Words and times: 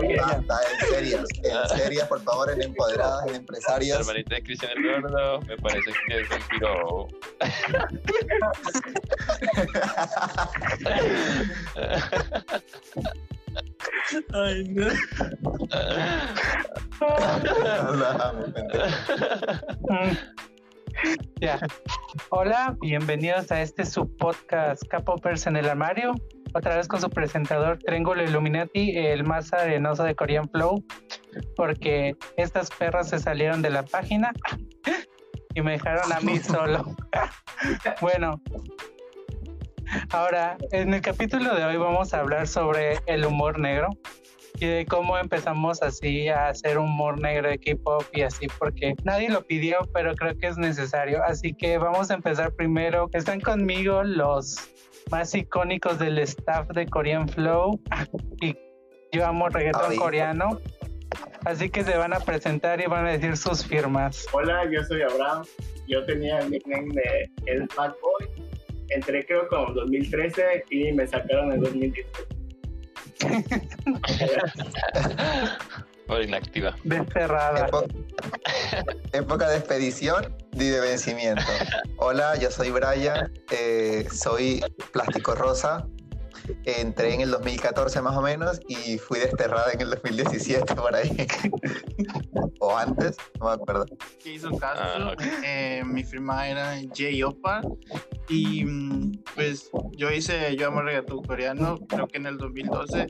Basta, 0.00 0.58
en 0.72 0.88
serias, 0.88 1.24
en 1.42 1.68
serias, 1.78 2.08
por 2.08 2.20
favor, 2.22 2.50
en 2.50 2.62
empoderadas, 2.62 3.26
en 3.28 3.36
empresarias. 3.36 4.00
hermanita 4.00 4.34
de 4.34 4.42
Cristian 4.42 4.72
el 4.76 5.02
Gordo, 5.02 5.40
me 5.42 5.56
parece 5.58 5.92
que 6.08 6.20
es 6.20 6.28
un 6.30 6.42
piro. 6.48 7.08
Ay, 14.32 14.64
no. 14.68 14.88
Ya. 21.40 21.58
Hola, 22.30 22.76
bienvenidos 22.80 23.52
a 23.52 23.62
este 23.62 23.84
subpodcast 23.84 24.82
K-Poppers 24.88 25.46
en 25.46 25.56
el 25.56 25.68
armario. 25.68 26.14
Otra 26.54 26.76
vez 26.76 26.86
con 26.86 27.00
su 27.00 27.10
presentador 27.10 27.78
Triángulo 27.78 28.22
Illuminati, 28.22 28.96
el 28.96 29.24
más 29.24 29.52
arenoso 29.52 30.04
de 30.04 30.14
Korean 30.14 30.48
Flow, 30.48 30.84
porque 31.56 32.14
estas 32.36 32.70
perras 32.70 33.08
se 33.08 33.18
salieron 33.18 33.60
de 33.60 33.70
la 33.70 33.82
página 33.82 34.32
y 35.52 35.62
me 35.62 35.72
dejaron 35.72 36.12
a 36.12 36.20
mí 36.20 36.38
solo. 36.38 36.94
bueno, 38.00 38.40
ahora 40.10 40.56
en 40.70 40.94
el 40.94 41.00
capítulo 41.00 41.56
de 41.56 41.64
hoy 41.64 41.76
vamos 41.76 42.14
a 42.14 42.20
hablar 42.20 42.46
sobre 42.46 43.00
el 43.06 43.26
humor 43.26 43.58
negro 43.58 43.88
y 44.60 44.66
de 44.66 44.86
cómo 44.86 45.18
empezamos 45.18 45.82
así 45.82 46.28
a 46.28 46.46
hacer 46.46 46.78
humor 46.78 47.20
negro 47.20 47.48
de 47.48 47.58
K-pop 47.58 48.04
y 48.12 48.22
así, 48.22 48.46
porque 48.60 48.94
nadie 49.02 49.28
lo 49.28 49.42
pidió, 49.42 49.78
pero 49.92 50.14
creo 50.14 50.38
que 50.38 50.46
es 50.46 50.56
necesario. 50.56 51.20
Así 51.24 51.52
que 51.52 51.78
vamos 51.78 52.12
a 52.12 52.14
empezar 52.14 52.52
primero. 52.52 53.08
Están 53.12 53.40
conmigo 53.40 54.04
los 54.04 54.70
más 55.10 55.34
icónicos 55.34 55.98
del 55.98 56.18
staff 56.18 56.68
de 56.68 56.86
Korean 56.86 57.28
Flow 57.28 57.80
y 58.40 58.56
yo 59.12 59.26
amo 59.26 59.48
reggaetón 59.48 59.90
Ay. 59.90 59.96
coreano. 59.96 60.60
Así 61.44 61.70
que 61.70 61.84
se 61.84 61.96
van 61.96 62.12
a 62.12 62.20
presentar 62.20 62.80
y 62.80 62.86
van 62.86 63.06
a 63.06 63.12
decir 63.12 63.36
sus 63.36 63.64
firmas. 63.64 64.26
Hola, 64.32 64.68
yo 64.70 64.82
soy 64.84 65.02
Abraham. 65.02 65.44
Yo 65.86 66.04
tenía 66.06 66.40
el 66.40 66.50
nickname 66.50 66.94
de 66.94 67.30
El 67.46 67.68
Fat 67.68 67.94
Boy. 68.00 68.28
Entré 68.88 69.24
creo 69.26 69.46
como 69.48 69.68
en 69.68 69.74
2013 69.74 70.64
y 70.70 70.92
me 70.92 71.06
sacaron 71.06 71.52
en 71.52 71.60
2017. 71.60 72.10
Por 76.06 76.22
inactiva. 76.22 76.74
Desterrada. 76.84 77.66
Epo- 77.66 77.84
Época 79.12 79.48
de 79.48 79.58
expedición 79.58 80.36
y 80.52 80.68
de 80.68 80.80
vencimiento. 80.80 81.42
Hola, 81.98 82.36
yo 82.36 82.50
soy 82.50 82.70
Brian, 82.70 83.32
eh, 83.50 84.06
soy 84.12 84.62
plástico 84.92 85.34
rosa. 85.34 85.86
Entré 86.64 87.14
en 87.14 87.20
el 87.22 87.30
2014 87.30 88.02
más 88.02 88.16
o 88.16 88.22
menos 88.22 88.60
y 88.68 88.98
fui 88.98 89.18
desterrada 89.18 89.72
en 89.72 89.80
el 89.80 89.90
2017 89.90 90.74
por 90.74 90.94
ahí. 90.94 91.10
o 92.60 92.76
antes, 92.76 93.16
no 93.40 93.46
me 93.46 93.52
acuerdo. 93.52 93.86
Jason 94.22 94.56
Castro. 94.58 94.86
Ah, 94.86 95.12
ok. 95.12 95.22
eh, 95.44 95.82
mi 95.84 96.04
firma 96.04 96.48
era 96.48 96.76
J. 96.88 97.26
Opa. 97.26 97.62
Y 98.28 98.64
mm, 98.64 99.22
pues 99.34 99.70
yo 99.92 100.10
hice 100.10 100.56
Yo 100.56 100.68
Amo 100.68 100.82
Reggaetón 100.82 101.22
Coreano, 101.22 101.78
creo 101.88 102.06
que 102.06 102.18
en 102.18 102.26
el 102.26 102.38
2012. 102.38 103.06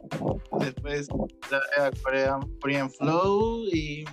Después 0.61 1.09
entré 1.09 1.59
a 1.79 1.91
Korean, 2.03 2.41
Korean 2.61 2.91
Flow 2.91 3.65
y 3.73 4.05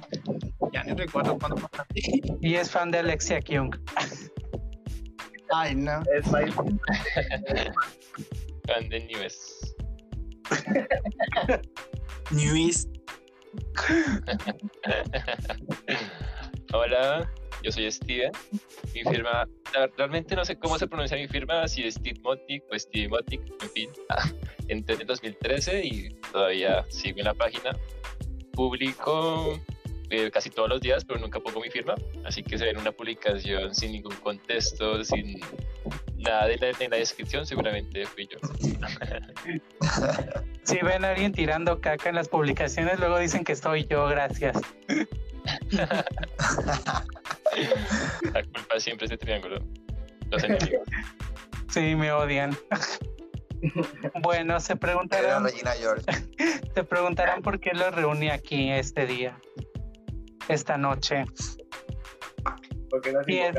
ya 0.74 0.84
ni 0.84 0.94
recuerdo 0.94 1.38
cuándo 1.38 1.56
pasé. 1.56 2.22
Y 2.42 2.56
es 2.56 2.70
fan 2.70 2.92
de 2.92 3.00
Alexia 3.00 3.42
Kyung. 3.42 3.76
Ay, 5.52 5.76
no. 5.76 6.02
Es 6.16 6.26
New 12.32 12.56
East. 12.68 12.90
Hola, 16.74 17.30
yo 17.64 17.72
soy 17.72 17.92
Steven. 17.92 18.32
Mi 18.94 19.04
firma, 19.04 19.48
realmente 19.98 20.36
no 20.36 20.46
sé 20.46 20.58
cómo 20.58 20.78
se 20.78 20.88
pronuncia 20.88 21.18
mi 21.18 21.28
firma, 21.28 21.68
si 21.68 21.84
es 21.84 21.96
Stitmotic 21.96 22.64
o 22.72 22.80
Stevemotic, 22.80 23.42
en 23.62 23.70
fin. 23.70 23.90
Entré 24.68 24.96
en 24.96 25.02
el 25.02 25.08
2013 25.08 25.86
y 25.86 26.10
todavía 26.32 26.86
sigo 26.90 27.20
en 27.20 27.26
la 27.26 27.34
página. 27.34 27.78
Publico 28.54 29.60
eh, 30.14 30.32
casi 30.32 30.50
todos 30.50 30.70
los 30.70 30.82
días, 30.82 31.06
pero 31.06 31.20
nunca 31.20 31.40
pongo 31.40 31.62
mi 31.62 31.70
firma. 31.70 31.96
Así 32.26 32.44
que 32.44 32.58
se 32.58 32.66
ven 32.66 32.78
una 32.78 32.92
publicación 32.92 33.74
sin 33.74 33.94
ningún 33.94 34.16
contexto, 34.18 35.04
sin 35.04 35.40
nada 36.18 36.48
de 36.48 36.58
la, 36.58 36.70
en 36.80 36.92
la 36.92 36.98
descripción, 36.98 37.46
seguramente 37.46 38.06
fui 38.06 38.28
yo. 38.28 38.38
Si 40.64 40.78
ven 40.78 41.04
a 41.04 41.10
alguien 41.10 41.32
tirando 41.32 41.82
caca 41.82 42.10
en 42.10 42.16
las 42.16 42.30
publicaciones, 42.30 43.00
luego 43.00 43.18
dicen 43.18 43.44
que 43.44 43.56
soy 43.56 43.88
yo, 43.88 44.08
gracias. 44.08 44.58
La 48.34 48.44
culpa 48.44 48.80
siempre 48.80 49.06
es 49.06 49.10
de 49.10 49.18
triángulo. 49.18 49.60
Los 50.30 50.44
enemigos. 50.44 50.88
Sí, 51.70 51.96
me 51.96 52.12
odian. 52.12 52.56
bueno, 54.22 54.60
se 54.60 54.74
Era 54.74 54.80
preguntarán, 54.80 55.44
Regina 55.44 55.72
George. 55.72 56.06
se 56.76 56.84
preguntarán 56.84 57.42
por 57.42 57.60
qué 57.60 57.72
los 57.74 57.94
reuní 57.94 58.30
aquí 58.30 58.72
este 58.72 59.06
día, 59.06 59.40
esta 60.54 60.78
noche. 60.78 61.26
Porque 62.90 63.12
no 63.12 63.22
Bien. 63.26 63.54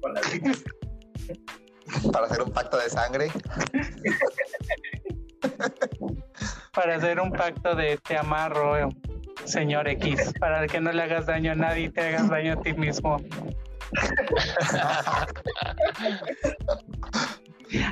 con 0.00 0.14
las. 0.14 0.24
Para 2.12 2.26
hacer 2.26 2.42
un 2.42 2.50
pacto 2.50 2.78
de 2.78 2.88
sangre. 2.88 3.30
Para 6.72 6.96
hacer 6.96 7.20
un 7.20 7.32
pacto 7.32 7.74
de 7.74 7.98
te 7.98 8.16
amarro, 8.16 8.78
eh, 8.78 8.88
señor 9.44 9.88
X, 9.88 10.32
para 10.40 10.66
que 10.66 10.80
no 10.80 10.90
le 10.92 11.02
hagas 11.02 11.26
daño 11.26 11.52
a 11.52 11.54
nadie 11.54 11.84
y 11.84 11.90
te 11.90 12.00
hagas 12.00 12.30
daño 12.30 12.54
a 12.54 12.62
ti 12.62 12.72
mismo. 12.72 13.16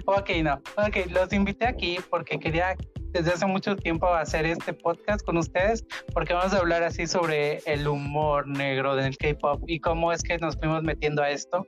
Ok, 0.06 0.30
no. 0.42 0.54
Ok, 0.76 1.10
los 1.10 1.32
invité 1.32 1.66
aquí 1.66 1.98
porque 2.08 2.38
quería 2.38 2.76
desde 3.12 3.32
hace 3.32 3.46
mucho 3.46 3.76
tiempo 3.76 4.06
hacer 4.08 4.46
este 4.46 4.72
podcast 4.72 5.24
con 5.24 5.36
ustedes 5.36 5.84
porque 6.12 6.32
vamos 6.32 6.52
a 6.52 6.58
hablar 6.58 6.82
así 6.82 7.06
sobre 7.06 7.58
el 7.66 7.86
humor 7.86 8.46
negro 8.46 8.96
del 8.96 9.16
K-pop 9.16 9.62
y 9.66 9.80
cómo 9.80 10.12
es 10.12 10.22
que 10.22 10.38
nos 10.38 10.56
fuimos 10.56 10.82
metiendo 10.82 11.22
a 11.22 11.30
esto. 11.30 11.66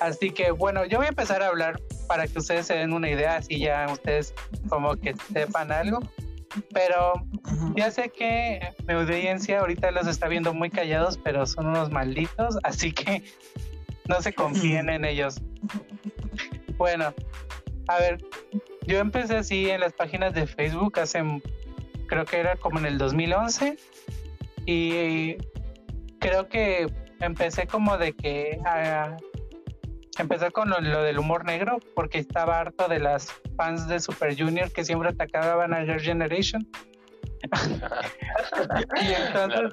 Así 0.00 0.30
que 0.30 0.50
bueno, 0.50 0.84
yo 0.84 0.98
voy 0.98 1.06
a 1.06 1.10
empezar 1.10 1.42
a 1.42 1.48
hablar 1.48 1.80
para 2.08 2.26
que 2.26 2.38
ustedes 2.38 2.66
se 2.66 2.74
den 2.74 2.92
una 2.92 3.10
idea, 3.10 3.36
así 3.36 3.58
ya 3.58 3.86
ustedes 3.90 4.34
como 4.68 4.96
que 4.96 5.14
sepan 5.32 5.72
algo. 5.72 6.00
Pero 6.72 7.14
ya 7.74 7.90
sé 7.90 8.10
que 8.10 8.60
mi 8.86 8.94
audiencia 8.94 9.58
ahorita 9.58 9.90
los 9.90 10.06
está 10.06 10.28
viendo 10.28 10.54
muy 10.54 10.70
callados, 10.70 11.18
pero 11.18 11.46
son 11.46 11.66
unos 11.66 11.90
malditos, 11.90 12.58
así 12.62 12.92
que 12.92 13.24
no 14.08 14.20
se 14.20 14.32
confíen 14.32 14.88
en 14.88 15.04
ellos. 15.04 15.40
Bueno, 16.76 17.12
a 17.88 17.98
ver, 17.98 18.18
yo 18.86 18.98
empecé 18.98 19.36
así 19.36 19.70
en 19.70 19.80
las 19.80 19.92
páginas 19.92 20.34
de 20.34 20.46
Facebook 20.46 20.98
hace, 21.00 21.22
creo 22.06 22.24
que 22.24 22.38
era 22.38 22.56
como 22.56 22.78
en 22.78 22.86
el 22.86 22.98
2011, 22.98 23.76
y 24.66 25.36
creo 26.18 26.48
que 26.48 26.86
empecé 27.20 27.66
como 27.66 27.98
de 27.98 28.12
que 28.12 28.58
a 28.64 29.16
empezar 30.18 30.52
con 30.52 30.70
lo, 30.70 30.80
lo 30.80 31.02
del 31.02 31.18
humor 31.18 31.44
negro, 31.44 31.78
porque 31.94 32.18
estaba 32.18 32.60
harto 32.60 32.88
de 32.88 33.00
las 33.00 33.32
fans 33.56 33.88
de 33.88 34.00
Super 34.00 34.36
Junior 34.38 34.70
que 34.72 34.84
siempre 34.84 35.08
atacaban 35.10 35.74
a 35.74 35.82
Girl 35.84 36.00
Generation. 36.00 36.66
y 39.02 39.08
La 39.08 39.44
entonces, 39.44 39.70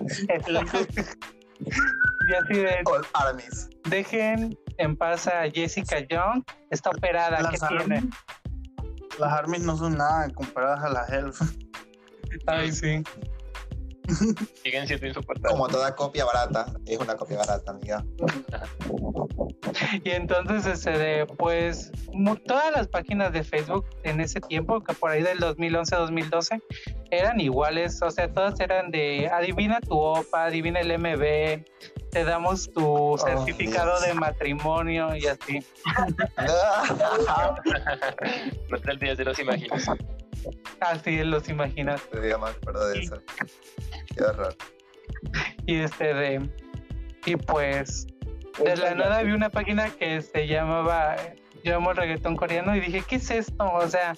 y 2.28 2.34
así 2.34 2.54
de, 2.54 2.82
All 2.84 3.06
Armies. 3.14 3.68
dejen 3.88 4.58
en 4.78 4.96
paz 4.96 5.26
a 5.28 5.42
Jessica 5.50 6.00
Young, 6.00 6.42
está 6.70 6.90
operada, 6.90 7.36
¿qué 7.50 7.58
Las 7.58 7.68
tiene? 7.68 7.96
armies, 7.96 8.04
las 9.18 9.32
armies 9.32 9.62
no 9.62 9.76
son 9.76 9.96
nada 9.96 10.28
comparadas 10.30 10.84
a 10.84 10.88
las 10.88 11.10
elf. 11.10 11.40
Ay, 12.46 12.72
sí. 12.72 13.02
Siguen 14.62 14.86
siendo 14.86 15.06
insoportables. 15.06 15.52
Como 15.52 15.68
toda 15.68 15.94
copia 15.94 16.24
barata. 16.24 16.66
Es 16.86 16.98
una 16.98 17.16
copia 17.16 17.38
barata, 17.38 17.72
amiga. 17.72 18.04
Y 20.04 20.10
entonces, 20.10 20.66
este, 20.66 20.96
de, 20.96 21.26
pues, 21.26 21.90
todas 22.46 22.72
las 22.72 22.88
páginas 22.88 23.32
de 23.32 23.44
Facebook 23.44 23.86
en 24.04 24.20
ese 24.20 24.40
tiempo, 24.40 24.82
que 24.82 24.94
por 24.94 25.10
ahí 25.10 25.22
del 25.22 25.38
2011-2012, 25.38 26.62
eran 27.10 27.40
iguales. 27.40 28.00
O 28.02 28.10
sea, 28.10 28.32
todas 28.32 28.58
eran 28.60 28.90
de 28.90 29.28
adivina 29.28 29.80
tu 29.80 29.98
OPA, 29.98 30.46
adivina 30.46 30.80
el 30.80 30.98
MB, 30.98 31.64
te 32.10 32.24
damos 32.24 32.72
tu 32.72 33.16
certificado 33.18 33.98
Dios. 33.98 34.06
de 34.06 34.14
matrimonio 34.14 35.14
y 35.14 35.26
así. 35.26 35.64
No 38.70 38.78
te 38.78 38.90
olvides 38.90 39.18
de 39.18 39.24
los 39.24 39.38
imaginos. 39.38 39.90
Así 40.80 41.22
los 41.24 41.48
imaginas. 41.48 42.02
Yo 42.12 42.38
me 42.38 42.48
acuerdo 42.48 42.88
de 42.88 43.00
eso. 43.00 43.22
Qué 44.14 44.22
horror. 44.22 44.54
Y 45.66 45.76
este 45.76 46.14
de. 46.14 46.50
Y 47.24 47.36
pues, 47.36 48.06
de 48.62 48.76
la 48.76 48.94
nada 48.94 49.22
vi 49.22 49.32
una 49.32 49.50
página 49.50 49.90
que 49.90 50.22
se 50.22 50.46
llamaba 50.46 51.16
Yo 51.64 51.76
amo 51.76 51.90
el 51.90 51.96
reggaetón 51.96 52.36
coreano 52.36 52.76
y 52.76 52.80
dije, 52.80 53.02
¿qué 53.06 53.16
es 53.16 53.30
esto? 53.30 53.64
O 53.64 53.86
sea, 53.88 54.14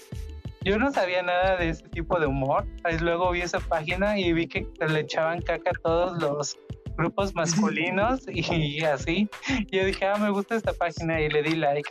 yo 0.62 0.78
no 0.78 0.92
sabía 0.92 1.22
nada 1.22 1.56
de 1.56 1.70
ese 1.70 1.88
tipo 1.88 2.18
de 2.20 2.26
humor. 2.26 2.66
Ahí 2.84 2.98
luego 2.98 3.30
vi 3.30 3.40
esa 3.40 3.60
página 3.60 4.18
y 4.18 4.32
vi 4.32 4.46
que 4.46 4.66
le 4.86 5.00
echaban 5.00 5.40
caca 5.40 5.70
a 5.70 5.80
todos 5.82 6.20
los 6.20 6.58
grupos 6.96 7.34
masculinos 7.34 8.20
y 8.28 8.84
así. 8.84 9.28
Yo 9.70 9.84
dije, 9.84 10.06
ah, 10.06 10.16
me 10.16 10.30
gusta 10.30 10.56
esta 10.56 10.72
página 10.72 11.20
y 11.20 11.30
le 11.30 11.42
di 11.42 11.56
like. 11.56 11.90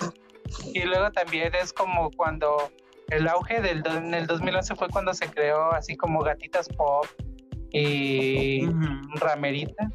Y 0.72 0.82
luego 0.82 1.10
también 1.10 1.54
es 1.54 1.72
como 1.72 2.10
cuando 2.12 2.70
el 3.10 3.28
auge 3.28 3.60
del 3.60 3.82
do- 3.82 3.96
en 3.96 4.14
el 4.14 4.26
2011 4.26 4.74
fue 4.74 4.88
cuando 4.88 5.14
se 5.14 5.26
creó 5.28 5.72
así 5.72 5.96
como 5.96 6.20
Gatitas 6.22 6.68
Pop 6.70 7.06
y. 7.72 8.66
Ramerita. 9.16 9.88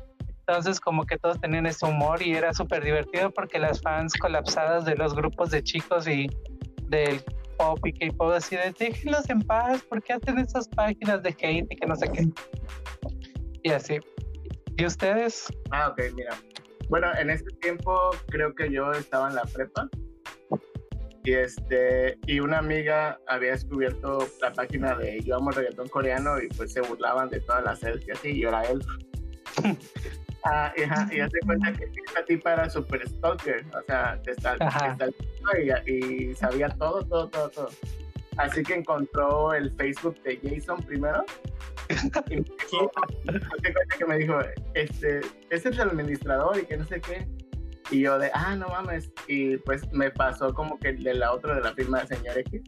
Entonces 0.47 0.79
como 0.79 1.05
que 1.05 1.17
todos 1.17 1.39
tenían 1.39 1.65
ese 1.65 1.85
humor 1.85 2.21
y 2.21 2.33
era 2.33 2.53
súper 2.53 2.83
divertido 2.83 3.31
porque 3.31 3.59
las 3.59 3.81
fans 3.81 4.13
colapsadas 4.15 4.83
de 4.85 4.95
los 4.95 5.13
grupos 5.15 5.51
de 5.51 5.63
chicos 5.63 6.07
y 6.07 6.27
del 6.89 7.21
pop 7.57 7.79
y 7.85 7.93
K-pop 7.93 8.31
así 8.31 8.55
de 8.57 8.73
déjenlos 8.77 9.29
en 9.29 9.39
paz, 9.41 9.81
¿por 9.83 10.01
qué 10.01 10.13
hacen 10.13 10.39
esas 10.39 10.67
páginas 10.69 11.21
de 11.23 11.29
hate 11.29 11.67
y 11.71 11.75
que 11.75 11.85
no 11.85 11.95
sé 11.95 12.09
qué? 12.11 12.27
Y 13.63 13.69
así. 13.69 13.99
¿Y 14.77 14.85
ustedes? 14.85 15.45
Ah, 15.69 15.89
ok, 15.89 16.01
mira. 16.15 16.35
Bueno, 16.89 17.07
en 17.17 17.29
ese 17.29 17.45
tiempo 17.61 17.95
creo 18.27 18.53
que 18.55 18.71
yo 18.71 18.91
estaba 18.91 19.29
en 19.29 19.35
la 19.35 19.43
prepa. 19.43 19.87
Y 21.23 21.33
este, 21.33 22.17
y 22.25 22.39
una 22.39 22.57
amiga 22.57 23.19
había 23.27 23.51
descubierto 23.51 24.27
la 24.41 24.51
página 24.53 24.95
de 24.95 25.21
Yo 25.21 25.35
amo 25.35 25.51
el 25.51 25.57
reggaetón 25.57 25.87
coreano 25.89 26.41
y 26.41 26.47
pues 26.49 26.73
se 26.73 26.81
burlaban 26.81 27.29
de 27.29 27.39
todas 27.41 27.63
las 27.63 27.79
selfies 27.79 28.07
y 28.07 28.11
así, 28.11 28.29
y 28.29 28.39
yo 28.41 28.49
era 28.49 28.63
él. 28.63 28.83
Ah, 30.43 30.73
y, 30.75 30.81
ajá, 30.81 31.07
y 31.13 31.19
hace 31.19 31.37
cuenta 31.45 31.71
que 31.71 31.83
esta 31.83 32.25
tipa 32.25 32.53
era 32.53 32.67
super 32.67 33.07
stalker, 33.07 33.63
o 33.79 33.85
sea, 33.85 34.19
te 34.23 34.33
stalkeaba 34.33 34.97
y, 35.85 35.91
y 35.91 36.33
sabía 36.33 36.67
todo, 36.69 37.03
todo, 37.03 37.29
todo, 37.29 37.49
todo. 37.49 37.69
Así 38.37 38.63
que 38.63 38.75
encontró 38.75 39.53
el 39.53 39.71
Facebook 39.75 40.21
de 40.23 40.39
Jason 40.43 40.81
primero. 40.83 41.23
Y 42.29 42.37
me 42.37 42.43
dijo, 42.43 42.91
hace 43.27 43.73
cuenta 43.73 43.97
que 43.97 44.05
me 44.05 44.17
dijo, 44.17 44.39
este, 44.75 45.19
es 45.49 45.65
el 45.65 45.81
administrador 45.81 46.57
y 46.57 46.65
que 46.65 46.77
no 46.77 46.85
sé 46.85 47.01
qué. 47.01 47.27
Y 47.91 48.01
yo 48.01 48.17
de, 48.17 48.31
ah, 48.33 48.55
no 48.55 48.67
mames. 48.69 49.11
Y 49.27 49.57
pues 49.57 49.81
me 49.91 50.09
pasó 50.11 50.53
como 50.53 50.79
que 50.79 50.93
de 50.93 51.13
la 51.13 51.33
otra 51.33 51.55
de 51.55 51.61
la 51.61 51.73
firma 51.73 52.01
de 52.01 52.15
señor 52.15 52.37
X. 52.39 52.61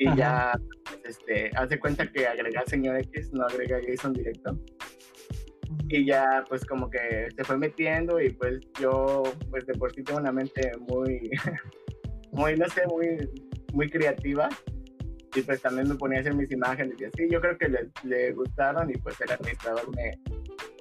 Y 0.00 0.08
Ajá. 0.08 0.16
ya, 0.16 0.52
pues, 0.84 1.18
este, 1.18 1.50
hace 1.56 1.78
cuenta 1.78 2.10
que 2.10 2.26
agrega 2.26 2.60
al 2.60 2.66
señor 2.66 2.98
X, 2.98 3.32
no 3.32 3.44
agrega 3.44 3.78
Jason 3.86 4.12
directo. 4.12 4.58
Y 5.88 6.04
ya, 6.04 6.44
pues 6.48 6.64
como 6.64 6.90
que 6.90 7.28
se 7.34 7.44
fue 7.44 7.56
metiendo 7.56 8.20
y 8.20 8.30
pues 8.30 8.60
yo, 8.80 9.22
pues 9.50 9.66
de 9.66 9.74
por 9.74 9.92
sí 9.92 10.02
tengo 10.02 10.20
una 10.20 10.32
mente 10.32 10.72
muy, 10.88 11.30
muy, 12.32 12.56
no 12.56 12.68
sé, 12.68 12.86
muy, 12.88 13.30
muy 13.72 13.88
creativa. 13.88 14.48
Y 15.36 15.42
pues 15.42 15.62
también 15.62 15.88
me 15.88 15.94
ponía 15.94 16.18
a 16.18 16.20
hacer 16.20 16.34
mis 16.34 16.50
imágenes 16.50 17.00
y 17.00 17.04
así. 17.04 17.28
Yo 17.30 17.40
creo 17.40 17.56
que 17.56 17.68
le, 17.68 17.90
le 18.04 18.32
gustaron 18.32 18.90
y 18.90 18.94
pues 18.94 19.20
el 19.20 19.32
administrador 19.32 19.88
me, 19.96 20.12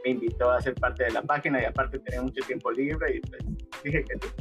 me 0.03 0.11
invitó 0.11 0.51
a 0.51 0.61
ser 0.61 0.73
parte 0.75 1.05
de 1.05 1.11
la 1.11 1.21
página 1.21 1.61
y 1.61 1.65
aparte 1.65 1.99
tenía 1.99 2.21
mucho 2.21 2.45
tiempo 2.45 2.71
libre 2.71 3.15
y 3.15 3.19
pues 3.21 3.41
dije 3.83 4.03
que 4.03 4.27
sí. 4.27 4.33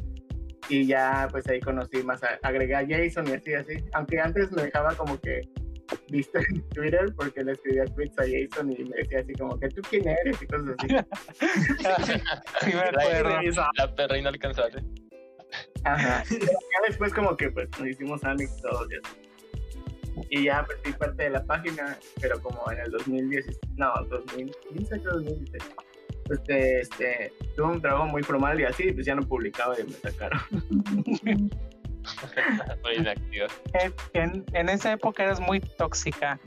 Y 0.69 0.87
ya 0.87 1.29
pues 1.31 1.47
ahí 1.49 1.61
conocí 1.61 2.03
más, 2.03 2.23
a- 2.23 2.39
agregué 2.43 2.75
a 2.77 2.87
Jason 2.87 3.27
y 3.29 3.33
así, 3.33 3.55
así. 3.55 3.75
Aunque 3.95 4.21
antes 4.21 4.51
me 4.53 4.63
dejaba 4.63 4.95
como 4.95 5.21
que 5.21 5.43
visto 6.09 6.39
en 6.39 6.63
Twitter 6.71 7.13
porque 7.17 7.43
le 7.45 7.53
escribía 7.53 7.85
tweets 7.87 8.19
a 8.19 8.23
Jason 8.23 8.73
y 8.73 8.85
me 8.85 8.97
decía 8.97 9.21
así 9.21 9.33
como 9.35 9.59
que 9.59 9.69
tú 9.69 9.83
quién 9.91 10.09
eres 10.09 10.41
y 10.41 10.47
cosas 10.47 10.75
así. 10.79 10.89
sí. 12.65 12.73
La 13.77 13.95
perra 13.95 14.19
inalcanzable. 14.19 14.83
Ajá. 15.85 16.25
Ya 16.31 16.87
después 16.89 17.13
como 17.13 17.37
que 17.37 17.51
pues 17.51 17.69
nos 17.79 17.89
hicimos 17.89 18.23
amigos 18.25 18.57
todos 18.63 18.89
y 18.91 18.95
así. 18.95 19.22
Y 20.31 20.45
ya 20.45 20.65
pues 20.65 20.79
fui 20.83 20.93
parte 20.93 21.25
de 21.25 21.31
la 21.31 21.45
página, 21.45 21.99
pero 22.21 22.41
como 22.41 22.71
en 22.71 22.79
el 22.81 22.91
2016, 22.91 23.59
no, 23.77 23.93
2015 24.09 25.01
creo 25.01 25.13
2016. 25.15 25.63
Pues 26.27 26.39
este, 26.41 26.81
este, 26.81 27.33
tuve 27.57 27.67
un 27.73 27.81
trabajo 27.83 28.07
muy 28.07 28.23
formal 28.23 28.59
y 28.61 28.65
así, 28.65 28.93
pues 28.93 29.07
ya 29.07 29.15
no 29.15 29.23
publicaba 29.23 29.75
y 29.81 29.85
me 29.85 29.93
sacaron. 29.93 30.41
Muy 32.83 32.95
inactiva. 32.97 33.47
En, 33.75 33.95
en- 34.15 34.45
en 34.55 34.69
esa 34.69 34.93
época 34.93 35.23
eras 35.25 35.41
muy 35.41 35.61
tóxica. 35.61 36.39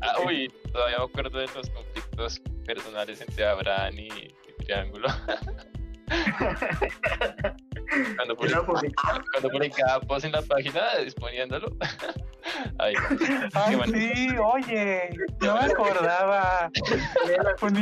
Ah, 0.00 0.16
uy, 0.26 0.52
todavía 0.72 0.98
me 0.98 1.04
acuerdo 1.04 1.38
de 1.38 1.46
los 1.54 1.70
conflictos 1.70 2.40
personales 2.66 3.20
entre 3.20 3.46
Abraham 3.46 3.94
y, 3.98 4.08
y 4.08 4.32
Triángulo. 4.64 5.08
cuando, 8.16 8.36
publicaba, 8.36 8.66
cuando 9.32 9.50
publicaba 9.50 10.00
post 10.00 10.24
en 10.24 10.32
la 10.32 10.42
página 10.42 10.80
exponiéndolo. 10.98 11.68
Ay, 12.78 12.94
sí, 13.86 14.28
oye, 14.38 15.10
no 15.40 15.54
me 15.54 15.64
acordaba. 15.64 16.70
Cuando, 17.60 17.80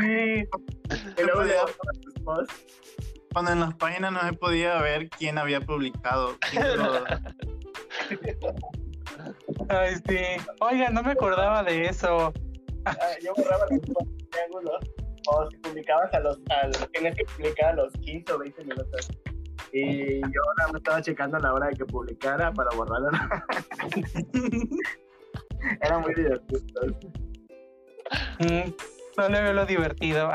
Sí, 0.00 0.44
en 3.52 3.60
las 3.60 3.74
páginas 3.74 4.12
no 4.12 4.20
se 4.22 4.32
podía 4.32 4.80
ver 4.80 5.08
quién 5.08 5.38
había 5.38 5.60
publicado. 5.60 6.36
quién 6.50 6.64
ay, 9.68 9.94
sí. 10.08 10.18
Oiga, 10.60 10.90
no 10.90 11.02
me 11.02 11.12
acordaba 11.12 11.62
de 11.62 11.86
eso. 11.86 12.32
Ah, 12.86 12.94
yo 13.22 13.34
borraba 13.36 13.66
los 13.70 13.80
posts 13.80 14.16
de 14.16 14.24
triángulo. 14.30 14.78
O 15.28 15.46
si 15.50 15.58
publicabas 15.58 16.12
a 16.14 16.20
los, 16.20 16.40
al, 16.48 16.70
tienes 16.92 17.14
que 17.14 17.24
publicar 17.24 17.70
a 17.70 17.74
los 17.74 17.92
15 17.92 18.32
o 18.32 18.38
20 18.38 18.64
minutos. 18.64 19.10
Y 19.72 20.20
yo 20.20 20.40
nada 20.58 20.72
más 20.72 20.76
estaba 20.76 21.02
checando 21.02 21.38
la 21.38 21.54
hora 21.54 21.68
de 21.68 21.76
que 21.76 21.84
publicara 21.84 22.52
para 22.52 22.70
borrarlo. 22.74 23.10
Era 25.82 25.98
muy 25.98 26.14
divertido. 26.14 26.62
Mm, 28.40 28.72
no 29.16 29.28
le 29.28 29.42
veo 29.42 29.52
lo 29.52 29.66
divertido. 29.66 30.32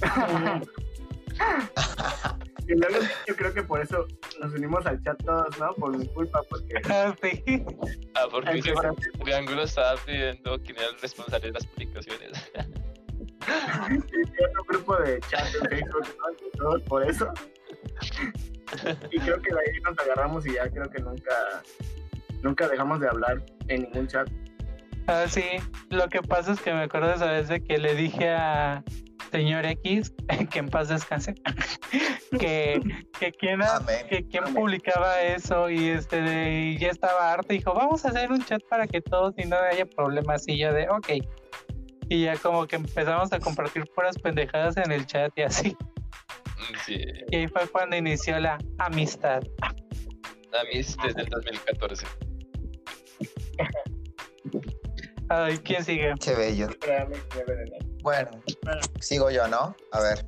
Yo 2.68 3.36
creo 3.36 3.54
que 3.54 3.62
por 3.62 3.80
eso 3.80 4.06
nos 4.40 4.52
unimos 4.52 4.84
al 4.86 5.00
chat 5.02 5.22
todos, 5.24 5.58
¿no? 5.58 5.72
Por 5.74 5.96
mi 5.96 6.06
culpa, 6.08 6.40
porque 6.48 6.74
ah, 6.90 7.14
sí. 7.22 7.64
Ah, 8.14 8.26
porque 8.30 8.58
ese 8.58 8.74
Triángulo 9.22 9.62
estaba 9.62 9.96
pidiendo 10.04 10.60
quién 10.62 10.76
era 10.78 10.88
el 10.88 10.98
responsable 11.00 11.46
de 11.46 11.52
las 11.52 11.66
publicaciones. 11.66 12.52
y 13.88 14.44
otro 14.50 14.64
grupo 14.68 14.96
de 14.96 15.20
chat 15.20 15.46
en 15.54 15.70
Facebook, 15.70 16.06
Todos 16.58 16.82
por 16.82 17.08
eso. 17.08 17.32
Y 19.12 19.18
creo 19.20 19.40
que 19.40 19.54
de 19.54 19.60
ahí 19.60 19.80
nos 19.84 19.98
agarramos 19.98 20.44
y 20.46 20.54
ya 20.54 20.68
creo 20.68 20.90
que 20.90 21.00
nunca, 21.00 21.62
nunca 22.42 22.68
dejamos 22.68 22.98
de 22.98 23.08
hablar 23.08 23.42
en 23.68 23.82
ningún 23.82 24.08
chat. 24.08 24.28
Ah, 25.06 25.26
sí. 25.28 25.44
Lo 25.90 26.08
que 26.08 26.20
pasa 26.20 26.52
es 26.52 26.60
que 26.60 26.72
me 26.72 26.82
acuerdo 26.82 27.12
esa 27.12 27.30
vez 27.30 27.48
de 27.48 27.62
que 27.62 27.78
le 27.78 27.94
dije 27.94 28.30
a 28.30 28.82
señor 29.30 29.64
X, 29.66 30.12
que 30.50 30.58
en 30.58 30.68
paz 30.68 30.88
descanse, 30.88 31.34
que, 32.38 32.80
que 33.18 33.32
Amén. 33.52 33.66
Amén. 33.68 34.54
publicaba 34.54 35.22
eso 35.22 35.68
y 35.70 35.88
este 35.88 36.20
de- 36.22 36.60
y 36.74 36.78
ya 36.78 36.88
estaba 36.88 37.32
harto 37.32 37.48
dijo 37.52 37.72
vamos 37.74 38.04
a 38.04 38.08
hacer 38.08 38.30
un 38.30 38.44
chat 38.44 38.62
para 38.68 38.86
que 38.86 39.00
todos 39.00 39.34
y 39.38 39.44
no 39.46 39.56
haya 39.56 39.86
problemas 39.86 40.46
y 40.48 40.58
yo 40.58 40.72
de 40.72 40.88
ok 40.88 41.08
y 42.08 42.24
ya 42.24 42.36
como 42.36 42.66
que 42.66 42.76
empezamos 42.76 43.32
a 43.32 43.40
compartir 43.40 43.84
puras 43.94 44.16
pendejadas 44.18 44.76
en 44.76 44.92
el 44.92 45.06
chat 45.06 45.32
y 45.36 45.42
así 45.42 45.76
Sí, 46.84 46.98
y 47.30 47.36
ahí 47.36 47.46
fue 47.48 47.68
cuando 47.68 47.96
inició 47.96 48.38
la 48.40 48.58
amistad 48.78 49.42
a 49.62 49.72
mí 50.64 50.70
es 50.80 50.96
desde 51.04 51.22
el 51.22 51.28
2014. 51.28 52.06
ay 55.28 55.58
quién 55.58 55.84
sigue 55.84 56.12
Qué 56.20 56.34
bello. 56.34 56.68
Bueno, 58.06 58.30
sigo 59.00 59.32
yo, 59.32 59.48
¿no? 59.48 59.74
A 59.90 60.00
ver. 60.00 60.24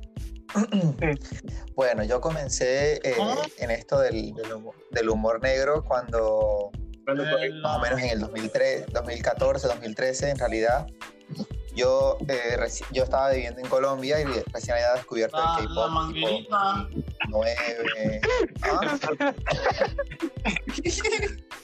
Bueno, 1.75 2.03
yo 2.03 2.19
comencé 2.19 2.95
eh, 3.07 3.15
en 3.59 3.71
esto 3.71 3.97
del, 4.01 4.33
del 4.33 4.51
humo- 4.53 4.73
del 4.91 5.09
humor 5.09 5.41
negro 5.41 5.81
cuando 5.85 6.71
más 7.61 7.77
o 7.77 7.79
menos 7.79 7.99
en 8.01 8.09
el 8.09 8.19
2003, 8.19 8.87
2014, 8.91 9.67
2013 9.67 10.29
en 10.31 10.37
realidad. 10.39 10.87
Yo, 11.73 12.17
eh, 12.27 12.57
reci- 12.57 12.83
yo 12.91 13.03
estaba 13.03 13.29
viviendo 13.31 13.61
en 13.61 13.67
Colombia 13.69 14.19
y 14.19 14.25
recién 14.25 14.73
había 14.75 14.95
descubierto 14.95 15.37
La, 15.37 15.59
el 15.59 15.73
la 15.73 15.81
K-pop 15.87 16.13
tipo 16.13 16.27
manguerita. 16.27 16.89
9. 17.29 18.21
¿Ah? 18.63 18.99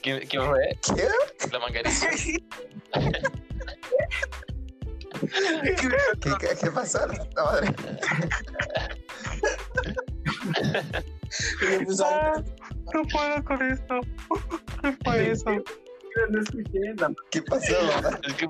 ¿Quién, 0.02 0.20
quién 0.26 0.42
fue? 0.46 0.78
¿Qué? 0.96 1.08
La 1.52 1.58
manguerita. 1.58 1.90
¿Qué, 6.20 6.30
qué, 6.40 6.48
qué 6.60 6.70
pasó? 6.70 7.06
La 7.06 7.44
madre. 7.44 7.74
Ah, 12.04 12.42
no 12.94 13.02
puedo 13.12 13.44
con 13.44 13.62
esto 13.70 14.00
qué 14.80 14.96
fue 15.04 15.30
eso 15.32 15.50
no 16.30 16.40
escuché 16.40 16.94
la 16.98 17.12
¿Qué 17.30 17.42
pasó? 17.42 17.74
mamá? 17.82 18.18
Es 18.26 18.34
que 18.34 18.46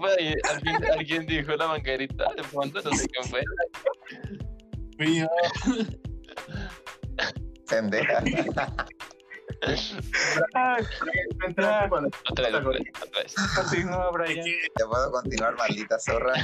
alguien, 0.53 0.93
alguien 0.93 1.27
dijo 1.27 1.53
la 1.57 1.69
manguerita 1.69 2.25
de 2.37 2.43
fondo, 2.45 2.81
no 2.83 2.91
sé 2.93 3.09
quién 3.09 3.25
fue. 3.25 3.43
Fui 4.97 5.19
yo. 5.21 5.27
Pendeja. 7.69 8.23
Vez, 13.13 13.35
continúa. 13.55 14.11
¿Ya 14.79 14.87
puedo 14.87 15.11
continuar, 15.13 15.57
maldita 15.57 15.99
zorra? 15.99 16.35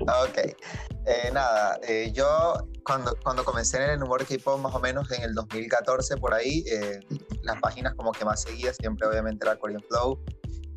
Ok. 0.00 0.38
Eh, 1.06 1.30
nada, 1.32 1.78
eh, 1.82 2.12
yo 2.12 2.54
cuando, 2.84 3.16
cuando 3.22 3.44
comencé 3.44 3.82
en 3.82 3.90
el 3.90 4.02
humor 4.02 4.26
K-pop, 4.26 4.60
más 4.60 4.74
o 4.74 4.80
menos 4.80 5.10
en 5.12 5.22
el 5.22 5.34
2014, 5.34 6.16
por 6.16 6.34
ahí, 6.34 6.64
eh, 6.70 7.00
las 7.42 7.60
páginas 7.60 7.94
como 7.94 8.12
que 8.12 8.24
más 8.24 8.42
seguía 8.42 8.72
siempre, 8.74 9.06
obviamente, 9.06 9.46
era 9.46 9.56
Korean 9.56 9.82
Flow. 9.88 10.22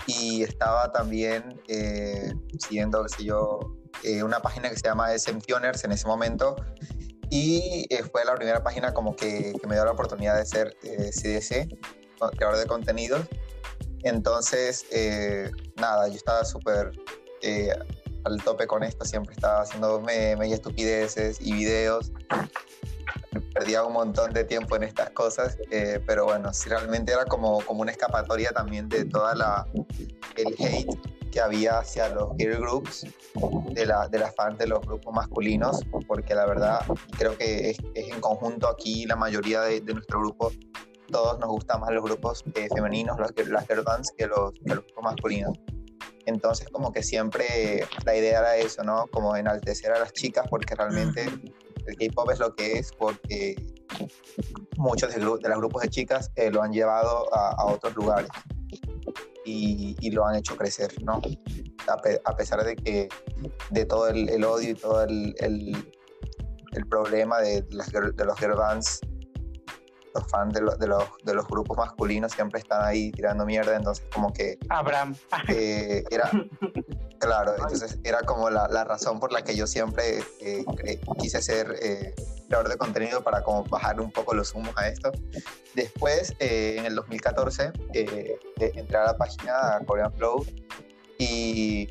Y 0.08 0.44
estaba 0.44 0.92
también 0.92 1.62
eh, 1.68 2.34
siguiendo, 2.60 3.04
qué 3.04 3.10
sé 3.18 3.24
yo, 3.24 3.60
eh, 4.04 4.24
una 4.24 4.40
página 4.40 4.70
que 4.70 4.76
se 4.76 4.84
llama 4.84 5.14
SM 5.14 5.40
Pioners 5.42 5.84
en 5.84 5.92
ese 5.92 6.08
momento. 6.08 6.56
Y 7.32 7.88
eh, 7.90 8.04
fue 8.04 8.24
la 8.26 8.36
primera 8.36 8.62
página 8.62 8.94
como 8.94 9.16
que, 9.16 9.54
que 9.60 9.68
me 9.68 9.74
dio 9.74 9.86
la 9.86 9.92
oportunidad 9.92 10.38
de 10.38 10.46
ser 10.46 10.78
eh, 10.84 11.10
CDC, 11.12 11.76
creador 12.38 12.60
de 12.60 12.68
contenidos. 12.68 13.26
Entonces, 14.04 14.86
eh, 14.92 15.50
nada, 15.78 16.08
yo 16.08 16.16
estaba 16.16 16.44
súper 16.46 16.92
eh, 17.42 17.74
al 18.24 18.44
tope 18.44 18.68
con 18.68 18.84
esto, 18.84 19.06
siempre 19.06 19.34
estaba 19.34 19.62
haciendo 19.62 20.04
y 20.44 20.54
estupideces 20.54 21.40
y 21.42 21.54
videos. 21.54 22.12
Perdía 23.54 23.84
un 23.84 23.94
montón 23.94 24.34
de 24.34 24.44
tiempo 24.44 24.76
en 24.76 24.84
estas 24.84 25.10
cosas, 25.12 25.58
eh, 25.72 26.00
pero 26.06 26.26
bueno, 26.26 26.54
sí, 26.54 26.70
realmente 26.70 27.12
era 27.12 27.26
como, 27.26 27.62
como 27.62 27.82
una 27.82 27.92
escapatoria 27.92 28.52
también 28.52 28.90
de 28.90 29.06
toda 29.06 29.36
la 29.36 29.66
el 30.36 30.56
hate 30.60 31.21
que 31.32 31.40
había 31.40 31.80
hacia 31.80 32.10
los 32.10 32.36
girl 32.38 32.60
groups, 32.60 33.08
de, 33.72 33.86
la, 33.86 34.08
de 34.08 34.20
las 34.20 34.36
fans 34.36 34.58
de 34.58 34.68
los 34.68 34.82
grupos 34.82 35.14
masculinos, 35.14 35.82
porque 36.08 36.36
la 36.36 36.46
verdad 36.46 36.80
creo 37.18 37.38
que 37.38 37.72
es, 37.72 37.78
es 37.96 38.12
en 38.12 38.20
conjunto 38.22 38.68
aquí 38.68 39.06
la 39.06 39.16
mayoría 39.16 39.62
de, 39.62 39.82
de 39.82 39.94
nuestro 39.94 40.20
grupo 40.20 40.52
todos 41.12 41.38
nos 41.40 41.50
gustan 41.50 41.82
más 41.82 41.92
los 41.92 42.04
grupos 42.04 42.44
eh, 42.56 42.68
femeninos, 42.74 43.20
los, 43.20 43.32
las 43.50 43.68
girl 43.68 43.84
bands, 43.84 44.12
que 44.18 44.28
los, 44.28 44.52
que 44.54 44.76
los 44.76 44.86
grupos 44.86 45.04
masculinos. 45.04 45.60
Entonces, 46.26 46.70
como 46.70 46.92
que 46.92 47.04
siempre 47.04 47.86
la 48.06 48.16
idea 48.16 48.40
era 48.40 48.58
eso, 48.58 48.84
¿no? 48.84 49.08
Como 49.12 49.36
enaltecer 49.36 49.92
a 49.92 50.00
las 50.00 50.14
chicas, 50.14 50.46
porque 50.50 50.76
realmente 50.76 51.26
el 51.88 51.98
K-pop 51.98 52.32
es 52.32 52.40
lo 52.40 52.56
que 52.56 52.80
es, 52.80 52.92
porque 52.94 53.56
muchos 54.78 55.14
de, 55.14 55.20
los 55.20 55.40
grupos 55.40 55.82
de 55.82 55.90
chicas 55.90 56.32
eh, 56.36 56.50
lo 56.50 56.62
han 56.62 56.72
llevado 56.72 57.34
a, 57.34 57.50
a 57.52 57.66
otros 57.66 57.96
lugares 57.96 58.30
y, 59.46 59.96
y 60.00 60.12
lo 60.12 60.26
han 60.26 60.36
hecho 60.36 60.56
crecer, 60.56 60.92
¿no? 61.04 61.22
A, 61.88 61.98
pe- 61.98 62.22
a 62.24 62.36
pesar 62.36 62.64
de 62.64 62.76
que 62.76 63.10
de 63.72 63.86
todo 63.86 64.08
el, 64.10 64.30
el 64.30 64.44
odio 64.44 64.72
y 64.72 64.76
todo 64.76 65.04
el, 65.04 65.34
el, 65.40 65.94
el 66.74 66.86
problema 66.88 67.40
de, 67.40 67.66
las, 67.72 67.92
de 67.92 68.26
los 68.26 68.38
girl 68.40 68.56
bands 68.56 69.02
los 70.14 70.28
fans 70.30 70.54
de, 70.54 70.60
lo- 70.62 70.76
de, 70.76 70.88
los, 70.88 71.04
de 71.24 71.34
los 71.34 71.48
grupos 71.48 71.78
masculinos 71.78 72.34
siempre 72.34 72.60
están 72.60 72.84
ahí 72.86 73.12
tirando 73.14 73.46
mierda, 73.46 73.76
entonces 73.78 74.06
como 74.14 74.32
que 74.34 74.58
Abraham. 74.70 75.16
eh, 75.48 76.04
era, 76.12 76.30
claro, 77.18 77.54
entonces 77.54 77.98
era 78.04 78.20
como 78.24 78.50
la, 78.50 78.68
la 78.68 78.84
razón 78.84 79.22
por 79.22 79.32
la 79.32 79.42
que 79.44 79.56
yo 79.56 79.68
siempre 79.68 80.20
eh, 80.42 80.66
quise 81.18 81.42
ser 81.42 81.76
eh, 81.82 82.14
creador 82.52 82.70
de 82.70 82.78
contenido 82.78 83.24
para 83.24 83.42
como 83.42 83.64
bajar 83.64 84.00
un 84.02 84.12
poco 84.12 84.34
los 84.34 84.54
humos 84.54 84.74
a 84.78 84.88
esto. 84.90 85.12
Después, 85.74 86.36
eh, 86.40 86.76
en 86.80 86.86
el 86.86 86.96
2014, 86.96 87.72
eh, 87.94 88.38
eh, 88.60 88.72
entré 88.76 88.98
a 88.98 89.06
la 89.06 89.18
página 89.18 89.80
Korean 89.86 90.12
Flow 90.14 90.46
y 91.18 91.88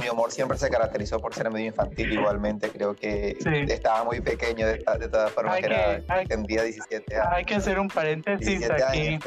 mi 0.00 0.08
humor 0.08 0.30
siempre 0.30 0.56
se 0.56 0.70
caracterizó 0.70 1.18
por 1.18 1.34
ser 1.34 1.50
medio 1.50 1.66
infantil 1.66 2.12
igualmente, 2.12 2.68
creo 2.70 2.94
que 2.94 3.36
Sí. 3.40 3.72
estaba 3.72 4.04
muy 4.04 4.20
pequeño 4.20 4.66
de, 4.68 4.74
de 5.00 5.08
todas 5.08 5.32
formas, 5.32 5.56
Hay 5.56 5.60
que 5.62 5.66
era, 5.66 6.02
hay- 6.08 6.26
tendría 6.26 6.62
17 6.62 7.16
años. 7.16 7.26
Hay 7.32 7.44
que 7.44 7.54
hacer 7.56 7.80
un 7.80 7.88
paréntesis 7.88 8.46
17 8.60 8.84
aquí. 8.84 8.98
años. 9.08 9.24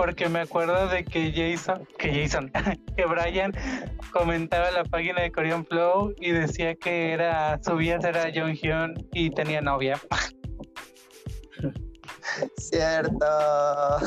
Porque 0.00 0.30
me 0.30 0.40
acuerdo 0.40 0.88
de 0.88 1.04
que 1.04 1.30
Jason, 1.30 1.86
que 1.98 2.22
Jason, 2.22 2.50
que 2.96 3.04
Brian 3.04 3.52
comentaba 4.14 4.70
la 4.70 4.82
página 4.84 5.20
de 5.20 5.30
Korean 5.30 5.66
Flow 5.66 6.14
y 6.18 6.30
decía 6.30 6.74
que 6.74 7.12
era, 7.12 7.60
su 7.62 7.76
vida 7.76 7.98
era 8.02 8.30
Jonghyun 8.34 8.94
y 9.12 9.28
tenía 9.28 9.60
novia. 9.60 10.00
Cierto. 12.56 13.26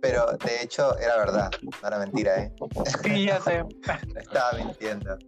Pero 0.00 0.26
de 0.44 0.62
hecho 0.62 0.96
era 0.98 1.16
verdad, 1.16 1.50
no 1.82 1.88
era 1.88 1.98
mentira, 1.98 2.40
¿eh? 2.40 2.52
Sí, 3.02 3.26
ya 3.26 3.40
sé. 3.40 3.64
No 3.64 4.20
estaba 4.20 4.52
mintiendo. 4.52 5.18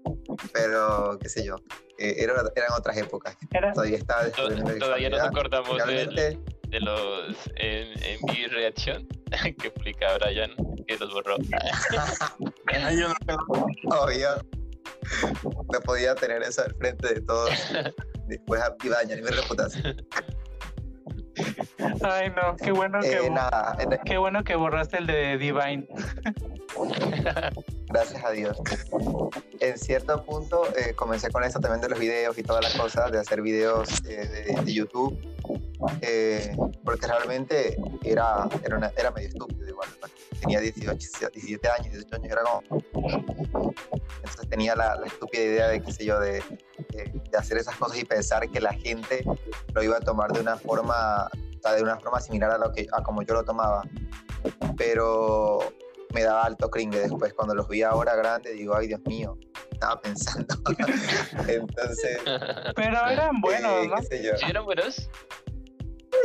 Pero, 0.52 1.18
qué 1.20 1.28
sé 1.28 1.44
yo, 1.44 1.56
eh, 1.98 2.14
era- 2.18 2.34
eran 2.54 2.70
otras 2.78 2.96
épocas. 2.96 3.36
Era, 3.52 3.72
Todavía 3.72 3.98
estaba 3.98 4.28
Todavía 4.30 4.60
nos 4.62 4.70
sexualidad. 4.70 5.26
acordamos 5.26 5.76
Realmente, 5.84 6.38
de 6.70 6.80
los 6.80 7.36
en, 7.56 7.88
en 8.04 8.18
mi 8.26 8.46
reacción 8.46 9.06
que 9.60 9.70
publica 9.70 10.16
Brian, 10.18 10.50
que 10.86 10.96
los 10.98 11.12
borró. 11.12 11.36
Ay, 12.66 12.98
yo 13.00 13.08
no 13.08 13.14
puedo. 13.46 13.66
obvio, 14.04 14.28
no 15.72 15.80
podía 15.80 16.14
tener 16.14 16.42
eso 16.42 16.62
al 16.62 16.74
frente 16.76 17.14
de 17.14 17.20
todos. 17.22 17.50
Después 18.26 18.60
a 18.62 18.74
dañar 18.88 19.20
mi 19.22 19.28
reputación. 19.28 20.06
ay 22.02 22.30
no, 22.30 22.56
qué 22.56 22.70
bueno 22.70 23.00
que, 23.00 23.12
Eh, 23.26 23.30
nada, 23.30 23.76
en- 23.80 23.98
qué 24.04 24.18
bueno 24.18 24.44
que 24.44 24.54
borraste 24.54 24.98
el 24.98 25.06
de 25.06 25.38
Divine. 25.38 25.88
gracias 27.88 28.24
a 28.24 28.30
Dios. 28.30 28.56
En 29.60 29.78
cierto 29.78 30.24
punto 30.24 30.62
eh, 30.76 30.94
comencé 30.94 31.30
con 31.30 31.42
esto 31.44 31.60
también 31.60 31.80
de 31.80 31.88
los 31.88 31.98
videos 31.98 32.38
y 32.38 32.42
todas 32.42 32.62
las 32.62 32.74
cosas, 32.74 33.10
de 33.10 33.18
hacer 33.18 33.42
videos 33.42 33.88
eh, 34.06 34.26
de, 34.54 34.62
de 34.62 34.72
YouTube, 34.72 35.18
eh, 36.02 36.56
porque 36.84 37.06
realmente 37.06 37.76
era, 38.04 38.48
era, 38.64 38.76
una- 38.76 38.92
era 38.96 39.10
medio 39.10 39.28
estúpido 39.28 39.68
igual. 39.68 39.88
Tenía 40.40 40.60
18, 40.60 40.94
17 41.32 41.68
años, 41.68 41.92
18 41.92 42.16
años, 42.16 42.32
era 42.32 42.42
como... 42.42 42.62
Entonces 44.16 44.48
tenía 44.48 44.74
la, 44.76 44.96
la 44.96 45.06
estúpida 45.06 45.42
idea 45.42 45.68
de, 45.68 45.82
qué 45.82 45.92
sé 45.92 46.04
yo, 46.04 46.18
de, 46.20 46.42
de- 46.90 47.12
de 47.30 47.38
hacer 47.38 47.58
esas 47.58 47.76
cosas 47.76 47.98
y 47.98 48.04
pensar 48.04 48.48
que 48.50 48.60
la 48.60 48.72
gente 48.72 49.24
lo 49.74 49.82
iba 49.82 49.96
a 49.96 50.00
tomar 50.00 50.32
de 50.32 50.40
una 50.40 50.56
forma, 50.56 51.26
o 51.26 51.60
sea, 51.62 51.72
de 51.74 51.82
una 51.82 51.98
forma 51.98 52.20
similar 52.20 52.50
a, 52.50 52.58
lo 52.58 52.72
que, 52.72 52.86
a 52.92 53.02
como 53.02 53.22
yo 53.22 53.34
lo 53.34 53.44
tomaba. 53.44 53.82
Pero 54.76 55.58
me 56.14 56.22
daba 56.22 56.44
alto 56.44 56.70
cringe 56.70 56.96
después. 56.98 57.32
Cuando 57.34 57.54
los 57.54 57.68
vi 57.68 57.82
ahora 57.82 58.14
grande, 58.16 58.52
digo, 58.52 58.74
ay 58.76 58.88
Dios 58.88 59.00
mío, 59.04 59.38
estaba 59.72 60.00
pensando. 60.00 60.54
Entonces, 61.48 62.18
Pero 62.74 63.06
eran 63.08 63.40
buenos, 63.40 63.72
eh, 63.72 63.88
¿no? 63.88 64.36
¿Sí 64.38 64.44
eran 64.48 64.64
buenos? 64.64 65.08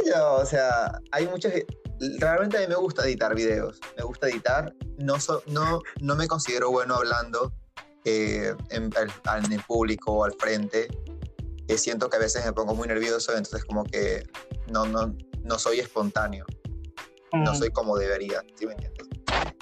Yo, 0.05 0.33
o 0.35 0.45
sea, 0.45 0.99
hay 1.11 1.27
muchas... 1.27 1.53
Realmente 2.19 2.57
a 2.57 2.61
mí 2.61 2.67
me 2.67 2.75
gusta 2.75 3.03
editar 3.05 3.33
videos, 3.33 3.79
me 3.97 4.03
gusta 4.03 4.27
editar, 4.27 4.73
no, 4.97 5.19
so- 5.19 5.41
no, 5.47 5.81
no 6.01 6.15
me 6.15 6.27
considero 6.27 6.69
bueno 6.69 6.95
hablando 6.95 7.53
eh, 8.03 8.53
en, 8.69 8.89
en 8.93 9.51
el 9.51 9.61
público 9.63 10.11
o 10.11 10.23
al 10.25 10.33
frente, 10.33 10.87
Eh, 11.67 11.77
siento 11.79 12.09
que 12.09 12.17
a 12.17 12.19
veces 12.19 12.45
me 12.45 12.53
pongo 12.53 12.75
muy 12.75 12.87
nervioso, 12.87 13.31
entonces 13.35 13.65
como 13.65 13.85
que 13.85 14.23
no, 14.67 14.85
no, 14.85 15.15
no 15.43 15.57
soy 15.57 15.79
espontáneo, 15.79 16.45
no 17.33 17.53
Mm. 17.53 17.55
soy 17.55 17.71
como 17.71 17.97
debería, 17.97 18.41
¿sí 18.55 18.65
me 18.67 18.73
entiendes? 18.73 19.07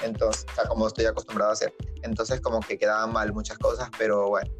Entonces, 0.01 0.45
o 0.51 0.55
sea, 0.55 0.65
como 0.67 0.88
estoy 0.88 1.05
acostumbrado 1.05 1.51
a 1.51 1.53
hacer. 1.53 1.73
Entonces 2.01 2.41
como 2.41 2.59
que 2.59 2.77
quedaban 2.77 3.13
mal 3.13 3.31
muchas 3.31 3.57
cosas, 3.57 3.89
pero 3.97 4.27
bueno. 4.27 4.51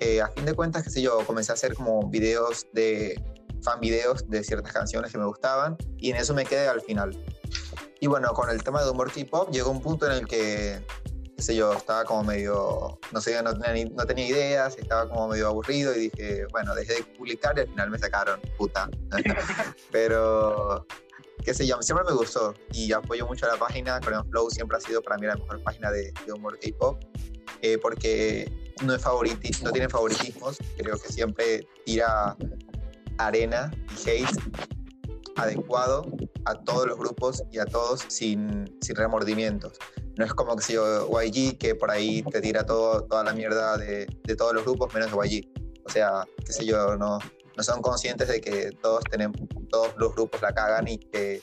Eh, 0.00 0.20
a 0.20 0.28
fin 0.28 0.44
de 0.44 0.54
cuentas, 0.54 0.82
qué 0.82 0.90
sé 0.90 1.02
yo, 1.02 1.18
comencé 1.24 1.52
a 1.52 1.54
hacer 1.54 1.74
como 1.74 2.10
videos 2.10 2.66
de 2.72 3.14
fan 3.66 3.80
videos 3.80 4.28
de 4.30 4.44
ciertas 4.44 4.72
canciones 4.72 5.10
que 5.10 5.18
me 5.18 5.26
gustaban 5.26 5.76
y 5.98 6.10
en 6.10 6.16
eso 6.16 6.32
me 6.34 6.44
quedé 6.44 6.68
al 6.68 6.80
final. 6.80 7.10
Y 8.00 8.06
bueno, 8.06 8.32
con 8.32 8.48
el 8.48 8.62
tema 8.62 8.82
de 8.84 8.90
humor 8.90 9.10
K-pop 9.12 9.50
llegó 9.50 9.70
un 9.70 9.80
punto 9.82 10.06
en 10.06 10.12
el 10.12 10.26
que, 10.28 10.84
qué 11.34 11.42
sé 11.42 11.56
yo, 11.56 11.72
estaba 11.72 12.04
como 12.04 12.22
medio, 12.22 13.00
no 13.10 13.20
sé, 13.20 13.42
no 13.42 13.52
tenía, 13.54 13.72
ni- 13.72 13.90
no 13.92 14.04
tenía 14.06 14.26
ideas, 14.28 14.76
estaba 14.78 15.08
como 15.08 15.28
medio 15.28 15.48
aburrido 15.48 15.94
y 15.96 16.10
dije, 16.10 16.46
bueno, 16.52 16.74
dejé 16.76 16.94
de 16.94 17.02
publicar 17.18 17.56
y 17.58 17.62
al 17.62 17.68
final 17.68 17.90
me 17.90 17.98
sacaron, 17.98 18.40
puta. 18.56 18.88
Pero, 19.90 20.86
qué 21.44 21.54
sé 21.54 21.66
yo, 21.66 21.80
siempre 21.82 22.04
me 22.06 22.12
gustó 22.12 22.54
y 22.72 22.92
apoyo 22.92 23.26
mucho 23.26 23.46
a 23.46 23.54
la 23.54 23.58
página. 23.58 24.00
Korean 24.00 24.28
Flow 24.30 24.50
siempre 24.50 24.76
ha 24.76 24.80
sido 24.80 25.02
para 25.02 25.16
mí 25.18 25.26
la 25.26 25.36
mejor 25.36 25.62
página 25.62 25.90
de, 25.90 26.12
de 26.26 26.32
humor 26.32 26.58
K-pop 26.60 26.98
eh, 27.62 27.78
porque 27.78 28.52
no, 28.82 28.94
es 28.94 29.02
no 29.62 29.72
tiene 29.72 29.88
favoritismos, 29.88 30.58
creo 30.76 30.98
que 30.98 31.08
siempre 31.08 31.66
tira 31.86 32.36
arena 33.18 33.70
y 33.90 34.10
hate 34.10 34.40
adecuado 35.36 36.06
a 36.46 36.54
todos 36.54 36.86
los 36.86 36.98
grupos 36.98 37.42
y 37.50 37.58
a 37.58 37.66
todos 37.66 38.04
sin, 38.08 38.64
sin 38.80 38.96
remordimientos. 38.96 39.78
No 40.16 40.24
es 40.24 40.32
como 40.32 40.56
que 40.56 40.62
si 40.62 40.74
YG, 40.74 41.58
que 41.58 41.74
por 41.74 41.90
ahí 41.90 42.22
te 42.22 42.40
tira 42.40 42.64
todo, 42.64 43.04
toda 43.04 43.24
la 43.24 43.32
mierda 43.32 43.76
de, 43.76 44.06
de 44.24 44.36
todos 44.36 44.54
los 44.54 44.64
grupos 44.64 44.92
menos 44.94 45.10
YG. 45.10 45.46
O 45.84 45.90
sea, 45.90 46.24
qué 46.44 46.52
sé 46.52 46.64
yo, 46.64 46.96
no, 46.96 47.18
no 47.56 47.62
son 47.62 47.82
conscientes 47.82 48.28
de 48.28 48.40
que 48.40 48.70
todos, 48.82 49.04
tenemos, 49.10 49.36
todos 49.68 49.94
los 49.98 50.14
grupos 50.14 50.40
la 50.40 50.52
cagan 50.54 50.88
y 50.88 50.98
que 50.98 51.42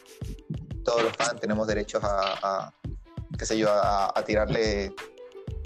todos 0.84 1.04
los 1.04 1.14
fans 1.14 1.40
tenemos 1.40 1.68
derechos 1.68 2.04
a, 2.04 2.66
a 2.66 2.74
qué 3.38 3.46
sé 3.46 3.58
yo, 3.58 3.70
a 3.72 4.24
tirarle 4.26 4.94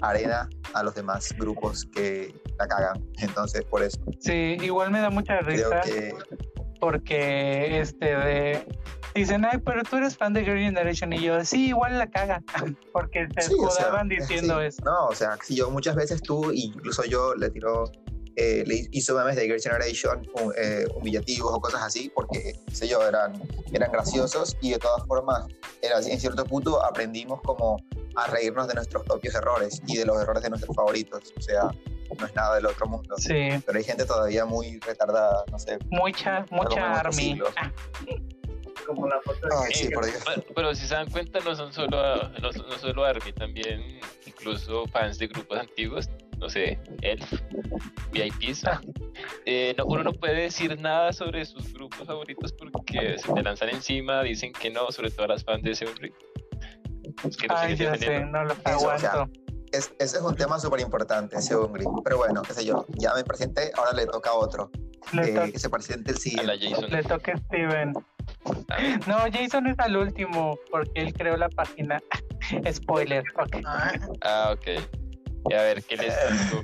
arena 0.00 0.48
a 0.74 0.82
los 0.82 0.94
demás 0.94 1.34
grupos 1.38 1.86
que, 1.86 2.34
la 2.58 2.66
cagan. 2.66 3.04
Entonces, 3.18 3.64
por 3.64 3.82
eso. 3.82 3.98
Sí, 4.20 4.56
igual 4.60 4.90
me 4.90 5.00
da 5.00 5.10
mucha 5.10 5.40
risa 5.40 5.80
que 5.80 6.14
porque 6.80 7.80
este 7.80 8.16
de 8.16 8.66
dicen, 9.14 9.44
ay, 9.44 9.58
pero 9.64 9.82
tú 9.82 9.96
eres 9.96 10.16
fan 10.16 10.32
de 10.32 10.44
Girl 10.44 10.58
Generation 10.58 11.12
y 11.12 11.20
yo, 11.20 11.44
sí, 11.44 11.68
igual 11.68 11.98
la 11.98 12.08
caga, 12.08 12.42
porque 12.92 13.28
se 13.36 13.48
Sí, 13.48 13.54
o 13.60 13.70
sea, 13.70 14.02
diciendo 14.04 14.60
eso. 14.60 14.82
No, 14.84 15.06
o 15.06 15.14
sea, 15.14 15.36
si 15.42 15.56
yo 15.56 15.70
muchas 15.70 15.96
veces 15.96 16.22
tú, 16.22 16.52
incluso 16.52 17.04
yo 17.04 17.34
le 17.34 17.50
tiro, 17.50 17.90
eh, 18.40 18.62
le 18.66 18.86
hizo 18.92 19.16
memes 19.16 19.34
de 19.36 19.46
Girl 19.46 19.60
Generation 19.60 20.24
hu- 20.34 20.52
eh, 20.56 20.86
humillativos 20.94 21.52
o 21.52 21.60
cosas 21.60 21.82
así, 21.82 22.10
porque, 22.14 22.54
qué 22.66 22.74
sé 22.74 22.86
yo, 22.88 23.06
eran, 23.06 23.32
eran 23.72 23.90
graciosos 23.90 24.56
y 24.60 24.70
de 24.70 24.78
todas 24.78 25.04
formas, 25.06 25.46
era, 25.82 25.98
en 25.98 26.20
cierto 26.20 26.44
punto 26.44 26.82
aprendimos 26.84 27.40
como 27.42 27.76
a 28.14 28.26
reírnos 28.28 28.68
de 28.68 28.74
nuestros 28.74 29.02
propios 29.04 29.34
errores 29.34 29.82
y 29.86 29.96
de 29.96 30.04
los 30.04 30.20
errores 30.22 30.42
de 30.42 30.50
nuestros 30.50 30.74
favoritos. 30.76 31.32
O 31.36 31.40
sea, 31.40 31.62
no 32.18 32.26
es 32.26 32.34
nada 32.34 32.54
del 32.54 32.66
otro 32.66 32.86
mundo. 32.86 33.16
Sí, 33.18 33.48
Pero 33.66 33.76
hay 33.78 33.84
gente 33.84 34.04
todavía 34.04 34.44
muy 34.44 34.78
retardada, 34.80 35.44
no 35.50 35.58
sé. 35.58 35.78
mucha, 35.90 36.46
mucha 36.50 37.00
army. 37.00 37.40
Ah, 37.56 37.72
Como 38.86 39.06
la 39.08 39.20
foto 39.20 39.46
de 39.46 39.54
Ay, 39.66 39.72
sí, 39.74 39.88
por 39.90 40.04
Dios. 40.06 40.22
Pero, 40.24 40.42
pero 40.54 40.74
si 40.74 40.86
se 40.86 40.94
dan 40.94 41.10
cuenta, 41.10 41.40
no 41.40 41.54
son 41.54 41.72
solo, 41.72 42.28
no, 42.40 42.50
no 42.52 42.78
solo 42.78 43.04
Army, 43.04 43.32
también 43.32 44.00
incluso 44.26 44.86
fans 44.86 45.18
de 45.18 45.26
grupos 45.26 45.58
antiguos, 45.58 46.08
no 46.38 46.48
sé, 46.48 46.78
Elf, 47.02 47.32
VIPs. 48.12 48.64
Eh, 49.44 49.74
no, 49.76 49.84
uno 49.86 50.04
no 50.04 50.12
puede 50.12 50.42
decir 50.42 50.80
nada 50.80 51.12
sobre 51.12 51.44
sus 51.44 51.72
grupos 51.72 52.06
favoritos 52.06 52.52
porque 52.52 53.16
se 53.18 53.32
te 53.32 53.42
lanzan 53.42 53.70
encima, 53.70 54.22
dicen 54.22 54.52
que 54.52 54.70
no, 54.70 54.90
sobre 54.92 55.10
todo 55.10 55.26
las 55.26 55.44
fans 55.44 55.62
de 55.62 55.74
Seunri. 55.74 56.12
Es 57.28 57.36
que 57.36 57.48
no 57.48 57.54
Ay, 57.56 57.76
siguen 57.76 57.92
ya 57.92 57.98
sé, 57.98 58.20
no 58.26 58.44
lo 58.44 58.54
aguanto. 58.64 59.28
Es, 59.72 59.92
ese 59.98 60.16
es 60.16 60.22
un 60.22 60.34
tema 60.34 60.58
súper 60.58 60.80
importante, 60.80 61.36
Gris. 61.36 61.88
Pero 62.04 62.16
bueno, 62.16 62.42
qué 62.42 62.54
sé 62.54 62.64
yo, 62.64 62.86
ya 62.96 63.12
me 63.14 63.22
presenté, 63.24 63.70
ahora 63.76 63.92
le 63.92 64.06
toca 64.06 64.30
a 64.30 64.34
otro. 64.34 64.70
Le, 65.12 65.30
eh, 65.30 65.34
to- 65.34 65.52
que 65.52 65.58
se 65.58 65.68
presente 65.70 66.12
el 66.12 66.16
A 66.40 66.42
la 66.44 66.52
siguiente. 66.54 66.68
Jason. 66.68 66.90
le 66.90 67.02
toca 67.02 67.32
a 67.32 67.36
Steven. 67.36 67.92
No, 69.06 69.16
Jason 69.32 69.66
es 69.66 69.78
al 69.78 69.96
último, 69.96 70.58
porque 70.70 70.90
él 71.02 71.12
creó 71.12 71.36
la 71.36 71.48
página. 71.48 72.00
Spoiler, 72.72 73.24
ok. 73.36 73.56
Ah, 73.64 73.92
Ah, 74.22 74.54
ok. 74.54 74.80
Y 75.48 75.54
a 75.54 75.62
ver, 75.62 75.82
¿qué 75.82 75.96
les 75.96 76.14
digo? 76.50 76.62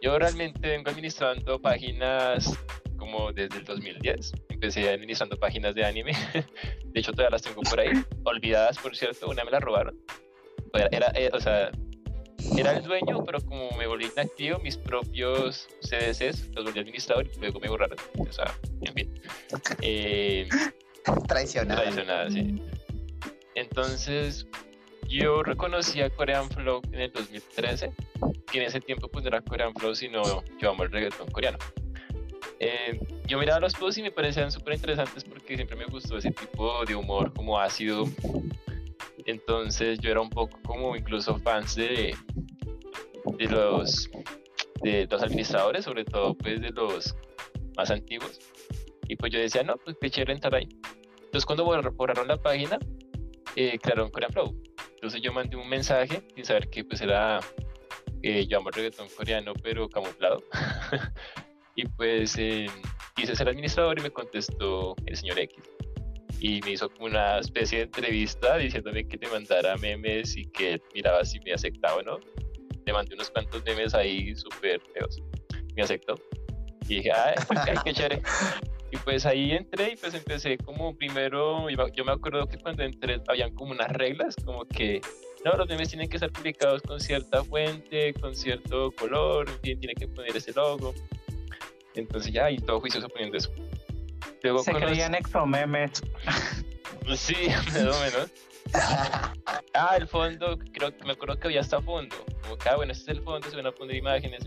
Yo 0.00 0.18
realmente 0.18 0.68
vengo 0.68 0.90
administrando 0.90 1.60
páginas 1.60 2.52
como 2.96 3.32
desde 3.32 3.58
el 3.58 3.64
2010. 3.64 4.32
Empecé 4.50 4.88
administrando 4.90 5.38
páginas 5.38 5.74
de 5.74 5.84
anime. 5.84 6.12
De 6.84 7.00
hecho, 7.00 7.12
todavía 7.12 7.30
las 7.30 7.42
tengo 7.42 7.62
por 7.62 7.80
ahí. 7.80 7.90
Olvidadas, 8.24 8.78
por 8.78 8.96
cierto. 8.96 9.28
Una 9.28 9.44
me 9.44 9.50
la 9.50 9.60
robaron. 9.60 9.98
Era, 10.74 10.88
era, 10.90 11.12
eh, 11.14 11.30
o 11.32 11.40
sea, 11.40 11.70
era 12.56 12.76
el 12.76 12.82
dueño, 12.84 13.24
pero 13.24 13.40
como 13.40 13.70
me 13.72 13.86
volví 13.86 14.06
inactivo, 14.06 14.58
mis 14.58 14.76
propios 14.76 15.68
CDCs 15.82 16.48
los 16.54 16.64
volví 16.64 16.80
administrador 16.80 17.26
y 17.26 17.40
luego 17.40 17.60
me 17.60 17.68
borraron. 17.68 17.96
O 18.18 18.32
sea, 18.32 18.54
en 18.82 18.94
fin. 18.94 19.20
Eh, 19.80 20.48
Traicionado. 21.26 21.82
tradicional, 21.82 22.32
sí. 22.32 22.62
Entonces, 23.54 24.46
yo 25.18 25.42
reconocí 25.42 26.00
a 26.02 26.10
Korean 26.10 26.48
Flow 26.50 26.80
en 26.92 27.00
el 27.00 27.12
2013, 27.12 27.92
que 28.50 28.58
en 28.58 28.64
ese 28.64 28.80
tiempo 28.80 29.08
pues 29.08 29.22
no 29.24 29.28
era 29.28 29.40
Korean 29.40 29.74
Flow, 29.74 29.94
sino 29.94 30.22
yo 30.60 30.70
amo 30.70 30.82
el 30.84 30.90
reggaetón 30.90 31.30
coreano. 31.30 31.58
Eh, 32.60 33.00
yo 33.26 33.38
miraba 33.38 33.60
los 33.60 33.74
posts 33.74 33.98
y 33.98 34.02
me 34.02 34.10
parecían 34.10 34.50
súper 34.52 34.74
interesantes 34.74 35.24
porque 35.24 35.56
siempre 35.56 35.76
me 35.76 35.86
gustó 35.86 36.16
ese 36.18 36.30
tipo 36.30 36.84
de 36.84 36.94
humor 36.94 37.32
como 37.34 37.58
ácido. 37.58 38.04
Entonces 39.26 39.98
yo 40.00 40.10
era 40.10 40.20
un 40.20 40.30
poco 40.30 40.58
como 40.64 40.94
incluso 40.96 41.38
fans 41.38 41.74
de, 41.74 42.14
de 43.38 43.46
los 43.48 44.10
de 44.82 45.06
los 45.10 45.22
administradores, 45.22 45.84
sobre 45.84 46.04
todo 46.04 46.34
pues 46.34 46.60
de 46.60 46.70
los 46.70 47.14
más 47.76 47.90
antiguos. 47.90 48.38
Y 49.08 49.16
pues 49.16 49.32
yo 49.32 49.38
decía, 49.38 49.62
no, 49.62 49.76
pues 49.76 49.96
qué 50.00 50.10
chévere 50.10 50.34
entrar 50.34 50.54
ahí. 50.54 50.68
Entonces 51.24 51.44
cuando 51.46 51.64
borra- 51.64 51.90
borraron 51.90 52.28
la 52.28 52.36
página, 52.36 52.78
eh, 53.56 53.78
crearon 53.82 54.10
Korean 54.10 54.32
Flow. 54.32 54.54
Entonces 55.04 55.20
yo 55.20 55.34
mandé 55.34 55.54
un 55.58 55.68
mensaje 55.68 56.22
sin 56.34 56.46
saber 56.46 56.70
que 56.70 56.82
pues 56.82 57.02
era, 57.02 57.38
eh, 58.22 58.46
yo 58.46 58.56
amo 58.56 58.70
el 58.70 58.74
reggaetón 58.74 59.06
coreano, 59.14 59.52
pero 59.62 59.86
camuflado. 59.86 60.42
y 61.76 61.86
pues 61.88 62.36
eh, 62.38 62.64
quise 63.14 63.36
ser 63.36 63.50
administrador 63.50 63.98
y 63.98 64.02
me 64.02 64.10
contestó 64.10 64.96
el 65.04 65.14
señor 65.14 65.38
X. 65.40 65.62
Y 66.40 66.62
me 66.62 66.70
hizo 66.70 66.88
como 66.88 67.04
una 67.04 67.38
especie 67.38 67.80
de 67.80 67.84
entrevista 67.84 68.56
diciéndome 68.56 69.06
que 69.06 69.18
le 69.18 69.28
mandara 69.28 69.76
memes 69.76 70.38
y 70.38 70.46
que 70.46 70.80
miraba 70.94 71.22
si 71.22 71.38
me 71.40 71.52
aceptaba 71.52 71.96
o 71.96 72.02
no. 72.02 72.18
Le 72.86 72.92
mandé 72.94 73.14
unos 73.14 73.28
cuantos 73.28 73.62
memes 73.62 73.92
ahí 73.92 74.34
súper 74.34 74.80
feos. 74.94 75.20
Me 75.76 75.82
aceptó. 75.82 76.14
Y 76.88 76.96
dije, 76.96 77.12
ay, 77.12 77.34
qué 77.84 77.92
chévere. 77.92 78.22
Y 78.94 78.96
pues 78.98 79.26
ahí 79.26 79.50
entré 79.50 79.94
y 79.94 79.96
pues 79.96 80.14
empecé 80.14 80.56
como 80.56 80.96
primero, 80.96 81.68
yo 81.68 82.04
me- 82.04 82.12
acuerdo 82.12 82.46
que 82.46 82.58
cuando 82.58 82.84
entré 82.84 83.20
habían 83.26 83.52
como 83.52 83.72
unas 83.72 83.88
reglas, 83.90 84.36
como 84.44 84.64
que 84.66 85.00
no, 85.44 85.50
los 85.56 85.68
memes 85.68 85.88
tienen 85.88 86.08
que 86.08 86.16
estar 86.16 86.30
publicados 86.30 86.80
con 86.82 87.00
cierta 87.00 87.42
fuente, 87.42 88.14
con 88.14 88.36
cierto 88.36 88.92
color, 88.92 89.50
en 89.50 89.58
fin, 89.62 89.80
tiene 89.80 89.94
que 89.96 90.06
poner 90.06 90.36
ese 90.36 90.52
logo. 90.52 90.94
Entonces 91.96 92.32
ya, 92.32 92.48
y 92.52 92.58
todo 92.58 92.80
juicioso 92.80 93.08
poniendo 93.08 93.36
eso. 93.36 93.50
Luego 94.44 94.60
Se 94.60 94.72
creían 94.72 95.16
exomemes. 95.16 96.00
Sí, 97.16 97.34
más 97.48 97.76
o 97.76 98.00
menos. 98.00 98.30
Ah, 99.74 99.96
el 99.98 100.06
fondo, 100.06 100.56
creo 100.72 100.96
que 100.96 101.04
me 101.04 101.12
acuerdo 101.12 101.38
que 101.38 101.48
había 101.48 101.60
hasta 101.60 101.82
fondo. 101.82 102.16
Como 102.42 102.56
que, 102.56 102.68
ah, 102.70 102.76
bueno, 102.76 102.92
este 102.92 103.10
es 103.12 103.18
el 103.18 103.22
fondo, 103.24 103.50
se 103.50 103.56
van 103.56 103.66
a 103.66 103.72
poner 103.72 103.96
imágenes. 103.96 104.42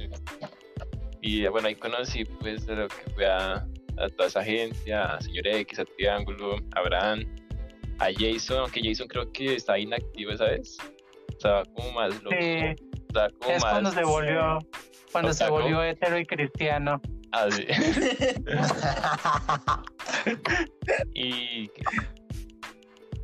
Y 1.21 1.45
bueno, 1.47 1.67
ahí 1.67 1.75
conocí 1.75 2.25
pues 2.25 2.67
a 2.67 2.71
lo 2.73 2.87
que 2.87 3.11
fue 3.13 3.27
a, 3.27 3.67
a 3.97 4.09
toda 4.09 4.27
esa 4.27 4.43
gente, 4.43 4.93
a 4.93 5.19
Señor 5.21 5.47
X, 5.47 5.79
a 5.79 5.85
Triángulo, 5.85 6.57
a 6.75 6.79
Abraham, 6.79 7.23
a 7.99 8.07
Jason, 8.17 8.59
aunque 8.59 8.81
Jason 8.83 9.07
creo 9.07 9.31
que 9.31 9.55
estaba 9.55 9.79
inactivo 9.79 10.31
esa 10.31 10.45
vez. 10.45 10.77
Estaba 11.29 11.63
como 11.65 11.91
más 11.91 12.15
loco. 12.23 12.35
Sí, 12.39 12.75
Estaba 13.07 13.29
como 13.39 13.51
es 13.51 13.63
más. 13.63 13.71
cuando 13.71 13.91
se 13.91 14.03
volvió, 14.03 14.59
cuando 15.11 15.33
se 15.33 15.49
volvió 15.49 15.83
hetero 15.83 16.19
y 16.19 16.25
cristiano. 16.25 17.01
Ah, 17.31 17.47
sí. 17.51 17.65
y 21.13 21.69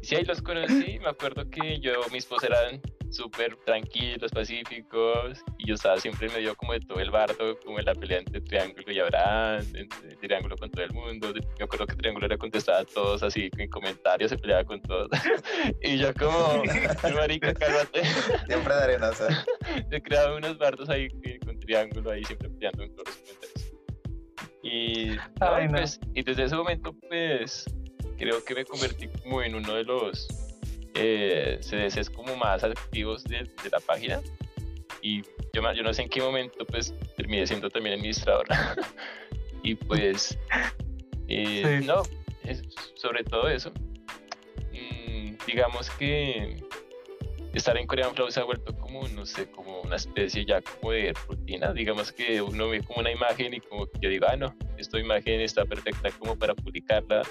sí, 0.02 0.16
ahí 0.16 0.24
los 0.26 0.42
conocí. 0.42 1.00
Me 1.00 1.10
acuerdo 1.10 1.50
que 1.50 1.80
yo, 1.80 1.94
mis 2.12 2.26
posts 2.26 2.50
eran 2.50 2.82
súper 3.14 3.56
tranquilos, 3.66 4.32
pacíficos, 4.32 5.44
y 5.58 5.68
yo 5.68 5.76
estaba 5.76 5.98
siempre 5.98 6.28
en 6.28 6.34
medio 6.34 6.56
como 6.56 6.74
de 6.74 6.80
todo 6.82 7.00
el 7.00 7.12
bardo, 7.12 7.58
como 7.60 7.80
en 7.80 7.86
la 7.86 7.94
pelea 7.94 8.20
entre 8.20 8.42
Triángulo 8.42 8.92
y 8.92 9.00
Abraham, 9.00 9.64
entre 9.74 10.16
Triángulo 10.18 10.58
con 10.58 10.72
todo 10.72 10.84
el 10.84 10.94
mundo. 10.94 11.34
Me 11.34 11.64
acuerdo 11.64 11.86
que 11.88 11.96
Triángulo 11.96 12.28
le 12.28 12.38
contestaba 12.38 12.80
a 12.80 12.86
todos 12.86 13.24
así 13.24 13.50
en 13.58 13.70
comentarios, 13.70 14.32
se 14.32 14.38
peleaba 14.38 14.64
con 14.64 14.82
todos. 14.82 15.10
y 15.82 15.98
yo 15.98 16.14
como, 16.14 16.64
marica, 17.16 17.54
cálmate. 17.54 18.04
Siempre 18.48 18.74
de 18.74 18.84
arenosa. 18.84 19.46
se 19.90 20.02
creaban 20.04 20.34
unos 20.38 20.58
bardos 20.58 20.90
ahí 20.90 21.08
con 21.46 21.60
triángulo 21.60 22.12
ahí 22.12 22.24
siempre 22.24 22.50
peleando 22.50 22.84
en 22.84 22.96
todos 22.96 23.08
los 23.08 23.18
comentarios. 23.18 23.74
Y, 24.64 25.10
Ay, 25.42 25.68
no. 25.68 25.74
pues, 25.74 26.00
y 26.14 26.24
desde 26.24 26.46
ese 26.46 26.56
momento 26.56 26.94
pues 27.10 27.66
creo 28.18 28.44
que 28.44 28.56
me 28.56 28.66
convertí 28.66 29.08
como 29.22 29.42
en 29.42 29.56
uno 29.56 29.74
de 29.74 29.84
los 29.84 30.28
eh, 30.96 31.60
CDCs 31.62 32.10
como 32.10 32.36
más 32.36 32.64
activos 32.64 33.24
de, 33.24 33.40
de 33.40 33.70
la 33.72 33.80
página 33.80 34.22
y 35.02 35.22
yo, 35.54 35.74
yo 35.74 35.84
no 35.84 35.94
sé 35.94 36.04
en 36.04 36.10
qué 36.10 36.22
momento 36.22 36.66
pues 36.66 36.94
terminé 37.18 37.46
siendo 37.48 37.70
también 37.70 37.96
administrador 37.96 38.46
y 39.64 39.76
pues 39.76 40.38
eh, 41.28 41.80
Sí. 41.82 41.86
no 41.86 42.04
es 42.44 42.64
sobre 42.96 43.24
todo 43.24 43.50
eso 43.50 43.72
Mm, 44.74 45.36
digamos 45.46 45.90
que 45.92 46.58
estar 47.54 47.78
en 47.78 47.86
Korean 47.86 48.14
Flow 48.16 48.32
se 48.32 48.40
ha 48.40 48.44
vuelto 48.44 48.76
como, 48.78 49.08
no 49.10 49.26
sé, 49.26 49.50
como 49.52 49.82
una 49.82 49.96
especie 49.98 50.46
ya 50.46 50.62
como 50.62 50.92
de 50.92 51.14
rutina. 51.28 51.72
Digamos 51.74 52.12
que 52.12 52.42
uno 52.42 52.70
ve 52.70 52.82
como 52.82 53.00
una 53.02 53.12
imagen 53.12 53.54
y 53.54 53.60
como 53.60 53.86
que 53.86 54.00
yo 54.02 54.10
digo, 54.10 54.26
ah, 54.28 54.36
no, 54.36 54.56
esta 54.78 55.00
imagen 55.00 55.42
está 55.42 55.66
perfecta 55.66 56.10
como 56.12 56.36
para 56.36 56.56
publicarla. 56.56 57.22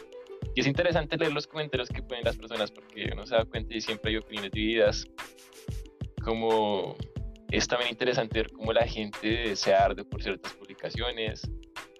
Y 0.54 0.60
es 0.60 0.66
interesante 0.66 1.16
leer 1.16 1.32
los 1.32 1.46
comentarios 1.46 1.88
que 1.88 2.02
ponen 2.02 2.24
las 2.24 2.36
personas 2.36 2.70
porque 2.70 3.08
uno 3.12 3.26
se 3.26 3.34
da 3.34 3.44
cuenta 3.44 3.74
y 3.74 3.80
siempre 3.80 4.10
hay 4.10 4.16
opiniones 4.18 4.50
divididas. 4.52 5.06
Como 6.24 6.96
es 7.50 7.66
también 7.68 7.90
interesante 7.90 8.40
ver 8.40 8.52
cómo 8.52 8.72
la 8.72 8.86
gente 8.86 9.56
se 9.56 9.74
arde 9.74 10.04
por 10.04 10.22
ciertas 10.22 10.52
publicaciones, 10.54 11.42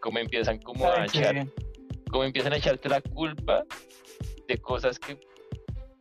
cómo 0.01 0.19
empiezan 0.19 0.59
como 0.59 0.87
a 0.91 1.05
echar 1.07 1.47
como 2.11 2.25
empiezan 2.25 2.53
a 2.53 2.57
echarte 2.57 2.91
la 2.91 3.01
culpa 3.01 3.65
de 4.47 4.59
cosas 4.59 4.99
que, 4.99 5.19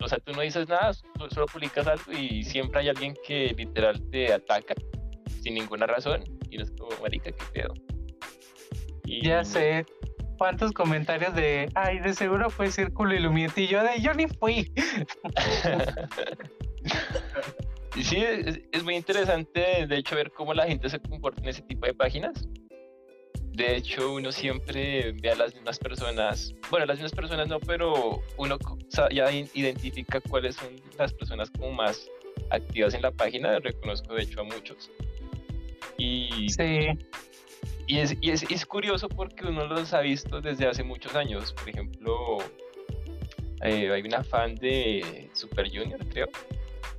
o 0.01 0.07
sea, 0.09 0.19
tú 0.19 0.33
no 0.33 0.41
dices 0.41 0.67
nada, 0.67 0.91
tú 1.17 1.29
solo 1.29 1.45
publicas 1.45 1.87
algo 1.87 2.11
y 2.11 2.43
siempre 2.43 2.81
hay 2.81 2.89
alguien 2.89 3.15
que 3.25 3.53
literal 3.57 4.01
te 4.09 4.33
ataca 4.33 4.73
sin 5.41 5.53
ninguna 5.53 5.87
razón 5.87 6.23
y 6.49 6.57
no 6.57 6.63
es 6.63 6.71
como, 6.71 6.89
marica, 7.01 7.31
qué 7.31 7.43
pedo. 7.53 7.73
Y- 9.05 9.25
Ya 9.25 9.45
sé. 9.45 9.85
¿Cuántos 10.41 10.71
comentarios 10.71 11.35
de, 11.35 11.69
ay, 11.75 11.99
de 11.99 12.15
seguro 12.15 12.49
fue 12.49 12.71
Círculo 12.71 13.13
Illuminati? 13.13 13.61
Y 13.61 13.67
yo 13.67 13.83
de, 13.83 14.01
yo 14.01 14.11
ni 14.15 14.27
fui. 14.27 14.73
Y 17.95 18.03
sí, 18.03 18.15
es, 18.15 18.59
es 18.71 18.83
muy 18.83 18.95
interesante, 18.95 19.85
de 19.85 19.97
hecho, 19.97 20.15
ver 20.15 20.31
cómo 20.31 20.55
la 20.55 20.65
gente 20.65 20.89
se 20.89 20.99
comporta 20.99 21.43
en 21.43 21.49
ese 21.49 21.61
tipo 21.61 21.85
de 21.85 21.93
páginas. 21.93 22.47
De 23.51 23.75
hecho, 23.75 24.13
uno 24.13 24.31
siempre 24.31 25.11
ve 25.11 25.29
a 25.29 25.35
las 25.35 25.53
mismas 25.53 25.77
personas, 25.77 26.55
bueno, 26.71 26.87
las 26.87 26.97
mismas 26.97 27.11
personas 27.11 27.47
no, 27.47 27.59
pero 27.59 28.23
uno 28.37 28.57
ya 29.11 29.31
identifica 29.31 30.21
cuáles 30.21 30.55
son 30.55 30.69
las 30.97 31.13
personas 31.13 31.51
como 31.51 31.73
más 31.73 32.09
activas 32.49 32.95
en 32.95 33.03
la 33.03 33.11
página. 33.11 33.59
Reconozco, 33.59 34.15
de 34.15 34.23
hecho, 34.23 34.41
a 34.41 34.45
muchos. 34.45 34.89
Y, 35.99 36.49
Sí, 36.49 36.87
y, 37.91 37.99
es, 37.99 38.15
y 38.21 38.31
es, 38.31 38.43
es 38.49 38.65
curioso 38.65 39.09
porque 39.09 39.45
uno 39.45 39.65
los 39.67 39.93
ha 39.93 40.01
visto 40.01 40.39
desde 40.39 40.67
hace 40.67 40.83
muchos 40.83 41.13
años. 41.15 41.53
Por 41.53 41.67
ejemplo, 41.69 42.37
eh, 43.63 43.91
hay 43.91 44.01
una 44.03 44.23
fan 44.23 44.55
de 44.55 45.29
Super 45.33 45.67
Junior, 45.69 45.99
creo, 46.09 46.27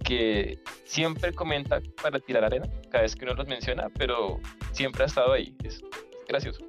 que 0.04 0.58
siempre 0.84 1.32
comenta 1.32 1.80
para 2.02 2.18
tirar 2.20 2.44
arena 2.44 2.66
cada 2.90 3.02
vez 3.02 3.16
que 3.16 3.24
uno 3.24 3.34
los 3.34 3.46
menciona, 3.48 3.88
pero 3.98 4.38
siempre 4.72 5.04
ha 5.04 5.06
estado 5.06 5.32
ahí. 5.32 5.56
Es 5.64 5.80
gracioso. 6.28 6.62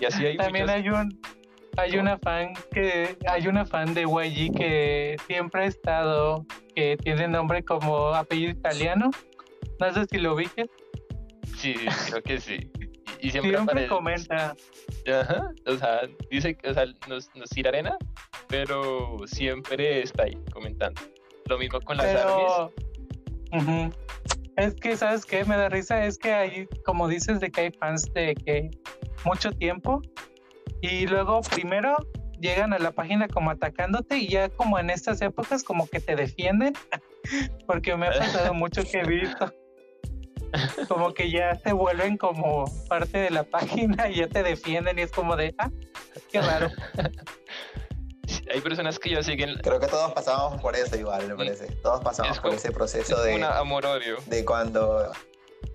Y 0.00 0.06
así 0.06 0.24
hay 0.24 0.36
también 0.38 0.64
muchas- 0.64 0.76
hay 0.76 0.88
un 0.88 1.20
hay 1.76 1.96
una 1.98 2.18
fan 2.18 2.52
que 2.72 3.16
hay 3.28 3.46
una 3.46 3.64
fan 3.64 3.94
de 3.94 4.02
YG 4.02 4.52
que 4.56 5.16
siempre 5.26 5.62
ha 5.62 5.66
estado 5.66 6.44
que 6.74 6.96
tiene 6.96 7.28
nombre 7.28 7.62
como 7.62 8.08
apellido 8.08 8.50
italiano. 8.50 9.10
No 9.78 9.92
sé 9.94 10.06
si 10.10 10.18
lo 10.18 10.34
ubiques. 10.34 10.68
Sí, 11.56 11.74
creo 12.08 12.22
que 12.22 12.40
sí. 12.40 12.70
Y, 13.22 13.30
siempre, 13.30 13.54
Siempre 13.54 13.86
comenta. 13.86 14.56
Ajá, 15.06 15.52
o 15.66 15.76
sea, 15.76 16.02
dice 16.30 16.54
que 16.54 16.70
o 16.70 16.74
sea, 16.74 16.86
nos, 17.08 17.34
nos 17.34 17.50
tira 17.50 17.68
arena, 17.68 17.96
pero 18.48 19.16
siempre 19.26 20.02
está 20.02 20.24
ahí 20.24 20.38
comentando. 20.52 21.00
Lo 21.46 21.58
mismo 21.58 21.80
con 21.80 21.96
las 21.96 22.06
armies. 22.06 22.52
Pero 23.50 23.90
es 24.56 24.74
que 24.74 24.96
sabes 24.96 25.24
qué 25.24 25.44
me 25.44 25.56
da 25.56 25.68
risa 25.68 26.04
es 26.04 26.18
que 26.18 26.32
hay 26.32 26.66
como 26.84 27.08
dices 27.08 27.40
de 27.40 27.50
que 27.50 27.62
hay 27.62 27.70
fans 27.70 28.12
de 28.12 28.34
que 28.34 28.70
mucho 29.24 29.52
tiempo 29.52 30.02
y 30.82 31.06
luego 31.06 31.40
primero 31.40 31.96
llegan 32.40 32.72
a 32.72 32.78
la 32.78 32.92
página 32.92 33.28
como 33.28 33.50
atacándote 33.50 34.18
y 34.18 34.28
ya 34.28 34.48
como 34.50 34.78
en 34.78 34.90
estas 34.90 35.20
épocas 35.22 35.62
como 35.62 35.88
que 35.88 36.00
te 36.00 36.16
defienden 36.16 36.74
porque 37.66 37.96
me 37.96 38.08
ha 38.08 38.10
pasado 38.10 38.54
mucho 38.54 38.82
que 38.84 39.00
he 39.00 39.04
visto 39.04 39.52
como 40.88 41.12
que 41.14 41.30
ya 41.30 41.54
se 41.56 41.72
vuelven 41.72 42.16
como 42.16 42.64
parte 42.88 43.18
de 43.18 43.30
la 43.30 43.44
página 43.44 44.08
y 44.08 44.16
ya 44.16 44.28
te 44.28 44.42
defienden 44.42 44.98
y 44.98 45.02
es 45.02 45.12
como 45.12 45.36
de 45.36 45.54
ah 45.58 45.70
qué 46.30 46.40
raro 46.40 46.68
Hay 48.52 48.60
personas 48.60 48.98
que 48.98 49.10
ya 49.10 49.22
siguen 49.22 49.58
Creo 49.62 49.78
que 49.80 49.86
todos 49.86 50.12
pasamos 50.12 50.60
por 50.60 50.74
eso 50.76 50.96
igual, 50.96 51.26
me 51.28 51.34
parece. 51.36 51.66
Todos 51.82 52.00
pasamos 52.00 52.32
Es 52.32 52.38
por 52.38 52.50
como- 52.50 52.56
ese 52.56 52.68
es 52.68 52.74
proceso 52.74 53.22
de, 53.22 53.34
un 53.36 53.44
amor-odio. 53.44 54.18
de 54.26 54.44
cuando... 54.44 55.10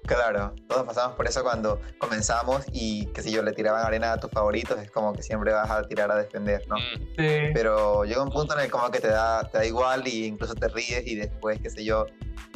Claro, 0.06 0.54
todos 0.68 0.84
pasamos 0.86 1.16
por 1.16 1.28
eso 1.28 1.42
cuando 1.44 1.82
comenzamos 1.98 2.66
y, 2.72 3.08
qué 3.08 3.22
sé 3.24 3.32
yo, 3.32 3.42
le 3.42 3.54
tiraban 3.54 3.86
arena 3.86 4.14
a 4.14 4.18
tus 4.18 4.30
favoritos, 4.32 4.80
es 4.80 4.92
como 4.92 5.14
que 5.14 5.24
siempre 5.24 5.52
vas 5.52 5.70
a 5.70 5.82
tirar 5.84 6.12
a 6.12 6.16
defender, 6.16 6.62
¿no? 6.68 6.76
Mm, 6.76 7.06
Sí. 7.18 7.52
Pero 7.54 8.04
llega 8.04 8.22
un 8.22 8.30
punto 8.30 8.54
en 8.58 8.66
el 8.66 8.72
como 8.72 8.92
que 8.92 9.00
te 9.00 9.08
da, 9.08 9.44
te 9.50 9.58
da 9.60 9.66
igual 9.66 10.08
y 10.08 10.26
incluso 10.26 10.54
te 10.54 10.68
ríes 10.68 11.08
y 11.08 11.16
después, 11.16 11.60
qué 11.62 11.70
sé 11.70 11.84
yo, 11.84 12.06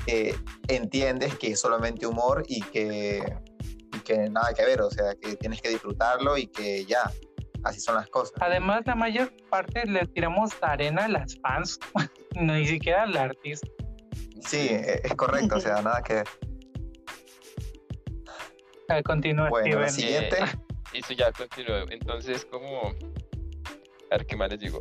eh, 0.05 0.35
entiendes 0.67 1.35
que 1.35 1.51
es 1.51 1.59
solamente 1.59 2.05
humor 2.05 2.43
y 2.47 2.61
que, 2.61 3.23
y 3.95 3.99
que 3.99 4.29
nada 4.29 4.53
que 4.53 4.65
ver, 4.65 4.81
o 4.81 4.91
sea, 4.91 5.15
que 5.15 5.35
tienes 5.35 5.61
que 5.61 5.69
disfrutarlo 5.69 6.37
y 6.37 6.47
que 6.47 6.85
ya, 6.85 7.09
así 7.63 7.79
son 7.79 7.95
las 7.95 8.07
cosas. 8.09 8.33
Además, 8.41 8.81
la 8.85 8.95
mayor 8.95 9.31
parte 9.49 9.85
le 9.85 10.05
tiramos 10.07 10.51
arena 10.61 11.05
a 11.05 11.07
las 11.07 11.35
fans, 11.41 11.79
ni 12.35 12.67
siquiera 12.67 13.03
al 13.03 13.17
artista. 13.17 13.67
Sí, 14.41 14.67
eh, 14.69 15.01
es 15.03 15.15
correcto, 15.15 15.55
o 15.55 15.59
sea, 15.59 15.81
nada 15.81 16.01
que 16.01 16.15
ver. 16.15 16.27
Continúa, 19.03 19.49
Bueno, 19.49 19.67
Steven. 19.87 19.89
siguiente. 19.91 20.37
Eso 20.93 21.13
ya 21.13 21.31
continuó. 21.31 21.77
Entonces, 21.89 22.45
como. 22.45 22.87
A 24.11 24.17
ver 24.17 24.25
qué 24.25 24.35
más 24.35 24.49
les 24.49 24.59
digo. 24.59 24.79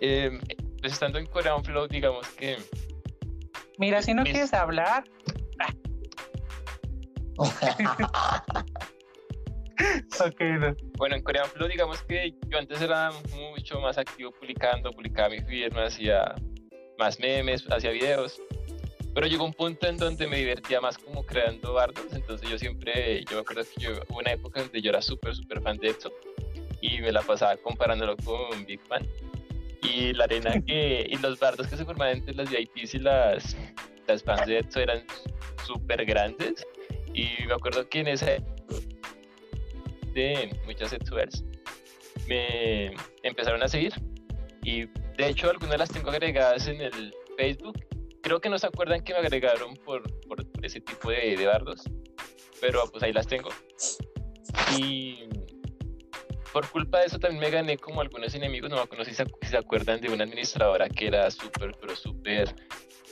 Eh, 0.00 0.30
pues 0.80 0.94
estando 0.94 1.18
en 1.18 1.26
Korean 1.26 1.62
Flow, 1.62 1.86
digamos 1.86 2.26
que. 2.30 2.56
Mira, 3.78 4.00
si 4.02 4.14
no 4.14 4.22
mis- 4.22 4.32
quieres 4.32 4.52
hablar, 4.54 5.04
ok, 10.20 10.40
no. 10.58 10.74
Bueno, 10.98 11.16
en 11.16 11.22
Korean 11.22 11.46
Flow, 11.46 11.68
digamos 11.68 12.02
que 12.02 12.34
yo 12.48 12.58
antes 12.58 12.80
era 12.80 13.10
mucho 13.50 13.80
más 13.80 13.98
activo 13.98 14.30
publicando, 14.32 14.90
publicaba 14.92 15.30
mi 15.30 15.40
firma, 15.40 15.84
hacía 15.86 16.34
más 16.98 17.18
memes, 17.18 17.64
hacía 17.70 17.90
videos. 17.90 18.40
Pero 19.14 19.26
llegó 19.26 19.44
un 19.44 19.52
punto 19.52 19.86
en 19.86 19.98
donde 19.98 20.26
me 20.26 20.38
divertía 20.38 20.80
más 20.80 20.96
como 20.96 21.24
creando 21.24 21.74
bardos. 21.74 22.12
Entonces, 22.12 22.48
yo 22.48 22.58
siempre. 22.58 23.24
Yo 23.24 23.36
me 23.36 23.40
acuerdo 23.42 23.62
que 23.62 23.80
yo, 23.80 23.90
hubo 24.08 24.18
una 24.18 24.32
época 24.32 24.60
donde 24.62 24.80
yo 24.80 24.90
era 24.90 25.02
súper, 25.02 25.34
súper 25.34 25.60
fan 25.60 25.78
de 25.78 25.90
EXO. 25.90 26.10
Y 26.80 27.00
me 27.00 27.12
la 27.12 27.22
pasaba 27.22 27.56
comparándolo 27.58 28.16
con 28.16 28.64
Big 28.66 28.80
Fan. 28.88 29.06
Y 29.82 30.12
la 30.14 30.24
arena 30.24 30.54
que. 30.66 31.06
y 31.08 31.16
los 31.18 31.38
bardos 31.38 31.66
que 31.66 31.76
se 31.76 31.84
formaban 31.84 32.18
entre 32.18 32.34
las 32.34 32.50
VIPs 32.50 32.94
y 32.94 32.98
las, 33.00 33.56
las 34.06 34.22
fans 34.22 34.46
de 34.46 34.58
EXO 34.58 34.80
eran 34.80 35.04
súper 35.66 36.04
grandes. 36.06 36.66
Y 37.14 37.44
me 37.46 37.52
acuerdo 37.52 37.88
que 37.88 38.00
en 38.00 38.08
esa 38.08 38.26
de 40.14 40.50
muchas 40.66 40.92
EXOers 40.92 41.44
me 42.26 42.94
empezaron 43.22 43.62
a 43.62 43.68
seguir. 43.68 43.92
Y 44.62 44.86
de 45.16 45.28
hecho, 45.28 45.50
algunas 45.50 45.78
las 45.78 45.90
tengo 45.90 46.10
agregadas 46.10 46.66
en 46.68 46.80
el 46.80 47.14
Facebook. 47.36 47.84
Creo 48.22 48.40
que 48.40 48.48
no 48.48 48.58
se 48.58 48.66
acuerdan 48.66 49.02
que 49.02 49.12
me 49.12 49.18
agregaron 49.18 49.74
por, 49.76 50.02
por, 50.26 50.46
por 50.50 50.64
ese 50.64 50.80
tipo 50.80 51.10
de, 51.10 51.36
de 51.36 51.46
bardos. 51.46 51.82
Pero 52.60 52.84
pues 52.90 53.02
ahí 53.02 53.12
las 53.12 53.26
tengo. 53.26 53.50
Y 54.78 55.28
por 56.52 56.68
culpa 56.68 57.00
de 57.00 57.06
eso 57.06 57.18
también 57.18 57.40
me 57.40 57.50
gané 57.50 57.78
como 57.78 58.00
algunos 58.00 58.34
enemigos. 58.34 58.70
No 58.70 58.76
me 58.76 58.82
acuerdo 58.82 59.04
si 59.04 59.14
se, 59.14 59.24
si 59.24 59.48
se 59.48 59.56
acuerdan 59.56 60.00
de 60.00 60.10
una 60.10 60.24
administradora 60.24 60.88
que 60.88 61.06
era 61.08 61.30
súper, 61.30 61.72
pero 61.80 61.96
súper 61.96 62.54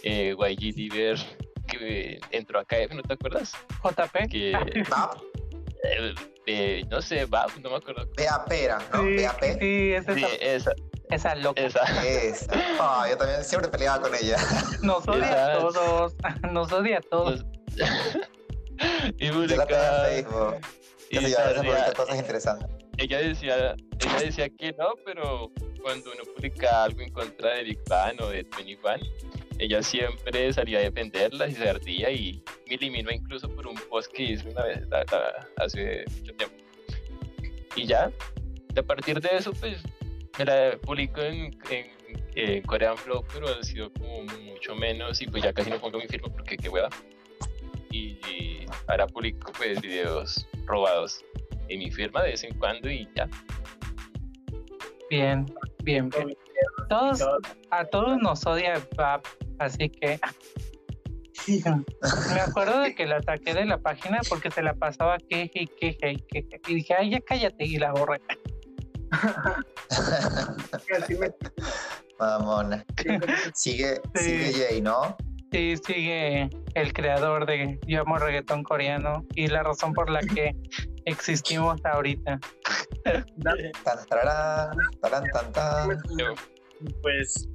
eh, 0.02 0.34
YG 0.38 0.74
Diver 0.74 1.18
que 1.66 2.20
entró 2.30 2.58
a 2.58 2.64
KF, 2.64 2.94
¿no 2.94 3.02
te 3.02 3.14
acuerdas? 3.14 3.52
JP. 3.82 4.28
Que, 4.30 4.52
¿Vap? 4.88 5.20
eh, 5.84 6.14
eh, 6.46 6.84
no 6.90 7.00
sé, 7.02 7.24
va, 7.26 7.46
no 7.62 7.70
me 7.70 7.76
acuerdo. 7.76 8.08
Vea 8.16 8.44
pera, 8.46 8.78
¿no? 8.92 9.02
Sí, 9.02 9.14
Vea 9.16 9.32
P. 9.36 9.54
sí, 9.60 9.92
es 9.92 10.04
Sí, 10.14 10.24
esa, 10.40 10.70
esa, 10.70 10.72
esa 11.10 11.34
loca. 11.36 11.60
esa. 11.62 11.80
Esa. 12.06 12.52
Ah, 12.78 13.06
yo 13.08 13.16
también 13.16 13.44
siempre 13.44 13.70
peleaba 13.70 14.00
con 14.02 14.14
ella. 14.14 14.36
Nos 14.82 15.06
odia 15.08 15.46
a 15.46 15.52
Esa- 15.52 15.60
todos. 15.60 16.14
Nos 16.52 16.72
odia 16.72 16.98
a 16.98 17.00
todos. 17.02 17.44
y 19.18 19.26
Yo 19.26 19.34
la 19.56 19.66
tengo 19.66 19.80
en 19.82 20.24
Facebook. 20.24 20.56
y 21.10 21.14
yo, 21.14 21.20
a 21.20 21.22
veces 21.22 21.36
salía- 21.56 21.62
publica 21.62 21.92
cosas 21.94 22.16
interesantes. 22.16 22.68
Ella 23.00 23.18
decía, 23.18 23.74
ella 23.98 24.20
decía 24.20 24.48
que 24.50 24.72
no, 24.72 24.94
pero 25.06 25.50
cuando 25.82 26.12
uno 26.12 26.22
publicaba 26.34 26.84
algo 26.84 27.00
en 27.00 27.10
contra 27.12 27.54
de 27.54 27.64
Big 27.64 27.78
Bang 27.88 28.20
o 28.20 28.28
de 28.28 28.44
Twenty 28.44 28.78
One, 28.82 29.02
ella 29.58 29.82
siempre 29.82 30.52
salía 30.52 30.78
a 30.78 30.82
defenderla 30.82 31.48
y 31.48 31.52
se 31.52 31.68
ardía 31.68 32.10
y 32.10 32.42
me 32.68 32.74
eliminó 32.74 33.10
incluso 33.10 33.48
por 33.48 33.66
un 33.66 33.76
post 33.88 34.12
que 34.12 34.24
hizo 34.24 34.48
una 34.50 34.64
vez 34.64 34.80
hace 35.56 36.04
mucho 36.18 36.34
tiempo. 36.34 36.56
Y 37.74 37.86
ya, 37.86 38.12
a 38.76 38.82
partir 38.82 39.18
de 39.18 39.30
eso, 39.32 39.52
pues 39.54 39.82
me 40.38 40.44
la 40.44 40.76
publico 40.82 41.22
en, 41.22 41.58
en, 41.70 41.86
en 42.34 42.62
Korean 42.62 42.98
Flow, 42.98 43.24
pero 43.32 43.48
ha 43.48 43.62
sido 43.62 43.90
como 43.94 44.24
mucho 44.24 44.74
menos 44.74 45.22
y 45.22 45.26
pues 45.26 45.42
ya 45.42 45.54
casi 45.54 45.70
no 45.70 45.80
pongo 45.80 45.98
mi 45.98 46.06
firma 46.06 46.28
porque 46.28 46.58
qué 46.58 46.68
hueva. 46.68 46.90
Y, 47.90 48.18
y 48.28 48.66
ahora 48.88 49.06
publico 49.06 49.52
pues 49.56 49.80
videos 49.80 50.46
robados 50.66 51.24
en 51.70 51.78
mi 51.78 51.90
firma 51.90 52.22
de 52.22 52.30
vez 52.30 52.44
en 52.44 52.56
cuando 52.58 52.90
y 52.90 53.08
ya. 53.14 53.28
Bien, 55.08 55.46
bien, 55.82 56.08
bien. 56.10 56.36
Todos, 56.88 57.24
a 57.70 57.84
todos 57.86 58.18
nos 58.18 58.44
odia 58.46 58.74
Bab, 58.96 59.22
así 59.58 59.88
que. 59.88 60.20
Me 62.34 62.40
acuerdo 62.40 62.80
de 62.80 62.94
que 62.94 63.06
la 63.06 63.22
saqué 63.22 63.54
de 63.54 63.64
la 63.64 63.78
página 63.78 64.20
porque 64.28 64.50
se 64.50 64.62
la 64.62 64.74
pasaba 64.74 65.16
queje 65.18 65.62
y 65.62 65.66
queje 65.66 66.12
y 66.12 66.16
queje. 66.16 66.60
Y 66.68 66.74
dije, 66.74 66.94
ay, 66.94 67.10
ya 67.10 67.20
cállate 67.20 67.64
y 67.64 67.78
la 67.78 67.92
borré. 67.92 68.20
Mamona. 72.18 72.84
Sigue, 73.54 74.00
Sí. 74.14 74.24
sigue 74.24 74.52
Jay, 74.52 74.80
¿no? 74.82 75.16
Sí, 75.52 75.74
sigue 75.84 76.48
el 76.74 76.92
creador 76.92 77.44
de 77.46 77.80
Yo 77.86 78.02
amo 78.02 78.18
reggaetón 78.18 78.62
coreano 78.62 79.24
y 79.34 79.48
la 79.48 79.64
razón 79.64 79.92
por 79.94 80.08
la 80.08 80.20
que 80.20 80.54
existimos 81.04 81.80
ahorita. 81.84 82.38
Tan, 83.04 84.06
tararán, 84.08 84.76
tarán, 85.00 85.24
tan, 85.32 85.98
Pues 87.02 87.48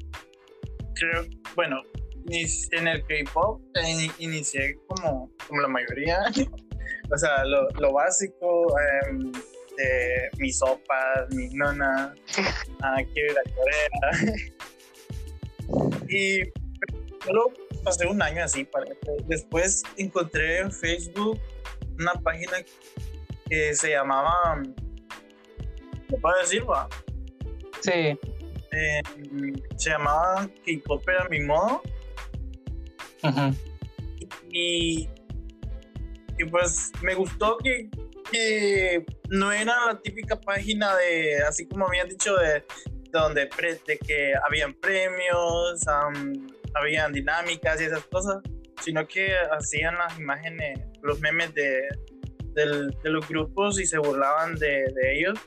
creo, 0.95 1.25
bueno, 1.55 1.81
en 2.29 2.87
el 2.87 3.01
K-pop 3.05 3.61
eh, 3.75 3.81
ini- 3.83 4.11
inicié 4.17 4.75
como, 4.87 5.29
como 5.47 5.61
la 5.61 5.67
mayoría. 5.67 6.19
o 7.13 7.17
sea, 7.17 7.45
lo, 7.45 7.69
lo 7.79 7.93
básico, 7.93 8.67
em, 9.07 9.31
de 9.77 10.29
mi 10.39 10.51
sopa, 10.51 11.27
mi 11.31 11.49
nona, 11.49 12.13
ah, 12.81 12.97
quiero 13.13 13.33
ir 13.33 13.37
a 13.39 13.43
Corea. 13.55 13.89
y 16.09 16.39
solo 17.23 17.51
pasé 17.83 18.07
un 18.07 18.21
año 18.21 18.43
así. 18.43 18.63
Parece. 18.63 18.97
Después 19.27 19.83
encontré 19.97 20.59
en 20.59 20.71
Facebook 20.71 21.39
una 21.99 22.13
página 22.13 22.57
que 23.49 23.73
se 23.73 23.91
llamaba. 23.91 24.61
¿Lo 26.09 26.17
puedo 26.19 26.37
decir, 26.39 26.63
va? 26.69 26.87
Sí. 27.81 28.17
Eh, 28.71 29.01
se 29.77 29.89
llamaba 29.91 30.47
K-Pop 30.65 31.03
a 31.19 31.29
mi 31.29 31.39
modo. 31.41 31.81
ujú. 33.23 33.55
y, 34.51 35.09
y 36.37 36.45
pues 36.49 36.91
me 37.01 37.15
gustó 37.15 37.57
que, 37.57 37.89
que 38.31 39.05
no 39.29 39.51
era 39.51 39.73
la 39.87 39.99
típica 40.01 40.39
página 40.39 40.95
de, 40.97 41.37
así 41.47 41.67
como 41.67 41.87
habían 41.87 42.09
dicho, 42.09 42.35
de, 42.35 42.53
de 42.53 42.63
donde 43.11 43.47
pre- 43.47 43.79
de 43.87 43.97
que 43.97 44.33
habían 44.45 44.73
premios, 44.73 45.87
am, 45.87 46.47
habían 46.73 47.13
dinámicas 47.13 47.79
y 47.81 47.85
esas 47.85 48.03
cosas, 48.05 48.37
sino 48.81 49.07
que 49.07 49.33
hacían 49.57 49.97
las 49.97 50.17
imágenes, 50.19 50.79
los 51.01 51.19
memes 51.21 51.53
de, 51.53 51.81
del- 52.55 52.89
de 53.03 53.09
los 53.09 53.27
grupos 53.27 53.79
y 53.79 53.85
se 53.85 53.97
burlaban 53.99 54.55
de, 54.55 54.85
de 54.93 55.17
ellos. 55.19 55.37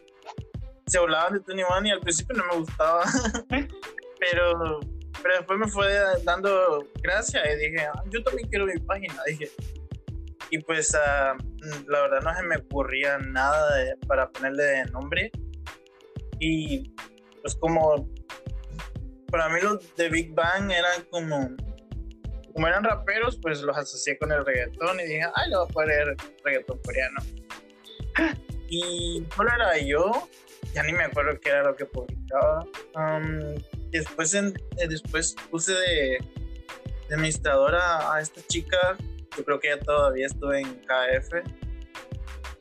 Se 0.86 0.98
burlaban 1.00 1.34
de 1.34 1.40
Tony 1.40 1.62
One 1.64 1.88
y 1.88 1.92
al 1.92 2.00
principio 2.00 2.36
no 2.36 2.44
me 2.46 2.56
gustaba, 2.58 3.02
pero 4.20 4.80
pero 5.20 5.34
después 5.38 5.58
me 5.58 5.66
fue 5.68 5.92
dando 6.24 6.86
gracia 7.02 7.40
y 7.52 7.56
dije, 7.58 7.84
"Ah, 7.86 8.02
yo 8.08 8.22
también 8.22 8.48
quiero 8.48 8.66
mi 8.66 8.78
página, 8.78 9.20
dije. 9.26 9.50
Y 10.50 10.58
pues 10.60 10.94
ah, 10.94 11.34
mm, 11.36 11.90
la 11.90 12.02
verdad 12.02 12.20
no 12.22 12.34
se 12.36 12.42
me 12.44 12.56
ocurría 12.56 13.18
nada 13.18 13.74
de- 13.76 13.96
para 14.06 14.30
ponerle 14.30 14.62
de 14.62 14.84
nombre. 14.86 15.30
Y 16.40 16.94
pues 17.42 17.56
como 17.56 18.08
para 19.30 19.48
mí 19.48 19.60
los 19.60 19.94
de 19.96 20.08
Big 20.08 20.32
Bang 20.34 20.70
eran 20.70 21.02
como, 21.10 21.50
como 22.58 22.66
eran 22.66 22.82
raperos, 22.82 23.38
pues 23.40 23.62
los 23.62 23.76
asocié 23.76 24.18
con 24.18 24.32
el 24.32 24.44
reggaetón 24.44 24.98
y 24.98 25.04
dije, 25.04 25.22
ay, 25.36 25.48
le 25.48 25.56
voy 25.56 25.66
a 25.70 25.72
poner 25.72 26.16
reggaetón 26.44 26.78
coreano. 26.84 27.20
Y 28.68 29.24
solo 29.34 29.48
era 29.54 29.78
yo, 29.78 30.28
ya 30.74 30.82
ni 30.82 30.92
me 30.92 31.04
acuerdo 31.04 31.38
qué 31.40 31.50
era 31.50 31.62
lo 31.62 31.76
que 31.76 31.84
publicaba. 31.86 32.66
Am, 32.96 33.54
después, 33.90 34.34
en- 34.34 34.60
eh, 34.76 34.88
después 34.88 35.36
puse 35.52 35.72
de, 35.72 36.18
de 37.08 37.14
administradora 37.14 38.12
a 38.12 38.20
esta 38.20 38.42
chica, 38.48 38.96
yo 39.36 39.44
creo 39.44 39.60
que 39.60 39.72
ella 39.72 39.80
todavía 39.80 40.26
estuvo 40.26 40.52
en 40.52 40.66
KF, 40.80 41.30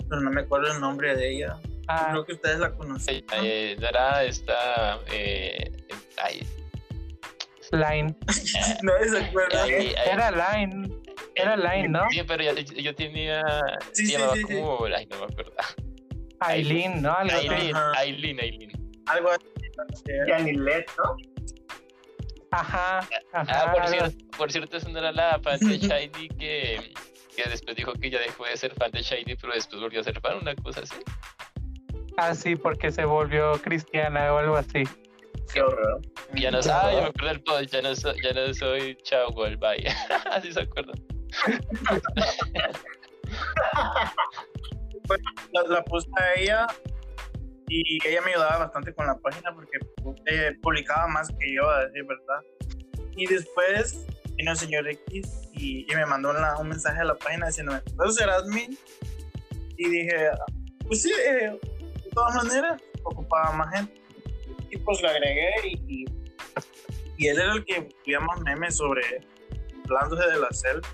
pero 0.08 0.22
no 0.22 0.30
me 0.30 0.42
acuerdo 0.42 0.72
el 0.74 0.80
nombre 0.80 1.16
de 1.16 1.28
ella. 1.38 1.60
Ah, 1.88 2.10
creo 2.12 2.26
que 2.26 2.34
ustedes 2.34 2.60
la 2.60 2.72
conocen. 2.76 3.26
¿no? 3.30 3.44
Eh, 3.44 3.76
Dara 3.80 4.24
está. 4.26 5.00
Eh, 5.12 5.72
ay, 6.24 6.48
Line. 7.72 8.16
No 8.84 8.92
se 9.10 9.26
acuerda. 9.26 9.64
ay, 9.64 9.72
ay, 9.74 9.96
Era 10.12 10.32
Line. 10.32 10.90
Era 11.36 11.56
Line, 11.58 11.90
¿no? 11.90 12.06
Sí, 12.10 12.22
pero 12.28 12.44
yo, 12.44 12.54
yo 12.54 12.96
tenía. 12.96 13.42
Sí, 13.94 14.06
sí, 14.08 14.12
llamaba 14.14 14.34
sí, 14.36 14.44
sí. 14.48 14.54
como. 14.56 14.86
Ay, 14.86 15.06
no 15.08 15.18
me 15.20 15.26
acuerdo. 15.26 15.54
Aileen, 16.40 17.02
¿no? 17.02 17.14
Algo. 17.14 17.34
Aileen. 17.36 17.76
Aileen, 17.96 18.40
Aileen. 18.40 18.72
Algo 19.08 19.30
así. 19.32 19.46
Yanilet, 20.28 20.86
¿no? 20.98 21.16
Ajá, 22.52 23.00
Ah, 23.34 23.42
ajá. 23.42 23.72
por 23.74 23.82
algo- 23.82 23.92
cierto, 23.92 24.38
por 24.38 24.52
cierto, 24.52 24.78
esa 24.78 24.90
no 24.90 25.00
era 25.00 25.12
la 25.12 25.40
fan 25.40 25.60
de 25.60 25.78
Shiny 25.80 26.30
que, 26.30 26.94
que 27.36 27.50
después 27.50 27.76
dijo 27.76 27.94
que 27.94 28.10
ya 28.10 28.20
dejó 28.20 28.46
de 28.46 28.56
ser 28.58 28.74
fan 28.76 28.92
de 28.92 29.02
Shiny, 29.02 29.36
pero 29.36 29.54
después 29.54 29.82
volvió 29.82 30.00
a 30.00 30.04
ser 30.04 30.20
fan, 30.22 30.38
una 30.42 30.56
cosa 30.56 30.82
así. 30.82 30.96
Ah, 32.18 32.34
sí, 32.34 32.56
porque 32.56 32.92
se 32.92 33.06
volvió 33.06 33.54
cristiana 33.62 34.34
o 34.34 34.38
algo 34.38 34.56
así. 34.56 34.84
Qué 35.54 35.62
horror. 35.62 36.02
Ya 36.36 36.52
no 36.52 36.62
soy, 36.62 36.72
ah, 36.74 36.92
yo 36.92 37.02
me 37.02 37.08
acuerdo 37.08 37.28
del 37.30 37.42
post, 37.44 37.72
ya 37.72 37.82
no 37.82 37.96
soy, 37.96 38.22
ya 38.22 38.34
no 38.34 38.54
soy 38.54 38.96
Chao 39.04 39.32
Gol, 39.32 39.58
bye. 39.58 39.84
así 40.32 40.52
se 40.52 40.62
acuerda. 40.62 40.94
la, 45.54 45.64
la 45.68 45.84
puse 45.84 46.08
a 46.18 46.40
ella 46.40 46.68
y 47.70 48.00
ella 48.08 48.22
me 48.22 48.32
ayudaba 48.32 48.58
bastante 48.60 48.94
con 48.94 49.08
la 49.08 49.18
página 49.18 49.54
porque 49.54 49.78
eh, 50.28 50.52
publicaba 50.62 51.08
más 51.08 51.28
que 51.40 51.54
yo, 51.54 51.70
a 51.70 51.86
decir 51.86 52.06
verdad. 52.06 52.42
Y 53.16 53.26
después 53.28 54.06
vino 54.36 54.52
el 54.52 54.58
señor 54.58 54.88
X 54.88 55.50
y, 55.54 55.92
y 55.92 55.96
me 55.96 56.06
mandó 56.06 56.30
una- 56.30 56.58
un 56.58 56.70
mensaje 56.70 57.02
a 57.02 57.06
la 57.06 57.16
página 57.16 57.48
diciéndome, 57.48 57.82
¿puedo 57.96 58.12
ser 58.12 58.30
admin? 58.30 58.78
Y 59.78 59.90
dije, 59.90 60.30
pues 60.88 61.02
sí, 61.04 61.12
eh, 61.12 61.60
de 62.04 62.10
todas 62.14 62.36
maneras, 62.36 62.82
ocupaba 63.04 63.52
más 63.52 63.74
gente. 63.76 64.02
Y 64.70 64.78
pues 64.78 65.02
lo 65.02 65.10
agregué 65.10 65.50
y, 65.64 65.74
y, 65.88 66.06
y 67.18 67.28
él 67.28 67.40
era 67.40 67.54
el 67.54 67.66
que 67.66 67.90
subía 68.04 68.20
más 68.20 68.40
memes 68.42 68.76
sobre 68.76 69.02
hablándose 69.86 70.30
de 70.30 70.40
la 70.40 70.52
self 70.52 70.86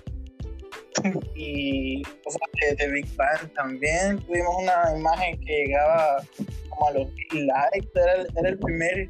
y 1.34 2.02
cosas 2.02 2.40
de, 2.60 2.76
de 2.76 2.92
Big 2.92 3.16
Bang 3.16 3.52
también. 3.54 4.18
Tuvimos 4.20 4.54
una 4.62 4.96
imagen 4.96 5.40
que 5.40 5.64
llegaba 5.66 6.22
como 6.70 6.88
a 6.88 6.92
los 6.92 7.08
mil 7.08 7.46
likes, 7.46 7.90
era 7.94 8.14
el, 8.14 8.28
era 8.36 8.48
el 8.50 8.58
primer 8.58 9.08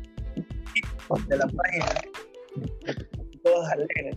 hit 0.75 0.87
de 1.29 1.37
la 1.37 1.47
página. 1.47 1.87
Todos 3.43 3.69
alegres. 3.69 4.17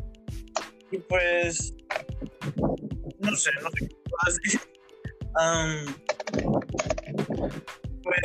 Y 0.91 0.97
pues, 0.99 1.73
no 3.19 3.35
sé, 3.35 3.51
no 3.61 3.69
sé 3.71 3.87
qué 3.87 3.95
decir. 4.25 4.61
Am, 5.35 5.85
pues, 8.03 8.21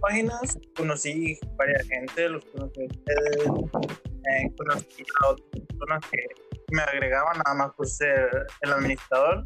páginas 0.00 0.58
conocí 0.76 1.38
varias 1.56 1.86
gente, 1.88 2.28
los 2.28 2.44
conocí 2.46 2.82
eh, 2.82 3.44
conocí 4.56 5.04
a 5.22 5.28
otras 5.28 5.48
personas 5.50 6.00
que 6.10 6.18
me 6.72 6.82
agregaban 6.82 7.36
nada 7.38 7.54
más 7.54 7.72
por 7.76 7.86
ser 7.86 8.30
el 8.62 8.72
administrador. 8.72 9.44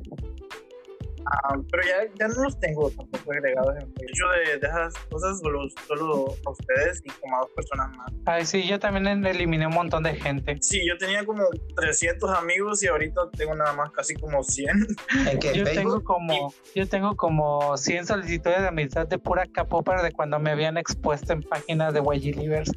Ah, 1.29 1.57
pero 1.71 1.83
ya, 1.83 2.13
ya 2.19 2.29
no 2.29 2.45
los 2.45 2.61
tengo 2.61 2.89
tampoco 2.91 3.33
agregados 3.33 3.75
en 3.77 3.93
Facebook. 3.95 4.11
Yo 4.15 4.31
de, 4.31 4.59
de 4.59 4.67
esas 4.67 4.95
cosas 5.11 5.39
solo, 5.41 5.61
solo 5.87 6.27
a 6.47 6.51
ustedes 6.51 7.03
y 7.05 7.11
como 7.11 7.37
a 7.37 7.41
dos 7.41 7.51
personas 7.51 7.97
más. 7.97 8.13
Ay, 8.27 8.47
sí, 8.47 8.67
yo 8.67 8.79
también 8.79 9.27
eliminé 9.27 9.67
un 9.67 9.75
montón 9.75 10.05
de 10.05 10.15
gente. 10.15 10.57
Sí, 10.61 10.87
yo 10.87 10.97
tenía 10.99 11.25
como 11.25 11.43
300 11.75 12.31
amigos 12.31 12.83
y 12.85 12.87
ahorita 12.87 13.23
tengo 13.37 13.55
nada 13.55 13.73
más 13.73 13.91
casi 13.91 14.15
como 14.15 14.43
100. 14.43 14.87
¿En 15.31 15.39
qué? 15.41 15.53
Yo 15.55 15.65
tengo 15.65 16.05
como, 16.05 16.55
yo 16.75 16.89
tengo 16.89 17.17
como 17.17 17.77
100 17.77 18.07
solicitudes 18.07 18.61
de 18.61 18.69
amistad 18.69 19.09
de 19.09 19.19
pura 19.19 19.47
capopar 19.47 20.03
de 20.03 20.13
cuando 20.13 20.39
me 20.39 20.51
habían 20.53 20.77
expuesto 20.77 21.33
en 21.33 21.43
páginas 21.43 21.93
de 21.93 22.01
YG 22.01 22.37
Livers. 22.37 22.71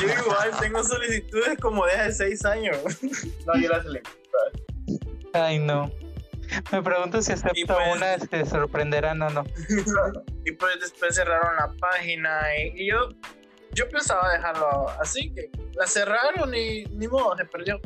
Yo, 0.00 0.06
igual 0.06 0.50
tengo 0.60 0.84
solicitudes 0.84 1.58
como 1.58 1.84
de 1.86 1.92
hace 1.92 2.28
6 2.28 2.44
años. 2.44 2.76
No, 3.46 3.60
yo 3.60 3.68
las 3.70 3.84
elegí. 3.86 4.06
Ay, 5.32 5.58
no. 5.58 5.90
Me 6.72 6.82
pregunto 6.82 7.22
si 7.22 7.32
acepto 7.32 7.74
pues- 7.74 7.96
una, 7.96 8.18
se 8.18 8.46
sorprenderán 8.46 9.22
o 9.22 9.30
no. 9.30 9.44
y 10.44 10.52
pues 10.52 10.80
después 10.80 11.14
cerraron 11.14 11.56
la 11.56 11.72
página 11.78 12.40
y, 12.56 12.82
y 12.82 12.90
yo 12.90 13.08
yo 13.74 13.88
pensaba 13.88 14.32
dejarlo 14.32 14.88
así 15.00 15.30
que 15.34 15.50
la 15.74 15.86
cerraron 15.86 16.54
y 16.54 16.84
ni 16.86 17.06
modo 17.06 17.36
se 17.36 17.44
perdió 17.44 17.80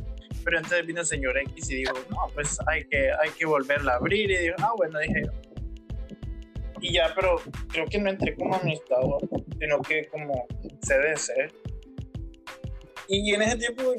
pero 0.44 0.58
entonces 0.58 0.86
vino 0.86 1.00
el 1.00 1.06
señor 1.06 1.36
X 1.38 1.70
y 1.70 1.76
dijo 1.76 1.92
no 2.10 2.16
pues 2.34 2.58
hay 2.66 2.84
que 2.84 3.10
hay 3.12 3.30
que 3.30 3.44
volverla 3.46 3.92
a 3.92 3.96
abrir 3.96 4.30
y 4.30 4.36
digo 4.38 4.54
ah 4.60 4.72
bueno 4.76 4.98
dije 5.00 5.22
yo. 5.24 5.32
y 6.80 6.94
ya 6.94 7.12
pero 7.14 7.36
creo 7.70 7.86
que 7.86 7.98
no 7.98 8.10
entré 8.10 8.34
como 8.36 8.54
administrador 8.54 9.20
sino 9.58 9.82
que 9.82 10.06
como 10.06 10.46
CDC 10.80 11.52
y 13.08 13.34
en 13.34 13.42
ese 13.42 13.56
tiempo 13.56 13.94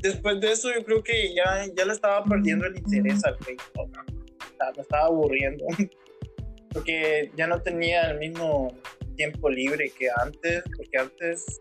después 0.00 0.40
de 0.40 0.52
eso 0.52 0.72
yo 0.72 0.84
creo 0.84 1.02
que 1.02 1.34
ya 1.34 1.66
ya 1.76 1.84
le 1.84 1.92
estaba 1.92 2.24
perdiendo 2.24 2.66
el 2.66 2.76
interés 2.76 3.24
al 3.24 3.36
Facebook 3.38 3.68
O 3.76 4.56
sea, 4.58 4.72
me 4.76 4.82
estaba 4.82 5.06
aburriendo 5.06 5.64
porque 6.72 7.30
ya 7.36 7.46
no 7.46 7.60
tenía 7.62 8.10
el 8.10 8.18
mismo 8.18 8.74
tiempo 9.16 9.50
libre 9.50 9.90
que 9.98 10.08
antes, 10.22 10.62
porque 10.76 10.98
antes 10.98 11.60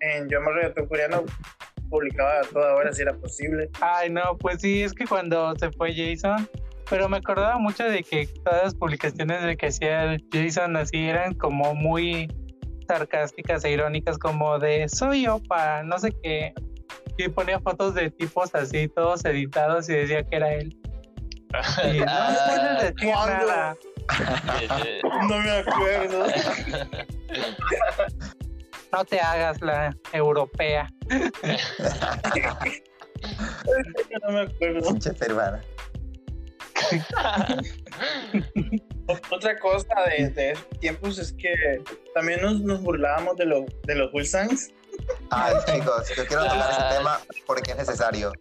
en 0.00 0.28
Yo 0.28 0.38
Amo 0.38 0.52
Reggaetón 0.52 0.86
Coreano 0.86 1.24
publicaba 1.88 2.40
a 2.40 2.42
toda 2.42 2.74
hora 2.74 2.92
si 2.92 3.02
era 3.02 3.14
posible. 3.14 3.70
Ay, 3.80 4.10
no, 4.10 4.36
pues 4.38 4.60
sí, 4.60 4.82
es 4.82 4.92
que 4.92 5.06
cuando 5.06 5.54
se 5.56 5.70
fue 5.72 5.94
Jason, 5.94 6.48
pero 6.90 7.08
me 7.08 7.16
acordaba 7.18 7.58
mucho 7.58 7.84
de 7.84 8.02
que 8.02 8.26
todas 8.44 8.64
las 8.64 8.74
publicaciones 8.74 9.42
de 9.42 9.56
que 9.56 9.66
hacía 9.66 10.16
Jason 10.32 10.76
así 10.76 10.98
eran 10.98 11.34
como 11.34 11.74
muy 11.74 12.28
sarcásticas 12.86 13.64
e 13.64 13.72
irónicas, 13.72 14.18
como 14.18 14.58
de 14.58 14.88
soy 14.88 15.26
opa, 15.26 15.82
no 15.82 15.98
sé 15.98 16.12
qué. 16.22 16.54
Y 17.18 17.28
ponía 17.28 17.58
fotos 17.60 17.94
de 17.94 18.10
tipos 18.10 18.54
así, 18.54 18.88
todos 18.88 19.24
editados 19.24 19.88
y 19.88 19.94
decía 19.94 20.22
que 20.22 20.36
era 20.36 20.54
él. 20.54 20.76
Y 21.92 21.98
no 22.00 22.06
puedes 22.46 22.94
decir 22.94 23.12
¿cuándo? 23.12 23.46
nada. 23.46 23.76
No 25.28 25.38
me 25.38 25.50
acuerdo. 25.50 26.26
No 28.92 29.04
te 29.04 29.18
hagas 29.20 29.60
la 29.60 29.94
europea. 30.12 30.88
no 34.22 34.30
me 34.32 34.40
acuerdo. 34.42 34.88
Pinche 34.88 35.12
peruana. 35.14 35.60
O- 39.08 39.18
Otra 39.34 39.58
cosa 39.58 39.88
de, 40.16 40.28
de 40.30 40.50
esos 40.52 40.68
tiempos 40.80 41.18
es 41.18 41.32
que 41.32 41.52
también 42.14 42.40
nos, 42.42 42.60
nos 42.60 42.80
burlábamos 42.82 43.36
de, 43.36 43.46
los 43.46 43.64
de 43.84 43.94
los 43.94 44.12
Wilsons. 44.14 44.70
Ay, 45.30 45.54
chicos, 45.66 46.08
yo 46.16 46.26
quiero 46.26 46.44
tocar 46.44 46.70
ese 46.70 46.96
tema 46.96 47.20
porque 47.46 47.72
es 47.72 47.76
necesario. 47.76 48.32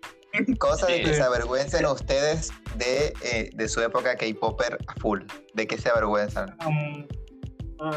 Cosas 0.60 0.90
de 0.90 1.02
que 1.02 1.14
se 1.14 1.24
avergüencen 1.24 1.86
ustedes 1.86 2.52
de, 2.76 3.14
eh, 3.24 3.50
de 3.54 3.68
su 3.68 3.82
época 3.82 4.16
K-Popper 4.16 4.78
a 4.88 4.94
full. 5.00 5.22
¿De 5.54 5.66
qué 5.66 5.78
se 5.78 5.90
avergüenzan? 5.90 6.56
Um, 6.66 7.08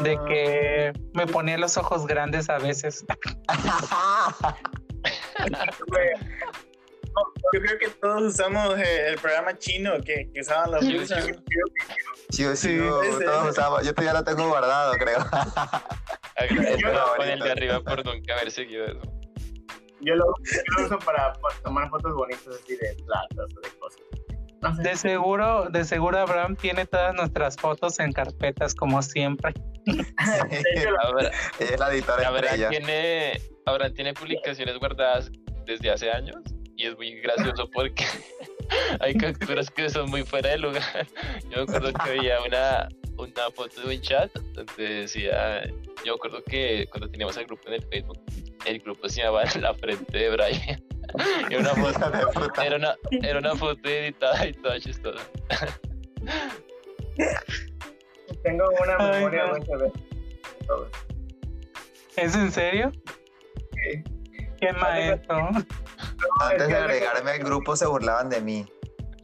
de 0.03 0.17
que 0.27 0.93
me 1.13 1.27
ponía 1.27 1.57
los 1.57 1.77
ojos 1.77 2.07
grandes 2.07 2.49
a 2.49 2.57
veces. 2.57 3.05
Yo 7.53 7.61
creo 7.61 7.77
que 7.77 7.89
todos 7.89 8.21
usamos 8.23 8.77
eh, 8.79 9.09
el 9.09 9.17
programa 9.17 9.57
chino 9.57 9.93
que, 10.05 10.29
que 10.33 10.41
usaban 10.41 10.71
los 10.71 10.85
Sí, 10.85 10.97
rusos. 10.97 11.23
sí. 11.23 11.31
Sí, 12.29 12.43
ese. 12.45 12.79
todos 12.79 13.49
usamos- 13.49 13.83
yo 13.85 13.93
todavía 13.93 14.13
lo 14.19 14.23
tengo 14.23 14.47
guardado, 14.47 14.93
creo. 14.93 15.19
Agradezco 16.35 16.79
Yo- 16.91 17.13
con 17.17 17.27
el 17.29 17.39
de 17.39 17.51
arriba 17.51 17.79
por 17.81 18.05
nunca 18.05 18.33
haber 18.35 18.51
seguido 18.51 18.85
eso. 18.85 19.01
Yo 19.99 20.15
lo, 20.15 20.25
yo 20.25 20.61
lo 20.77 20.85
uso 20.85 20.99
para, 20.99 21.33
para 21.33 21.55
tomar 21.63 21.89
fotos 21.89 22.13
bonitas 22.15 22.47
así 22.47 22.75
de 22.75 22.95
platos 23.05 23.51
o 23.55 23.59
de 23.61 23.69
cosas. 23.79 24.01
No 24.61 24.75
sé. 24.75 24.81
De 24.83 24.95
seguro, 24.95 25.69
de 25.69 25.83
seguro 25.85 26.17
Abraham 26.19 26.55
tiene 26.55 26.85
todas 26.85 27.13
nuestras 27.15 27.55
fotos 27.57 27.99
en 27.99 28.11
carpetas 28.13 28.73
como 28.75 29.01
siempre. 29.01 29.53
Ahora, 31.03 31.31
Ella 31.59 31.71
es 31.73 31.79
la 31.79 31.91
editora 31.91 32.27
Abraham 32.27 32.69
tiene, 32.69 33.41
Abraham 33.65 33.93
tiene 33.93 34.13
publicaciones 34.13 34.77
guardadas 34.77 35.31
desde 35.65 35.91
hace 35.91 36.11
años 36.11 36.37
y 36.81 36.87
es 36.87 36.97
muy 36.97 37.19
gracioso 37.21 37.69
porque 37.71 38.03
hay 38.99 39.13
capturas 39.13 39.69
que 39.69 39.87
son 39.89 40.09
muy 40.09 40.23
fuera 40.23 40.49
de 40.49 40.57
lugar. 40.57 41.07
Yo 41.49 41.57
me 41.57 41.63
acuerdo 41.63 41.93
que 41.93 42.09
había 42.09 42.41
una, 42.41 42.89
una 43.17 43.51
foto 43.53 43.81
de 43.81 43.95
un 43.95 44.01
chat 44.01 44.33
donde 44.33 45.01
decía, 45.01 45.63
yo 46.03 46.13
me 46.13 46.15
acuerdo 46.15 46.43
que 46.43 46.87
cuando 46.89 47.07
teníamos 47.09 47.37
el 47.37 47.45
grupo 47.45 47.67
en 47.67 47.73
el 47.75 47.83
Facebook, 47.83 48.19
el 48.65 48.79
grupo 48.79 49.07
se 49.07 49.21
llamaba 49.21 49.43
La 49.59 49.75
Frente 49.75 50.17
de 50.17 50.29
Brian. 50.31 50.83
Era 51.49 51.59
una 51.59 51.75
foto, 51.75 52.61
era 52.63 52.75
una, 52.77 52.95
era 53.21 53.39
una 53.39 53.55
foto 53.55 53.89
editada 53.89 54.47
y 54.47 54.53
toda 54.53 54.79
chistosa. 54.79 55.27
tengo 58.43 58.63
una 58.81 58.95
Ay, 58.97 59.15
memoria 59.15 59.47
no. 59.47 59.57
muy 59.57 59.65
severa. 59.65 59.85
de 59.85 60.65
todo. 60.67 60.89
¿Es 62.15 62.35
en 62.35 62.51
serio? 62.51 62.91
Sí. 63.73 64.03
Qué 64.59 64.71
maestro. 64.73 65.49
Antes 66.39 66.67
de 66.67 66.75
agregarme 66.75 67.31
al 67.31 67.39
grupo 67.39 67.75
se 67.75 67.85
burlaban 67.85 68.29
de 68.29 68.41
mí, 68.41 68.65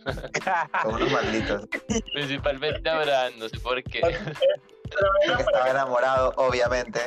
como 0.84 0.96
unos 0.96 1.12
malditos. 1.12 1.68
Principalmente 2.13 2.90
Abraham, 2.90 3.34
no 3.38 3.50
sé 3.50 3.60
por 3.60 3.84
qué. 3.84 4.02
Porque 4.02 5.42
estaba 5.44 5.70
enamorado, 5.70 6.34
obviamente. 6.38 7.00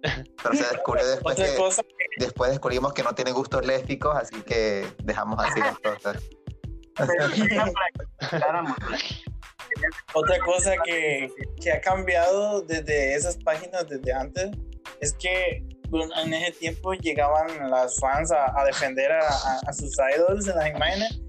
Pero 0.00 0.54
se 0.54 0.64
descubrió 0.68 1.06
después 1.08 1.36
que 1.36 1.42
después 2.18 2.50
descubrimos 2.50 2.92
que 2.92 3.02
no 3.02 3.14
tiene 3.14 3.32
gustos 3.32 3.66
lésbicos, 3.66 4.16
así 4.16 4.40
que 4.42 4.86
dejamos 5.02 5.38
así 5.44 5.60
las 5.60 5.78
cosas. 5.78 6.22
Otra 10.14 10.38
cosa 10.44 10.74
que, 10.84 11.30
que 11.60 11.72
ha 11.72 11.80
cambiado 11.80 12.62
desde 12.62 13.14
esas 13.14 13.36
páginas 13.38 13.86
desde 13.88 14.12
antes 14.12 14.50
es 15.00 15.12
que 15.14 15.66
en 15.92 16.34
ese 16.34 16.52
tiempo 16.52 16.92
llegaban 16.94 17.70
las 17.70 17.98
fans 18.00 18.30
a, 18.32 18.58
a 18.58 18.64
defender 18.64 19.12
a, 19.12 19.20
a- 19.28 19.60
a 19.66 19.72
sus 19.72 19.94
idols 20.16 20.46
en 20.48 20.56
las 20.56 20.70
imágenes 20.70 21.20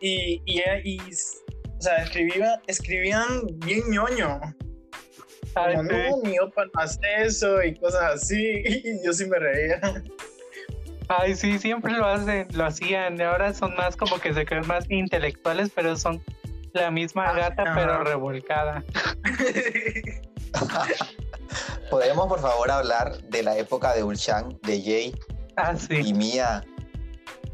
y, 0.00 0.42
y, 0.46 0.62
y, 0.84 0.98
o 0.98 1.80
sea, 1.82 1.98
escribían, 2.02 2.60
escribían 2.66 3.26
bien 3.64 3.82
ñoño. 3.90 4.40
Ay, 5.54 5.74
Como, 5.76 5.88
sí. 5.90 5.96
no, 6.10 6.16
mi 6.18 6.38
opa 6.38 6.64
no 6.66 6.80
hace 6.80 7.00
eso 7.24 7.62
y 7.62 7.74
cosas 7.78 8.14
así. 8.14 8.62
Y 8.64 9.04
yo 9.04 9.12
sí 9.12 9.26
me 9.26 9.38
reía. 9.38 9.80
Ay, 11.08 11.34
sí, 11.34 11.58
siempre 11.58 11.92
lo 11.92 12.06
hacen, 12.06 12.46
lo 12.52 12.64
hacían. 12.66 13.20
Ahora 13.20 13.52
son 13.52 13.74
más 13.74 13.96
como 13.96 14.18
que 14.20 14.32
se 14.32 14.44
creen 14.46 14.66
más 14.68 14.88
intelectuales, 14.90 15.70
pero 15.74 15.96
son 15.96 16.22
la 16.72 16.90
misma 16.92 17.32
gata, 17.32 17.62
Ajá. 17.64 17.74
pero 17.74 18.04
revolcada. 18.04 18.84
¿Podemos, 21.90 22.28
por 22.28 22.40
favor, 22.40 22.70
hablar 22.70 23.20
de 23.24 23.42
la 23.42 23.56
época 23.56 23.92
de 23.94 24.04
Ulchan, 24.04 24.58
de 24.62 24.82
Jay 24.82 25.14
Ah, 25.56 25.74
y 25.74 26.04
sí. 26.04 26.14
Mía? 26.14 26.64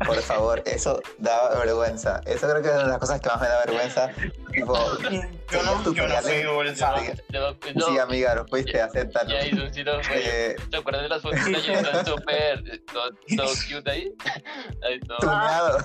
Por 0.05 0.19
favor, 0.19 0.63
eso 0.67 1.01
da 1.17 1.59
vergüenza. 1.59 2.21
Eso 2.27 2.47
creo 2.47 2.61
que 2.61 2.69
es 2.69 2.75
una 2.75 2.83
de 2.83 2.89
las 2.91 2.99
cosas 2.99 3.19
que 3.19 3.29
más 3.31 3.41
me 3.41 3.49
da 3.49 3.59
vergüenza. 3.65 4.11
Tipo, 4.53 4.75
Yo 5.51 5.63
no, 5.63 5.93
yo 5.95 6.07
no 6.07 6.55
bolsa. 6.55 6.95
No, 7.75 7.87
sí, 7.87 7.99
amiga, 7.99 8.35
lo 8.35 8.47
fuiste, 8.47 8.79
acéptalo. 8.81 9.31
Lo 9.31 10.03
fue. 10.03 10.51
Eh, 10.51 10.57
¿Te 10.71 10.77
acuerdas 10.77 11.03
de 11.03 11.09
las 11.09 11.23
fotos 11.23 11.45
de 11.47 11.55
Jason 11.55 12.05
súper 12.07 12.63
todo, 12.93 13.11
todo 13.37 13.49
cute 13.49 13.91
ahí? 13.91 14.13
Ahí 14.87 15.01
todo. 15.01 15.17
tuneado, 15.19 15.79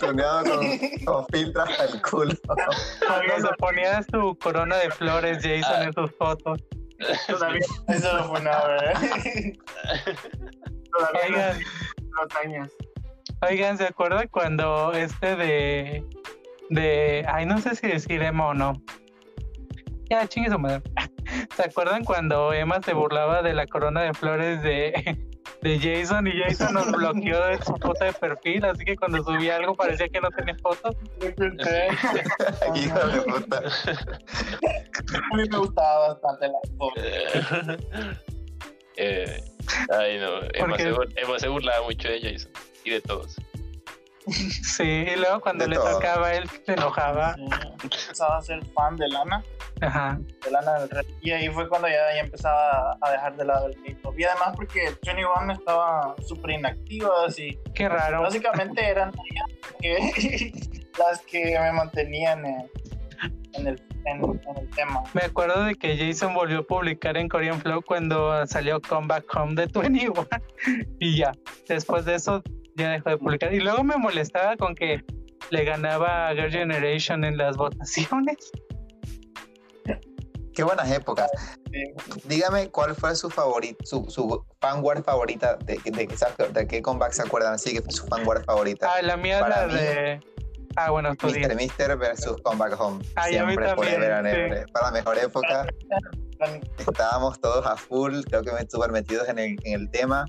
tuneado 0.00 0.44
con, 0.44 0.78
con 1.04 1.26
filtro 1.26 1.62
hasta 1.62 1.84
el 1.84 2.00
culo. 2.02 2.32
Cuando 3.06 3.48
se 3.48 3.54
ponía 3.58 4.02
su 4.10 4.38
corona 4.42 4.76
de 4.78 4.90
flores, 4.90 5.38
Jason, 5.42 5.82
en 5.82 5.92
sus 5.92 6.10
fotos. 6.16 6.60
Todavía, 7.28 7.60
Eso 7.88 8.16
no 8.18 8.24
fue 8.24 8.40
nada, 8.42 8.66
¿verdad? 8.68 8.94
todavía 10.92 11.20
Oigan, 11.26 11.60
no 11.60 12.22
los 12.24 12.36
años. 12.44 12.72
oigan, 13.48 13.78
¿se 13.78 13.84
acuerdan 13.84 14.28
cuando 14.28 14.92
este 14.92 15.36
de. 15.36 16.04
de. 16.68 17.24
Ay, 17.28 17.46
no 17.46 17.58
sé 17.58 17.74
si 17.74 17.86
decir 17.86 18.22
Emma 18.22 18.48
o 18.48 18.54
no. 18.54 18.74
Ya, 20.10 20.26
chingue 20.26 20.50
su 20.50 20.58
madre. 20.58 20.82
¿Se 21.56 21.62
acuerdan 21.62 22.04
cuando 22.04 22.52
Emma 22.52 22.80
se 22.82 22.92
burlaba 22.92 23.42
de 23.42 23.54
la 23.54 23.66
corona 23.66 24.02
de 24.02 24.12
flores 24.12 24.62
de, 24.62 25.29
de 25.62 25.78
Jason 25.78 26.26
y 26.26 26.32
Jason 26.40 26.74
nos 26.74 26.90
bloqueó 26.90 27.46
de 27.46 27.58
su 27.58 27.76
foto 27.76 28.04
de 28.04 28.12
perfil? 28.12 28.64
Así 28.64 28.84
que 28.84 28.96
cuando 28.96 29.22
subía 29.22 29.56
algo 29.56 29.74
parecía 29.74 30.08
que 30.08 30.20
no 30.20 30.30
tenía 30.30 30.56
fotos. 30.62 30.96
Hijo 32.74 33.06
de 33.06 33.22
puta. 33.22 33.58
A 33.58 35.36
mí 35.36 35.42
me 35.50 35.58
gustaba 35.58 36.08
bastante 36.14 36.48
la 36.48 36.58
foto. 36.78 37.00
Eh, 38.96 39.42
ay, 39.98 40.18
no. 40.18 40.42
Emma 40.52 40.76
se, 40.76 40.88
Emma 41.16 41.38
se 41.38 41.48
burlaba 41.48 41.86
mucho 41.86 42.08
de 42.08 42.20
Jason 42.20 42.50
y 42.84 42.90
de 42.90 43.00
todos. 43.00 43.36
Sí, 44.26 44.82
y 44.84 45.16
luego 45.16 45.40
cuando 45.40 45.64
De 45.64 45.70
le 45.70 45.76
todo. 45.76 45.92
tocaba 45.92 46.28
a 46.28 46.34
él 46.34 46.48
se 46.66 46.72
enojaba. 46.74 47.34
Empezaba 47.82 48.36
a 48.38 48.42
ser 48.42 48.64
fan 48.74 48.96
de 48.96 49.08
Lana, 49.08 49.42
Ajá. 49.80 50.18
de 50.44 50.50
Lana 50.50 50.78
del 50.80 50.90
Rey. 50.90 51.06
Y 51.22 51.30
ahí 51.30 51.48
fue 51.48 51.68
cuando 51.68 51.88
ya, 51.88 51.94
ya 52.14 52.20
empezaba 52.20 52.96
a 53.00 53.10
dejar 53.10 53.36
de 53.36 53.44
lado 53.46 53.68
el 53.68 53.76
K-pop. 53.82 54.18
Y 54.18 54.24
además 54.24 54.52
porque 54.56 54.94
21 55.06 55.52
estaba 55.54 56.14
súper 56.26 56.50
inactiva, 56.52 57.08
así. 57.26 57.58
Qué 57.74 57.88
raro. 57.88 58.22
Básicamente 58.22 58.84
eran 58.86 59.10
que, 59.80 60.52
las 60.98 61.20
que 61.22 61.58
me 61.58 61.72
mantenían 61.72 62.44
en, 62.44 62.70
en 63.54 63.66
el, 63.68 63.82
en, 64.04 64.22
en 64.24 64.56
el 64.58 64.70
tema. 64.70 65.02
Me 65.14 65.22
acuerdo 65.22 65.64
de 65.64 65.74
que 65.74 65.96
Jason 65.96 66.34
volvió 66.34 66.58
a 66.58 66.62
publicar 66.62 67.16
en 67.16 67.28
Korean 67.28 67.58
Flow 67.60 67.80
cuando 67.82 68.46
salió 68.46 68.80
Come 68.82 69.06
Back 69.06 69.24
Home 69.34 69.54
de 69.54 69.66
21 69.66 70.26
y 71.00 71.16
ya. 71.16 71.32
Después 71.68 72.04
de 72.04 72.16
eso 72.16 72.42
ya 72.80 72.90
dejó 72.90 73.10
de 73.10 73.18
publicar. 73.18 73.52
Y 73.54 73.60
luego 73.60 73.84
me 73.84 73.96
molestaba 73.96 74.56
con 74.56 74.74
que 74.74 75.04
le 75.50 75.64
ganaba 75.64 76.28
a 76.28 76.34
Girl 76.34 76.50
Generation 76.50 77.24
en 77.24 77.36
las 77.36 77.56
votaciones. 77.56 78.36
Qué 80.52 80.64
buenas 80.64 80.90
épocas. 80.90 81.30
Dígame 82.24 82.70
cuál 82.70 82.94
fue 82.94 83.14
su 83.14 83.30
favorito, 83.30 83.78
su, 83.86 84.04
su 84.08 84.44
fanware 84.60 85.02
favorita, 85.02 85.56
de, 85.64 85.78
de, 85.84 85.90
de, 85.92 86.48
de 86.52 86.66
qué 86.66 86.82
comeback 86.82 87.12
se 87.12 87.22
acuerdan, 87.22 87.58
sí, 87.58 87.72
que 87.72 87.80
fue 87.80 87.92
su 87.92 88.06
fanware 88.08 88.44
favorita. 88.44 88.92
Ah, 88.92 89.00
la 89.00 89.16
mía 89.16 89.40
Para 89.40 89.66
la 89.66 89.72
mí, 89.72 89.80
de. 89.80 90.20
Ah, 90.76 90.90
bueno, 90.90 91.14
tú 91.14 91.28
di. 91.28 91.40
Mister 91.54 91.96
versus 91.96 92.36
Comeback 92.42 92.78
Home. 92.80 93.02
Ay, 93.14 93.36
a 93.36 93.44
mí 93.44 93.52
Siempre 93.52 93.66
también, 93.68 93.94
forever 93.94 94.66
sí. 94.66 94.72
Para 94.72 94.86
la 94.86 94.92
mejor 94.92 95.18
época. 95.18 95.66
Estábamos 96.78 97.40
todos 97.40 97.64
a 97.66 97.76
full, 97.76 98.20
creo 98.22 98.42
que 98.42 98.50
súper 98.68 98.90
metidos 98.90 99.28
en 99.28 99.38
el, 99.38 99.56
en 99.64 99.80
el 99.80 99.90
tema. 99.90 100.24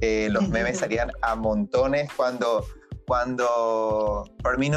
Eh, 0.00 0.28
los 0.30 0.48
memes 0.48 0.78
salían 0.78 1.10
a 1.22 1.34
montones 1.34 2.10
cuando, 2.16 2.66
cuando 3.06 4.24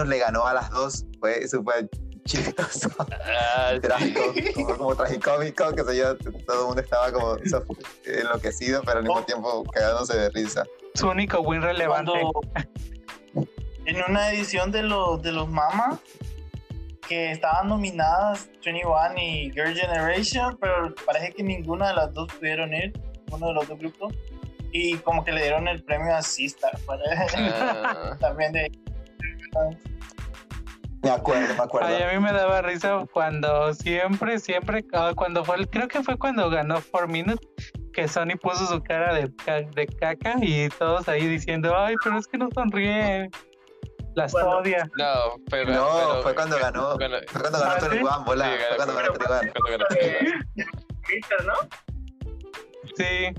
le 0.05 0.19
ganó 0.19 0.45
a 0.45 0.53
las 0.53 0.69
dos. 0.71 1.05
Fue 1.19 1.47
súper 1.47 1.89
chistoso, 2.25 2.89
Ah, 3.09 3.71
sí. 3.73 3.79
trágico, 3.81 4.21
como, 4.55 4.77
como 4.77 4.95
tragicómico, 4.95 5.73
que 5.73 5.83
sé 5.83 5.97
yo, 5.97 6.17
todo 6.17 6.61
el 6.61 6.65
mundo 6.67 6.81
estaba 6.81 7.11
como 7.11 7.37
enloquecido, 8.05 8.81
pero 8.85 8.99
al 8.99 9.03
mismo 9.03 9.23
tiempo 9.23 9.63
cagándose 9.63 10.17
de 10.17 10.29
risa. 10.29 10.63
Su 10.93 11.09
único 11.09 11.39
win 11.41 11.61
relevante. 11.61 12.11
Cuando 12.11 12.41
en 13.85 14.03
una 14.07 14.31
edición 14.31 14.71
de 14.71 14.83
los 14.83 15.21
de 15.23 15.31
los 15.31 15.49
Mama 15.49 15.99
que 17.07 17.31
estaban 17.31 17.67
nominadas 17.67 18.49
21 18.63 19.17
y 19.17 19.51
Girl 19.51 19.73
Generation, 19.75 20.57
pero 20.61 20.93
parece 21.05 21.33
que 21.33 21.41
ninguna 21.41 21.87
de 21.89 21.95
las 21.95 22.13
dos 22.13 22.31
pudieron 22.33 22.71
ir, 22.71 22.93
uno 23.31 23.47
de 23.47 23.53
los 23.53 23.67
dos 23.67 23.79
grupos, 23.79 24.13
y 24.71 24.97
como 24.97 25.23
que 25.23 25.31
le 25.31 25.41
dieron 25.43 25.67
el 25.67 25.83
premio 25.83 26.15
a 26.15 26.21
Sistar, 26.21 26.71
Ah, 27.37 28.15
también 28.19 28.51
de 28.51 28.71
Me 31.03 31.09
acuerdo, 31.11 31.53
me 31.55 31.63
acuerdo. 31.63 31.87
Ay, 31.87 32.03
a 32.03 32.11
mí 32.11 32.19
me 32.19 32.31
daba 32.33 32.61
risa 32.61 33.05
cuando 33.13 33.73
siempre, 33.73 34.39
siempre, 34.39 34.83
ah, 34.93 35.13
cuando 35.15 35.45
fue, 35.45 35.55
el- 35.57 35.69
creo 35.69 35.87
que 35.87 36.03
fue 36.03 36.17
cuando 36.17 36.49
ganó 36.49 36.81
4 36.91 37.07
Minutes, 37.07 37.47
que 37.93 38.07
Sony 38.07 38.37
puso 38.41 38.65
su 38.67 38.81
cara 38.83 39.13
de, 39.13 39.31
de 39.75 39.87
caca 39.87 40.35
y 40.41 40.69
todos 40.69 41.07
ahí 41.07 41.25
diciendo, 41.27 41.73
ay, 41.75 41.95
pero 42.03 42.17
es 42.19 42.27
que 42.27 42.37
no 42.37 42.49
sonríe. 42.53 43.29
Las 44.15 44.31
Bueno. 44.33 44.49
odia. 44.57 44.89
No, 44.97 45.35
pero. 45.49 45.71
No, 45.71 45.87
pero- 45.95 46.21
fue 46.23 46.35
cuando 46.35 46.57
ganó. 46.57 46.95
Cuando, 46.97 47.17
Fue 47.27 47.41
cuando 47.41 47.59
ganó 47.59 47.71
¿Ah, 47.71 47.79
sí? 47.79 47.85
One, 47.97 48.25
bola. 48.25 48.45
Sí, 48.45 48.51
Fue 48.67 48.75
cuando 48.77 48.93
ganó 48.95 49.13
ganó 49.13 49.19
Tony 49.19 49.39
One. 49.39 49.51
cuando 49.61 49.85
ganó. 49.85 49.85
Twitter, 51.05 51.45
¿no? 51.45 51.53
Sí, 52.95 53.33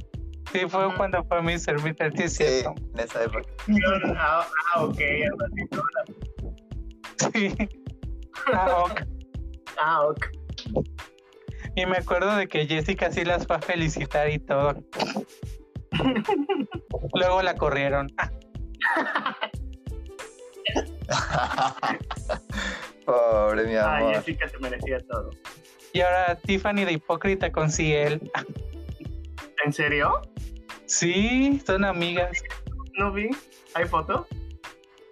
sí, 0.53 0.61
fue 0.68 0.94
cuando 0.96 1.24
fue 1.24 1.42
Mr. 1.42 1.80
Mr. 1.80 2.12
Sí, 2.16 2.22
es 2.22 2.32
Sí, 2.36 2.44
cierto. 2.44 2.74
en 2.94 3.01
esa 3.01 3.22
época. 3.24 3.48
Ah, 4.16 4.46
ah, 4.74 4.84
ok. 4.84 4.98
Sí. 7.32 7.55
Ah, 8.53 8.84
ok. 8.84 9.01
Ah, 9.80 10.03
ok. 10.07 10.26
Y 11.76 11.86
me 11.86 11.98
acuerdo 11.98 12.34
de 12.36 12.48
que 12.48 12.66
Jessica 12.66 13.11
sí 13.12 13.24
las 13.24 13.46
fue 13.46 13.57
a 13.57 13.61
felicitar 13.61 14.28
y 14.30 14.38
todo. 14.38 14.74
Luego 17.14 17.42
la 17.42 17.55
corrieron. 17.55 18.09
Ah, 18.18 18.30
Pobre 23.05 23.64
mi 23.66 23.74
Ah, 23.76 23.96
amor. 23.98 24.14
Jessica 24.16 24.48
se 24.48 24.59
merecía 24.59 24.98
todo. 25.01 25.30
Y 25.92 26.01
ahora 26.01 26.36
Tiffany 26.36 26.84
de 26.84 26.92
hipócrita 26.92 27.51
con 27.51 27.70
Ciel. 27.70 28.30
¿En 29.64 29.72
serio? 29.72 30.20
Sí, 30.86 31.61
son 31.66 31.84
amigas. 31.84 32.30
¿No 32.98 33.12
vi? 33.12 33.30
¿Hay 33.74 33.86
foto? 33.86 34.26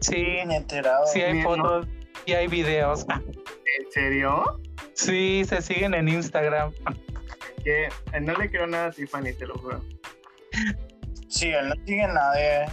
Sí, 0.00 0.22
Ni 0.46 0.54
enterado. 0.56 1.06
sí 1.06 1.20
hay 1.20 1.34
Bien, 1.34 1.44
¿no? 1.44 1.50
fotos 1.56 1.88
y 2.26 2.32
hay 2.32 2.46
videos. 2.48 3.06
¿En 3.08 3.90
serio? 3.92 4.60
Sí, 4.94 5.44
se 5.46 5.60
siguen 5.62 5.94
en 5.94 6.08
Instagram. 6.08 6.72
Que 7.64 7.84
eh, 7.86 8.20
no 8.20 8.32
le 8.34 8.48
quiero 8.50 8.66
nada 8.66 8.86
a 8.86 8.90
Tiffany, 8.90 9.32
te 9.38 9.46
lo 9.46 9.56
juro. 9.58 9.80
Sí, 11.28 11.48
él 11.50 11.68
no 11.68 11.74
sigue 11.86 12.02
a 12.02 12.08
nadie. 12.12 12.64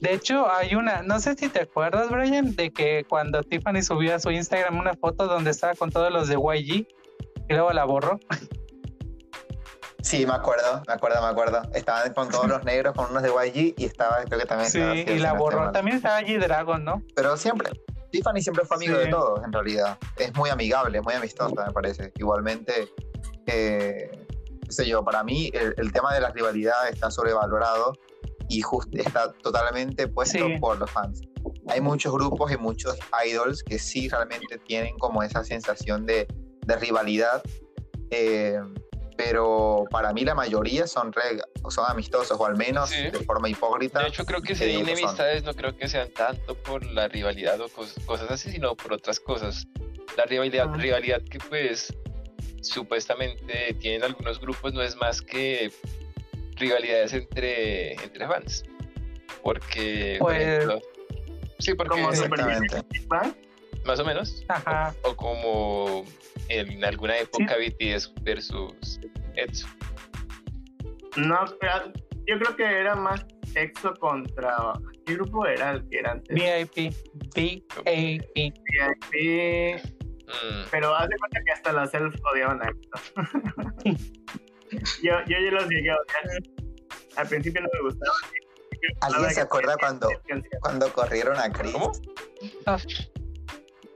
De 0.00 0.14
hecho, 0.14 0.50
hay 0.50 0.74
una, 0.74 1.02
no 1.02 1.20
sé 1.20 1.34
si 1.34 1.48
te 1.48 1.60
acuerdas, 1.62 2.10
Brian, 2.10 2.56
de 2.56 2.72
que 2.72 3.04
cuando 3.08 3.42
Tiffany 3.42 3.82
subió 3.82 4.14
a 4.14 4.18
su 4.18 4.30
Instagram 4.30 4.78
una 4.78 4.94
foto 4.94 5.26
donde 5.26 5.50
estaba 5.50 5.74
con 5.74 5.90
todos 5.90 6.12
los 6.12 6.28
de 6.28 6.34
YG 6.36 6.86
y 7.48 7.52
luego 7.52 7.72
la 7.72 7.84
borró. 7.84 8.18
Sí, 10.02 10.26
me 10.26 10.32
acuerdo, 10.34 10.82
me 10.86 10.92
acuerdo, 10.94 11.22
me 11.22 11.28
acuerdo. 11.28 11.62
Estaban 11.74 12.12
con 12.12 12.28
todos 12.28 12.48
los 12.48 12.64
negros, 12.64 12.94
con 12.94 13.10
unos 13.10 13.22
de 13.22 13.30
YG 13.30 13.74
y 13.78 13.84
estaba, 13.86 14.22
creo 14.24 14.40
que 14.40 14.46
también 14.46 14.68
Sí, 14.70 14.78
estaba 14.78 14.96
y 14.96 15.04
Ciel, 15.04 15.22
la 15.22 15.32
borró. 15.34 15.70
También 15.72 15.96
estaba 15.96 16.20
G-Dragon, 16.22 16.84
¿no? 16.84 17.02
Pero 17.14 17.36
siempre, 17.36 17.70
Tiffany 18.10 18.40
siempre 18.42 18.64
fue 18.64 18.76
amigo 18.76 18.96
Sí. 18.96 19.04
de 19.04 19.06
todos, 19.08 19.44
en 19.44 19.52
realidad. 19.52 19.96
Es 20.16 20.34
muy 20.34 20.50
amigable, 20.50 21.00
muy 21.00 21.14
amistosa, 21.14 21.64
me 21.66 21.72
parece. 21.72 22.12
Igualmente, 22.16 22.88
eh, 23.46 24.10
qué 24.64 24.72
sé 24.72 24.86
yo, 24.88 25.04
para 25.04 25.22
mí 25.22 25.50
el, 25.54 25.74
el 25.78 25.92
tema 25.92 26.12
de 26.14 26.20
la 26.20 26.30
rivalidad 26.30 26.88
está 26.88 27.10
sobrevalorado 27.10 27.92
y 28.48 28.60
just- 28.60 28.94
está 28.94 29.32
totalmente 29.42 30.08
puesto 30.08 30.38
Sí. 30.46 30.58
por 30.58 30.78
los 30.78 30.90
fans. 30.90 31.20
Hay 31.68 31.80
muchos 31.80 32.12
grupos 32.12 32.50
y 32.52 32.56
muchos 32.56 32.98
idols 33.24 33.62
que 33.62 33.78
sí 33.78 34.08
realmente 34.08 34.58
tienen 34.58 34.98
como 34.98 35.22
esa 35.22 35.44
sensación 35.44 36.06
de, 36.06 36.26
de 36.66 36.76
rivalidad, 36.76 37.42
eh, 38.10 38.60
pero 39.24 39.84
para 39.90 40.12
mí 40.12 40.24
la 40.24 40.34
mayoría 40.34 40.86
son, 40.86 41.12
re- 41.12 41.40
son 41.68 41.84
amistosos, 41.88 42.38
o 42.38 42.46
al 42.46 42.56
menos 42.56 42.90
Sí. 42.90 43.02
de 43.10 43.18
forma 43.20 43.48
hipócrita. 43.48 44.00
De 44.00 44.08
hecho, 44.08 44.24
creo 44.24 44.42
que 44.42 44.54
si 44.54 44.64
hay 44.64 44.76
enemistades, 44.76 45.44
no 45.44 45.54
creo 45.54 45.76
que 45.76 45.88
sean 45.88 46.10
tanto 46.10 46.54
por 46.54 46.84
la 46.84 47.08
rivalidad 47.08 47.60
o 47.60 47.68
cos- 47.68 47.94
cosas 48.04 48.30
así, 48.30 48.50
sino 48.50 48.74
por 48.76 48.92
otras 48.94 49.20
cosas. 49.20 49.66
La 50.16 50.24
rivalidad, 50.24 50.68
Ah. 50.72 50.76
rivalidad 50.76 51.22
que 51.30 51.38
pues 51.38 51.94
supuestamente 52.62 53.74
tienen 53.80 54.04
algunos 54.04 54.40
grupos 54.40 54.72
no 54.72 54.82
es 54.82 54.96
más 54.96 55.20
que 55.22 55.72
rivalidades 56.56 57.12
entre, 57.12 57.92
entre 57.94 58.26
fans. 58.26 58.64
Porque, 59.42 60.16
por 60.20 60.28
Pues- 60.32 60.42
ejemplo, 60.42 60.80
sí, 61.58 61.74
porque 61.74 62.00
más 63.84 63.98
o 63.98 64.04
menos, 64.04 64.44
Ajá. 64.48 64.94
o 65.02 65.16
como 65.16 66.04
en 66.48 66.84
alguna 66.84 67.18
época 67.18 67.56
BTS 67.56 68.12
versus 68.22 69.00
EXO. 69.36 69.66
No, 71.16 71.44
pero 71.60 71.92
yo 72.26 72.38
creo 72.38 72.56
que 72.56 72.64
era 72.64 72.94
más 72.94 73.24
EXO 73.54 73.94
contra. 73.94 74.56
¿Qué 75.06 75.14
grupo 75.14 75.46
era 75.46 75.72
el 75.72 75.88
que 75.88 75.98
era 75.98 76.12
antes? 76.12 76.34
VIP. 76.34 76.94
VIP. 77.34 78.54
VIP. 79.12 79.84
Mm, 80.26 80.64
Pero 80.70 80.94
haz 80.94 81.08
de 81.08 81.16
cuenta 81.18 81.40
que 81.44 81.52
hasta 81.52 81.72
las 81.72 81.90
self 81.90 82.14
odiaban 82.32 82.60
a 82.62 82.68
EXO. 82.68 82.90
yo, 85.02 85.12
yo 85.26 85.38
ya 85.38 85.50
los 85.50 85.68
llegué 85.68 85.90
a 85.90 85.96
odiar. 85.96 86.42
Al 87.16 87.28
principio 87.28 87.60
no 87.60 87.68
me 87.74 87.80
gustaba. 87.82 88.14
¿Alguien 89.00 89.30
se 89.30 89.40
acuerda 89.40 89.76
cuando, 89.78 90.08
cuando 90.60 90.92
corrieron 90.92 91.38
a 91.38 91.50
Chris? 91.52 91.72
¿Cómo? 91.72 91.92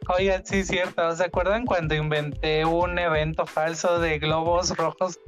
Oigan, 0.09 0.45
sí, 0.47 0.65
cierto. 0.65 1.15
¿Se 1.17 1.25
acuerdan 1.25 1.65
cuando 1.65 1.95
inventé 1.95 2.65
un 2.65 2.99
evento 2.99 3.47
falso 3.47 3.99
de 3.99 4.19
globos 4.19 4.77
rojos 4.77 5.19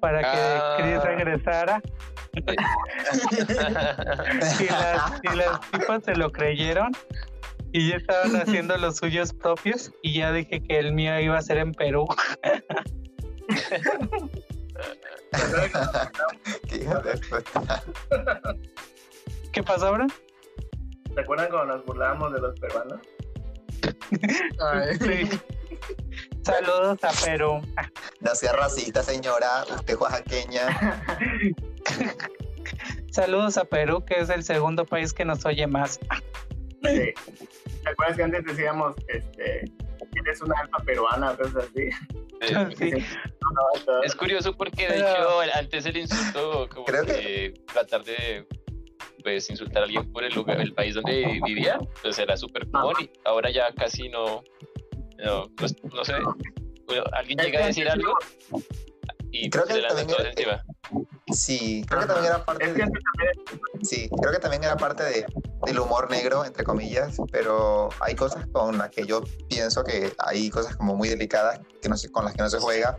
para 0.00 0.20
que 0.20 0.26
Ah. 0.38 0.76
Chris 0.78 1.02
regresara? 1.02 1.82
Y 2.34 2.40
las, 4.68 5.20
y 5.22 5.36
las 5.36 5.60
tipas 5.70 6.02
se 6.04 6.14
lo 6.14 6.32
creyeron 6.32 6.90
y 7.72 7.90
ya 7.90 7.96
estaban 7.96 8.36
haciendo 8.36 8.76
los 8.78 8.96
suyos 8.96 9.32
propios 9.34 9.92
y 10.02 10.14
ya 10.14 10.32
dije 10.32 10.62
que 10.62 10.78
el 10.78 10.92
mío 10.94 11.18
iba 11.20 11.36
a 11.38 11.42
ser 11.42 11.58
en 11.58 11.72
Perú. 11.72 12.06
Qué 16.68 16.76
hijo 16.76 16.98
de 17.00 17.18
puta. 17.18 17.82
¿Qué 19.52 19.62
pasó 19.62 19.88
ahora? 19.88 20.06
¿Se 21.14 21.20
acuerdan 21.20 21.48
cuando 21.50 21.76
nos 21.76 21.84
burlábamos 21.86 22.32
de 22.32 22.40
los 22.40 22.58
peruanos? 22.58 23.00
Sí. 25.00 25.28
Saludos 26.42 26.98
a 27.04 27.12
Perú. 27.24 27.62
No 28.20 28.34
sea 28.34 28.52
racista, 28.52 29.02
señora. 29.02 29.64
Usted 29.70 29.94
es 29.94 30.00
oaxaqueña. 30.00 31.02
Saludos 33.10 33.56
a 33.58 33.64
Perú, 33.64 34.04
que 34.04 34.20
es 34.20 34.30
el 34.30 34.42
segundo 34.42 34.84
país 34.84 35.12
que 35.12 35.24
nos 35.24 35.44
oye 35.44 35.66
más. 35.66 35.98
Sí. 36.82 37.14
¿Te 37.84 37.90
acuerdas 37.90 38.16
que 38.16 38.22
antes 38.22 38.44
decíamos 38.44 38.94
este, 39.08 39.64
que 39.98 40.20
eres 40.24 40.40
una 40.42 40.58
alfa 40.60 40.78
peruana 40.84 41.36
cosas 41.36 41.64
así? 41.64 41.90
Sí. 42.76 42.92
Es 44.04 44.14
curioso 44.14 44.56
porque 44.56 44.88
de 44.88 44.94
Pero- 44.94 45.42
hecho 45.42 45.58
antes 45.58 45.84
el 45.84 45.96
insulto 45.98 46.68
como 46.70 46.86
Creo 46.86 47.04
que 47.04 47.52
tratar 47.72 48.02
de 48.04 48.46
pues 49.22 49.48
insultar 49.50 49.82
a 49.82 49.86
alguien 49.86 50.12
por 50.12 50.24
el 50.24 50.34
lugar, 50.34 50.60
el 50.60 50.74
país 50.74 50.94
donde 50.94 51.40
vivía, 51.44 51.78
pues 52.02 52.18
era 52.18 52.36
súper 52.36 52.68
común 52.70 52.94
y 53.00 53.10
ahora 53.24 53.50
ya 53.50 53.72
casi 53.74 54.08
no, 54.08 54.42
no, 55.18 55.44
pues, 55.56 55.74
no 55.94 56.04
sé, 56.04 56.14
bueno, 56.86 57.04
alguien 57.12 57.38
llega 57.38 57.64
a 57.64 57.66
decir 57.66 57.88
algo 57.88 58.14
y 59.30 59.48
Creo 59.48 59.64
se 59.66 59.74
que 59.74 59.80
lanzan 59.80 60.06
también 60.06 60.16
todos 60.18 60.28
encima. 60.30 60.62
Sí, 61.32 61.84
creo 61.88 62.00
que 62.02 62.06
también 62.06 62.26
era 62.26 62.44
parte 62.44 62.72
de, 62.72 62.84
sí, 63.82 64.10
creo 64.20 64.32
que 64.32 64.38
también 64.38 64.64
era 64.64 64.76
parte 64.76 65.04
de, 65.04 65.26
del 65.64 65.78
humor 65.78 66.10
negro, 66.10 66.44
entre 66.44 66.64
comillas, 66.64 67.16
pero 67.30 67.88
hay 68.00 68.14
cosas 68.14 68.46
con 68.52 68.76
las 68.76 68.90
que 68.90 69.06
yo 69.06 69.22
pienso 69.48 69.82
que 69.84 70.12
hay 70.18 70.50
cosas 70.50 70.76
como 70.76 70.94
muy 70.94 71.08
delicadas 71.08 71.60
que 71.80 71.88
no 71.88 71.96
se- 71.96 72.10
con 72.10 72.24
las 72.26 72.34
que 72.34 72.42
no 72.42 72.50
se 72.50 72.58
juega. 72.58 72.96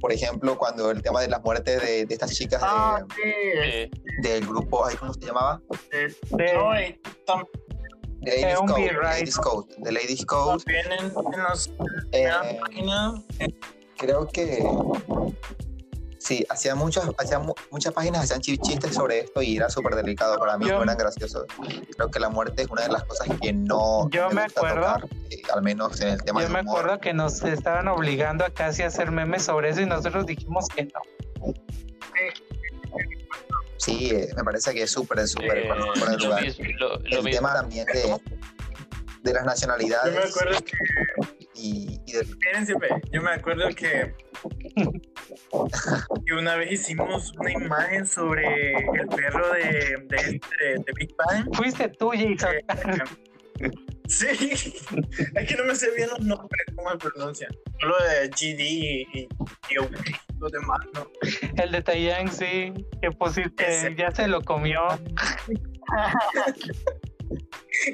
Por 0.00 0.12
ejemplo, 0.12 0.56
cuando 0.58 0.90
el 0.90 1.02
tema 1.02 1.20
de 1.20 1.28
las 1.28 1.42
muertes 1.42 1.80
de, 1.82 2.06
de 2.06 2.14
estas 2.14 2.32
chicas 2.34 2.60
de- 2.60 2.66
Ah, 2.68 3.04
sí. 3.14 3.20
Eh, 3.24 3.90
del 4.22 4.46
grupo, 4.46 4.84
¿cómo 4.98 5.12
se 5.14 5.20
llamaba? 5.26 5.60
este, 5.92 6.16
De- 6.36 6.54
No, 6.54 6.72
Ladies 8.22 8.58
Code. 8.66 8.82
right. 8.90 9.02
Ladies 9.02 9.36
Code. 9.36 9.74
The 9.82 9.92
Ladies 9.92 10.26
Code. 10.26 10.64
también 10.64 10.92
en, 10.92 11.34
en 11.34 11.42
los- 11.42 11.68
eh, 11.68 11.74
en 12.12 12.28
la 12.28 12.60
página 12.60 13.24
creo 13.96 14.26
que 14.28 14.62
sí, 16.20 16.44
hacía 16.48 16.74
muchas, 16.74 17.04
hacía 17.18 17.38
mu- 17.38 17.54
muchas 17.70 17.92
páginas 17.94 18.22
hacían 18.24 18.40
chi- 18.40 18.58
chistes 18.58 18.94
sobre 18.94 19.20
esto 19.20 19.40
y 19.42 19.56
era 19.56 19.68
súper 19.70 19.94
delicado 19.96 20.38
para 20.38 20.56
mí, 20.58 20.66
Yo- 20.68 20.76
no 20.76 20.82
eran 20.84 20.96
graciosos. 20.98 21.46
Creo 21.96 22.10
que 22.10 22.20
la 22.20 22.28
muerte 22.28 22.62
es 22.62 22.68
una 22.68 22.82
de 22.82 22.88
las 22.90 23.04
cosas 23.04 23.26
que 23.40 23.52
no 23.52 24.08
Yo 24.10 24.28
me 24.30 24.44
gusta 24.44 24.60
acuerdo- 24.60 24.80
tocar, 24.86 25.08
eh, 25.30 25.42
al 25.52 25.62
menos 25.62 26.00
en 26.02 26.08
el 26.08 26.22
tema 26.22 26.42
Yo 26.42 26.48
me 26.50 26.60
humor. 26.60 26.78
acuerdo 26.80 27.00
que 27.00 27.12
nos 27.14 27.42
estaban 27.42 27.88
obligando 27.88 28.44
a 28.44 28.50
casi 28.50 28.82
hacer 28.82 29.10
memes 29.10 29.44
sobre 29.44 29.70
eso 29.70 29.80
y 29.80 29.86
nosotros 29.86 30.26
dijimos 30.26 30.66
que 30.68 30.84
no. 30.84 31.00
Sí, 33.78 34.10
eh, 34.10 34.28
me 34.36 34.44
parece 34.44 34.74
que 34.74 34.82
es 34.82 34.90
súper, 34.90 35.26
súper 35.26 35.56
eh, 35.56 35.68
lugar. 35.68 36.44
lo, 36.78 36.88
lo 36.88 36.94
El 36.96 37.10
mismo. 37.24 37.30
tema 37.30 37.54
también 37.54 37.86
de, 37.86 38.20
de 39.22 39.32
las 39.32 39.42
yo 39.42 39.46
nacionalidades 39.46 40.14
me 40.14 40.30
acuerdo 40.30 40.58
que 40.62 41.39
y, 41.54 42.00
y 42.06 42.12
del- 42.12 42.22
Espérense. 42.28 42.74
Yo 43.12 43.22
me 43.22 43.30
acuerdo 43.30 43.68
que, 43.70 44.14
que 46.26 46.34
una 46.34 46.56
vez 46.56 46.72
hicimos 46.72 47.32
una 47.38 47.52
imagen 47.52 48.06
sobre 48.06 48.72
el 48.74 49.06
perro 49.14 49.52
de, 49.54 49.96
de, 50.08 50.40
de 50.60 50.92
Big 50.96 51.14
Bang. 51.16 51.48
Fuiste 51.54 51.88
tú, 51.88 52.10
Jason. 52.10 52.56
que- 53.58 53.70
Sí, 54.08 54.26
es 54.26 55.48
que 55.48 55.54
no 55.56 55.64
me 55.66 55.74
sé 55.76 55.88
bien 55.94 56.08
los 56.10 56.18
nombres, 56.20 56.66
cómo 56.74 56.90
se 56.90 56.96
pronuncian. 56.96 57.50
Solo 57.80 57.94
de 57.98 58.28
GD 58.28 58.60
y, 58.60 59.02
y, 59.12 59.28
y 59.70 59.78
OK, 59.78 59.92
los 60.40 60.50
demás 60.50 60.80
no. 60.94 61.06
El 61.62 61.70
de 61.70 61.80
Taiyang, 61.80 62.26
sí, 62.28 62.72
que 63.00 63.12
pusiste, 63.12 63.68
Ese. 63.68 63.94
ya 63.94 64.10
se 64.10 64.26
lo 64.26 64.40
comió. 64.42 64.80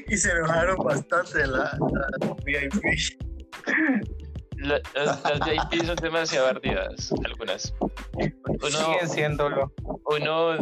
Y 0.09 0.17
se 0.17 0.31
enojaron 0.33 0.77
bastante 0.79 1.47
la, 1.47 1.77
la 1.79 2.35
VIP. 2.45 2.73
La- 4.59 4.81
las, 4.95 5.23
las 5.23 5.41
VIP 5.41 5.85
son 5.85 5.97
demasiado 5.97 6.47
ardidas, 6.49 7.13
algunas. 7.25 7.75
Uno, 8.15 8.69
Siguen 8.71 9.09
siéndolo. 9.09 9.71
uno 10.07 10.57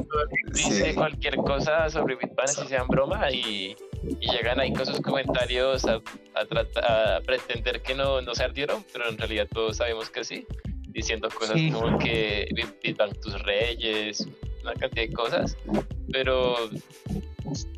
dice 0.53 0.91
Sí. 0.91 0.95
cualquier 0.95 1.37
cosa 1.37 1.89
sobre 1.91 2.17
Bitban 2.17 2.49
si 2.49 2.67
sean 2.67 2.89
broma 2.89 3.31
y, 3.31 3.77
y 4.21 4.31
llegan 4.33 4.59
ahí 4.59 4.73
con 4.73 4.85
sus 4.85 5.01
comentarios 5.01 5.85
a, 5.85 6.01
a, 6.35 6.45
trata- 6.45 7.17
a 7.17 7.21
pretender 7.21 7.83
que 7.83 7.95
no, 7.95 8.21
no 8.21 8.35
se 8.35 8.43
ardieron, 8.43 8.85
pero 8.93 9.09
en 9.09 9.17
realidad 9.17 9.47
todos 9.53 9.77
sabemos 9.77 10.11
que 10.11 10.25
sí, 10.25 10.45
diciendo 10.89 11.29
cosas 11.31 11.55
Sí. 11.57 11.71
como 11.71 11.97
que 11.99 12.49
Bit- 12.53 12.81
Bitban 12.83 13.13
tus 13.23 13.41
reyes, 13.43 14.27
una 14.65 14.75
cantidad 14.75 15.07
de 15.07 15.13
cosas, 15.13 15.57
pero 16.11 16.57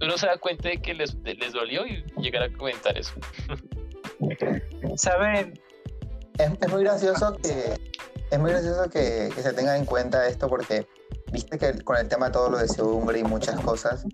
uno 0.01 0.16
se 0.16 0.27
da 0.27 0.39
cuenta 0.39 0.70
de 0.70 0.79
que 0.79 0.95
les, 0.95 1.14
les 1.24 1.53
dolió 1.53 1.87
y 1.87 2.03
llegan 2.22 2.43
a 2.45 2.57
comentar 2.57 2.97
eso. 2.97 3.12
¿Saben? 4.97 5.59
Es, 6.39 6.71
muy 6.71 6.83
gracioso 6.83 7.37
que 7.43 7.79
es 8.31 8.39
muy 8.39 8.51
gracioso 8.51 8.91
que, 8.91 9.31
se 9.33 9.53
tenga 9.53 9.77
en 9.77 9.87
cuenta 9.87 10.27
esto 10.27 10.49
porque 10.49 10.87
viste 11.33 11.59
que 11.59 11.81
con 11.83 11.97
el 11.97 12.09
tema 12.09 12.31
todo 12.31 12.51
lo 12.51 12.59
de 12.59 12.69
Seungri 12.69 13.21
y 13.21 13.25
muchas 13.25 13.59
cosas, 13.61 14.05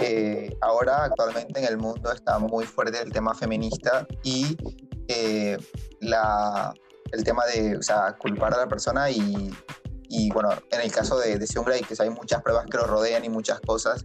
eh, 0.00 0.56
ahora 0.60 1.04
actualmente 1.04 1.60
en 1.60 1.66
el 1.66 1.78
mundo 1.78 2.12
está 2.12 2.38
muy 2.38 2.64
fuerte 2.64 3.00
el 3.00 3.12
tema 3.12 3.34
feminista 3.34 4.06
y 4.22 4.56
la, 6.00 6.74
el 7.12 7.24
tema 7.24 7.44
de 7.46 7.78
culpar 8.18 8.54
a 8.54 8.58
la 8.58 8.68
persona 8.68 9.10
y, 9.10 9.52
bueno, 10.32 10.50
en 10.70 10.80
el 10.80 10.92
caso 10.92 11.18
de, 11.18 11.38
de 11.38 11.46
Seungri 11.46 11.80
que 11.80 11.94
hay 11.98 12.10
muchas 12.10 12.42
pruebas 12.42 12.66
que 12.66 12.76
lo 12.76 12.86
rodean 12.86 13.24
y 13.24 13.28
muchas 13.28 13.60
cosas 13.60 14.04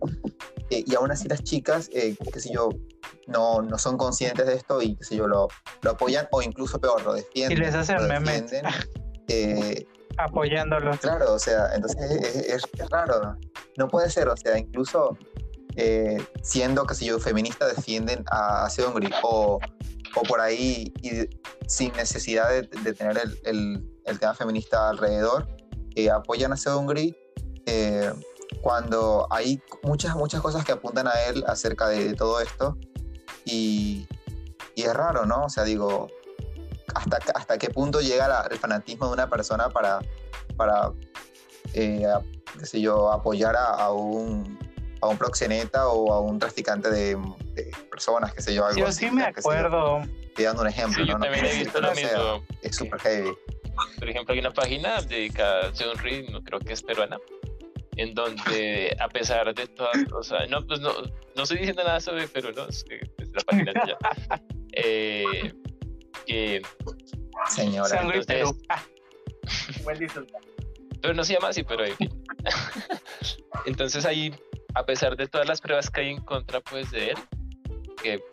eh, 0.73 0.83
y 0.85 0.95
aún 0.95 1.11
así 1.11 1.27
las 1.27 1.43
chicas, 1.43 1.89
eh, 1.93 2.15
qué 2.31 2.39
sé 2.39 2.51
yo, 2.53 2.69
no, 3.27 3.61
no 3.61 3.77
son 3.77 3.97
conscientes 3.97 4.45
de 4.45 4.53
esto 4.55 4.81
y 4.81 4.95
qué 4.95 5.03
sé 5.03 5.15
yo, 5.15 5.27
lo, 5.27 5.47
lo 5.81 5.91
apoyan 5.91 6.27
o 6.31 6.41
incluso 6.41 6.79
peor, 6.79 7.03
lo 7.03 7.13
defienden. 7.13 7.57
Y 7.57 7.61
les 7.61 7.75
hacen 7.75 8.07
memes. 8.07 8.51
Eh, 9.29 9.85
Apoyándolos. 10.17 10.99
claro, 10.99 11.33
o 11.33 11.39
sea, 11.39 11.73
entonces 11.73 11.99
es, 12.11 12.35
es- 12.35 12.63
es 12.77 12.89
raro. 12.89 13.35
No 13.77 13.87
puede 13.87 14.09
ser, 14.09 14.27
o 14.29 14.37
sea, 14.37 14.57
incluso 14.57 15.17
eh, 15.75 16.17
siendo, 16.43 16.85
qué 16.85 16.93
sé 16.93 17.05
yo, 17.05 17.19
feministas 17.19 17.75
defienden 17.75 18.23
a, 18.29 18.65
a 18.65 18.69
o, 19.23 19.59
o 20.15 20.21
por 20.23 20.39
ahí 20.39 20.93
y 21.01 21.27
sin 21.67 21.91
necesidad 21.93 22.49
de, 22.49 22.61
de 22.83 22.93
tener 22.93 23.17
el, 23.17 23.39
el- 23.45 23.89
el 24.05 24.19
tema 24.19 24.33
feminista 24.35 24.89
alrededor, 24.89 25.47
eh, 25.95 26.09
apoyan 26.11 26.51
a 26.53 26.57
Seungri 26.57 27.15
eh, 27.65 28.11
cuando 28.61 29.27
hay 29.29 29.61
muchas, 29.83 30.15
muchas 30.15 30.41
cosas 30.41 30.63
que 30.65 30.71
apuntan 30.71 31.07
a 31.07 31.13
él 31.27 31.43
acerca 31.47 31.87
de, 31.87 32.05
de 32.09 32.13
todo 32.15 32.39
esto 32.41 32.77
y, 33.45 34.07
y 34.75 34.83
es 34.83 34.93
raro, 34.93 35.25
¿no? 35.25 35.45
O 35.45 35.49
sea, 35.49 35.63
digo, 35.63 36.07
¿hasta, 36.95 37.19
hasta 37.35 37.57
qué 37.57 37.69
punto 37.69 38.01
llega 38.01 38.27
la- 38.27 38.47
el 38.49 38.57
fanatismo 38.57 39.07
de 39.07 39.13
una 39.13 39.29
persona 39.29 39.69
para, 39.69 39.99
para 40.55 40.91
eh, 41.73 42.05
a- 42.05 42.21
qué 42.59 42.65
sé 42.65 42.81
yo, 42.81 43.11
apoyar 43.11 43.55
a, 43.55 43.65
a 43.69 43.91
un, 43.91 44.57
a 45.01 45.07
un 45.07 45.17
proxeneta 45.17 45.87
o 45.89 46.13
a 46.13 46.19
un 46.21 46.39
traficante 46.39 46.89
de, 46.89 47.15
de 47.55 47.71
personas, 47.89 48.33
qué 48.33 48.41
sé 48.41 48.53
yo, 48.53 48.65
algo 48.65 48.79
Yo 48.79 48.87
así, 48.87 49.05
sí 49.07 49.11
me 49.11 49.23
acuerdo. 49.23 50.01
Estoy 50.27 50.45
dando 50.45 50.61
un 50.63 50.67
ejemplo, 50.67 51.03
Sí, 51.03 51.07
yo 51.07 51.13
¿no? 51.13 51.19
No 51.19 51.25
también 51.25 51.43
quiero 51.45 51.59
he 51.59 51.63
visto 51.63 51.81
lo 51.81 51.89
no 51.89 51.95
sea, 51.95 52.17
mismo. 52.17 52.43
es 52.61 52.75
súper 52.75 52.99
heavy. 53.01 53.33
Por 53.99 54.09
ejemplo, 54.09 54.33
hay 54.33 54.39
una 54.39 54.53
página 54.53 55.01
dedicada 55.01 55.67
a 55.69 55.75
Seunri, 55.75 56.27
no 56.31 56.41
creo 56.43 56.59
que 56.59 56.73
es 56.73 56.81
peruana, 56.83 57.19
en 57.95 58.13
donde 58.13 58.95
a 58.99 59.07
pesar 59.07 59.53
de 59.53 59.67
todas, 59.67 59.97
o 60.13 60.23
sea, 60.23 60.45
no, 60.47 60.65
pues 60.65 60.79
no, 60.79 60.93
no 61.35 61.43
estoy 61.43 61.59
diciendo 61.59 61.83
nada 61.83 61.99
sobre 61.99 62.27
Perú, 62.27 62.49
no, 62.55 62.67
es 62.67 62.83
que 62.83 63.01
es 63.17 63.29
la 63.33 63.41
página 63.41 63.71
de 63.73 63.79
ella. 63.83 63.97
Eh, 64.75 65.53
que, 66.25 66.61
Señora. 67.49 68.01
Entonces-. 68.01 68.53
Ah, 68.69 68.83
pero 71.01 71.13
no 71.13 71.23
se 71.23 71.33
llama 71.33 71.49
así, 71.49 71.63
pero 71.63 71.85
en 71.85 71.95
fin. 71.95 72.23
Entonces 73.65 74.05
ahí, 74.05 74.33
a 74.73 74.85
pesar 74.85 75.15
de 75.17 75.27
todas 75.27 75.47
las 75.47 75.61
pruebas 75.61 75.89
que 75.89 76.01
hay 76.01 76.09
en 76.09 76.21
contra, 76.21 76.61
pues, 76.61 76.91
de 76.91 77.11
él, 77.11 77.17
que 78.01 78.23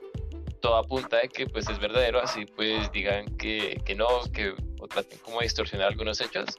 todo 0.60 0.76
apunta 0.76 1.18
de 1.18 1.28
que, 1.28 1.46
pues, 1.46 1.68
es 1.68 1.78
verdadero, 1.78 2.20
así, 2.20 2.46
pues, 2.46 2.90
digan 2.92 3.36
que, 3.36 3.80
que 3.84 3.94
no, 3.94 4.06
que 4.32 4.54
o 4.78 4.88
traten 4.88 5.18
como 5.18 5.40
de 5.40 5.44
distorsionar 5.44 5.88
algunos 5.88 6.20
hechos, 6.20 6.58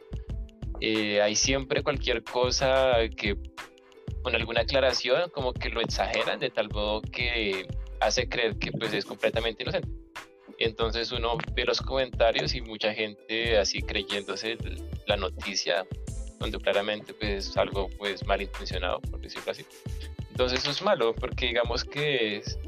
eh, 0.81 1.21
hay 1.21 1.35
siempre 1.35 1.83
cualquier 1.83 2.23
cosa 2.23 2.97
que, 3.15 3.37
con 4.23 4.35
alguna 4.35 4.61
aclaración, 4.61 5.29
como 5.29 5.53
que 5.53 5.69
lo 5.69 5.79
exageran 5.81 6.39
de 6.39 6.49
tal 6.49 6.69
modo 6.69 7.01
que 7.01 7.67
hace 7.99 8.27
creer 8.27 8.57
que, 8.57 8.71
pues, 8.71 8.93
es 8.93 9.05
completamente 9.05 9.63
inocente. 9.63 9.87
Entonces 10.57 11.11
uno 11.11 11.37
ve 11.55 11.65
los 11.65 11.81
comentarios 11.81 12.53
y 12.53 12.61
mucha 12.61 12.93
gente 12.93 13.57
así 13.57 13.81
creyéndose 13.81 14.57
la 15.07 15.17
noticia, 15.17 15.87
donde 16.39 16.59
claramente 16.59 17.13
pues 17.13 17.47
es 17.49 17.57
algo 17.57 17.89
pues 17.97 18.25
malintencionado, 18.27 18.99
por 19.01 19.19
decirlo 19.21 19.51
así. 19.51 19.65
Entonces 20.29 20.59
eso 20.59 20.69
es 20.71 20.81
malo, 20.83 21.13
porque 21.15 21.47
digamos 21.47 21.83
que 21.83 22.37
es- 22.37 22.59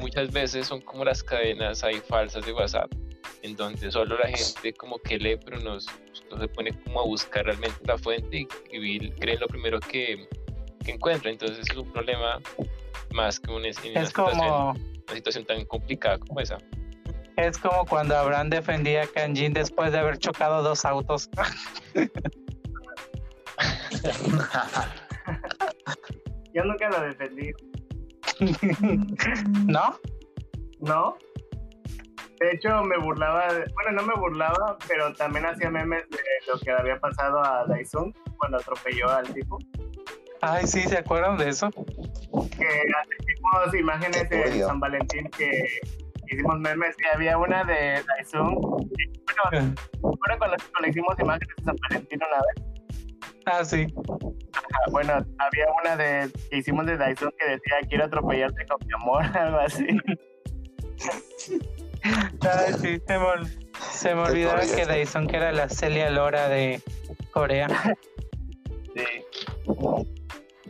muchas 0.00 0.32
veces 0.32 0.66
son 0.68 0.80
como 0.82 1.04
las 1.04 1.22
cadenas 1.22 1.82
ahí 1.82 1.96
falsas 2.08 2.46
de 2.46 2.52
WhatsApp, 2.52 2.92
en 3.42 3.56
donde 3.56 3.90
solo 3.90 4.16
la 4.18 4.28
gente 4.28 4.72
como 4.74 4.98
que 4.98 5.18
lee, 5.18 5.38
pero 5.44 5.58
no, 5.60 5.78
s- 6.32 6.34
no 6.34 6.40
se 6.40 6.48
pone 6.48 6.72
como 6.84 7.00
a 7.00 7.04
buscar 7.04 7.44
realmente 7.44 7.76
la 7.86 7.98
fuente 7.98 8.38
y, 8.38 8.96
y 8.96 9.10
creen 9.12 9.40
lo 9.40 9.46
primero 9.46 9.78
que, 9.80 10.28
que 10.84 10.92
encuentra. 10.92 11.30
Entonces 11.30 11.68
es 11.70 11.76
un 11.76 11.90
problema 11.92 12.40
más 13.12 13.38
que 13.40 13.50
un, 13.50 13.64
en 13.64 13.74
una 13.90 14.00
Es 14.02 14.08
situación- 14.08 14.38
como, 14.48 14.70
una 14.72 15.14
situación 15.14 15.44
tan 15.44 15.64
complicada 15.66 16.18
como 16.18 16.40
esa. 16.40 16.58
es 17.36 17.58
como 17.58 17.84
cuando 17.86 18.16
Abraham 18.16 18.50
defendía 18.50 19.02
a 19.02 19.06
Kanjin 19.06 19.52
después 19.52 19.92
de 19.92 19.98
haber 19.98 20.18
chocado 20.18 20.62
dos 20.62 20.84
autos. 20.84 21.28
Yo 26.54 26.64
nunca 26.64 26.90
lo 26.90 27.00
defendí, 27.00 27.50
¿No? 29.66 29.98
¿no? 30.80 31.16
De 32.42 32.50
hecho, 32.56 32.82
me 32.82 32.98
burlaba, 32.98 33.52
de- 33.52 33.70
bueno, 33.74 33.92
no 33.92 34.02
me 34.02 34.14
burlaba, 34.14 34.76
pero 34.88 35.12
también 35.14 35.46
hacía 35.46 35.70
memes 35.70 36.02
de 36.10 36.18
lo 36.52 36.58
que 36.58 36.70
había 36.72 36.98
pasado 36.98 37.38
a 37.44 37.64
Daisung 37.66 38.12
cuando 38.36 38.58
atropelló 38.58 39.08
al 39.10 39.32
tipo. 39.32 39.58
Ay, 40.40 40.66
sí, 40.66 40.80
¿se 40.82 40.98
acuerdan 40.98 41.38
de 41.38 41.50
eso? 41.50 41.70
Que 41.70 42.82
hicimos 43.20 43.74
imágenes 43.78 44.28
de. 44.28 44.60
San 44.64 44.80
Valentín 44.80 45.30
que 45.30 45.50
hicimos 46.28 46.58
memes 46.58 46.96
y 46.98 47.14
había 47.14 47.38
una 47.38 47.62
de 47.62 48.02
Daisung. 48.08 48.56
Bueno, 48.60 49.74
bueno 50.00 50.34
cuando, 50.38 50.56
cuando 50.72 50.88
hicimos 50.88 51.16
imágenes 51.20 51.56
de 51.58 51.64
San 51.64 51.76
Valentín 51.88 52.18
una 52.26 52.36
vez, 52.38 52.56
Ah, 53.46 53.64
sí. 53.64 53.86
bueno, 54.90 55.14
había 55.38 55.66
una 55.82 55.96
de 55.96 56.28
que 56.50 56.56
hicimos 56.58 56.86
de 56.86 56.96
Daisung 56.96 57.30
que 57.38 57.46
decía 57.50 57.76
quiero 57.88 58.04
atropellarte 58.06 58.66
con 58.66 58.78
mi 58.84 58.92
amor, 58.94 59.22
algo 59.38 59.58
así. 59.58 59.86
Ay, 62.04 62.72
sí, 62.80 63.00
se 63.06 63.18
me, 63.18 63.26
se 63.92 64.14
me 64.14 64.20
olvidaba 64.22 64.60
que. 64.60 64.86
Dyson 64.86 65.26
que 65.26 65.36
era 65.36 65.52
la 65.52 65.68
Celia 65.68 66.10
Lora 66.10 66.48
de 66.48 66.80
Corea. 67.32 67.68
Sí. 68.94 69.04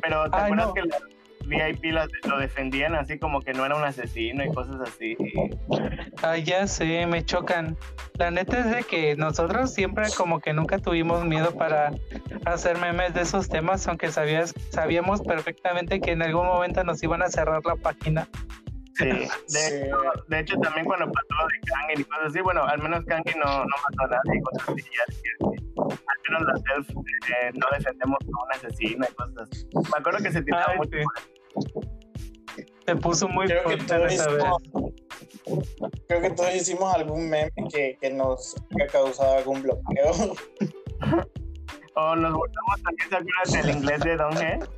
Pero 0.02 0.30
¿te 0.30 0.36
Ay, 0.36 0.42
acuerdas 0.44 0.66
no. 0.68 0.74
que 0.74 0.82
las 0.82 1.02
VIP 1.44 1.84
las- 1.92 2.08
lo 2.28 2.38
defendían 2.38 2.94
así 2.94 3.18
como 3.18 3.40
que 3.40 3.52
no 3.52 3.64
era 3.66 3.74
un 3.74 3.82
asesino 3.84 4.44
y 4.44 4.52
cosas 4.52 4.76
así? 4.82 5.16
Ay, 6.22 6.44
ya 6.44 6.66
sé, 6.66 7.04
me 7.06 7.24
chocan. 7.24 7.76
La 8.18 8.30
neta 8.30 8.60
es 8.60 8.70
de 8.70 8.82
que 8.84 9.16
nosotros 9.16 9.72
siempre 9.74 10.04
como 10.16 10.38
que 10.40 10.52
nunca 10.52 10.78
tuvimos 10.78 11.24
miedo 11.24 11.52
para 11.56 11.92
hacer 12.44 12.78
memes 12.78 13.14
de 13.14 13.22
esos 13.22 13.48
temas, 13.48 13.86
aunque 13.88 14.12
sabías, 14.12 14.54
sabíamos 14.70 15.20
perfectamente 15.22 16.00
que 16.00 16.12
en 16.12 16.22
algún 16.22 16.46
momento 16.46 16.84
nos 16.84 17.02
iban 17.02 17.22
a 17.22 17.28
cerrar 17.28 17.62
la 17.64 17.74
página. 17.76 18.28
Sí. 19.02 19.08
De, 19.18 19.28
Sí. 19.46 19.74
Hecho, 19.74 19.96
de 20.28 20.38
hecho, 20.40 20.56
también 20.60 20.86
cuando 20.86 21.06
pasó 21.06 21.28
lo 21.40 21.46
de 21.48 21.60
Kangin 21.66 22.00
y 22.00 22.04
cosas 22.04 22.26
así, 22.26 22.40
bueno, 22.40 22.64
al 22.64 22.82
menos 22.82 23.04
Kangin 23.06 23.38
no, 23.38 23.58
no 23.58 23.64
mató 23.64 24.04
a 24.04 24.08
nadie 24.08 24.38
y 24.38 24.42
cosas 24.42 24.68
así. 24.68 24.88
al 25.42 26.18
menos 26.28 26.42
las 26.52 26.62
self 26.62 26.88
eh, 26.90 27.50
no 27.54 27.66
defendemos 27.72 28.18
a 28.22 28.44
un 28.44 28.52
asesino 28.52 29.06
y 29.10 29.14
cosas 29.14 29.48
así. 29.50 29.66
Me 29.74 29.98
acuerdo 29.98 30.18
que 30.22 30.32
se 30.32 30.42
tiraba 30.42 30.66
Ay, 30.68 30.76
mucho 30.78 30.96
sí. 30.98 31.04
Se 32.86 32.96
puso 32.96 33.28
muy 33.28 33.46
Creo 33.46 33.62
que 33.62 33.76
fuerte 33.76 33.86
todos 33.86 34.12
hicimos, 34.12 34.62
creo 36.08 36.20
que 36.20 36.30
todos 36.30 36.54
hicimos 36.54 36.94
algún 36.94 37.30
meme 37.30 37.50
que, 37.72 37.96
que 38.00 38.10
nos 38.10 38.56
haya 38.74 38.86
causado 38.88 39.38
algún 39.38 39.62
bloqueo. 39.62 40.34
O 41.94 42.16
nos 42.16 42.32
burlamos 42.32 42.82
también, 42.82 43.08
¿se 43.10 43.16
acuerdan 43.16 43.66
del 43.66 43.76
inglés 43.76 44.00
de 44.00 44.16
Don 44.16 44.32
G? 44.32 44.68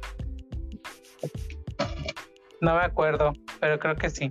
No 2.65 2.75
me 2.77 2.81
acuerdo, 2.85 3.33
pero 3.61 3.79
creo 3.79 3.95
que 3.97 4.09
sí. 4.09 4.29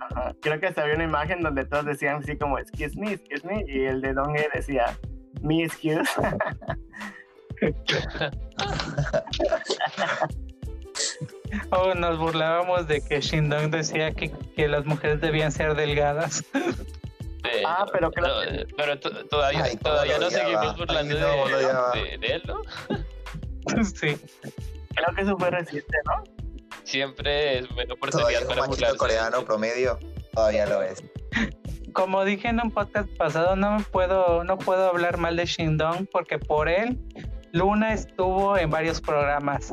Ajá. 0.00 0.34
Creo 0.40 0.58
que 0.60 0.66
hasta 0.68 0.82
había 0.82 0.94
una 0.94 1.04
imagen 1.04 1.40
donde 1.42 1.64
todos 1.66 1.84
decían 1.84 2.16
así 2.22 2.36
como 2.38 2.58
excuse 2.58 2.98
me, 2.98 3.12
excuse 3.12 3.46
me, 3.46 3.64
y 3.68 3.84
el 3.84 4.00
de 4.00 4.14
Don 4.14 4.34
E 4.36 4.48
decía 4.54 4.96
me 5.42 5.64
excuse. 5.64 6.08
O 11.70 11.94
nos 11.94 12.18
burlábamos 12.18 12.86
de 12.88 13.00
que 13.02 13.20
Shindong 13.20 13.70
decía 13.70 14.10
que, 14.12 14.30
que 14.56 14.68
las 14.68 14.84
mujeres 14.84 15.20
debían 15.20 15.52
ser 15.52 15.74
delgadas. 15.74 16.44
De- 16.52 17.62
Ah, 17.64 17.86
pero 17.92 18.10
creo 18.10 18.26
no, 18.26 18.40
que- 18.42 18.66
pero 18.76 18.98
to- 18.98 19.24
todavía, 19.26 19.62
Ay, 19.64 19.76
todavía 19.76 20.18
nos 20.18 20.32
seguimos 20.32 20.76
burlando 20.76 21.14
Ay, 21.14 21.20
no, 21.22 21.48
lo 21.48 21.56
odiaba. 21.56 21.92
de, 21.92 22.00
de, 22.02 22.18
de 22.18 22.26
él, 22.34 22.42
¿no? 22.46 23.84
sí. 23.84 24.16
Creo 24.94 25.14
que 25.14 25.22
eso 25.22 25.36
fue 25.38 25.50
reciente, 25.50 25.96
¿no? 26.06 26.24
Siempre 26.86 27.58
es 27.58 27.68
buena 27.74 27.94
Todavía 27.94 27.94
oportunidad 27.94 28.42
un 28.42 28.48
para 28.48 28.60
machito 28.60 28.76
burlarse. 28.76 28.96
coreano 28.96 29.44
promedio. 29.44 29.98
Todavía 30.32 30.66
lo 30.66 30.82
es. 30.82 31.02
Como 31.92 32.24
dije 32.24 32.48
en 32.48 32.60
un 32.60 32.70
podcast 32.70 33.08
pasado, 33.16 33.56
no 33.56 33.78
me 33.78 33.84
puedo, 33.84 34.44
no 34.44 34.56
puedo 34.56 34.88
hablar 34.88 35.16
mal 35.18 35.36
de 35.36 35.46
Shindong 35.46 36.06
porque 36.12 36.38
por 36.38 36.68
él 36.68 36.98
Luna 37.52 37.92
estuvo 37.92 38.56
en 38.56 38.70
varios 38.70 39.00
programas. 39.00 39.72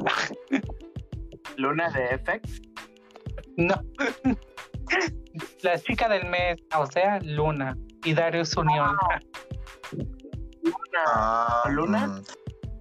Luna 1.58 1.90
de 1.92 2.18
FX. 2.18 2.62
No. 3.58 3.76
La 5.62 5.80
chica 5.80 6.10
del 6.10 6.26
mes, 6.26 6.58
o 6.76 6.86
sea, 6.88 7.20
Luna. 7.22 7.78
Y 8.06 8.14
Darius 8.14 8.56
Unión. 8.58 8.96
Luna. 9.92 11.04
Ah, 11.08 11.64
¿Luna? 11.70 12.08
mm. 12.08 12.24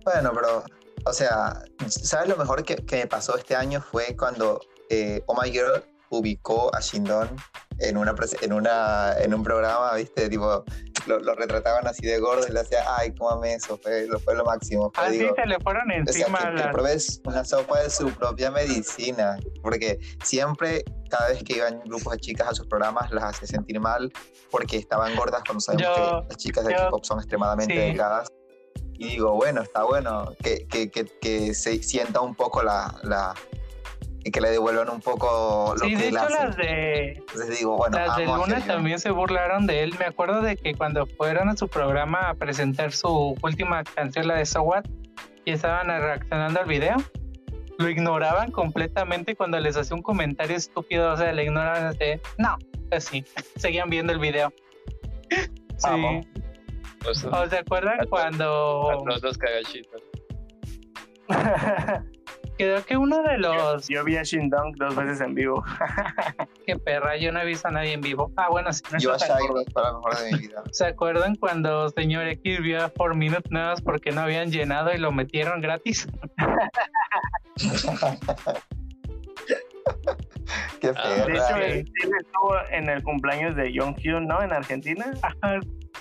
Bueno, 0.05 0.31
pero, 0.35 0.65
o 1.05 1.13
sea, 1.13 1.63
¿sabes 1.89 2.29
lo 2.29 2.37
mejor 2.37 2.63
que, 2.65 2.77
que 2.77 2.97
me 2.97 3.07
pasó 3.07 3.37
este 3.37 3.55
año? 3.57 3.81
Fue 3.81 4.17
cuando 4.17 4.61
eh, 4.91 5.23
Oh 5.27 5.41
My 5.41 5.51
Girl 5.51 5.85
ubicó 6.11 6.75
a 6.75 6.81
Shindon 6.81 7.29
en 7.79 7.97
una 7.97 8.15
en 8.43 8.53
una 8.53 9.15
en 9.19 9.33
un 9.35 9.43
programa, 9.43 9.95
¿viste? 9.95 10.29
Tipo, 10.29 10.65
lo, 11.07 11.19
lo 11.21 11.35
retrataban 11.35 11.87
así 11.87 12.07
de 12.07 12.19
gordo 12.19 12.47
y 12.47 12.53
le 12.53 12.61
hacía, 12.61 12.85
ay, 12.97 13.15
cómame 13.15 13.55
eso, 13.55 13.79
fue, 13.83 14.07
lo, 14.07 14.21
fue 14.21 14.35
lo 14.35 14.45
máximo. 14.45 14.93
Así 14.97 15.19
digo, 15.19 15.35
se 15.35 15.47
le 15.47 15.59
fueron 15.61 15.85
o 15.91 15.91
sea, 15.91 15.99
encima 15.99 16.39
que, 16.39 16.47
a 16.47 16.51
que 16.51 16.57
las 16.57 16.73
pruebes 16.73 17.21
una 17.25 17.45
sopa 17.45 17.81
de 17.81 17.91
su 17.91 18.11
propia 18.13 18.51
medicina, 18.51 19.39
porque 19.63 19.99
siempre, 20.23 20.85
cada 21.11 21.29
vez 21.29 21.43
que 21.43 21.57
iban 21.57 21.81
grupos 21.87 22.13
de 22.13 22.19
chicas 22.21 22.49
a 22.49 22.55
sus 22.55 22.67
programas, 22.67 23.11
las 23.11 23.25
hacía 23.25 23.49
sentir 23.49 23.81
mal 23.81 24.13
porque 24.51 24.77
estaban 24.77 25.17
gordas 25.17 25.43
cuando 25.45 25.61
sabemos 25.61 25.89
Yo- 25.89 25.95
que 26.23 26.29
las 26.29 26.37
chicas 26.37 26.65
de 26.67 26.73
yo- 26.73 26.79
K-pop 26.79 27.05
son 27.05 27.19
extremadamente 27.19 27.73
sí. 27.75 27.81
delgadas. 27.81 28.29
Y 28.99 29.09
digo, 29.11 29.35
bueno, 29.35 29.63
está 29.63 29.85
bueno 29.85 30.33
que, 30.43 30.67
que, 30.69 30.91
que, 30.91 31.07
que 31.21 31.55
se 31.55 31.83
sienta 31.83 32.21
un 32.21 32.35
poco 32.35 32.63
la, 32.63 32.95
la... 33.03 33.35
que 34.33 34.41
le 34.41 34.51
devuelvan 34.51 34.89
un 34.91 35.01
poco 35.01 35.75
lo 35.77 35.85
Sí, 35.85 35.95
de 35.95 36.03
que 36.03 36.09
hecho 36.09 36.19
hace. 36.21 36.33
las 36.35 36.57
de 36.57 37.09
Entonces 37.15 37.59
digo, 37.59 37.77
bueno, 37.77 37.99
las 37.99 38.17
de 38.17 38.27
Luna 38.27 38.65
también 38.65 39.01
se 39.01 39.11
burlaron 39.11 39.67
de 39.67 39.83
él. 39.83 39.95
Me 39.99 40.05
acuerdo 40.05 40.41
de 40.41 40.57
que 40.57 40.75
cuando 40.75 41.07
fueron 41.07 41.49
a 41.49 41.57
su 41.57 41.69
programa 41.69 42.29
a 42.29 42.35
presentar 42.35 42.93
su 42.93 43.35
última 43.43 43.83
canción, 43.83 44.29
la 44.29 44.37
de 44.37 44.47
So 44.47 44.63
What, 44.63 44.85
y 45.45 45.51
estaban 45.51 45.89
reaccionando 45.89 46.61
al 46.61 46.67
video, 46.67 46.97
lo 47.79 47.89
ignoraban 47.89 48.53
completamente 48.53 49.35
cuando 49.35 49.59
les 49.59 49.77
hacía 49.77 49.97
un 49.97 50.03
comentario 50.03 50.57
estúpido, 50.57 51.13
o 51.13 51.17
sea, 51.17 51.33
le 51.33 51.43
ignoraban 51.45 51.97
de, 51.97 52.21
no, 52.39 52.57
así, 52.93 53.25
seguían 53.57 53.91
viendo 53.91 54.13
el 54.13 54.21
video. 54.21 54.53
Sí. 55.31 55.89
Amo. 55.89 56.21
Los, 57.05 57.25
¿O 57.25 57.49
se 57.49 57.59
acuerdan 57.59 58.01
A 58.01 58.07
cuando 58.07 59.03
los 59.05 59.21
dos 59.21 59.39
cagachitos. 59.39 60.03
creo 62.57 62.85
que 62.85 62.97
uno 62.97 63.23
de 63.23 63.39
los 63.39 63.89
Yo 63.89 64.05
vi 64.05 64.17
a 64.17 64.23
Shindong 64.23 64.77
dos 64.77 64.95
veces 64.95 65.21
en 65.21 65.35
vivo. 65.35 65.65
que 66.67 66.77
perra, 66.79 67.17
yo 67.17 67.33
no 67.33 67.41
he 67.41 67.45
visto 67.45 67.69
a 67.69 67.71
nadie 67.71 67.93
en 67.93 68.01
vivo. 68.01 68.31
Ah, 68.37 68.49
bueno, 68.51 68.73
sí, 68.73 68.83
no 68.93 68.99
Yo 68.99 69.15
a 69.15 69.19
fue 69.19 69.29
la 69.83 69.93
mejor 69.93 70.19
de 70.19 70.33
mi 70.33 70.39
vida. 70.39 70.63
¿Se 70.73 70.87
acuerdan 70.87 71.37
cuando 71.37 71.89
señor 71.91 72.29
X 72.29 72.61
vio 72.61 72.85
a 72.85 72.89
4 72.89 73.15
Minute 73.15 73.49
nuevas 73.51 73.81
porque 73.81 74.13
no 74.13 74.21
habían 74.21 74.51
llenado 74.51 74.93
y 74.93 74.99
lo 74.99 75.13
metieron 75.13 75.61
gratis? 75.61 76.07
Qué 80.81 80.93
Ah, 80.97 81.09
De 81.27 81.33
hecho, 81.33 81.47
sí. 81.57 81.93
él 82.03 82.11
estuvo 82.21 82.57
en 82.71 82.89
el 82.89 83.03
cumpleaños 83.03 83.57
de 83.57 83.73
Jonghyun, 83.77 84.27
¿no? 84.27 84.43
En 84.43 84.53
Argentina. 84.53 85.07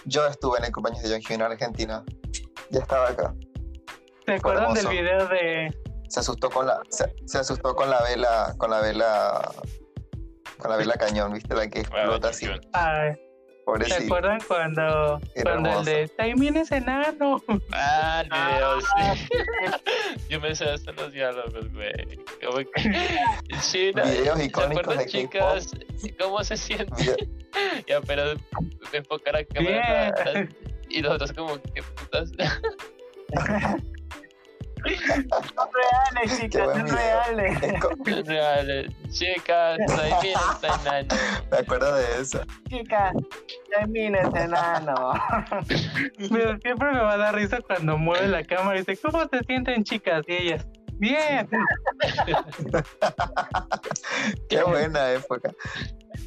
Yo 0.05 0.25
estuve 0.27 0.59
en 0.59 0.65
el 0.65 0.71
cumpleaños 0.71 1.03
de 1.03 1.09
Jonghyun 1.09 1.41
en 1.41 1.51
Argentina. 1.51 2.03
Ya 2.69 2.79
estaba 2.79 3.09
acá. 3.09 3.33
¿Se 4.25 4.33
acuerdan 4.33 4.73
del 4.73 4.87
video 4.87 5.27
de 5.27 5.71
se 6.11 6.19
asustó 6.19 6.49
con 6.49 6.67
la 6.67 6.81
se, 6.89 7.05
se 7.25 7.37
asustó 7.39 7.73
con 7.73 7.89
la 7.89 8.01
vela 8.03 8.53
con 8.57 8.69
la 8.69 8.81
vela 8.81 9.41
con 10.57 10.69
la 10.69 10.77
vela 10.77 10.95
cañón 10.95 11.31
viste 11.31 11.55
la 11.55 11.69
que 11.69 11.79
explota 11.79 12.29
así 12.29 12.47
ay, 12.73 13.15
¿Se 13.61 13.65
pobrecito 13.65 14.03
acuerdan 14.05 14.39
cuando, 14.47 15.21
cuando 15.43 15.79
el 15.79 15.85
de 15.85 16.07
también 16.09 16.57
es 16.57 16.71
enano? 16.71 17.41
Ah, 17.71 18.23
video, 18.25 18.81
sí. 18.81 19.29
Yo 20.29 20.41
me 20.41 20.55
sé 20.55 20.65
hasta 20.65 20.91
los 20.93 21.13
diálogos, 21.13 21.71
güey. 21.71 21.93
Como 22.43 22.57
que... 22.57 22.97
China, 23.61 24.03
Videos 24.03 24.39
¿se 24.39 24.45
icónicos 24.45 24.83
acuerdan, 24.83 24.97
de 24.97 25.05
chicas? 25.05 25.71
¿Cómo 26.19 26.43
se 26.43 26.57
siente? 26.57 27.15
Ya, 27.85 27.99
pero 27.99 28.33
enfocar 28.93 29.35
a 29.35 29.43
cámara 29.43 30.13
Bien. 30.23 30.55
y 30.89 31.01
nosotros 31.01 31.33
como, 31.33 31.61
¿qué 31.73 31.83
putas? 31.83 32.31
Reales, 34.83 36.39
chicas, 36.39 36.77
son 36.77 36.87
reales. 36.87 37.63
es 37.63 37.81
co- 37.81 37.89
Real, 38.25 38.95
chicas, 39.11 39.79
está 39.79 40.67
enano. 40.81 41.15
me 41.51 41.57
acuerdo 41.57 41.95
de 41.95 42.21
eso 42.21 42.41
Chicas, 42.69 43.13
termina 43.75 44.21
este 44.21 44.41
enano. 44.41 44.95
Pero 46.31 46.57
siempre 46.59 46.91
me 46.91 46.99
va 46.99 47.13
a 47.13 47.17
dar 47.17 47.35
risa 47.35 47.59
cuando 47.61 47.97
mueve 47.97 48.27
la 48.27 48.43
cámara 48.43 48.79
y 48.79 48.83
dice, 48.83 48.97
¿cómo 49.01 49.23
se 49.27 49.39
sienten 49.45 49.83
chicas? 49.83 50.23
Y 50.27 50.33
ellas, 50.33 50.65
bien. 50.93 51.47
qué 54.49 54.63
buena 54.63 55.11
época 55.11 55.51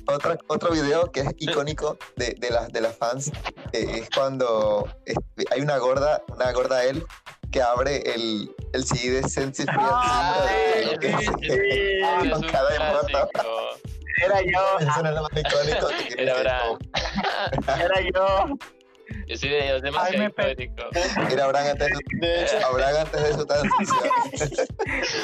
Otra, 0.07 0.37
otro 0.49 0.71
video 0.71 1.11
que 1.11 1.21
es 1.21 1.29
icónico 1.39 1.99
de, 2.17 2.35
de 2.39 2.51
las 2.51 2.71
de 2.73 2.81
las 2.81 2.97
fans 2.97 3.29
eh, 3.73 3.87
es 4.03 4.09
cuando 4.15 4.87
este, 5.07 5.45
hay 5.51 5.61
una 5.61 5.79
gorda 5.79 6.23
una 6.29 6.53
gorda 6.53 6.85
él 6.85 7.05
que 7.51 7.63
abre 7.63 8.03
el, 8.15 8.55
el 8.73 8.85
CD 8.85 9.21
de 9.23 9.29
Sensi 9.29 9.63
Free 9.65 9.75
Ah, 9.79 10.45
sí, 10.49 10.97
de- 10.99 11.17
sí, 11.19 11.27
Es 12.23 12.31
con 12.33 12.43
cada. 12.51 12.75
Era 14.25 14.41
yo, 14.43 14.79
Eso 14.81 14.91
es 15.05 15.15
lo 15.15 15.23
más 15.23 15.31
icónico 15.33 15.89
que 15.89 16.23
Era 16.23 16.39
era 17.79 18.01
yo. 18.15 18.47
Ese 19.29 19.49
video 19.49 19.77
es 19.77 19.83
demasiado 19.83 20.25
icónico. 20.25 20.83
Era 21.31 21.45
Abraham 21.45 21.67
antes 21.73 21.89
de 21.89 22.27
De 22.27 22.43
hecho, 22.43 22.67
Abraham 22.67 22.97
antes 23.07 23.23
de 23.23 23.33
su 23.35 23.47
transición. 23.47 24.11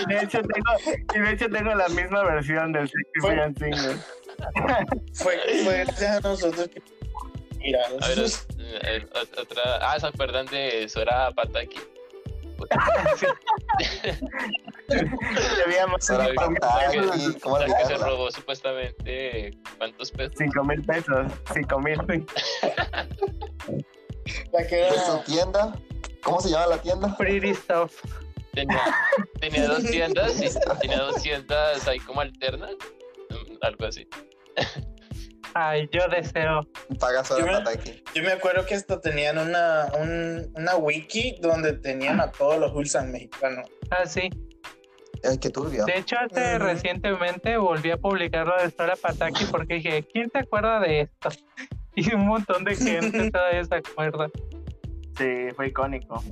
De 0.08 0.18
hecho, 0.22 0.40
tengo, 0.42 1.24
de 1.26 1.32
hecho 1.32 1.48
tengo 1.50 1.74
la 1.74 1.88
misma 1.88 2.22
versión 2.24 2.72
del 2.72 2.88
Sexy 2.88 3.20
Fue- 3.20 3.34
Freaking 3.34 3.74
Singer. 3.74 3.96
fue, 5.14 5.38
fue 5.64 5.84
gracias 5.84 6.24
a 6.24 6.28
nosotros 6.28 6.68
que. 6.68 6.82
Mira, 7.58 7.80
A 8.00 8.08
ver, 8.08 9.08
otra. 9.36 9.62
Ah, 9.82 10.00
¿se 10.00 10.06
acuerdan 10.06 10.46
de 10.46 10.88
Sora 10.88 11.30
Pataki? 11.32 11.78
Debíamos 14.88 16.06
que- 16.06 17.40
¿cómo 17.40 17.58
la 17.58 17.66
que 17.66 17.72
se 17.72 17.76
olvidarla? 17.82 18.06
robó 18.06 18.30
supuestamente 18.30 19.50
cuántos 19.78 20.10
pesos 20.10 20.34
5 20.38 20.64
mil 20.64 20.82
pesos. 20.82 21.32
5 21.54 21.78
mil. 21.80 21.98
la 24.52 24.66
que 24.66 24.76
de 24.76 24.88
era. 24.88 25.06
su 25.06 25.18
tienda. 25.24 25.72
¿Cómo 26.22 26.40
se 26.40 26.50
llama 26.50 26.66
la 26.66 26.78
tienda? 26.78 27.16
Pretty 27.16 27.54
stuff. 27.54 28.02
tenía, 28.52 28.82
tenía 29.40 29.66
dos 29.68 29.84
tiendas 29.84 30.40
y 30.42 30.48
tenía 30.80 30.98
dos 30.98 31.22
tiendas 31.22 31.86
ahí 31.88 31.98
como 32.00 32.20
alternas 32.20 32.72
algo 33.62 33.86
así 33.86 34.06
Ay, 35.54 35.88
yo 35.92 36.06
deseo. 36.08 36.66
Paga 36.98 37.18
Yo 37.22 37.24
Sora 37.24 37.44
me- 37.44 37.52
Pataki. 37.64 38.02
Yo 38.14 38.22
me 38.22 38.32
acuerdo 38.32 38.64
que 38.66 38.74
hasta 38.74 39.00
tenían 39.00 39.38
una, 39.38 39.86
un- 39.98 40.50
una 40.54 40.76
wiki 40.76 41.36
donde 41.40 41.72
tenían 41.74 42.20
a 42.20 42.30
todos 42.30 42.58
los 42.58 42.72
Ulsan 42.72 43.10
mexicanos. 43.12 43.68
Ah, 43.90 44.06
sí. 44.06 44.30
Ay, 45.22 45.36
qué 45.38 45.50
turbio. 45.50 45.84
De 45.84 45.98
hecho, 45.98 46.16
hace 46.18 46.58
recientemente 46.58 47.56
volví 47.58 47.90
a 47.90 47.96
publicar 47.98 48.46
lo 48.46 48.56
de 48.62 48.70
Sora 48.70 48.96
Pataki 48.96 49.44
porque 49.46 49.74
dije, 49.74 50.06
¿quién 50.12 50.30
se 50.30 50.38
acuerda 50.38 50.80
de 50.80 51.00
esto? 51.02 51.28
Y 51.96 52.14
un 52.14 52.28
montón 52.28 52.62
de 52.64 52.76
gente 52.76 53.30
todavía 53.32 53.64
se 53.64 53.74
acuerda. 53.74 54.28
Sí, 55.18 55.48
fue 55.56 55.66
icónico. 55.68 56.22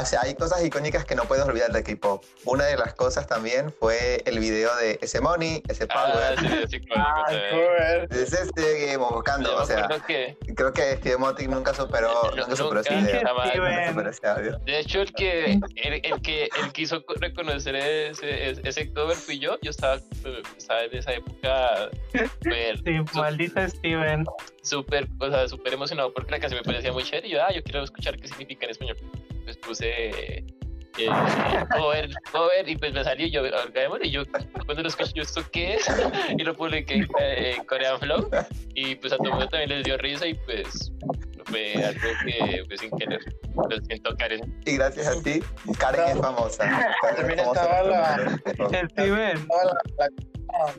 O 0.00 0.04
sea, 0.06 0.22
hay 0.22 0.34
cosas 0.34 0.64
icónicas 0.64 1.04
que 1.04 1.14
no 1.14 1.24
puedes 1.24 1.44
olvidar 1.44 1.70
de 1.72 1.82
K-pop. 1.82 2.24
Una 2.44 2.64
de 2.64 2.76
las 2.76 2.94
cosas 2.94 3.26
también 3.26 3.72
fue 3.78 4.22
el 4.24 4.38
video 4.38 4.74
de 4.76 4.98
ese 5.02 5.20
Money, 5.20 5.62
ese 5.68 5.86
Ah, 5.90 6.12
Power. 6.12 6.38
sí, 6.38 6.46
sí, 6.70 6.76
icónico 6.76 6.94
Ah, 6.96 7.24
cover. 7.50 8.08
Es 8.10 8.32
este 8.32 8.96
buscando, 8.96 9.54
o 9.56 9.66
sea, 9.66 9.88
que, 10.06 10.36
creo 10.56 10.72
que 10.72 10.96
Steve 10.96 11.16
Motic 11.18 11.48
nunca 11.48 11.74
superó, 11.74 12.22
No, 12.30 12.36
nunca 12.42 12.56
superó 12.56 12.80
ese 12.80 12.94
nunca, 12.94 13.06
video. 13.06 13.22
Nunca 13.34 13.86
superó 13.92 14.10
ese 14.10 14.26
audio. 14.26 14.58
de 14.64 14.78
hecho, 14.80 15.00
el 15.02 15.12
que, 15.12 15.52
el, 15.76 16.00
el 16.04 16.22
que, 16.22 16.48
el 16.62 16.72
que 16.72 16.82
hizo 16.82 17.04
reconocer 17.20 17.76
ese, 17.76 18.50
ese, 18.66 18.92
cover 18.92 19.16
fui 19.16 19.38
yo. 19.38 19.58
Yo 19.62 19.70
estaba, 19.70 19.96
estaba 20.56 20.84
en 20.84 20.96
esa 20.96 21.12
época 21.12 21.90
súper, 22.12 22.78
Sí, 22.78 22.98
maldito 23.14 23.68
Steven. 23.68 24.24
súper, 24.62 25.06
o 25.20 25.30
sea, 25.30 25.48
súper 25.48 25.74
emocionado 25.74 26.12
porque 26.12 26.30
la 26.30 26.40
canción 26.40 26.60
me 26.60 26.64
parecía 26.64 26.92
muy 26.92 27.04
chévere. 27.04 27.28
Y 27.28 27.32
yo, 27.32 27.42
ah, 27.42 27.52
yo 27.52 27.62
quiero 27.62 27.82
escuchar 27.84 28.18
qué 28.18 28.28
significa 28.28 28.64
en 28.64 28.70
español. 28.70 28.96
Pues 29.44 29.56
puse 29.58 30.44
eh, 30.98 31.06
cover, 31.74 32.10
cover, 32.30 32.68
y 32.68 32.76
pues 32.76 32.92
me 32.92 33.02
salió 33.02 33.26
y 33.26 33.30
yo, 33.30 33.42
y 34.02 34.10
yo, 34.10 34.24
cuando 34.66 34.82
lo 34.82 34.88
escuché, 34.88 35.12
yo, 35.14 35.22
¿esto 35.22 35.42
qué 35.50 35.74
es? 35.74 35.86
Y 36.38 36.42
lo 36.44 36.54
publiqué 36.54 36.94
en, 36.96 37.02
eh, 37.18 37.54
en 37.56 37.64
Korean 37.64 37.98
Flow, 37.98 38.28
y 38.74 38.96
pues 38.96 39.12
a 39.12 39.16
todo 39.16 39.28
el 39.28 39.30
mundo 39.32 39.48
también 39.48 39.70
les 39.70 39.84
dio 39.84 39.96
risa, 39.96 40.26
y 40.26 40.34
pues 40.34 40.92
fue 41.46 41.74
algo 41.84 42.00
que, 42.24 42.62
pues 42.68 42.80
sin 42.80 42.90
querer, 42.98 43.20
lo 43.54 43.76
siento, 43.86 44.14
Karen. 44.16 44.60
Y 44.66 44.76
gracias 44.76 45.06
a 45.08 45.22
ti, 45.22 45.42
Karen 45.78 46.08
es 46.16 46.20
famosa. 46.20 46.64
Karen 47.02 47.16
También 47.16 47.38
es 47.40 47.44
famosa 47.46 47.62
estaba 47.64 47.82
la- 47.88 48.40
el. 48.80 48.90
Steven, 48.90 49.46
Toda 49.48 49.64
la- 49.64 49.80
la- 49.98 50.74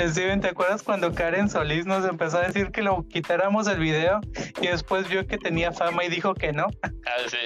Steven, 0.00 0.40
¿te 0.40 0.48
acuerdas 0.48 0.82
cuando 0.82 1.12
Karen 1.14 1.48
Solís 1.48 1.86
nos 1.86 2.08
empezó 2.08 2.38
a 2.38 2.46
decir 2.46 2.70
que 2.72 2.82
lo 2.82 3.06
quitáramos 3.08 3.66
el 3.68 3.78
video 3.78 4.20
y 4.60 4.66
después 4.66 5.08
vio 5.08 5.26
que 5.26 5.38
tenía 5.38 5.72
fama 5.72 6.04
y 6.04 6.08
dijo 6.08 6.34
que 6.34 6.52
no? 6.52 6.66
Ah, 6.82 7.28
sí. 7.28 7.38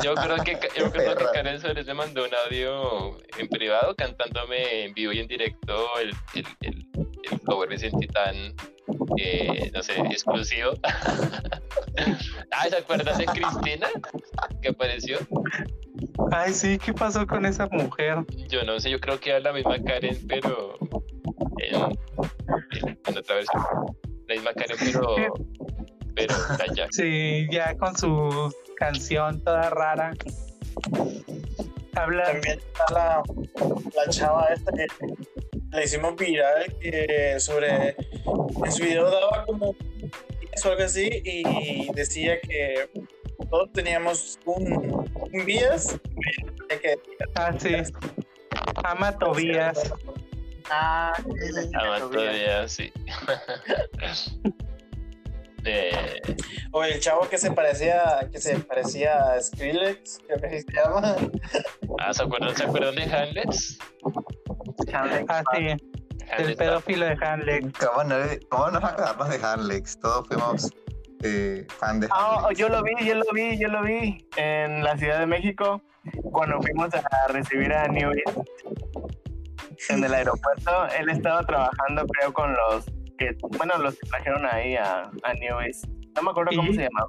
yo 0.04 0.14
creo 0.14 0.36
que, 0.38 0.58
yo 0.76 0.90
creo 0.90 1.16
que. 1.16 1.24
Karen 1.32 1.60
Suárez 1.60 1.86
me 1.86 1.94
mandó 1.94 2.24
un 2.24 2.34
audio 2.34 3.16
en 3.38 3.48
privado 3.48 3.94
cantándome 3.94 4.84
en 4.84 4.94
vivo 4.94 5.12
y 5.12 5.20
en 5.20 5.28
directo 5.28 5.86
el, 5.98 6.14
el, 6.34 6.46
el, 6.62 6.86
el 7.30 7.40
cover 7.40 7.68
me 7.68 7.78
sentí 7.78 8.06
tan, 8.08 8.54
eh, 9.18 9.70
no 9.72 9.82
sé, 9.82 9.98
exclusivo. 10.00 10.72
ah, 10.82 12.66
¿se 12.68 12.76
acuerdan 12.76 13.18
de 13.18 13.26
Cristina? 13.26 13.88
Que 14.60 14.68
apareció. 14.70 15.18
Ay, 16.30 16.52
sí, 16.52 16.78
¿qué 16.78 16.92
pasó 16.92 17.26
con 17.26 17.44
esa 17.46 17.66
mujer? 17.68 18.18
Yo 18.48 18.62
no 18.64 18.78
sé, 18.80 18.90
yo 18.90 19.00
creo 19.00 19.18
que 19.20 19.30
era 19.30 19.40
la 19.40 19.52
misma 19.52 19.82
Karen, 19.82 20.18
pero 20.28 20.78
en, 21.58 21.74
en- 22.86 22.98
en 23.06 23.18
otra 23.18 23.36
versión. 23.36 23.62
La 24.28 24.34
misma 24.34 24.52
Karen, 24.54 24.76
pero, 24.80 25.16
pero 26.14 26.34
allá. 26.60 26.86
Sí, 26.90 27.46
ya 27.50 27.76
con 27.76 27.96
su 27.96 28.54
canción 28.76 29.42
toda 29.44 29.70
rara. 29.70 30.12
Habla. 31.94 32.24
También 32.24 32.58
está 32.58 32.84
la, 32.92 33.22
la 33.94 34.10
chava 34.10 34.46
esta 34.54 34.72
que 34.72 34.86
la 35.70 35.84
hicimos 35.84 36.16
viral 36.16 36.74
que 36.80 37.34
sobre 37.38 37.90
en 38.64 38.72
su 38.72 38.82
video 38.84 39.10
daba 39.10 39.44
como 39.44 39.70
o 39.70 40.68
algo 40.68 40.82
así 40.84 41.22
y 41.24 41.90
decía 41.94 42.38
que 42.40 42.88
todos 43.50 43.72
teníamos 43.72 44.38
un, 44.44 45.08
un 45.32 45.44
vías 45.44 45.98
que 46.68 46.94
Ah, 47.34 47.52
sí. 47.58 47.74
Ama 48.84 49.16
Tobías. 49.18 49.92
Ah, 50.70 51.12
Ah, 51.74 51.98
Tobías. 52.00 52.72
sí. 52.72 52.92
Eh, 55.64 56.20
o 56.72 56.82
el 56.82 56.98
chavo 56.98 57.28
que 57.28 57.38
se 57.38 57.52
parecía 57.52 58.28
que 58.32 58.40
se 58.40 58.58
parecía 58.58 59.32
a 59.34 59.40
Skrillex 59.40 60.18
creo 60.26 60.40
que 60.40 60.46
así 60.48 60.62
se 60.62 60.72
llama 60.72 61.16
ah, 62.00 62.12
¿se 62.12 62.24
acuerdan, 62.24 62.56
¿se 62.56 62.64
acuerdan 62.64 62.96
de 62.96 63.04
Hamlets? 63.04 63.78
Chale. 64.90 65.24
Ah, 65.28 65.44
sí. 65.54 65.68
El 66.36 66.56
pedófilo 66.56 67.06
de 67.06 67.16
Hanley. 67.20 67.60
¿Cómo 67.78 68.02
no, 68.02 68.16
cómo 68.48 68.70
nos 68.72 68.82
acordamos 68.82 69.28
de 69.28 69.36
Hanlex? 69.46 70.00
Todos 70.00 70.26
fuimos 70.26 70.68
eh, 71.22 71.66
fan 71.78 72.00
de 72.00 72.08
Hanlex. 72.10 72.58
yo 72.58 72.68
lo 72.68 72.82
vi, 72.82 72.92
yo 73.04 73.14
lo 73.14 73.24
vi, 73.32 73.58
yo 73.58 73.68
lo 73.68 73.82
vi 73.82 74.26
en 74.36 74.82
la 74.82 74.96
Ciudad 74.96 75.18
de 75.18 75.26
México 75.26 75.82
cuando 76.32 76.60
fuimos 76.60 76.90
a 76.94 77.32
recibir 77.32 77.72
a 77.72 77.86
New 77.88 78.12
East 78.12 78.38
en 79.90 80.04
el 80.04 80.14
aeropuerto. 80.14 80.88
Él 80.98 81.08
estaba 81.10 81.44
trabajando, 81.44 82.06
creo, 82.06 82.32
con 82.32 82.52
los 82.54 82.84
que, 83.18 83.36
bueno, 83.56 83.78
los 83.78 83.94
que 83.98 84.06
trajeron 84.08 84.46
ahí 84.46 84.76
a, 84.76 85.10
a 85.22 85.34
New 85.34 85.60
East. 85.60 85.86
No 86.16 86.22
me 86.22 86.30
acuerdo 86.30 86.50
cómo 86.56 86.70
¿Y? 86.70 86.74
se 86.74 86.82
llamaba. 86.82 87.08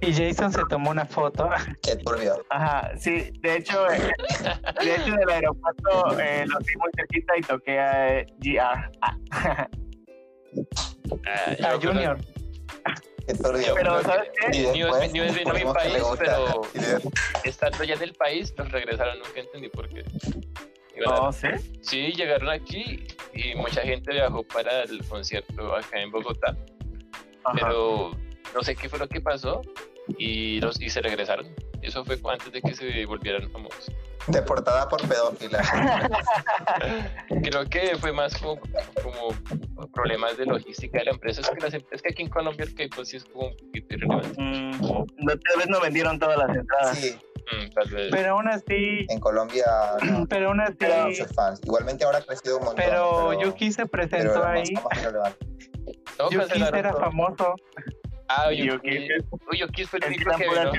Y 0.00 0.12
Jason 0.12 0.52
se 0.52 0.62
tomó 0.68 0.90
una 0.90 1.04
foto. 1.04 1.50
Qué 1.82 1.96
turbio. 1.96 2.44
Ajá, 2.50 2.92
sí, 2.98 3.32
de 3.40 3.56
hecho, 3.56 3.90
eh, 3.90 4.12
de 4.84 4.94
hecho 4.94 5.16
del 5.16 5.28
aeropuerto 5.28 6.20
eh, 6.20 6.44
lo 6.46 6.58
vi 6.58 6.76
muy 6.76 6.90
cerquita 6.96 7.36
y 7.36 7.40
toqué 7.40 7.78
a 7.80 8.18
eh, 8.18 8.26
GR. 8.38 9.68
Ah, 11.26 11.56
yo 11.58 11.90
A 11.90 11.92
Junior. 11.92 12.18
Pero, 13.28 14.02
¿sabes 14.02 14.30
qué? 14.40 14.58
después 14.58 15.12
New 15.12 15.34
vino 15.34 15.50
a 15.50 15.54
mi 15.54 15.64
país, 15.64 16.04
pero- 16.18 16.62
Estando 17.44 17.84
ya 17.84 17.94
en 17.94 18.02
el 18.02 18.14
país, 18.14 18.54
los 18.56 18.70
regresaron, 18.72 19.18
nunca 19.18 19.40
entendí 19.40 19.68
por 19.68 19.88
qué. 19.88 20.04
No, 21.04 21.32
¿sí? 21.32 21.46
Sí, 21.80 22.12
llegaron 22.12 22.48
aquí 22.48 23.06
y 23.32 23.54
mucha 23.54 23.82
gente 23.82 24.12
viajó 24.12 24.42
para 24.42 24.82
el 24.82 25.04
concierto 25.06 25.76
acá 25.76 26.00
en 26.00 26.10
Bogotá, 26.10 26.56
Ajá. 27.44 27.54
pero 27.60 28.10
no 28.54 28.62
sé 28.62 28.74
qué 28.74 28.88
fue 28.88 28.98
lo 28.98 29.06
que 29.08 29.20
pasó 29.20 29.62
y, 30.16 30.60
los, 30.60 30.80
y 30.80 30.90
se 30.90 31.00
regresaron. 31.00 31.54
Eso 31.82 32.04
fue 32.04 32.18
antes 32.32 32.50
de 32.50 32.60
que 32.60 32.74
se 32.74 33.04
volvieran 33.06 33.48
famosos. 33.50 33.86
Deportada 34.28 34.88
por 34.88 35.00
pedófila. 35.08 35.62
Creo 37.42 37.64
que 37.66 37.96
fue 37.98 38.12
más 38.12 38.36
como, 38.38 38.58
como 39.02 39.28
problemas 39.92 40.36
de 40.36 40.46
logística 40.46 40.98
de 40.98 41.06
la 41.06 41.10
empresa. 41.12 41.40
Es 41.40 41.50
que, 41.50 41.60
las 41.60 41.74
es 41.74 42.02
que 42.02 42.10
aquí 42.10 42.22
en 42.22 42.28
Colombia 42.30 42.64
el 42.64 42.74
K-pop 42.74 43.04
sí 43.04 43.16
es 43.16 43.24
como 43.24 43.48
un 43.48 43.56
poquito 43.56 43.94
irrelevante. 43.94 44.40
Mm, 44.40 44.70
no, 44.80 45.04
tal 45.28 45.58
vez 45.58 45.68
no 45.68 45.80
vendieron 45.80 46.18
todas 46.18 46.36
las 46.38 46.56
entradas. 46.56 46.98
Sí, 46.98 47.18
Mm, 47.50 47.70
tal 47.70 47.88
vez. 47.88 48.08
Pero 48.10 48.32
aún 48.32 48.48
así, 48.48 49.06
en 49.08 49.20
Colombia 49.20 49.64
no, 50.02 50.26
pero 50.28 50.48
aún 50.48 50.60
así, 50.60 50.76
fans. 51.34 51.60
Igualmente 51.64 52.04
ahora 52.04 52.18
ha 52.18 52.22
crecido 52.22 52.58
un 52.58 52.64
montón. 52.64 52.84
pero 52.84 53.28
pero 53.30 53.40
Yuki 53.40 53.72
se 53.72 53.86
pero 53.86 53.90
presentó 54.08 54.42
era 54.42 54.52
ahí. 54.52 54.64
No, 56.18 56.30
Yuki 56.30 56.62
era 56.62 56.90
todo. 56.90 57.00
famoso. 57.00 57.54
Ah, 58.28 58.52
Yuki. 58.52 59.08
Yuki. 59.58 59.84
Fue 59.86 59.98
el 60.00 60.06
único 60.08 60.30
que 60.36 60.44
vino. 60.44 60.72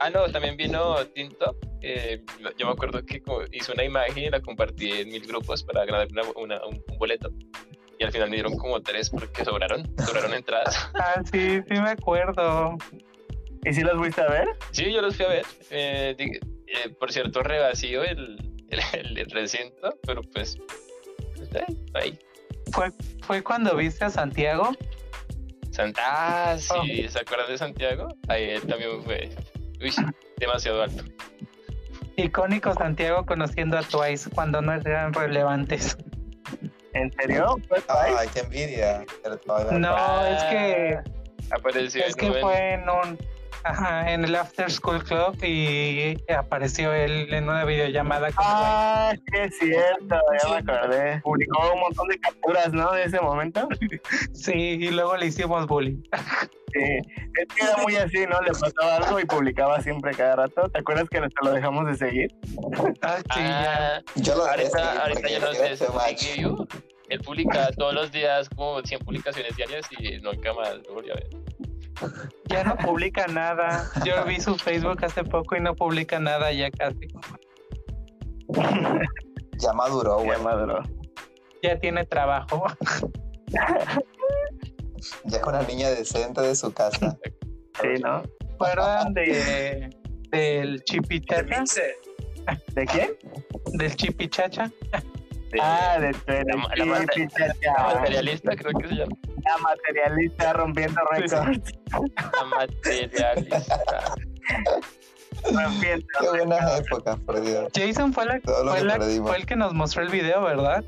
Ah, 0.00 0.08
no, 0.10 0.30
también 0.32 0.56
vino 0.56 0.96
Tinto. 1.08 1.56
Eh, 1.82 2.22
yo 2.58 2.66
me 2.66 2.72
acuerdo 2.72 3.04
que 3.04 3.22
hizo 3.52 3.72
una 3.72 3.84
imagen 3.84 4.18
y 4.24 4.30
la 4.30 4.40
compartí 4.40 4.90
en 4.92 5.08
mil 5.10 5.26
grupos 5.26 5.62
para 5.62 5.84
ganar 5.84 6.08
una, 6.10 6.22
una- 6.36 6.66
un, 6.66 6.82
un 6.90 6.98
boleto. 6.98 7.30
Y 7.98 8.04
al 8.04 8.10
final 8.12 8.30
me 8.30 8.36
dieron 8.36 8.56
como 8.56 8.80
tres 8.80 9.10
porque 9.10 9.44
sobraron, 9.44 9.82
sobraron 10.06 10.32
entradas. 10.34 10.74
Ah, 10.94 11.22
sí, 11.30 11.60
sí 11.68 11.74
me 11.74 11.90
acuerdo. 11.90 12.76
¿Y 13.64 13.74
si 13.74 13.82
los 13.82 13.98
fuiste 13.98 14.22
a 14.22 14.28
ver? 14.28 14.48
Sí, 14.70 14.90
yo 14.90 15.02
los 15.02 15.16
fui 15.16 15.26
a 15.26 15.28
ver. 15.28 15.44
Eh, 15.70 16.16
eh, 16.18 16.88
por 16.98 17.12
cierto, 17.12 17.42
rebasío 17.42 18.02
el, 18.02 18.38
el, 18.70 19.18
el 19.18 19.30
recinto, 19.30 19.90
pero 20.06 20.22
pues, 20.22 20.56
pues, 21.36 21.50
eh, 21.54 21.66
ahí. 21.92 22.18
Fue, 22.72 22.90
fue 23.22 23.42
cuando 23.42 23.76
viste 23.76 24.04
a 24.06 24.10
Santiago. 24.10 24.70
Santa, 25.72 26.52
ah, 26.52 26.58
sí, 26.58 27.06
¿se 27.08 27.18
acuerdan 27.20 27.48
de 27.50 27.58
Santiago? 27.58 28.08
Ahí 28.28 28.44
él 28.50 28.62
también 28.62 29.02
fue, 29.04 29.30
uy, 29.80 29.92
demasiado 30.38 30.82
alto. 30.82 31.04
Icónico 32.16 32.74
Santiago 32.74 33.24
conociendo 33.24 33.78
a 33.78 33.82
Twice 33.82 34.30
cuando 34.30 34.60
no 34.60 34.72
eran 34.72 35.12
relevantes. 35.12 35.96
¿En 36.92 37.10
serio? 37.12 37.56
¿Fue 37.68 37.80
Twice? 37.80 38.16
Ay, 38.18 38.28
qué 38.34 38.40
envidia. 38.40 39.04
No, 39.72 40.26
es 40.26 40.42
que 40.44 40.98
Apareció 41.50 42.04
es 42.04 42.14
que 42.14 42.32
fue 42.34 42.74
en 42.74 42.88
un 42.88 43.18
ajá, 43.64 44.12
en 44.12 44.24
el 44.24 44.34
After 44.34 44.70
School 44.70 45.02
Club 45.04 45.36
y 45.44 46.16
apareció 46.32 46.92
él 46.92 47.32
en 47.32 47.44
una 47.48 47.64
videollamada 47.64 48.32
con 48.32 48.44
Ah, 48.46 49.12
sí 49.14 49.38
es 49.38 49.58
cierto, 49.58 50.16
ya 50.42 50.48
me 50.48 50.56
acordé. 50.72 51.20
Publicó 51.22 51.72
un 51.74 51.80
montón 51.80 52.08
de 52.08 52.18
capturas, 52.18 52.72
¿no? 52.72 52.92
De 52.92 53.04
ese 53.04 53.20
momento. 53.20 53.68
Sí, 54.32 54.52
y 54.52 54.90
luego 54.90 55.16
le 55.16 55.26
hicimos 55.26 55.66
bullying. 55.66 56.02
Sí, 56.72 56.82
es 56.82 57.54
que 57.54 57.64
era 57.64 57.76
muy 57.82 57.96
así, 57.96 58.26
¿no? 58.26 58.40
Le 58.42 58.52
pasaba 58.52 58.96
algo 58.96 59.18
y 59.18 59.24
publicaba 59.24 59.80
siempre 59.80 60.12
cada 60.14 60.36
rato. 60.36 60.68
¿Te 60.68 60.78
acuerdas 60.78 61.08
que 61.08 61.18
hasta 61.18 61.44
lo 61.44 61.52
dejamos 61.52 61.86
de 61.86 61.96
seguir? 61.96 62.34
Ah, 63.02 63.16
sí, 63.34 63.40
ya. 63.40 63.96
Ah, 63.96 64.02
Yo 64.16 64.36
lo 64.36 64.46
ahorita, 64.46 65.02
ahorita 65.02 65.28
ya 65.28 65.38
no 65.40 65.52
sé. 65.52 65.76
Él 67.08 67.20
publica 67.22 67.70
todos 67.76 67.92
los 67.92 68.12
días 68.12 68.48
como 68.50 68.80
100 68.82 69.00
publicaciones 69.00 69.56
diarias 69.56 69.84
y 69.98 70.18
nunca 70.20 70.52
más 70.54 70.76
lo 70.86 70.94
volví 70.94 71.10
a 71.10 71.14
ver. 71.14 71.26
Ya 72.48 72.64
no 72.64 72.76
publica 72.76 73.26
nada. 73.26 73.90
Yo 74.04 74.24
vi 74.24 74.40
su 74.40 74.56
Facebook 74.56 75.04
hace 75.04 75.24
poco 75.24 75.56
y 75.56 75.60
no 75.60 75.74
publica 75.74 76.18
nada 76.18 76.52
ya 76.52 76.70
casi. 76.70 77.08
Ya 79.58 79.74
maduró, 79.74 80.20
Ya 80.20 80.24
güey. 80.24 80.42
maduró. 80.42 80.82
Ya 81.62 81.78
tiene 81.78 82.06
trabajo. 82.06 82.64
Ya 85.24 85.36
es 85.38 85.44
una 85.44 85.62
niña 85.62 85.90
decente 85.90 86.40
de 86.40 86.54
su 86.54 86.72
casa. 86.72 87.18
Sí, 87.80 88.00
¿no? 88.02 88.22
acuerdan 88.54 89.12
de 89.14 89.90
del 90.30 90.82
chipichacha? 90.84 91.64
¿De 92.74 92.86
quién? 92.86 93.10
Del 93.72 93.96
chipichacha. 93.96 94.70
De- 95.50 95.58
Ah, 95.60 95.98
de 95.98 96.12
La- 96.44 96.44
la 96.76 96.84
mate- 96.84 97.06
Chipichacha. 97.14 97.54
la 97.76 97.94
materialista, 97.94 98.56
creo 98.56 98.72
que 98.78 98.88
se 98.88 98.94
llama. 98.94 99.16
La 99.44 99.58
materialista 99.58 100.52
rompiendo 100.52 101.00
récords. 101.10 101.72
La 101.90 102.44
materialista. 102.44 104.14
Rompiendo. 105.52 106.06
Qué 106.20 106.28
buenas 106.28 106.80
épocas, 106.80 107.18
por 107.20 107.40
Dios. 107.40 107.68
Jason 107.74 108.12
fue, 108.12 108.26
la, 108.26 108.40
fue, 108.40 108.78
que 108.78 108.84
la- 108.84 108.98
perdimos. 108.98 109.28
fue 109.28 109.38
el 109.38 109.46
que 109.46 109.56
nos 109.56 109.72
mostró 109.74 110.02
el 110.02 110.08
video, 110.10 110.42
¿verdad? 110.42 110.84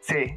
Sí. 0.00 0.36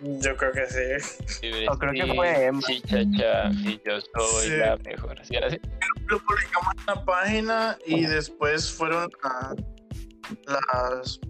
Yo 0.00 0.34
creo 0.36 0.52
que 0.52 0.66
sí. 0.66 1.22
Sí, 1.26 1.66
O 1.68 1.76
creo 1.76 1.92
que 1.92 2.14
fue 2.14 2.44
Emma. 2.46 2.62
Sí, 2.62 2.80
chacha, 2.80 3.50
y 3.50 3.80
yo 3.86 4.00
soy 4.00 4.46
Sí. 4.48 4.56
la 4.56 4.76
mejor. 4.78 5.18
¿Sí 5.24 5.36
era 5.36 5.48
así? 5.48 5.60
Lo 6.08 6.18
publicamos 6.20 6.74
en 6.78 6.86
la 6.86 7.04
página 7.04 7.78
y 7.86 8.06
después 8.06 8.72
fueron 8.72 9.10
a 9.22 9.54
las 10.46 11.20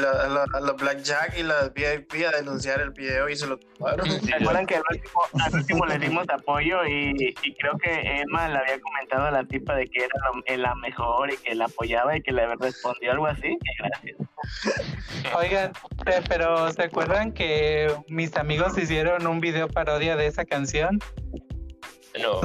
la, 0.00 0.28
la, 0.28 0.60
la 0.60 0.72
Blackjack 0.72 1.38
y 1.38 1.42
las 1.42 1.72
VIP 1.74 2.14
a 2.26 2.36
denunciar 2.36 2.80
el 2.80 2.90
video 2.90 3.28
y 3.28 3.36
se 3.36 3.46
lo 3.46 3.58
tomaron. 3.58 4.06
Sí, 4.10 4.26
¿Se 4.26 4.34
acuerdan 4.34 4.66
que 4.66 4.76
al 4.76 4.82
último, 4.90 5.20
al 5.44 5.54
último 5.54 5.86
le 5.86 5.98
dimos 5.98 6.26
apoyo 6.28 6.84
y, 6.86 7.34
y 7.42 7.54
creo 7.56 7.76
que 7.78 7.90
Emma 8.20 8.48
le 8.48 8.58
había 8.58 8.80
comentado 8.80 9.26
a 9.26 9.30
la 9.30 9.44
tipa 9.44 9.74
de 9.74 9.86
que 9.88 10.04
era 10.04 10.14
lo- 10.34 10.42
eh, 10.46 10.56
la 10.56 10.74
mejor 10.76 11.32
y 11.32 11.36
que 11.38 11.54
la 11.54 11.64
apoyaba 11.66 12.16
y 12.16 12.22
que 12.22 12.32
le 12.32 12.46
respondió 12.56 13.12
algo 13.12 13.26
así? 13.26 13.58
Gracias. 13.78 14.16
Oigan, 15.36 15.72
pe- 16.04 16.22
pero 16.28 16.70
¿se 16.72 16.82
acuerdan 16.84 17.32
que 17.32 17.92
mis 18.08 18.36
amigos 18.36 18.76
hicieron 18.78 19.26
un 19.26 19.40
video 19.40 19.68
parodia 19.68 20.16
de 20.16 20.26
esa 20.26 20.44
canción? 20.44 20.98
No, 22.20 22.40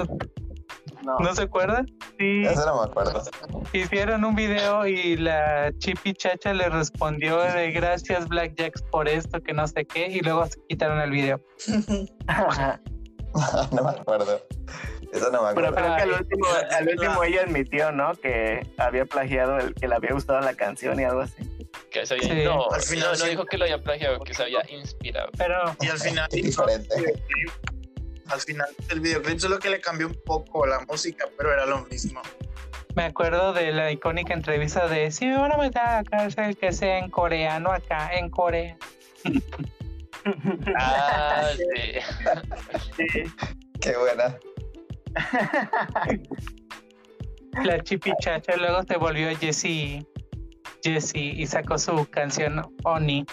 No. 1.08 1.16
¿No 1.20 1.34
se 1.34 1.44
acuerdan? 1.44 1.86
Sí, 2.20 2.44
Eso 2.46 2.66
no 2.66 2.82
me 2.84 2.90
acuerdo. 2.90 3.24
hicieron 3.72 4.26
un 4.26 4.36
video 4.36 4.86
y 4.86 5.16
la 5.16 5.72
Chipi 5.78 6.14
Chacha 6.14 6.54
le 6.54 6.68
respondió 6.68 7.40
de 7.40 7.72
gracias 7.72 8.28
Blackjacks 8.28 8.82
por 8.84 9.08
esto, 9.08 9.42
que 9.42 9.54
no 9.54 9.66
sé 9.68 9.86
qué, 9.86 10.08
y 10.08 10.20
luego 10.20 10.46
se 10.48 10.60
quitaron 10.68 11.00
el 11.00 11.12
video. 11.12 11.40
no 13.72 13.84
me 13.84 13.90
acuerdo. 13.92 14.42
Eso 15.14 15.32
no 15.32 15.44
me 15.44 15.54
Pero 15.56 15.68
acuerdo. 15.70 15.76
creo 15.76 15.96
que 15.96 16.02
al 16.02 16.12
último, 16.12 16.46
al 16.78 16.88
último 16.90 17.24
ella 17.24 17.42
admitió, 17.44 17.92
¿no? 17.94 18.14
Que 18.16 18.68
había 18.78 19.06
plagiado, 19.06 19.58
el 19.60 19.74
que 19.74 19.88
le 19.88 19.96
había 19.96 20.12
gustado 20.12 20.42
la 20.42 20.54
canción 20.54 21.00
y 21.00 21.06
algo 21.06 21.22
así. 21.22 21.34
que 21.92 22.06
se 22.06 22.16
había, 22.16 22.28
Sí. 22.28 22.44
no, 22.44 22.70
Al 22.70 22.82
final 22.82 23.06
no, 23.06 23.12
no 23.12 23.16
sí. 23.16 23.30
dijo 23.30 23.46
que 23.46 23.58
lo 23.58 23.64
había 23.64 23.82
plagiado, 23.82 24.20
que 24.20 24.34
se 24.34 24.44
había 24.44 24.60
inspirado. 24.70 25.30
Pero 25.38 25.76
Y 25.80 25.88
al 25.88 26.00
final, 26.00 26.28
diferente. 26.30 27.24
Al 28.30 28.42
final 28.42 28.68
del 28.88 29.00
videoclip 29.00 29.40
solo 29.40 29.60
que 29.60 29.70
le 29.70 29.80
cambió 29.80 30.08
un 30.08 30.18
poco 30.26 30.66
la 30.66 30.80
música, 30.82 31.26
pero 31.38 31.54
era 31.54 31.66
lo 31.66 31.86
mismo. 31.86 32.22
me 32.96 33.06
acuerdo 33.06 33.54
de 33.54 33.72
la 33.72 33.92
icónica 33.92 34.34
entrevista 34.34 34.88
de 34.88 35.12
si 35.12 35.26
me 35.26 35.38
van 35.38 35.52
a 35.52 35.58
meter 35.58 35.82
a 35.82 36.02
la 36.02 36.04
cárcel 36.04 36.58
que 36.58 36.72
sea 36.72 37.00
en 37.00 37.10
coreano 37.10 37.72
acá, 37.72 38.12
en 38.14 38.30
Corea. 38.30 38.78
Ah, 40.78 41.52
sí. 41.56 41.94
Sí. 42.98 43.24
Qué 43.80 43.96
buena. 43.96 44.38
La 47.64 47.82
Chipi 47.82 48.12
Chacha 48.20 48.58
luego 48.58 48.84
se 48.84 48.98
volvió 48.98 49.34
Jessie, 49.38 50.06
Jessie 50.84 51.34
y 51.42 51.48
sacó 51.48 51.78
su 51.78 52.06
canción 52.10 52.62
Oni. 52.84 53.26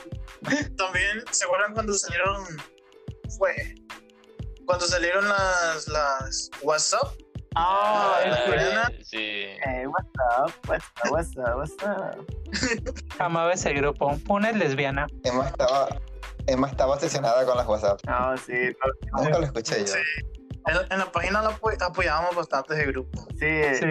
También, 0.76 1.22
¿se 1.30 1.44
acuerdan 1.44 1.74
cuando 1.74 1.92
salieron? 1.94 2.44
Fue. 3.38 3.74
Cuando 4.66 4.86
salieron 4.86 5.28
las, 5.28 5.88
las 5.88 6.50
WhatsApp. 6.62 7.02
Oh, 7.56 8.14
es 8.24 8.34
Ah, 8.36 8.42
buena. 8.48 8.90
sí. 9.04 9.46
Hey, 9.64 9.86
what's 9.86 10.08
up? 10.38 10.52
What's 10.68 10.84
up? 11.04 11.10
What's 11.12 11.36
up? 11.36 11.56
What's 11.56 11.82
up? 11.84 13.20
Amaba 13.20 13.52
ese 13.52 13.72
grupo. 13.74 14.18
Una 14.28 14.50
es 14.50 14.56
lesbiana. 14.56 15.06
Emma 15.22 15.46
estaba, 15.48 15.88
Emma 16.46 16.68
estaba 16.68 16.94
obsesionada 16.94 17.44
con 17.46 17.56
las 17.56 17.66
WhatsApp. 17.66 18.00
No, 18.06 18.36
sí, 18.38 18.52
no, 19.12 19.22
Nunca 19.22 19.38
lo 19.38 19.44
escuché 19.44 19.80
yo. 19.80 19.86
Sí. 19.86 19.98
En, 20.66 20.76
en 20.92 20.98
la 20.98 21.12
página 21.12 21.42
la 21.42 21.50
apoy- 21.50 21.76
apoyábamos 21.80 22.34
bastante 22.34 22.74
ese 22.74 22.86
grupo. 22.86 23.26
sí, 23.38 23.62
Sí. 23.74 23.86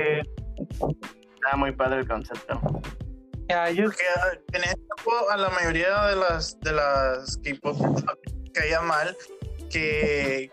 está 1.36 1.56
muy 1.56 1.72
padre 1.72 2.00
el 2.00 2.08
concepto. 2.08 2.60
Ya, 3.48 3.70
yo- 3.70 3.86
Porque 3.86 4.04
ah, 4.18 4.32
en 4.54 4.64
ese 4.64 4.76
tiempo 4.76 5.30
a 5.32 5.38
la 5.38 5.50
mayoría 5.52 6.04
de 6.08 6.16
las 6.18 6.60
de 6.62 6.72
las 6.74 7.38
K-pop 7.38 7.78
caía 8.54 8.82
mal 8.82 9.16
que, 9.74 10.50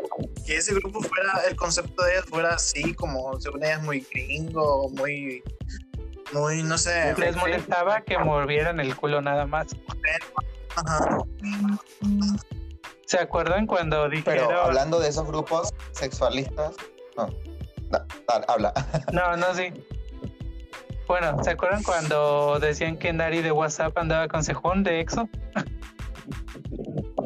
que 0.47 0.57
ese 0.57 0.75
grupo 0.75 1.01
fuera, 1.03 1.43
el 1.49 1.55
concepto 1.57 2.03
de 2.05 2.13
ellas 2.13 2.25
fuera 2.27 2.55
así, 2.55 2.95
como 2.95 3.39
según 3.41 3.63
ellas 3.65 3.83
muy 3.83 4.01
gringo, 4.11 4.89
muy, 4.91 5.43
muy, 6.33 6.63
no 6.63 6.79
sé. 6.79 7.15
les 7.19 7.37
molestaba 7.37 8.01
que 8.01 8.19
movieran 8.19 8.81
el 8.81 8.97
culo 8.97 9.21
nada 9.21 9.47
más. 9.47 9.69
Ajá. 10.77 11.19
¿Se 13.07 13.19
acuerdan 13.19 13.67
cuando 13.67 14.09
dijeron... 14.09 14.47
Pero 14.49 14.63
hablando 14.63 14.99
de 15.01 15.09
esos 15.09 15.27
grupos 15.27 15.71
sexualistas. 15.93 16.77
No, 17.17 17.29
da- 17.91 18.07
da- 18.29 18.45
habla. 18.49 18.73
No, 19.13 19.37
no, 19.37 19.53
sí. 19.55 19.73
Bueno, 21.09 21.43
¿se 21.43 21.51
acuerdan 21.51 21.83
cuando 21.83 22.59
decían 22.61 22.97
que 22.97 23.13
Nari 23.13 23.43
de 23.43 23.51
WhatsApp 23.51 23.99
andaba 23.99 24.29
con 24.29 24.45
Sejón 24.45 24.85
de 24.85 25.01
EXO? 25.01 25.29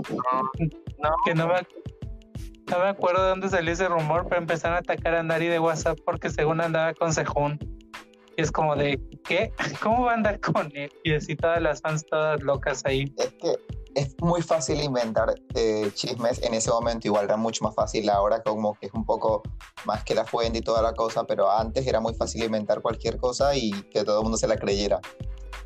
No. 0.09 1.11
Que 1.27 1.35
no 1.35 1.49
me, 1.49 1.55
no 2.75 2.85
me 2.85 2.91
acuerdo 2.91 3.23
de 3.23 3.29
dónde 3.29 3.49
salió 3.49 3.73
ese 3.73 3.89
rumor, 3.89 4.27
pero 4.29 4.41
empezaron 4.41 4.77
a 4.77 4.81
atacar 4.81 5.15
a 5.15 5.23
Nari 5.23 5.47
de 5.47 5.61
WhatsApp 5.61 5.99
porque 6.05 6.29
según 6.29 6.61
andaba 6.61 6.93
con 6.95 7.13
Sejón. 7.13 7.59
Y 8.37 8.43
es 8.43 8.51
como 8.51 8.75
de, 8.75 9.01
¿qué? 9.25 9.53
¿Cómo 9.83 10.05
va 10.05 10.13
a 10.13 10.15
andar 10.15 10.41
con 10.41 10.71
él? 10.75 10.91
Y 11.05 11.15
así 11.15 11.37
todas 11.37 11.63
las 11.63 11.81
fans 11.81 12.05
todas 12.07 12.43
locas 12.43 12.85
ahí. 12.85 13.15
Es 13.17 13.33
que 13.35 13.57
es 13.95 14.17
muy 14.21 14.43
fácil 14.43 14.83
inventar 14.83 15.33
eh, 15.55 15.89
chismes 15.95 16.43
en 16.43 16.55
ese 16.55 16.71
momento. 16.71 17.07
Igual 17.07 17.27
era 17.27 17.37
mucho 17.37 17.63
más 17.63 17.77
fácil 17.77 18.11
ahora, 18.11 18.43
como 18.43 18.75
que 18.75 18.87
es 18.87 18.93
un 18.93 19.07
poco 19.07 19.43
más 19.85 20.03
que 20.03 20.17
la 20.17 20.25
fuente 20.25 20.59
y 20.59 20.63
toda 20.63 20.83
la 20.83 20.95
cosa. 20.95 21.25
Pero 21.25 21.49
antes 21.49 21.87
era 21.87 22.01
muy 22.01 22.15
fácil 22.15 22.43
inventar 22.43 22.83
cualquier 22.83 23.19
cosa 23.19 23.55
y 23.55 23.71
que 23.93 24.03
todo 24.03 24.19
el 24.19 24.23
mundo 24.25 24.37
se 24.37 24.49
la 24.49 24.57
creyera. 24.57 25.01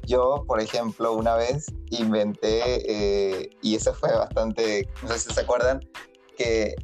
Yo, 0.07 0.45
por 0.47 0.61
ejemplo, 0.61 1.15
una 1.15 1.37
vez 1.37 1.67
inventé, 1.91 2.61
eh, 2.63 3.51
y 3.63 3.77
eso 3.77 3.95
fue 3.95 4.11
bastante, 4.15 4.89
no 5.03 5.09
sé 5.09 5.19
si 5.19 5.35
se 5.35 5.41
acuerdan, 5.41 5.81
que 6.37 6.75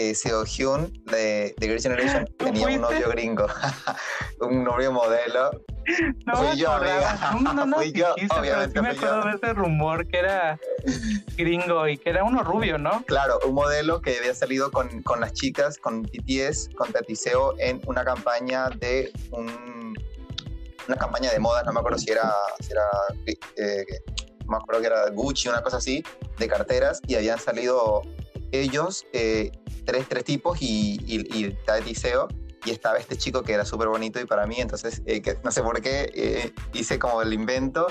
eh, 0.00 0.14
Seo 0.14 0.44
Hyun 0.44 0.92
de, 1.06 1.54
de 1.58 1.66
Girls' 1.66 1.82
Generation 1.82 2.24
¿Tú 2.36 2.44
tenía 2.44 2.66
un 2.68 2.74
fuiste? 2.74 2.94
novio 2.94 3.08
gringo, 3.10 3.46
un 4.40 4.62
novio 4.62 4.92
modelo. 4.92 5.50
No 6.26 6.36
Fui 6.36 6.46
me 6.48 6.56
yo, 6.56 6.72
amiga. 6.72 7.32
No, 7.40 7.52
no, 7.54 7.66
no, 7.66 7.76
Fui 7.78 7.90
yo, 7.92 8.14
dijiste, 8.14 8.28
pero 8.28 8.40
obviamente 8.40 8.78
sí 8.78 8.82
me 8.82 8.90
fui 8.94 9.00
yo. 9.00 9.06
acuerdo 9.08 9.28
de 9.30 9.36
ese 9.36 9.52
rumor 9.54 10.06
que 10.06 10.18
era 10.18 10.60
gringo 11.36 11.88
y 11.88 11.98
que 11.98 12.10
era 12.10 12.22
uno 12.24 12.42
rubio, 12.44 12.78
¿no? 12.78 13.02
Claro, 13.06 13.40
un 13.46 13.54
modelo 13.54 14.00
que 14.00 14.18
había 14.18 14.34
salido 14.34 14.70
con, 14.70 15.02
con 15.02 15.20
las 15.20 15.32
chicas, 15.32 15.78
con 15.78 16.02
BTS, 16.02 16.68
con 16.76 16.92
Tatiseo, 16.92 17.54
en 17.58 17.80
una 17.86 18.04
campaña 18.04 18.68
de 18.70 19.10
un- 19.32 19.96
una 20.86 20.96
campaña 20.96 21.30
de 21.32 21.38
moda, 21.38 21.62
no 21.64 21.72
me 21.72 21.80
acuerdo 21.80 21.98
si 21.98 22.10
era, 22.10 22.32
si 22.60 22.70
era 22.72 22.84
eh, 23.26 23.84
me 24.48 24.56
acuerdo 24.56 24.80
que 24.80 24.86
era 24.86 25.10
Gucci, 25.10 25.48
una 25.48 25.60
cosa 25.60 25.76
así, 25.78 26.02
de 26.38 26.48
carteras, 26.48 27.00
y 27.06 27.14
habían 27.16 27.38
salido 27.38 28.00
ellos, 28.52 29.04
eh, 29.12 29.50
tres, 29.88 30.06
tres 30.06 30.22
tipos, 30.22 30.60
y, 30.60 31.00
y, 31.06 31.46
y 31.46 31.50
Tatiseo, 31.64 32.28
y 32.66 32.70
estaba 32.72 32.98
este 32.98 33.16
chico 33.16 33.42
que 33.42 33.54
era 33.54 33.64
súper 33.64 33.88
bonito 33.88 34.20
y 34.20 34.26
para 34.26 34.46
mí, 34.46 34.56
entonces, 34.58 35.00
eh, 35.06 35.22
que 35.22 35.38
no 35.42 35.50
sé 35.50 35.62
por 35.62 35.80
qué, 35.80 36.12
eh, 36.14 36.52
hice 36.74 36.98
como 36.98 37.22
el 37.22 37.32
invento, 37.32 37.86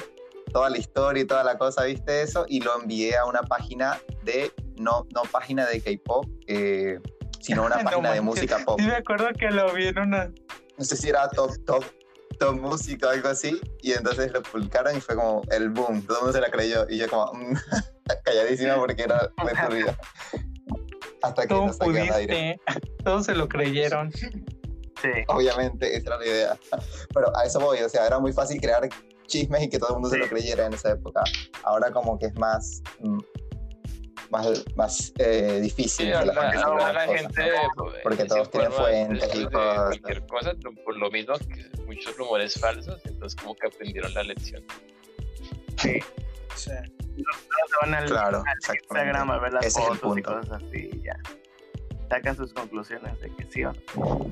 toda 0.53 0.69
la 0.69 0.77
historia 0.77 1.23
y 1.23 1.25
toda 1.25 1.43
la 1.43 1.57
cosa, 1.57 1.85
viste 1.85 2.21
eso, 2.21 2.45
y 2.47 2.59
lo 2.59 2.79
envié 2.79 3.17
a 3.17 3.25
una 3.25 3.41
página 3.41 3.97
de, 4.23 4.53
no, 4.75 5.07
no 5.11 5.23
página 5.23 5.65
de 5.65 5.81
K-pop, 5.81 6.27
eh, 6.45 6.99
sino 7.39 7.65
una 7.65 7.77
No 7.81 7.89
página 7.89 8.11
de 8.11 8.21
música 8.21 8.59
pop. 8.63 8.79
Sí 8.79 8.85
me 8.85 8.95
acuerdo 8.95 9.29
que 9.33 9.49
lo 9.49 9.73
vi 9.73 9.87
en 9.87 9.97
una... 9.97 10.31
No 10.77 10.85
sé 10.85 10.97
si 10.97 11.09
era 11.09 11.27
top, 11.29 11.57
top, 11.65 11.83
top 12.37 12.59
música 12.61 13.07
o 13.07 13.09
algo 13.09 13.29
así, 13.29 13.59
y 13.81 13.93
entonces 13.93 14.31
lo 14.31 14.43
publicaron 14.43 14.95
y 14.95 15.01
fue 15.01 15.15
como 15.15 15.41
el 15.49 15.69
boom, 15.69 16.03
todo 16.03 16.17
el 16.17 16.23
mundo 16.25 16.33
se 16.33 16.41
la 16.41 16.51
creyó, 16.51 16.85
y 16.87 16.99
yo 16.99 17.09
como 17.09 17.33
mm, 17.33 17.55
calladísima 18.23 18.75
porque 18.75 19.01
era 19.01 19.31
muy. 19.67 19.83
Hasta 21.27 21.41
que 21.43 21.47
¿Cómo 21.49 21.67
lo 21.67 21.73
saqué 21.73 21.99
al 22.01 22.13
aire. 22.13 22.59
Todos 23.03 23.25
se 23.25 23.35
lo 23.35 23.47
creyeron. 23.47 24.11
Sí. 24.11 24.27
Obviamente, 25.27 25.95
esa 25.95 26.07
era 26.07 26.17
la 26.17 26.25
idea. 26.25 26.57
Pero 27.13 27.37
a 27.37 27.43
eso 27.45 27.59
voy, 27.59 27.79
o 27.79 27.89
sea, 27.89 28.07
era 28.07 28.19
muy 28.19 28.33
fácil 28.33 28.59
crear 28.59 28.87
chismes 29.27 29.63
y 29.63 29.69
que 29.69 29.77
todo 29.77 29.89
el 29.89 29.93
mundo 29.95 30.09
se 30.09 30.15
Sí. 30.15 30.21
lo 30.21 30.27
creyera 30.27 30.65
en 30.65 30.73
esa 30.73 30.91
época. 30.91 31.21
Ahora 31.63 31.91
como 31.91 32.17
que 32.17 32.27
es 32.27 32.35
más, 32.39 32.81
mm, 33.01 33.19
más, 34.31 34.65
más 34.75 35.13
eh, 35.19 35.59
difícil. 35.61 36.07
Sí, 36.07 36.19
que 36.19 36.25
la 36.25 36.33
gente 36.51 36.57
se 36.57 36.63
crea 36.63 36.93
la 36.93 37.05
cosas, 37.05 37.21
gente 37.21 37.51
¿no? 37.51 37.73
pues, 37.83 37.95
Porque 38.03 38.21
se 38.23 38.27
todos 38.27 38.49
tienen 38.51 38.71
fuentes 38.71 39.35
y 39.35 39.45
cosas. 39.45 39.77
cualquier 39.99 40.25
cosa, 40.27 40.53
por 40.83 40.97
lo 40.97 41.11
mismo 41.11 41.35
que 41.37 41.83
muchos 41.85 42.17
rumores 42.17 42.59
falsos, 42.59 42.99
entonces 43.05 43.39
como 43.39 43.55
que 43.55 43.67
aprendieron 43.67 44.13
la 44.13 44.23
lección. 44.23 44.63
Sí. 45.77 45.99
Se 46.57 46.71
van 47.81 47.93
al, 47.93 48.05
Claro, 48.05 48.43
al. 48.45 48.75
Instagram 48.75 49.31
a 49.31 49.39
ver 49.39 49.53
las 49.53 49.65
Ese 49.65 49.81
es 49.81 49.87
el 49.89 49.97
fotos 49.97 50.17
y 50.17 50.21
punto. 50.21 50.39
cosas 50.41 50.63
así 50.63 50.89
y 50.93 51.01
ya. 51.03 51.17
Sacan 52.09 52.35
sus 52.37 52.53
conclusiones 52.53 53.19
de 53.19 53.29
que 53.35 53.45
sí 53.51 53.63
o 53.65 53.73
no. 53.95 54.31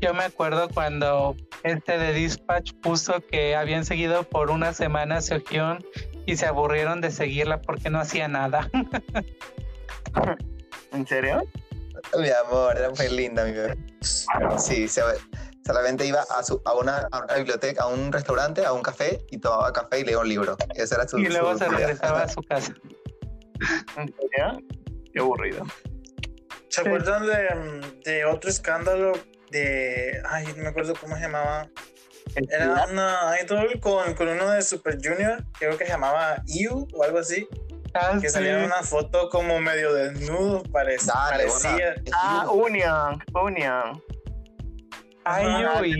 Yo 0.00 0.14
me 0.14 0.22
acuerdo 0.24 0.68
cuando 0.68 1.34
este 1.64 1.98
de 1.98 2.12
Dispatch 2.12 2.72
puso 2.82 3.20
que 3.26 3.56
habían 3.56 3.84
seguido 3.84 4.22
por 4.22 4.50
una 4.50 4.72
semana 4.72 5.16
a 5.16 5.20
Seohyun 5.20 5.84
y 6.26 6.36
se 6.36 6.46
aburrieron 6.46 7.00
de 7.00 7.10
seguirla 7.10 7.60
porque 7.60 7.90
no 7.90 7.98
hacía 7.98 8.28
nada. 8.28 8.70
¿En 10.92 11.06
serio? 11.06 11.42
Mi 12.18 12.28
amor, 12.46 12.76
era 12.78 12.90
muy 12.90 13.08
linda 13.08 13.44
mi 13.44 13.52
bebé. 13.52 13.76
Sí, 14.58 14.86
se- 14.88 15.02
solamente 15.68 16.04
iba 16.04 16.22
a, 16.22 16.42
su, 16.42 16.60
a, 16.64 16.72
una, 16.74 17.06
a 17.12 17.20
una 17.24 17.34
biblioteca, 17.36 17.82
a 17.84 17.86
un 17.86 18.10
restaurante, 18.10 18.64
a 18.64 18.72
un 18.72 18.82
café 18.82 19.20
y 19.30 19.38
tomaba 19.38 19.72
café 19.72 20.00
y 20.00 20.04
leía 20.04 20.18
un 20.18 20.28
libro. 20.28 20.56
Ese 20.74 20.94
era 20.96 21.06
su 21.06 21.18
Y 21.18 21.28
luego 21.28 21.52
su 21.52 21.58
se 21.58 21.68
regresaba 21.68 22.22
a 22.22 22.28
su 22.28 22.40
casa. 22.48 22.74
¿En 23.96 24.06
serio? 24.14 24.58
Qué 25.12 25.20
aburrido. 25.20 25.64
¿Se 26.68 26.82
Sí. 26.82 26.86
acuerdan 26.88 27.26
de, 27.26 27.54
mm, 27.54 28.00
de 28.04 28.24
otro 28.24 28.50
escándalo 28.50 29.12
de. 29.50 30.20
Ay, 30.28 30.46
no 30.56 30.62
me 30.64 30.68
acuerdo 30.68 30.94
cómo 31.00 31.14
se 31.16 31.22
llamaba. 31.22 31.68
Era 32.34 32.86
una 32.90 33.36
idol 33.42 33.80
con, 33.80 34.14
con 34.14 34.28
uno 34.28 34.50
de 34.50 34.60
Super 34.62 34.98
Junior, 35.02 35.42
creo 35.58 35.76
que 35.78 35.86
se 35.86 35.92
llamaba 35.92 36.42
Iu 36.46 36.86
o 36.92 37.02
algo 37.02 37.18
así, 37.20 37.48
Ah, 37.94 38.18
que 38.20 38.28
sí. 38.28 38.34
salía 38.34 38.58
en 38.58 38.64
una 38.66 38.82
foto 38.82 39.30
como 39.30 39.58
medio 39.60 39.94
desnudo, 39.94 40.62
parec- 40.64 41.02
Dale, 41.06 41.46
parecía. 41.46 41.94
Ah, 42.12 42.46
Union, 42.50 43.18
Union. 43.32 44.02
Yo 45.60 45.84
y 45.84 45.94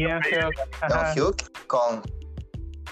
Hyuk. 1.15 1.67
Con. 1.67 2.03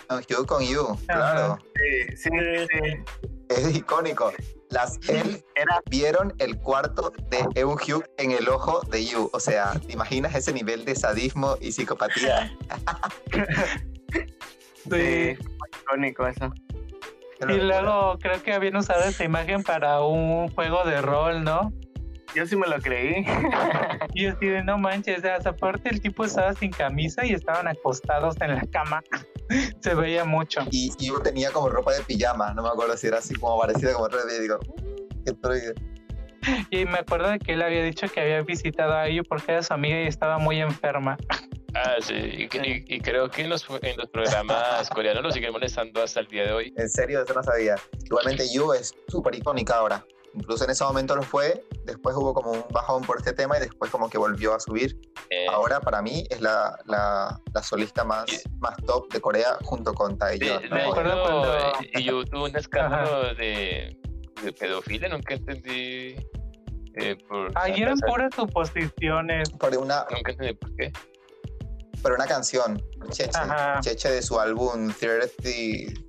Don 0.08 0.22
Hugh 0.30 0.46
con 0.46 0.62
You, 0.62 0.96
claro. 1.06 1.58
Sí, 1.74 2.16
sí, 2.16 2.30
sí. 2.70 3.24
Es 3.48 3.74
icónico. 3.74 4.32
Las 4.70 4.98
él 5.08 5.44
Era 5.54 5.80
vieron 5.90 6.34
el 6.38 6.58
cuarto 6.58 7.12
de 7.30 7.44
Eun 7.54 7.74
Hugh 7.74 8.04
en 8.18 8.32
el 8.32 8.48
ojo 8.48 8.80
de 8.90 9.04
You. 9.04 9.30
O 9.32 9.40
sea, 9.40 9.72
¿te 9.84 9.92
imaginas 9.92 10.34
ese 10.34 10.52
nivel 10.52 10.84
de 10.84 10.94
sadismo 10.94 11.56
y 11.60 11.72
psicopatía? 11.72 12.52
Sí. 14.88 15.36
icónico 15.82 16.28
eso. 16.28 16.52
Y 17.48 17.54
luego 17.54 18.16
creo 18.20 18.40
que 18.40 18.52
habían 18.52 18.76
usado 18.76 19.02
esta 19.02 19.24
imagen 19.24 19.64
para 19.64 20.00
un 20.00 20.48
juego 20.48 20.84
de 20.84 21.02
rol, 21.02 21.42
¿no? 21.42 21.72
Yo 22.34 22.46
sí 22.46 22.56
me 22.56 22.66
lo 22.66 22.78
creí. 22.80 23.24
Y 24.14 24.24
yo 24.24 24.32
así 24.32 24.46
de 24.46 24.62
no 24.64 24.78
manches, 24.78 25.18
o 25.18 25.20
sea, 25.20 25.36
aparte 25.44 25.90
el 25.90 26.00
tipo 26.00 26.24
estaba 26.24 26.54
sin 26.54 26.70
camisa 26.70 27.24
y 27.26 27.32
estaban 27.32 27.68
acostados 27.68 28.34
en 28.40 28.54
la 28.54 28.62
cama. 28.72 29.02
Se 29.80 29.94
veía 29.94 30.24
mucho. 30.24 30.62
Y 30.70 30.90
You 30.98 31.20
tenía 31.22 31.50
como 31.50 31.68
ropa 31.68 31.92
de 31.92 32.02
pijama. 32.02 32.54
No 32.54 32.62
me 32.62 32.68
acuerdo 32.70 32.96
si 32.96 33.08
era 33.08 33.18
así 33.18 33.34
como 33.34 33.58
parecida 33.58 33.92
como 33.92 34.08
ropa 34.08 34.24
de 34.24 34.38
pijama. 34.40 34.42
Digo, 34.42 34.58
"Mm, 34.76 35.24
qué 35.24 35.32
truido". 35.32 35.74
Y 36.70 36.84
me 36.86 36.98
acuerdo 36.98 37.28
de 37.30 37.38
que 37.38 37.52
él 37.54 37.62
había 37.62 37.82
dicho 37.82 38.06
que 38.08 38.20
había 38.20 38.40
visitado 38.42 38.92
a 38.94 39.02
Ayu 39.02 39.22
porque 39.28 39.52
era 39.52 39.62
su 39.62 39.74
amiga 39.74 40.00
y 40.02 40.06
estaba 40.06 40.38
muy 40.38 40.60
enferma. 40.60 41.16
Ah, 41.74 41.96
sí, 42.00 42.14
y, 42.14 42.42
y- 42.44 42.84
y 42.86 43.00
creo 43.00 43.28
que 43.30 43.42
en 43.42 43.50
los, 43.50 43.66
en 43.82 43.96
los 43.98 44.08
programas 44.08 44.88
coreanos 44.90 45.22
lo 45.24 45.30
siguen 45.30 45.52
molestando 45.52 46.02
hasta 46.02 46.20
el 46.20 46.26
día 46.28 46.44
de 46.44 46.52
hoy. 46.52 46.72
En 46.76 46.88
serio, 46.88 47.22
eso 47.22 47.34
no 47.34 47.42
sabía. 47.42 47.74
Igualmente, 48.04 48.44
You 48.50 48.72
es 48.72 48.94
súper 49.08 49.34
icónica 49.34 49.74
ahora. 49.76 50.02
Incluso 50.36 50.64
en 50.64 50.70
ese 50.70 50.84
momento 50.84 51.16
lo 51.16 51.22
fue. 51.22 51.64
Después 51.84 52.14
hubo 52.16 52.34
como 52.34 52.50
un 52.52 52.64
bajón 52.70 53.02
por 53.04 53.16
este 53.18 53.32
tema 53.32 53.56
y 53.56 53.60
después 53.60 53.90
como 53.90 54.08
que 54.10 54.18
volvió 54.18 54.54
a 54.54 54.60
subir. 54.60 54.98
Eh, 55.30 55.46
Ahora 55.50 55.80
para 55.80 56.02
mí 56.02 56.26
es 56.30 56.40
la, 56.40 56.78
la, 56.84 57.40
la 57.54 57.62
solista 57.62 58.04
más, 58.04 58.26
más 58.58 58.76
top 58.86 59.10
de 59.12 59.20
Corea 59.20 59.56
junto 59.64 59.94
con 59.94 60.12
de, 60.12 60.18
Taeyeon. 60.18 60.62
de 60.62 60.68
me 60.68 60.84
¿no? 60.84 60.92
cuando- 60.92 61.56
eh, 61.80 62.02
yo 62.02 62.24
tuve 62.26 62.50
un 62.50 62.56
escándalo 62.56 63.34
de, 63.34 63.98
de 64.42 64.52
pedofilia, 64.52 65.08
nunca 65.08 65.34
entendí. 65.34 66.16
eh, 66.98 67.16
por 67.28 67.50
Ahí 67.54 67.80
eran 67.80 67.98
puras 68.00 68.34
suposiciones. 68.34 69.48
Por 69.50 69.76
una, 69.78 70.06
Nunca 70.10 70.32
entendí 70.32 70.52
por 70.54 70.74
qué. 70.76 70.92
por 72.02 72.12
una 72.12 72.26
canción, 72.26 72.82
Cheche. 73.10 73.38
Cheche 73.80 74.10
de 74.10 74.22
su 74.22 74.38
álbum 74.38 74.92
30... 74.92 76.02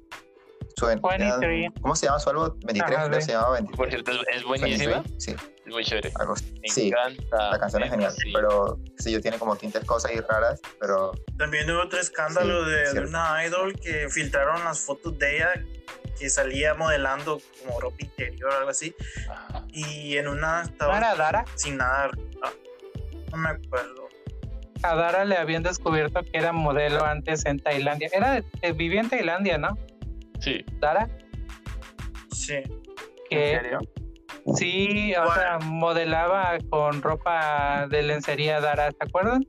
Suen- 0.79 1.01
23. 1.01 1.71
¿Cómo 1.81 1.95
se 1.95 2.05
llama 2.05 2.19
su 2.19 2.29
álbum? 2.29 2.49
23, 2.59 2.81
Ajá, 2.83 3.05
creo 3.07 3.09
que 3.17 3.21
sí. 3.21 3.25
se 3.27 3.31
llamaba 3.33 3.53
23. 3.53 3.77
Por 3.77 3.89
cierto, 3.89 4.11
es, 4.11 4.17
es 4.37 4.43
buenísima, 4.43 4.93
23, 5.01 5.23
Sí, 5.23 5.35
es 5.65 5.73
muy 5.73 5.83
chévere. 5.83 6.11
algo 6.19 6.33
así. 6.33 6.53
Me 6.61 6.67
Sí, 6.69 6.87
encanta. 6.89 7.51
la 7.51 7.59
canción 7.59 7.83
es 7.83 7.89
genial, 7.89 8.11
sí. 8.11 8.31
pero 8.33 8.79
sí, 8.97 9.11
yo 9.11 9.19
tiene 9.21 9.39
como 9.39 9.55
tintes 9.55 9.83
cosas 9.85 10.11
y 10.13 10.19
raras, 10.19 10.61
pero 10.79 11.13
También 11.37 11.69
hubo 11.71 11.81
otro 11.81 11.99
escándalo 11.99 12.63
Sí, 12.65 12.69
de, 12.71 12.77
de 12.77 12.85
cierto. 12.91 13.09
una 13.09 13.43
idol 13.45 13.73
que 13.79 14.07
filtraron 14.09 14.63
las 14.63 14.79
fotos 14.79 15.17
de 15.17 15.37
ella 15.37 15.49
que 16.19 16.29
salía 16.29 16.73
modelando 16.75 17.39
como 17.65 17.79
ropa 17.79 17.97
interior 17.99 18.51
o 18.51 18.57
algo 18.57 18.69
así. 18.69 18.95
Ajá. 19.29 19.65
Y 19.71 20.17
en 20.17 20.27
una 20.27 20.63
¿No 20.63 20.69
estaba 20.69 20.97
era 20.97 21.15
Dara? 21.15 21.45
sin 21.55 21.77
nada. 21.77 22.11
ah, 22.43 22.51
No 23.31 23.37
me 23.37 23.49
acuerdo. 23.49 24.07
A 24.83 24.95
Dara 24.95 25.25
le 25.25 25.37
habían 25.37 25.63
descubierto 25.63 26.21
que 26.21 26.37
era 26.37 26.51
modelo 26.53 27.03
antes 27.03 27.45
en 27.45 27.59
Tailandia. 27.59 28.09
Era 28.13 28.31
de- 28.33 28.43
eh, 28.61 28.71
vivía 28.73 29.01
en 29.01 29.09
Tailandia, 29.09 29.57
¿no? 29.57 29.75
Sí, 30.39 30.63
Dara. 30.79 31.07
Sí. 32.31 32.55
¿En 33.29 33.61
serio? 33.61 33.79
sí, 34.55 35.13
o 35.15 35.33
sea, 35.33 35.59
modelaba 35.59 36.57
con 36.69 37.01
ropa 37.01 37.87
de 37.89 38.01
lencería 38.03 38.61
Dara, 38.61 38.91
¿se 38.91 38.97
acuerdan? 39.01 39.45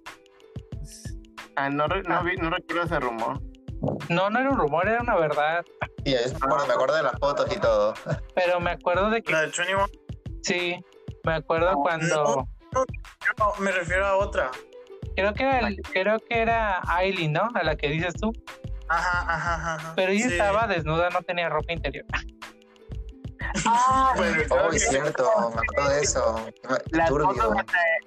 Ah, 1.56 1.70
no, 1.70 1.86
re- 1.86 2.02
no, 2.02 2.22
vi- 2.24 2.36
no 2.36 2.50
recuerdo 2.50 2.82
ese 2.84 2.98
rumor. 3.00 3.40
No, 4.08 4.28
no 4.30 4.38
era 4.40 4.50
un 4.50 4.58
rumor, 4.58 4.88
era 4.88 5.00
una 5.02 5.16
verdad. 5.16 5.64
sí, 6.04 6.14
es- 6.14 6.36
bueno, 6.40 6.66
me 6.66 6.72
acuerdo 6.74 6.96
de 6.96 7.02
las 7.04 7.18
fotos 7.20 7.46
y 7.54 7.60
todo. 7.60 7.94
Pero 8.34 8.60
me 8.60 8.70
acuerdo 8.70 9.10
de 9.10 9.22
que 9.22 9.32
La 9.32 9.40
de 9.42 9.46
21. 9.46 9.86
sí, 10.42 10.76
me 11.24 11.34
acuerdo 11.34 11.74
cuando 11.74 12.46
No, 12.72 13.54
me 13.60 13.70
refiero 13.72 14.06
a 14.06 14.16
otra. 14.16 14.50
creo 15.16 15.32
que 15.34 15.42
era, 15.44 15.58
el- 15.68 15.76
creo 15.92 16.18
que 16.18 16.38
era 16.40 16.80
Aileen, 16.88 17.32
¿no? 17.32 17.48
A 17.54 17.62
la 17.62 17.76
que 17.76 17.88
dices 17.88 18.14
tú. 18.14 18.32
Ajá, 18.88 19.34
ajá, 19.34 19.74
ajá. 19.76 19.92
Pero 19.96 20.12
ella 20.12 20.26
Sí. 20.26 20.32
estaba 20.32 20.66
desnuda, 20.66 21.10
no 21.10 21.22
tenía 21.22 21.48
ropa 21.48 21.72
interior. 21.72 22.04
Ah, 23.66 24.12
Bueno, 24.16 24.42
Oh, 24.50 24.70
es 24.72 24.88
cierto, 24.88 25.24
me 25.54 25.60
acuerdo 25.60 25.90
de 25.94 26.00
eso. 26.02 26.50
Las 26.90 27.08
Turbio. 27.08 27.28
fotos 27.30 27.64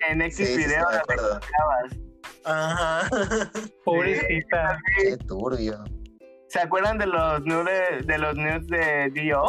en 0.10 0.22
X 0.22 0.36
Sí, 0.38 0.46
sí, 0.46 0.52
sí, 0.54 0.58
video 0.68 0.86
me 0.88 0.92
las 0.94 1.02
acuerdo. 1.02 1.40
grabas. 1.50 1.98
Ajá. 2.44 3.10
Pobrecita. 3.86 4.78
Qué 4.98 5.18
turbio. 5.18 5.84
¿Se 6.50 6.60
acuerdan 6.60 6.98
de 6.98 7.06
los 7.08 7.42
nudes 7.46 8.06
de 8.06 8.18
los 8.18 8.36
nudes 8.36 8.68
de 8.68 9.10
Dio? 9.14 9.44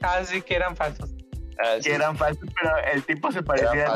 Casi 0.00 0.42
que 0.42 0.56
eran 0.56 0.76
falsos. 0.76 1.10
Ah, 1.62 1.76
sí. 1.78 1.90
Que 1.90 1.94
eran 1.94 2.16
falsos, 2.16 2.48
pero 2.58 2.70
el 2.92 3.02
tipo 3.04 3.30
se 3.32 3.42
parecía 3.42 3.72
Eran 3.72 3.90
a 3.90 3.94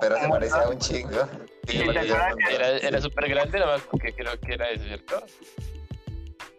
pero 0.00 0.16
se 0.16 0.24
un 0.24 0.30
parecía 0.30 0.56
a 0.56 0.58
montón. 0.60 0.74
un 0.74 0.78
chingo. 0.80 1.28
Sí, 1.66 1.78
¿te 1.78 1.98
acuerdas 1.98 2.34
que. 2.36 2.54
Era, 2.54 2.68
era 2.78 3.00
súper 3.00 3.28
grande, 3.28 3.58
nada 3.58 3.72
más 3.72 3.82
porque 3.82 4.12
creo 4.12 4.38
que 4.40 4.54
era 4.54 4.70
eso, 4.70 4.84
¿cierto? 4.84 5.24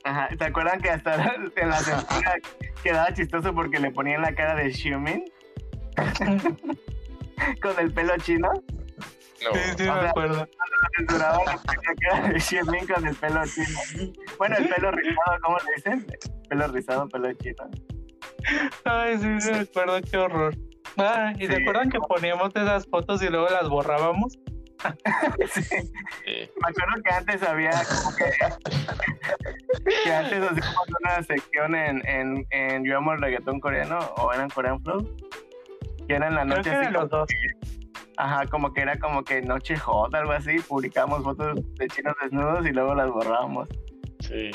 Ajá, 0.04 0.30
¿se 0.38 0.44
acuerdan 0.44 0.80
que 0.82 0.90
hasta 0.90 1.16
en 1.56 1.70
la 1.70 1.78
censura 1.80 2.36
quedaba 2.84 3.14
chistoso 3.14 3.54
porque 3.54 3.80
le 3.80 3.92
ponían 3.92 4.22
la 4.22 4.34
cara 4.34 4.56
de 4.56 4.74
Xiumin? 4.74 5.26
Con 7.62 7.80
el 7.80 7.94
pelo 7.94 8.18
chino. 8.18 8.52
No. 9.44 9.54
Sí, 9.54 9.60
sí, 9.78 9.88
O 9.88 9.94
me 9.94 10.00
sea, 10.02 10.10
acuerdo. 10.10 10.48
Censuraban 10.98 11.46
la 11.46 11.62
cara 12.10 12.28
de 12.30 12.40
Xiumin 12.40 12.88
con 12.88 13.06
el 13.08 13.16
pelo 13.16 13.42
chino. 13.46 14.14
Bueno, 14.40 14.56
el 14.58 14.68
pelo 14.70 14.92
rizado, 14.92 15.38
¿cómo 15.44 15.58
le 15.60 15.76
dicen? 15.76 16.08
Pelo 16.50 16.68
rizado, 16.70 17.08
pelo 17.10 17.32
chino. 17.34 17.70
Ay, 18.86 19.18
sí, 19.18 19.42
sí, 19.42 19.52
me 19.52 19.60
acuerdo, 19.60 20.00
qué 20.10 20.18
horror. 20.18 20.56
Ah, 20.98 21.34
¿y 21.38 21.46
se 21.48 21.56
Sí. 21.56 21.62
acuerdan 21.62 21.90
que 21.90 22.00
poníamos 22.00 22.50
esas 22.56 22.86
fotos 22.88 23.22
y 23.22 23.30
luego 23.30 23.48
las 23.50 23.70
borrábamos? 23.70 24.38
Sí. 25.54 25.62
Sí. 25.64 25.80
Me 26.62 26.70
acuerdo 26.70 27.02
que 27.04 27.14
antes 27.14 27.42
había 27.44 27.72
como 27.72 28.16
que, 28.16 28.26
que 30.04 30.14
antes 30.14 30.44
hacíamos 30.44 30.88
una 31.02 31.24
sección 31.24 31.76
en, 31.76 32.08
en, 32.08 32.46
en 32.52 32.86
Yo 32.86 32.98
amo 32.98 33.14
el 33.14 33.20
reggaetón 33.22 33.60
coreano 33.60 33.98
o 34.18 34.32
eran 34.34 34.50
Korean 34.50 34.80
Flow 34.84 35.16
que 36.08 36.14
era 36.16 36.28
en 36.28 36.36
la 36.36 36.46
noche 36.46 36.70
así 36.70 36.92
los 36.92 37.10
dos. 37.10 37.28
ajá, 38.18 38.46
como 38.48 38.72
que 38.72 38.82
era 38.82 38.98
como 39.00 39.24
que 39.24 39.42
noche 39.42 39.76
hot, 39.78 40.14
algo 40.16 40.32
así, 40.32 40.58
publicábamos 40.60 41.24
fotos 41.24 41.60
de 41.76 41.88
chinos 41.88 42.16
desnudos 42.22 42.66
y 42.66 42.72
luego 42.72 42.96
las 42.96 43.10
borrábamos. 43.10 43.68
Sí. 44.28 44.52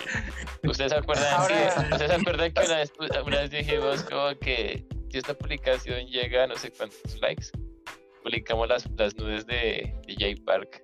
¿Ustedes 0.68 0.92
se 0.92 0.98
acuerdan, 0.98 1.32
Ahora- 1.34 1.54
que, 1.74 1.80
¿ustedes 1.94 2.10
se 2.10 2.16
acuerdan 2.16 2.52
que 2.52 2.60
una 2.66 2.76
vez, 2.76 2.92
una 3.24 3.40
vez 3.40 3.50
dijimos 3.50 4.02
como 4.04 4.38
que 4.38 4.84
si 5.10 5.18
esta 5.18 5.34
publicación 5.34 6.06
llega 6.06 6.44
a 6.44 6.46
no 6.46 6.56
sé 6.56 6.70
cuántos 6.70 7.20
likes, 7.20 7.46
publicamos 8.22 8.68
las, 8.68 8.88
las 8.96 9.16
nudes 9.16 9.46
de, 9.46 9.94
de 10.06 10.14
Jay 10.18 10.34
Park? 10.36 10.82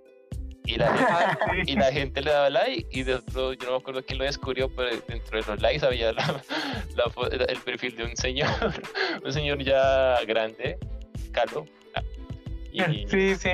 Y 0.65 0.77
la, 0.77 0.89
gente, 0.89 1.07
Ah, 1.11 1.39
y 1.67 1.77
la 1.77 1.93
gente 1.93 2.21
le 2.21 2.31
daba 2.31 2.51
like 2.51 2.87
y 2.91 3.03
dentro, 3.03 3.55
yo 3.55 3.65
no 3.65 3.71
me 3.73 3.77
acuerdo 3.79 4.05
quién 4.05 4.19
lo 4.19 4.25
descubrió, 4.27 4.69
pero 4.75 4.91
dentro 5.09 5.41
de 5.41 5.47
los 5.47 5.63
likes 5.63 5.87
había 5.87 6.13
la, 6.13 6.43
el 7.49 7.59
perfil 7.61 7.97
de 7.97 8.05
un 8.05 8.17
señor, 8.17 8.51
un 9.25 9.33
señor 9.33 9.63
ya 9.63 10.19
grande, 10.27 10.79
calvo. 11.33 11.65
ah, 11.95 12.03
Y, 12.71 13.07
Sí, 13.09 13.35
sí. 13.37 13.51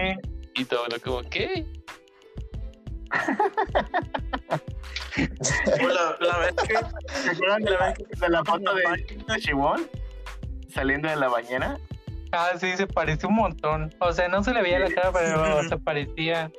y 0.56 0.64
todo 0.64 0.88
lo 0.88 0.98
como, 1.00 1.22
¿qué? 1.30 1.64
La, 5.16 6.16
la 6.20 6.38
vez 6.38 6.54
que 6.66 6.74
¿Se 7.12 7.30
acuerdan 7.30 7.62
de 7.62 7.70
la, 7.70 7.94
de 7.94 8.28
la 8.28 8.44
foto 8.44 8.74
de, 8.74 8.82
de 9.28 9.38
Shimon 9.38 9.88
saliendo 10.68 11.08
de 11.08 11.16
la 11.16 11.28
bañera? 11.28 11.78
Ah, 12.32 12.52
sí, 12.58 12.76
se 12.76 12.86
parecía 12.86 13.28
un 13.28 13.36
montón. 13.36 13.94
O 14.00 14.12
sea, 14.12 14.28
no 14.28 14.42
se 14.42 14.52
le 14.52 14.62
veía 14.62 14.80
la 14.80 14.90
cara, 14.90 15.12
pero 15.12 15.62
se 15.68 15.78
parecía. 15.78 16.50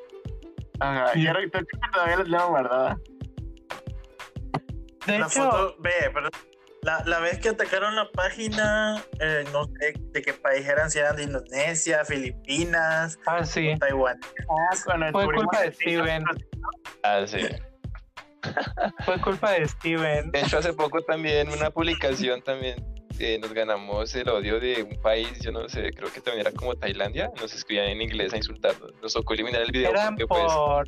Ajá, 0.79 1.17
y 1.17 1.27
ahora 1.27 1.41
que 1.41 1.49
todavía 1.49 2.17
la 2.17 2.23
tengo 2.23 2.47
guardada. 2.47 2.97
De 5.05 5.19
la 5.19 5.27
hecho, 5.27 5.43
foto, 5.43 5.75
ve, 5.79 5.91
pero 6.13 6.29
la, 6.85 7.03
la 7.05 7.19
vez 7.19 7.39
que 7.39 7.49
atacaron 7.49 7.95
la 7.95 8.07
página, 8.11 9.03
eh, 9.19 9.43
no 9.51 9.65
sé 9.65 9.95
de 10.11 10.21
qué 10.21 10.33
país 10.33 10.67
eran, 10.67 10.91
si 10.91 10.99
eran 10.99 11.15
de 11.15 11.23
Indonesia, 11.23 12.05
Filipinas, 12.05 13.17
ah, 13.25 13.43
sí. 13.43 13.73
Taiwán. 13.79 14.19
Ah, 14.23 14.77
cuando 14.85 15.07
Fue 15.11 15.21
descubrimos 15.21 15.45
culpa 15.45 15.61
de 15.61 15.67
el 15.67 15.73
Steven. 15.73 16.23
Ah, 17.03 17.23
sí. 17.25 17.39
Fue 19.05 19.19
culpa 19.19 19.51
de 19.53 19.67
Steven. 19.67 20.31
De 20.31 20.41
hecho, 20.41 20.59
hace 20.59 20.73
poco 20.73 21.01
también 21.01 21.49
una 21.49 21.71
publicación 21.71 22.43
también 22.43 22.75
eh, 23.17 23.39
nos 23.39 23.51
ganamos 23.51 24.13
el 24.13 24.29
odio 24.29 24.59
de 24.59 24.83
un 24.83 25.01
país, 25.01 25.39
yo 25.39 25.51
no 25.51 25.67
sé, 25.67 25.91
creo 25.91 26.13
que 26.13 26.21
también 26.21 26.45
era 26.45 26.55
como 26.55 26.75
Tailandia, 26.75 27.31
nos 27.41 27.55
escribían 27.55 27.87
en 27.87 28.01
inglés 28.01 28.31
a 28.33 28.37
insultarnos. 28.37 28.91
Nos 29.01 29.13
tocó 29.13 29.33
eliminar 29.33 29.63
el 29.63 29.71
video 29.71 29.89
Eran 29.89 30.15
porque 30.15 30.27
pues 30.27 30.53
por. 30.53 30.87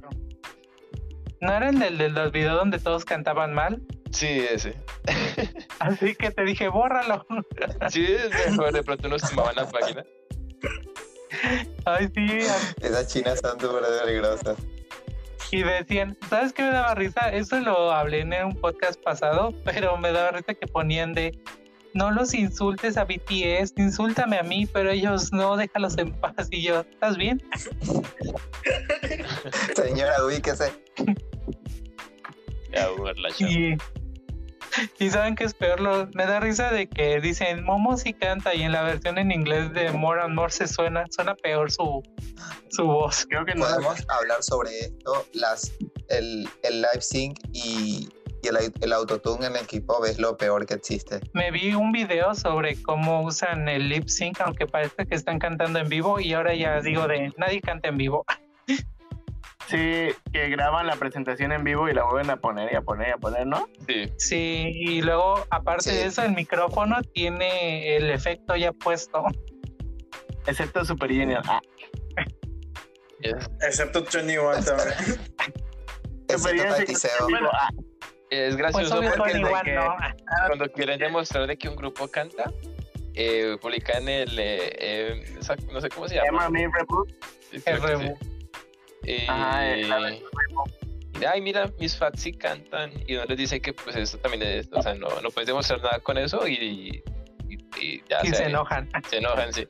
¿No 1.40 1.54
era 1.54 1.70
el 1.70 1.98
del, 1.98 2.32
videos 2.32 2.56
donde 2.56 2.80
todos 2.80 3.04
cantaban 3.04 3.54
mal? 3.54 3.82
Sí, 4.12 4.46
ese. 4.50 4.76
Así 5.80 6.16
que 6.16 6.32
te 6.32 6.44
dije, 6.44 6.68
bórralo. 6.68 7.26
Sí, 7.90 8.06
es 8.06 8.50
mejor, 8.50 8.74
de 8.74 8.84
pronto 8.84 9.08
nos 9.08 9.22
tumbaban 9.22 9.56
la 9.56 9.70
página. 9.70 10.04
Ay, 11.86 12.10
sí. 12.14 12.28
Esas 12.82 13.08
chinas 13.08 13.40
son 13.40 13.60
súper 13.60 13.84
peligrosas. 14.02 14.58
Y 15.52 15.64
decían, 15.64 16.18
¿sabes 16.30 16.52
qué 16.52 16.64
me 16.64 16.70
daba 16.72 16.94
risa? 16.96 17.32
Eso 17.32 17.60
lo 17.60 17.92
hablé 17.92 18.22
en 18.22 18.34
un 18.34 18.56
podcast 18.60 19.02
pasado, 19.02 19.54
pero 19.64 19.96
me 19.98 20.12
daba 20.12 20.32
risa 20.32 20.54
que 20.54 20.68
ponían 20.68 21.14
de. 21.14 21.40
No 21.94 22.12
los 22.12 22.34
insultes 22.34 22.98
a 22.98 23.06
BTS, 23.06 23.74
insúltame 23.78 24.38
a 24.38 24.44
mí, 24.44 24.68
pero 24.68 24.92
ellos 24.92 25.32
no, 25.32 25.56
déjalos 25.56 25.98
en 25.98 26.12
paz. 26.12 26.48
Y 26.52 26.62
yo, 26.62 26.82
¿estás 26.82 27.18
bien? 27.18 27.42
Señora, 29.76 30.24
ubíquese. 30.24 30.74
Ya, 32.72 32.90
burla. 32.90 33.30
Y, 33.40 33.78
y 35.00 35.10
saben 35.10 35.36
que 35.36 35.44
es 35.44 35.54
peor, 35.54 35.80
Lo- 35.80 36.08
me 36.14 36.26
da 36.26 36.40
risa 36.40 36.72
de 36.72 36.88
que 36.88 37.20
dicen 37.22 37.64
Momo 37.64 37.98
sí 37.98 38.14
canta 38.14 38.54
y 38.54 38.64
en 38.64 38.72
la 38.72 38.84
versión 38.84 39.18
en 39.18 39.32
inglés 39.32 39.74
de 39.74 39.92
More 39.92 40.22
and 40.22 40.36
More 40.36 40.52
se 40.52 40.68
suena, 40.68 41.06
suena 41.10 41.36
peor 41.36 41.72
su, 41.72 42.04
su 42.70 42.86
voz. 42.86 43.26
Creo 43.30 43.46
que 43.46 43.56
no. 43.56 43.66
Podemos 43.66 44.06
hablar 44.10 44.44
sobre 44.44 44.80
esto, 44.80 45.26
las, 45.34 45.72
el, 46.10 46.48
el 46.64 46.82
live 46.82 47.02
sync 47.02 47.40
y, 47.54 48.10
y 48.44 48.48
el, 48.48 48.58
el 48.82 48.94
autotune 48.94 49.48
en 49.48 49.56
el 49.56 49.66
K-pop 49.68 50.06
es 50.06 50.20
lo 50.20 50.38
peor 50.38 50.66
que 50.66 50.76
existe. 50.76 51.20
Me 51.34 51.52
vi 51.52 51.74
un 51.74 51.92
video 51.92 52.36
sobre 52.36 52.82
cómo 52.82 53.24
usan 53.24 53.68
el 53.70 53.90
lip 53.90 54.08
sync, 54.08 54.40
aunque 54.42 54.68
parece 54.68 55.06
que 55.06 55.16
están 55.16 55.40
cantando 55.40 55.80
en 55.80 55.90
vivo 55.90 56.20
y 56.20 56.34
ahora 56.34 56.54
ya 56.56 56.80
digo 56.82 57.08
de 57.08 57.34
nadie 57.38 57.62
canta 57.62 57.90
en 57.90 57.98
vivo. 57.98 58.26
Sí, 59.68 60.10
que 60.32 60.50
graban 60.50 60.88
la 60.88 60.96
presentación 60.96 61.52
en 61.52 61.64
vivo 61.64 61.90
y 61.90 61.94
la 61.94 62.04
vuelven 62.06 62.30
a 62.30 62.38
poner 62.38 62.72
y 62.72 62.76
a 62.76 62.82
poner 62.82 63.10
y 63.10 63.12
a 63.12 63.18
poner, 63.18 63.46
¿no? 63.46 63.68
Sí, 63.86 64.12
Sí, 64.18 64.72
y 64.74 65.02
luego 65.02 65.46
aparte 65.50 65.90
Sí. 65.90 65.96
de 65.96 66.06
eso 66.06 66.24
el 66.24 66.32
micrófono 66.34 67.02
tiene 67.14 67.96
el 67.98 68.10
efecto 68.10 68.56
ya 68.56 68.72
puesto. 68.72 69.24
Excepto 70.46 70.86
Super 70.86 71.10
Junior. 71.10 71.42
Ah, 71.46 71.60
Excepto 73.62 74.04
21 74.04 74.64
también. 74.64 74.88
Super 76.30 76.56
Excepto. 76.90 77.28
Ah, 77.52 77.70
es 78.30 78.56
Pues 78.56 78.58
gracioso 78.58 79.00
obvio 79.00 79.12
porque 79.18 79.38
One, 79.44 79.78
cuando 80.48 80.72
quieren 80.72 81.00
demostrar 81.00 81.48
de 81.48 81.58
que 81.58 81.70
un 81.70 81.76
grupo 81.76 82.08
canta, 82.10 82.52
eh, 83.16 83.58
publican 83.62 84.08
el, 84.08 84.38
eh, 84.38 84.76
eh, 84.80 85.36
no 85.72 85.82
sé 85.82 85.90
cómo 85.90 86.08
se 86.08 86.16
llama. 86.16 86.28
Llama 86.44 86.50
Me 86.50 86.68
Reboot. 86.68 87.10
Sí. 87.52 87.60
Rebu. 87.66 88.18
Eh, 89.04 89.26
Ajá, 89.28 89.68
eh, 89.68 89.84
la 89.84 90.16
y, 91.20 91.26
ay, 91.26 91.42
mira, 91.42 91.72
mis 91.80 91.96
fans 91.98 92.22
sí 92.22 92.32
cantan. 92.32 92.92
Y 93.08 93.16
uno 93.16 93.26
les 93.26 93.38
dice 93.38 93.60
que 93.60 93.74
pues 93.74 93.96
eso 93.96 94.18
también 94.20 94.44
es, 94.44 94.70
o 94.72 94.82
sea, 94.82 94.94
no, 94.94 95.08
no 95.22 95.32
puedes 95.32 95.48
demostrar 95.48 95.82
nada 95.82 96.00
con 96.00 96.18
eso 96.18 96.48
y, 96.48 97.04
y, 97.50 97.58
y 97.82 98.04
ya 98.08 98.20
Y 98.24 98.28
se 98.28 98.46
enojan. 98.46 98.90
Se 99.10 99.18
enojan, 99.18 99.52
sí. 99.54 99.66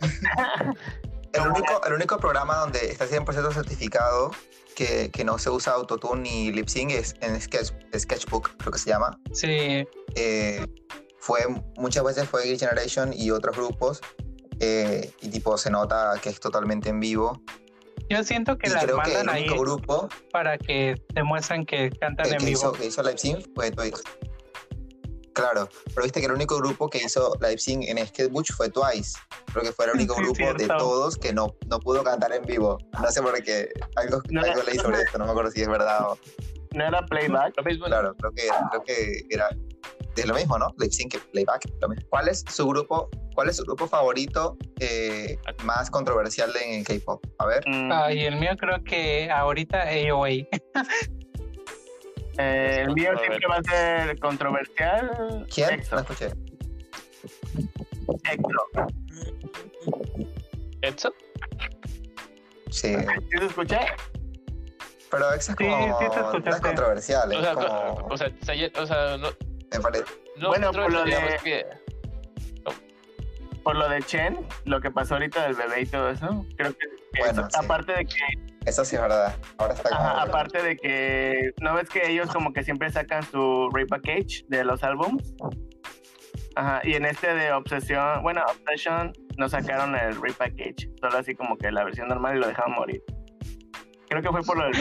El 1.34 1.42
único, 1.42 1.84
el 1.86 1.92
único 1.92 2.16
programa 2.18 2.56
donde 2.56 2.78
está 2.86 3.06
100% 3.06 3.52
certificado 3.52 4.30
que, 4.74 5.10
que 5.10 5.24
no 5.24 5.38
se 5.38 5.50
usa 5.50 5.74
autotune 5.74 6.22
ni 6.22 6.52
lip 6.52 6.68
sync 6.68 6.90
es 6.92 7.14
en 7.20 7.38
Sketch, 7.40 7.72
Sketchbook, 7.96 8.56
creo 8.56 8.72
que 8.72 8.78
se 8.78 8.88
llama. 8.90 9.18
Sí, 9.32 9.86
Eh, 10.14 10.66
fue, 11.18 11.40
muchas 11.76 12.02
veces 12.02 12.28
fue 12.28 12.44
Girl 12.44 12.58
Generation 12.58 13.12
y 13.12 13.30
otros 13.30 13.56
grupos. 13.56 14.00
Eh, 14.60 15.12
y 15.20 15.28
tipo 15.28 15.56
se 15.58 15.70
nota 15.70 16.14
que 16.22 16.28
es 16.30 16.40
totalmente 16.40 16.88
en 16.90 17.00
vivo. 17.00 17.42
yo 18.10 18.22
siento 18.24 18.56
que 18.58 18.68
y 18.68 18.72
las 18.72 18.84
creo 18.84 18.98
que 19.02 19.10
el 19.10 19.16
mandan 19.26 19.34
ahí 19.36 19.42
único 19.48 19.60
grupo 19.62 20.08
para 20.32 20.56
que 20.58 20.94
demuestren 21.14 21.64
que 21.66 21.90
cantan 22.00 22.26
el 22.26 22.32
en 22.34 22.38
que 22.38 22.44
vivo. 22.46 22.58
hizo, 22.58 22.72
que 22.72 22.86
hizo 22.86 23.02
live 23.02 23.18
sync 23.18 23.46
fue 23.54 23.70
Twice. 23.70 24.02
Claro, 25.34 25.68
pero 25.94 26.02
viste 26.02 26.18
que 26.18 26.26
el 26.26 26.32
único 26.32 26.56
grupo 26.58 26.90
que 26.90 26.98
hizo 26.98 27.32
live 27.40 27.58
sync 27.58 27.84
en 27.86 28.04
Sketchbook 28.04 28.46
fue 28.56 28.68
Twice. 28.70 29.16
Creo 29.52 29.62
que 29.62 29.72
fue 29.72 29.84
el 29.84 29.92
único 29.94 30.14
Sí, 30.16 30.22
grupo 30.22 30.52
de 30.52 30.64
cierto. 30.64 30.76
todos 30.78 31.16
que 31.16 31.32
no, 31.32 31.54
no 31.68 31.78
pudo 31.78 32.02
cantar 32.02 32.32
en 32.32 32.42
vivo. 32.42 32.76
No 33.00 33.08
sé 33.10 33.22
por 33.22 33.40
qué. 33.44 33.68
Algo, 33.94 34.20
No, 34.30 34.40
algo 34.42 34.62
leí 34.64 34.76
sobre 34.78 35.02
esto, 35.02 35.16
no 35.18 35.26
me 35.26 35.30
acuerdo 35.30 35.52
si 35.52 35.62
es 35.62 35.68
verdad 35.68 36.10
o. 36.10 36.18
No 36.74 36.84
era 36.84 37.06
playback. 37.06 37.54
Lo 37.56 37.62
mismo, 37.62 37.86
Claro, 37.86 38.14
creo 38.16 38.32
que, 38.32 38.48
creo 38.70 38.82
que 38.84 39.22
era 39.30 39.48
es 40.20 40.26
lo 40.26 40.34
mismo, 40.34 40.58
¿no? 40.58 40.74
Lip 40.78 40.92
sync, 40.92 41.16
playback, 41.32 41.64
lo 41.80 41.88
mismo. 41.88 42.06
¿Cuál 42.10 42.28
es 42.28 42.44
su 42.50 42.66
grupo, 42.66 43.08
cuál 43.34 43.48
es 43.48 43.56
su 43.56 43.64
grupo 43.64 43.86
favorito 43.86 44.56
eh, 44.80 45.38
más 45.64 45.90
controversial 45.90 46.50
en 46.62 46.84
K-pop? 46.84 47.24
A 47.38 47.46
ver. 47.46 47.62
Mm, 47.66 47.90
Ay, 47.92 48.24
el 48.24 48.36
mío 48.36 48.50
creo 48.58 48.82
que 48.84 49.30
ahorita 49.30 49.82
AOA. 49.82 50.28
eh, 52.38 52.82
el 52.86 52.94
mío 52.94 53.12
siempre 53.18 53.46
va 53.48 53.56
a 53.56 53.62
ser 53.62 54.18
controversial. 54.20 55.46
¿Quién? 55.52 55.70
EXO. 55.80 55.96
No 55.96 56.00
escuché. 56.02 56.26
EXO. 58.30 58.88
¿Edson? 60.82 61.12
Sí. 62.70 62.94
¿Sí 62.96 63.38
se 63.38 63.46
escucha? 63.46 63.80
Pero 65.10 65.32
esa 65.32 65.52
es 65.52 65.58
Sí, 65.58 65.64
como 65.64 65.98
sí 65.98 65.98
te 65.98 66.04
no 66.04 66.12
es 66.12 66.16
escuchaste. 66.26 66.60
controversial, 66.62 67.32
O 67.34 67.42
sea, 67.42 67.54
como, 67.54 68.06
o 68.10 68.16
sea, 68.16 68.30
se- 68.42 68.72
o 68.78 68.86
sea, 68.86 69.16
no, 69.16 69.28
me 69.72 69.80
parece. 69.80 70.04
no 70.36 70.48
Bueno, 70.48 70.72
por 70.72 70.92
lo 70.92 71.04
de- 71.04 71.38
que 71.42 71.66
Por 73.64 73.76
lo 73.76 73.88
de 73.88 74.02
Chen, 74.02 74.46
lo 74.64 74.80
que 74.80 74.90
pasó 74.90 75.14
ahorita 75.14 75.42
del 75.44 75.54
bebé 75.54 75.82
y 75.82 75.86
todo 75.86 76.08
eso. 76.10 76.46
Creo 76.56 76.72
que, 76.72 76.86
que 77.12 77.20
Bueno, 77.20 77.42
eso- 77.42 77.50
sí. 77.50 77.64
aparte 77.64 77.92
de 77.92 78.04
que 78.06 78.16
Eso 78.64 78.84
sí 78.84 78.96
es 78.96 79.02
verdad. 79.02 79.34
Ahora 79.58 79.74
está 79.74 79.88
como. 79.90 80.00
Ajá, 80.00 80.22
aparte 80.22 80.62
de 80.62 80.76
que, 80.76 81.52
¿no 81.60 81.74
ves 81.74 81.88
que 81.90 82.08
ellos 82.10 82.30
como 82.32 82.52
que 82.52 82.62
siempre 82.64 82.90
sacan 82.90 83.22
su 83.24 83.68
repackage 83.72 84.44
de 84.48 84.64
los 84.64 84.82
álbums? 84.82 85.34
Ajá, 86.54 86.80
y 86.84 86.94
en 86.94 87.04
este 87.04 87.34
de 87.34 87.52
Obsesión, 87.52 88.22
bueno, 88.22 88.42
Obsession 88.48 89.12
no 89.36 89.48
sacaron 89.48 89.94
el 89.96 90.20
repackage, 90.20 90.90
solo 91.00 91.18
así 91.18 91.34
como 91.34 91.56
que 91.56 91.70
la 91.70 91.84
versión 91.84 92.08
normal 92.08 92.36
y 92.36 92.40
lo 92.40 92.48
dejaron 92.48 92.72
morir. 92.72 93.02
Creo 94.08 94.22
que 94.22 94.28
fue 94.30 94.42
por 94.42 94.56
lo 94.58 94.64
del... 94.64 94.74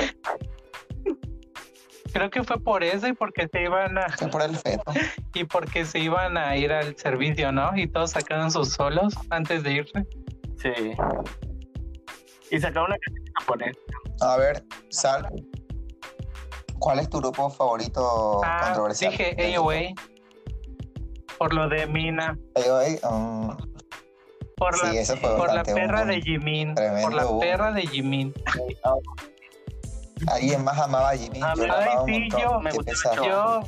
Creo 2.17 2.31
que 2.31 2.43
fue 2.43 2.59
por 2.59 2.83
eso 2.83 3.07
y 3.07 3.13
porque 3.13 3.47
se 3.47 3.61
iban 3.61 3.95
a 3.95 4.09
Fue 4.09 4.27
por 4.27 4.41
el 4.41 4.57
feto. 4.57 4.81
y 5.35 5.43
porque 5.43 5.85
se 5.85 5.99
iban 5.99 6.35
a 6.35 6.57
ir 6.57 6.71
al 6.73 6.97
servicio, 6.97 7.51
¿no? 7.51 7.77
Y 7.77 7.85
todos 7.87 8.09
sacaron 8.11 8.49
sus 8.49 8.69
solos 8.73 9.13
antes 9.29 9.61
de 9.61 9.73
irse. 9.73 10.03
Sí. 10.59 10.93
Y 12.49 12.59
sacaron 12.59 12.87
una 12.89 12.97
canción 12.97 13.25
japonesa. 13.39 13.79
A 14.21 14.37
ver, 14.37 14.63
Sal. 14.89 15.27
¿Cuál 16.79 16.99
es 16.99 17.09
tu 17.09 17.19
grupo 17.19 17.51
favorito 17.51 18.41
Ah, 18.43 18.61
controversial? 18.65 19.11
dije 19.11 19.55
AOA 19.55 19.93
por 21.37 21.53
lo 21.53 21.69
de 21.69 21.85
Mina, 21.85 22.35
AOA, 22.55 23.11
um, 23.11 23.55
por 24.55 24.83
la 24.83 24.89
sí, 24.91 24.97
eso 24.97 25.17
fue 25.17 25.37
por 25.37 25.53
la 25.53 25.61
perra 25.63 26.01
un- 26.01 26.07
de 26.07 26.19
Jimin, 26.21 26.73
tremendo 26.73 27.01
por 27.03 27.13
la 27.13 27.25
boom. 27.25 27.39
perra 27.41 27.71
de 27.73 27.81
Jimin. 27.85 28.33
Alguien 30.27 30.63
más 30.63 30.77
amaba 30.79 31.11
a 31.11 31.17
Jimmy. 31.17 31.39
Ah, 31.43 31.53
ay, 31.57 31.97
un 31.99 32.05
sí, 32.05 32.19
montón. 32.21 32.39
yo- 32.41 32.59
me 32.61 32.69
Qué 32.71 32.77
gusta 32.77 32.91
pesado. 32.91 33.15
mucho. 33.17 33.29
Yo, 33.29 33.61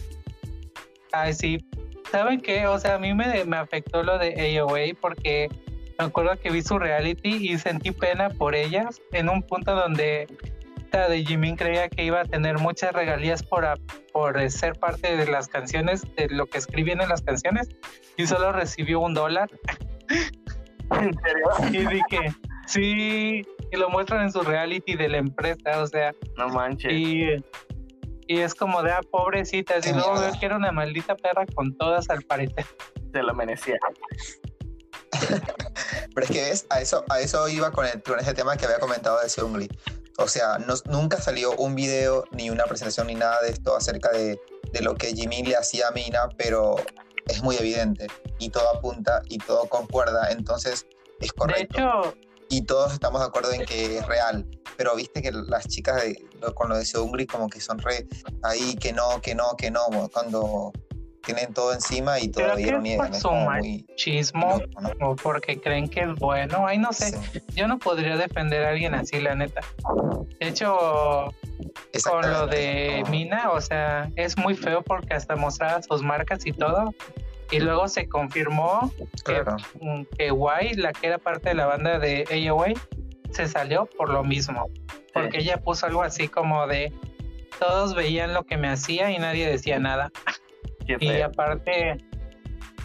ay 1.11 1.33
sí, 1.33 1.57
¿saben 2.11 2.41
qué? 2.41 2.67
O 2.67 2.79
sea, 2.79 2.95
a 2.95 2.99
mí 2.99 3.13
me, 3.13 3.43
me 3.45 3.57
afectó 3.57 4.03
lo 4.03 4.17
de 4.17 4.57
AOA 4.59 4.95
porque 4.99 5.49
me 5.97 6.05
acuerdo 6.05 6.37
que 6.39 6.49
vi 6.49 6.61
su 6.61 6.79
reality 6.79 7.29
y 7.51 7.57
sentí 7.57 7.91
pena 7.91 8.29
por 8.29 8.55
ellas 8.55 9.01
en 9.11 9.29
un 9.29 9.41
punto 9.43 9.75
donde 9.75 10.27
esta 10.77 11.07
de 11.09 11.23
Jimin 11.23 11.55
creía 11.55 11.87
que 11.89 12.03
iba 12.03 12.21
a 12.21 12.25
tener 12.25 12.57
muchas 12.57 12.93
regalías 12.93 13.43
por, 13.43 13.65
a- 13.65 13.75
por 14.11 14.39
eh, 14.39 14.49
ser 14.49 14.73
parte 14.73 15.15
de 15.17 15.27
las 15.27 15.47
canciones, 15.47 16.01
de 16.15 16.27
lo 16.29 16.45
que 16.47 16.57
escribían 16.57 17.01
en 17.01 17.09
las 17.09 17.21
canciones 17.21 17.69
y 18.17 18.25
solo 18.27 18.51
recibió 18.53 18.99
un 18.99 19.13
dólar 19.13 19.49
¿En 20.91 21.13
serio? 21.21 21.49
y 21.71 21.85
dije, 21.93 22.33
sí, 22.65 23.41
y 23.71 23.77
lo 23.77 23.89
muestran 23.89 24.23
en 24.23 24.31
su 24.31 24.41
reality 24.41 24.95
de 24.95 25.09
la 25.09 25.17
empresa, 25.17 25.81
o 25.81 25.87
sea, 25.87 26.13
No 26.37 26.49
manches. 26.49 26.91
y, 26.91 27.25
y 28.27 28.39
es 28.39 28.53
como 28.55 28.81
de, 28.83 28.91
ah, 28.91 29.01
pobrecitas. 29.11 29.85
Y 29.87 29.93
luego 29.93 30.19
veo 30.19 30.31
que 30.39 30.45
era 30.45 30.55
una 30.57 30.71
maldita 30.71 31.15
perra 31.15 31.45
con 31.55 31.75
todas 31.77 32.09
al 32.09 32.21
parecer. 32.23 32.65
Se 33.11 33.23
lo 33.23 33.33
merecía. 33.33 33.77
Pero 36.13 36.25
es 36.25 36.31
que 36.31 36.41
ves, 36.41 36.65
a 36.69 36.81
eso, 36.81 37.03
a 37.09 37.19
eso 37.19 37.47
iba 37.49 37.71
con, 37.71 37.85
el, 37.85 38.01
con 38.03 38.19
ese 38.19 38.33
tema 38.33 38.55
que 38.57 38.65
había 38.65 38.79
comentado 38.79 39.19
de 39.21 39.29
Seungri. 39.29 39.67
O 40.17 40.27
sea, 40.27 40.57
no- 40.59 40.75
nunca 40.85 41.17
salió 41.21 41.53
un 41.55 41.75
video, 41.75 42.25
ni 42.31 42.49
una 42.49 42.65
presentación, 42.65 43.07
ni 43.07 43.15
nada 43.15 43.41
de 43.41 43.49
esto 43.51 43.75
acerca 43.75 44.11
de, 44.11 44.39
de 44.73 44.81
lo 44.81 44.95
que 44.95 45.13
Jimin 45.13 45.47
le 45.49 45.55
hacía 45.55 45.87
a 45.87 45.91
Mina, 45.91 46.27
pero 46.37 46.75
es 47.27 47.41
muy 47.41 47.55
evidente 47.57 48.07
y 48.37 48.49
todo 48.49 48.69
apunta 48.75 49.21
y 49.29 49.37
todo 49.37 49.67
concuerda, 49.69 50.29
entonces 50.31 50.85
es 51.19 51.29
De 51.29 51.35
correcto. 51.35 51.77
hecho, 51.77 52.15
y 52.49 52.63
todos 52.63 52.93
estamos 52.93 53.21
de 53.21 53.27
acuerdo 53.27 53.51
en 53.53 53.65
que 53.65 53.97
es 53.99 54.07
real. 54.07 54.45
Pero 54.75 54.95
viste 54.95 55.21
que 55.21 55.31
las 55.31 55.67
chicas 55.67 56.01
de, 56.03 56.25
con 56.55 56.69
lo 56.69 56.77
de 56.77 56.85
Seungri 56.85 57.25
como 57.25 57.47
que 57.47 57.61
son 57.61 57.79
re 57.79 58.07
ahí, 58.43 58.75
que 58.75 58.91
no, 58.91 59.21
que 59.21 59.35
no, 59.35 59.55
que 59.55 59.71
no, 59.71 59.81
cuando 60.11 60.73
tienen 61.23 61.53
todo 61.53 61.73
encima 61.73 62.19
y 62.19 62.29
todavía 62.29 62.77
es 62.77 62.81
niegan. 62.81 63.13
Es 63.13 63.21
como 63.21 63.51
muy 63.51 63.85
chismo 63.95 64.59
loco, 64.59 64.81
¿no? 64.81 65.09
o 65.09 65.15
porque 65.15 65.59
creen 65.59 65.87
que 65.87 66.01
es 66.01 66.15
bueno. 66.15 66.65
Ay, 66.65 66.77
no 66.77 66.91
sé. 66.91 67.11
Sí, 67.11 67.41
Yo 67.55 67.67
no 67.67 67.77
podría 67.77 68.17
defender 68.17 68.65
a 68.65 68.69
alguien 68.69 68.95
así, 68.95 69.19
la 69.19 69.35
neta. 69.35 69.61
De 70.39 70.47
hecho, 70.47 71.33
con 72.03 72.31
lo 72.31 72.47
de 72.47 73.01
No, 73.03 73.11
Mina, 73.11 73.51
o 73.51 73.61
sea, 73.61 74.11
es 74.15 74.37
muy 74.37 74.55
feo 74.55 74.81
porque 74.81 75.13
hasta 75.13 75.35
mostraba 75.35 75.81
sus 75.83 76.01
marcas 76.01 76.45
y 76.45 76.53
todo. 76.53 76.93
Y 77.51 77.59
luego 77.59 77.87
se 77.87 78.07
confirmó 78.07 78.91
Claro. 79.23 79.57
mm, 79.81 80.03
que 80.17 80.29
Guay, 80.31 80.73
la 80.75 80.93
que 80.93 81.07
era 81.07 81.17
parte 81.17 81.49
de 81.49 81.55
la 81.55 81.65
banda 81.65 81.99
de 81.99 82.25
AOA, 82.29 82.73
se 83.31 83.47
salió 83.47 83.85
por 83.97 84.09
lo 84.09 84.23
mismo. 84.23 84.69
Porque 85.13 85.39
ella 85.39 85.57
puso 85.57 85.85
algo 85.87 86.03
así 86.03 86.27
como 86.27 86.67
de 86.67 86.93
todos 87.59 87.95
veían 87.95 88.33
lo 88.33 88.43
que 88.43 88.57
me 88.57 88.69
hacía 88.69 89.11
y 89.11 89.17
nadie 89.19 89.47
decía 89.47 89.79
nada. 89.79 90.11
Y 90.87 91.21
aparte, 91.21 91.97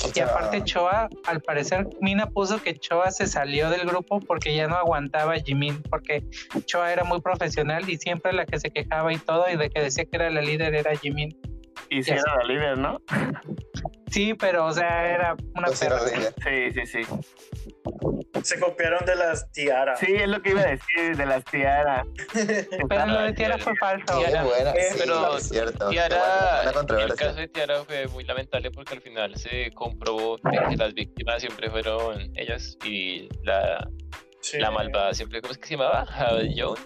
O 0.05 0.11
y 0.15 0.20
aparte 0.20 0.62
Choa, 0.65 1.09
al 1.27 1.41
parecer 1.41 1.86
Mina 2.01 2.27
puso 2.27 2.62
que 2.62 2.74
Choa 2.74 3.11
se 3.11 3.27
salió 3.27 3.70
del 3.70 3.86
grupo 3.86 4.20
porque 4.20 4.55
ya 4.55 4.66
no 4.66 4.77
aguantaba 4.77 5.35
a 5.35 5.41
Jimin, 5.41 5.82
porque 5.85 6.23
Choa 6.66 6.93
era 6.93 7.05
muy 7.05 7.20
profesional 7.20 7.89
y 7.89 7.97
siempre 7.97 8.32
la 8.32 8.45
que 8.45 8.59
se 8.59 8.70
quejaba 8.70 9.12
y 9.12 9.19
todo, 9.19 9.49
y 9.51 9.57
de 9.57 9.70
que 9.70 9.81
decía 9.81 10.05
que 10.05 10.16
era 10.16 10.28
la 10.31 10.43
líder 10.43 10.74
era 10.74 10.95
Jimin. 10.97 11.35
Y 11.90 12.02
si 12.02 12.12
era 12.12 12.36
la 12.39 12.44
líder, 12.44 12.78
¿no? 12.78 13.01
Sí, 14.11 14.35
pero 14.35 14.66
o 14.66 14.73
sea, 14.73 15.09
era 15.12 15.36
una 15.55 15.66
pues 15.69 15.81
perra. 15.81 15.98
Sí, 16.01 16.73
sí, 16.73 16.86
sí. 16.86 17.01
Se 18.43 18.61
copiaron 18.61 19.05
de 19.06 19.16
las 19.16 19.51
tiaras. 19.52 19.98
Sí, 19.98 20.12
es 20.15 20.28
lo 20.28 20.40
que 20.43 20.51
iba 20.51 20.61
a 20.61 20.66
decir 20.66 21.16
de 21.16 21.27
las 21.27 21.44
tiaras. 21.44 22.06
Pero 22.89 23.06
lo 23.06 23.23
de 23.23 23.32
Tiara 23.32 23.59
fue 23.59 23.74
falso. 23.77 24.19
Tiara, 24.19 24.44
buena, 24.44 24.70
eh, 24.73 24.89
sí, 24.93 24.98
pero 24.98 25.36
es 25.36 25.48
cierto. 25.48 25.89
Tiara, 25.89 26.61
el 26.61 26.65
caso 26.66 26.74
controversia. 26.74 27.32
de 27.32 27.48
Tiara 27.48 27.85
fue 27.85 28.06
muy 28.09 28.24
lamentable 28.24 28.70
porque 28.70 28.94
al 28.94 29.01
final 29.01 29.35
se 29.36 29.70
comprobó 29.73 30.36
que 30.36 30.77
las 30.77 30.93
víctimas 30.94 31.40
siempre 31.40 31.70
fueron 31.70 32.31
ellas 32.36 32.77
y 32.85 33.28
la, 33.44 33.89
Sí. 34.40 34.59
la 34.59 34.70
malvada 34.70 35.15
siempre, 35.15 35.40
¿cómo 35.40 35.52
es 35.52 35.59
que 35.59 35.66
se 35.69 35.77
llamaba? 35.77 36.05
Haeyeon. 36.11 36.77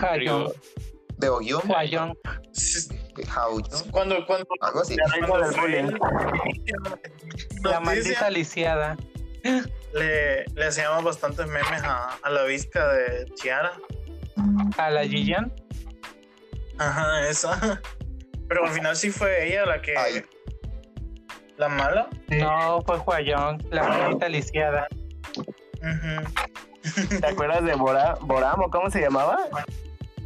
Hayon, 0.00 0.52
De. 1.18 1.28
Sí, 2.52 2.88
Haoyun, 3.34 3.68
Cuando, 3.90 4.26
cuando, 4.26 4.46
algo 4.60 4.80
así. 4.80 4.96
La 4.96 5.04
cuando 7.62 7.80
maldita 7.80 8.30
lisiada. 8.30 8.96
le, 9.94 10.44
le 10.44 10.64
hacíamos 10.64 11.04
bastantes 11.04 11.46
memes 11.46 11.82
a, 11.82 12.16
a 12.22 12.30
la 12.30 12.44
visca 12.44 12.92
de 12.92 13.26
Tiara. 13.40 13.72
A 14.78 14.90
la 14.90 15.04
Jiyan. 15.04 15.52
Ajá, 16.78 17.28
esa. 17.28 17.80
Pero 18.48 18.64
al 18.64 18.72
final 18.72 18.96
sí 18.96 19.10
fue 19.10 19.48
ella 19.48 19.66
la 19.66 19.80
que. 19.80 19.96
Ay. 19.96 20.24
La 21.56 21.68
mala. 21.68 22.08
No, 22.28 22.82
fue 22.82 22.98
Hwayon, 22.98 23.64
la 23.70 23.84
maldita 23.84 24.28
lisiada. 24.28 24.88
¿Te 27.20 27.26
acuerdas 27.26 27.64
de 27.64 27.74
Bora, 27.74 28.16
Boramo? 28.22 28.70
¿Cómo 28.70 28.90
se 28.90 29.00
llamaba? 29.00 29.38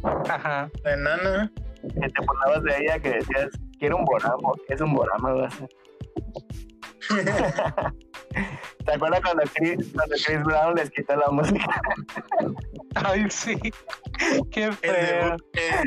Ajá. 0.03 0.69
La 0.83 0.93
enana. 0.93 1.51
Que 1.81 2.09
te 2.09 2.25
burlabas 2.25 2.63
de 2.63 2.77
ella 2.77 2.99
que 2.99 3.09
decías, 3.11 3.47
quiero 3.79 3.97
un 3.97 4.05
Boramo. 4.05 4.53
¿Qué 4.67 4.73
es 4.73 4.81
un 4.81 4.93
Boramo? 4.93 5.33
güey? 5.33 5.49
¿Te 8.85 8.93
acuerdas 8.93 9.21
cuando 9.21 9.43
Chris, 9.53 9.91
cuando 9.93 10.15
Chris 10.25 10.43
Brown 10.43 10.75
les 10.75 10.89
quitó 10.91 11.15
la 11.15 11.29
música? 11.31 11.81
Ay, 12.95 13.25
sí. 13.29 13.57
Qué 14.51 14.65
El 14.65 14.73
feo. 14.73 15.23
debut, 15.25 15.41
eh, 15.53 15.83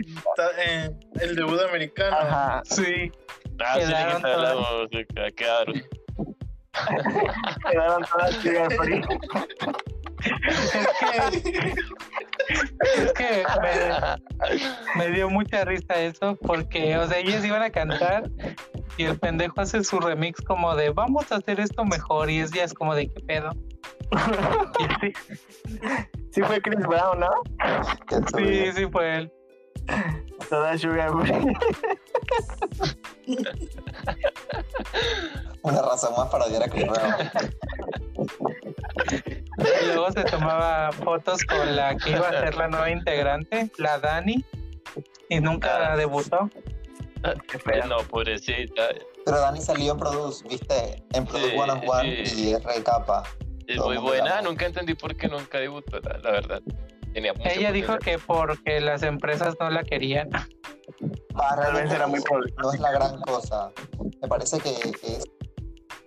eh, 0.59 0.91
el 1.21 1.37
debut 1.37 1.61
americano. 1.69 2.17
Ajá. 2.17 2.63
Sí. 2.65 3.13
Ah, 3.61 3.75
sí, 3.75 3.81
Quedaron 3.87 4.17
quitaron 4.17 4.43
la 4.43 4.53
todas. 4.53 4.73
música, 4.91 5.31
quedaron. 5.37 5.83
Quedaron 7.71 8.03
todas 8.11 8.35
Sugar 8.37 8.73
Free. 8.73 9.03
Es 12.97 13.13
que 13.13 13.45
me, 13.63 15.05
me 15.05 15.11
dio 15.11 15.31
mucha 15.31 15.65
risa 15.65 15.95
eso 15.95 16.37
porque, 16.43 16.97
o 16.97 17.07
sea, 17.07 17.19
ellos 17.19 17.45
iban 17.45 17.63
a 17.63 17.71
cantar 17.71 18.31
y 18.97 19.05
el 19.05 19.19
pendejo 19.19 19.61
hace 19.61 19.83
su 19.85 20.01
remix 20.01 20.41
como 20.43 20.75
de 20.75 20.91
vamos 20.91 21.31
a 21.33 21.37
hacer 21.37 21.61
esto 21.61 21.85
mejor 21.85 22.31
y 22.31 22.41
es 22.41 22.51
ya 22.51 22.65
es 22.65 22.75
como 22.75 22.95
de 22.95 23.09
qué 23.09 23.21
pedo. 23.21 23.51
Sí, 25.01 25.13
Sí 26.33 26.43
fue 26.43 26.61
Chris 26.63 26.81
Brown, 26.87 27.21
¿no? 27.21 27.31
Sí, 28.35 28.73
sí 28.73 28.87
fue 28.91 29.17
él. 29.17 29.33
Toda 30.49 30.79
Sugar. 30.79 31.11
Una 35.63 35.83
razón 35.83 36.15
más 36.17 36.29
para 36.31 36.45
odiar 36.47 36.63
a 36.63 36.69
Chris 36.69 36.87
Brown. 36.87 37.13
Y 39.59 39.87
luego 39.87 40.11
se 40.13 40.25
tomaba 40.25 40.93
fotos 40.93 41.43
con 41.45 41.77
la 41.77 41.97
que 41.97 42.11
iba 42.11 42.29
a 42.29 42.41
ser 42.41 42.55
la 42.57 42.69
nueva 42.69 42.91
integrante, 42.91 43.71
la 43.79 43.99
Dani, 43.99 44.45
y 45.29 45.41
nunca 45.41 45.93
Ah. 45.93 45.97
debutó. 45.97 46.49
No, 47.89 47.97
pobrecita. 48.09 48.89
Pero 49.25 49.39
Dani 49.39 49.61
salió 49.61 49.93
en 49.93 49.99
Produce, 49.99 50.47
¿viste? 50.49 51.03
En 51.13 51.25
Produce 51.25 51.51
Sí, 51.53 51.57
One 51.59 51.73
on 51.73 51.81
One 51.89 52.27
sí. 52.27 52.49
y 52.49 52.53
es 52.55 52.63
re 52.65 52.83
capa. 52.83 53.23
Es 53.69 53.79
muy 53.79 53.97
buena, 53.99 54.25
la 54.37 54.43
nunca 54.43 54.67
entendí 54.67 54.95
por 54.95 55.15
qué 55.17 55.29
nunca 55.29 55.59
debutó, 55.59 56.01
la, 56.01 56.19
la 56.19 56.31
verdad. 56.33 56.61
Tenía 57.15 57.33
mucho 57.33 57.49
Ella 57.49 57.71
dijo 57.71 57.97
que 57.99 58.19
porque 58.19 58.81
las 58.81 59.03
empresas 59.05 59.55
no 59.61 59.71
la 59.71 59.85
querían. 59.85 60.29
Ah, 60.35 60.47
Tal 61.39 61.57
vez 61.59 61.65
realmente 61.65 61.95
era 61.95 62.07
muy 62.09 62.19
no- 62.19 62.25
pobre. 62.25 62.53
No 62.61 62.73
es 62.73 62.81
la 62.81 62.91
gran 62.91 63.21
cosa. 63.21 63.71
Me 64.21 64.29
parece 64.29 64.59
que 64.59 64.71
es, 64.71 65.25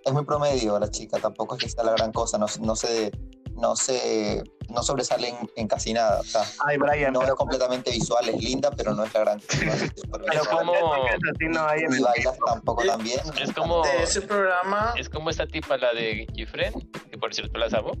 es 0.06 0.12
muy 0.12 0.24
promedio 0.24 0.78
la 0.78 0.90
chica, 0.90 1.18
tampoco 1.18 1.56
es 1.56 1.62
que 1.64 1.68
sea 1.68 1.84
la 1.84 1.92
gran 1.92 2.12
cosa, 2.12 2.38
no, 2.38 2.46
no 2.60 2.76
se 2.76 3.10
no 3.56 3.74
se 3.74 4.42
no 4.68 4.82
sobresale 4.82 5.28
en, 5.30 5.36
en 5.56 5.66
casi 5.68 5.92
nada. 5.94 6.20
O 6.20 6.24
sea, 6.24 6.42
Ay, 6.66 6.76
Brian, 6.76 7.12
no 7.12 7.20
es 7.20 7.24
pero, 7.26 7.36
completamente 7.36 7.90
visual, 7.90 8.28
es 8.28 8.36
linda, 8.42 8.70
pero 8.70 8.94
no 8.94 9.04
es 9.04 9.14
la 9.14 9.20
gran 9.20 9.40
cosa. 9.40 9.74
es 9.84 9.92
pero 10.12 10.44
como- 10.50 10.74
así 10.74 11.48
no 11.48 11.66
hay 11.66 11.82
bailas 11.86 12.36
tampoco 12.46 12.84
tan 12.84 13.02
bien. 13.02 13.20
Es 13.40 13.52
como, 13.52 13.82
De 13.82 14.02
ese 14.02 14.20
programa. 14.22 14.92
es 14.98 15.08
como 15.08 15.30
esta 15.30 15.46
tipa, 15.46 15.78
la 15.78 15.92
de 15.94 16.26
Gifren, 16.34 16.74
que 17.10 17.16
por 17.16 17.32
cierto 17.34 17.58
las 17.58 17.72
amo. 17.72 17.92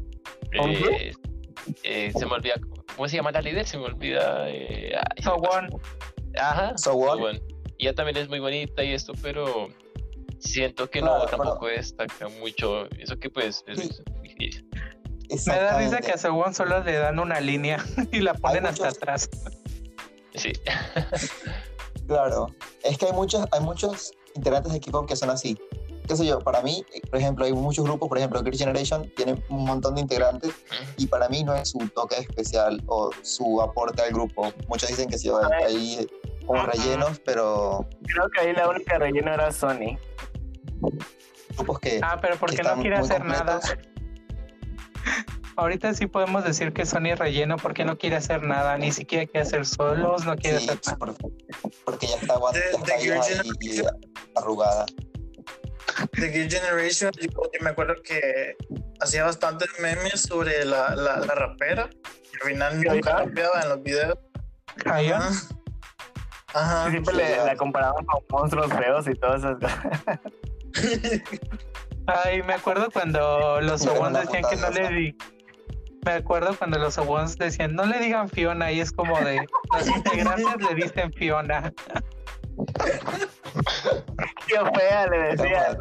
¿Con 0.58 0.70
Eh, 0.70 1.12
eh, 1.84 2.12
se 2.14 2.26
me 2.26 2.32
olvida, 2.34 2.54
¿cómo 2.94 3.08
se 3.08 3.16
llama 3.16 3.30
la 3.32 3.40
líder? 3.40 3.66
Se 3.66 3.78
me 3.78 3.84
olvida. 3.86 4.50
eh, 4.50 4.92
ay, 4.94 5.22
So 5.22 5.34
one. 5.36 5.68
Ajá. 6.38 6.76
So 6.76 6.94
what? 6.96 7.18
One. 7.18 7.40
Y 7.78 7.86
ella 7.86 7.94
también 7.94 8.16
es 8.18 8.28
muy 8.28 8.40
bonita 8.40 8.82
y 8.84 8.92
esto, 8.92 9.12
pero 9.22 9.68
siento 10.38 10.88
que 10.90 11.00
no, 11.02 11.24
tampoco 11.26 11.66
destaca 11.66 12.28
mucho. 12.40 12.86
Eso 12.98 13.18
que 13.18 13.30
pues 13.30 13.64
es 13.66 13.78
difícil. 14.22 14.68
Me 15.46 15.54
da 15.56 15.78
risa 15.78 15.98
que 16.00 16.12
a 16.12 16.18
Según 16.18 16.54
solo 16.54 16.82
le 16.84 16.92
dan 16.94 17.18
una 17.18 17.40
línea 17.40 17.84
y 18.12 18.20
la 18.20 18.34
ponen 18.34 18.66
hasta 18.66 18.84
muchos- 18.84 18.96
atrás. 18.98 19.28
Sí. 20.34 20.52
Claro, 22.06 22.46
es 22.84 22.98
que 22.98 23.06
hay 23.06 23.12
muchos, 23.12 23.44
hay 23.50 23.60
muchos 23.60 24.12
integrantes 24.36 24.70
de 24.70 24.78
equipo 24.78 25.04
que 25.06 25.16
son 25.16 25.28
así. 25.30 25.58
Qué 26.06 26.14
sé 26.14 26.24
yo, 26.24 26.38
para 26.38 26.62
mí, 26.62 26.84
por 27.10 27.18
ejemplo, 27.18 27.44
hay 27.44 27.52
muchos 27.52 27.84
grupos, 27.84 28.08
por 28.08 28.16
ejemplo, 28.16 28.40
Girl 28.44 28.56
Generation 28.56 29.10
tiene 29.16 29.42
un 29.48 29.64
montón 29.64 29.96
de 29.96 30.02
integrantes 30.02 30.52
y 30.96 31.08
para 31.08 31.28
mí 31.28 31.42
no 31.42 31.52
es 31.56 31.70
su 31.70 31.78
toque 31.88 32.16
especial 32.18 32.80
o 32.86 33.10
su 33.22 33.60
aporte 33.60 34.02
al 34.02 34.12
grupo. 34.12 34.52
Muchos 34.68 34.88
dicen 34.88 35.08
que 35.08 35.18
sí, 35.18 35.28
hay 35.30 35.64
ahí 35.64 36.06
como 36.46 36.60
Ajá. 36.62 36.72
rellenos, 36.72 37.20
pero 37.24 37.88
Creo 38.06 38.28
que 38.30 38.40
ahí 38.40 38.52
la 38.54 38.68
única 38.68 38.98
relleno 38.98 39.32
era 39.34 39.50
Sony. 39.52 39.98
grupos 41.56 41.80
que... 41.80 42.00
Ah, 42.02 42.18
pero 42.20 42.36
porque 42.36 42.56
que 42.56 42.62
no 42.62 42.76
quiere 42.80 42.96
hacer 42.96 43.24
nada. 43.24 43.60
Ahorita 45.58 45.94
sí 45.94 46.06
podemos 46.06 46.44
decir 46.44 46.72
que 46.74 46.84
Sony 46.84 47.12
es 47.12 47.18
relleno 47.18 47.56
porque 47.56 47.84
no 47.86 47.96
quiere 47.96 48.16
hacer 48.16 48.42
nada, 48.42 48.76
ni 48.76 48.92
siquiera 48.92 49.24
quiere 49.24 49.40
hacer 49.40 49.64
solos, 49.64 50.24
no 50.26 50.36
quiere 50.36 50.58
Sí, 50.60 50.64
hacer 50.68 50.78
nada. 50.84 50.98
por- 50.98 51.14
porque 51.84 52.06
ya 52.08 52.16
está, 52.16 52.34
ya 52.98 53.20
y, 53.62 53.78
y 53.78 53.82
arrugada. 54.34 54.84
de 56.12 56.28
Gear 56.30 56.50
Generation, 56.50 57.10
yo, 57.18 57.28
yo 57.30 57.60
me 57.64 57.70
acuerdo 57.70 57.94
que 58.04 58.54
hacía 59.00 59.24
bastantes 59.24 59.68
memes 59.80 60.20
sobre 60.22 60.62
la, 60.66 60.94
la, 60.94 61.20
la 61.20 61.34
rapera. 61.34 61.88
Y 61.94 62.36
al 62.42 62.50
final 62.52 62.82
nunca 62.82 63.16
rapeaba 63.24 63.62
en 63.62 63.68
los 63.70 63.82
videos. 63.82 64.18
Hayon, 64.84 65.22
Ajá. 66.56 66.90
Siempre 66.90 67.14
sí, 67.14 67.20
le, 67.20 67.36
la 67.44 67.54
comparaban 67.54 68.04
con 68.06 68.22
monstruos 68.30 68.72
feos 68.72 69.06
y 69.08 69.14
todas 69.14 69.44
esas 69.44 69.58
cosas. 69.58 70.20
Ay, 72.06 72.42
me 72.42 72.54
acuerdo 72.54 72.90
cuando 72.90 73.60
los 73.60 73.82
una 73.82 74.20
decían 74.20 74.42
que 74.48 74.56
no 74.56 74.70
le 74.70 74.88
di. 74.88 75.16
Me 76.04 76.12
acuerdo 76.12 76.56
cuando 76.56 76.78
los 76.78 76.96
Owens 76.98 77.36
decían, 77.36 77.74
no 77.74 77.84
le 77.84 77.98
digan 77.98 78.28
Fiona, 78.28 78.70
y 78.70 78.80
es 78.80 78.92
como 78.92 79.18
de, 79.20 79.44
los 79.72 79.88
integrantes 79.88 80.68
le 80.68 80.74
dicen 80.76 81.12
Fiona. 81.12 81.72
Tío 84.46 84.66
fea, 84.72 85.08
le 85.08 85.18
decía. 85.18 85.76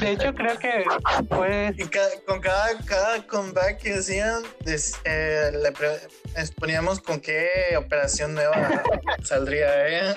De 0.00 0.10
hecho, 0.12 0.34
creo 0.34 0.58
que 0.58 0.84
fue 1.28 1.72
Y 1.78 1.84
ca- 1.84 2.00
con 2.26 2.40
cada, 2.40 2.76
cada 2.86 3.26
comeback 3.26 3.78
que 3.78 3.94
hacían, 3.94 4.42
des- 4.64 4.98
eh, 5.04 5.50
le 5.62 5.70
pre- 5.72 6.00
les 6.36 6.50
poníamos 6.52 7.00
con 7.00 7.20
qué 7.20 7.48
operación 7.78 8.34
nueva 8.34 8.54
saldría 9.22 9.86
ella. 9.86 10.14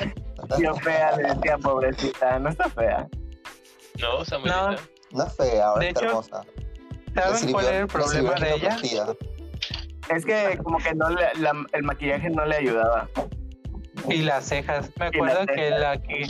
Tío 0.57 0.75
fea, 0.75 1.15
le 1.17 1.33
decía, 1.35 1.57
pobrecita, 1.57 2.39
no 2.39 2.49
está 2.49 2.69
fea. 2.69 3.07
No, 3.99 4.39
muy 4.39 4.49
No. 4.49 4.75
No 5.11 5.25
es 5.27 5.35
fea, 5.35 5.65
ahora 5.67 5.79
De 5.81 5.87
está 5.89 5.99
hecho, 5.99 6.09
hermosa. 6.09 6.41
¿Saben 7.13 7.37
sirvió- 7.37 7.53
cuál 7.53 7.65
era 7.67 7.77
el 7.79 7.87
problema 7.87 8.33
de 8.33 8.53
ella? 8.55 8.77
Es 10.09 10.25
que 10.25 10.57
como 10.63 10.79
que 10.79 10.93
no 10.95 11.09
le, 11.11 11.27
la- 11.35 11.65
el 11.73 11.83
maquillaje 11.83 12.29
no 12.31 12.45
le 12.45 12.55
ayudaba. 12.55 13.07
Y 14.09 14.17
las 14.23 14.45
cejas. 14.45 14.89
Me 14.97 15.05
acuerdo 15.05 15.45
que 15.45 15.69
la 15.69 16.01
que 16.01 16.25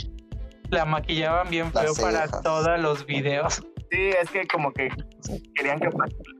la 0.70 0.84
maquillaban 0.84 1.48
bien 1.50 1.70
Las 1.74 1.84
feo 1.84 1.94
para 1.94 2.26
cejas. 2.26 2.42
todos 2.42 2.78
los 2.80 3.06
videos. 3.06 3.62
Sí, 3.90 4.10
es 4.20 4.30
que 4.30 4.46
como 4.46 4.72
que 4.72 4.88
querían 5.54 5.78
que, 5.78 5.88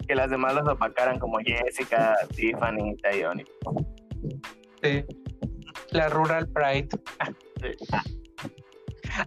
que 0.08 0.14
las 0.14 0.30
demás 0.30 0.54
los 0.54 0.68
opacaran 0.68 1.18
como 1.18 1.38
Jessica, 1.38 2.16
Tiffany, 2.34 2.96
Tayoni. 3.02 3.44
Sí. 4.82 5.04
La 5.90 6.08
Rural 6.08 6.48
Pride. 6.48 6.88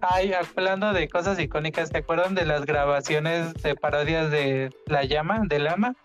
Ay, 0.02 0.34
hablando 0.34 0.92
de 0.92 1.08
cosas 1.08 1.40
icónicas, 1.40 1.90
¿te 1.90 2.00
acuerdan 2.00 2.36
de 2.36 2.46
las 2.46 2.66
grabaciones 2.66 3.54
de 3.54 3.76
parodias 3.76 4.30
de 4.32 4.70
La 4.88 5.06
Llama, 5.06 5.42
de 5.48 5.60
Lama? 5.60 5.96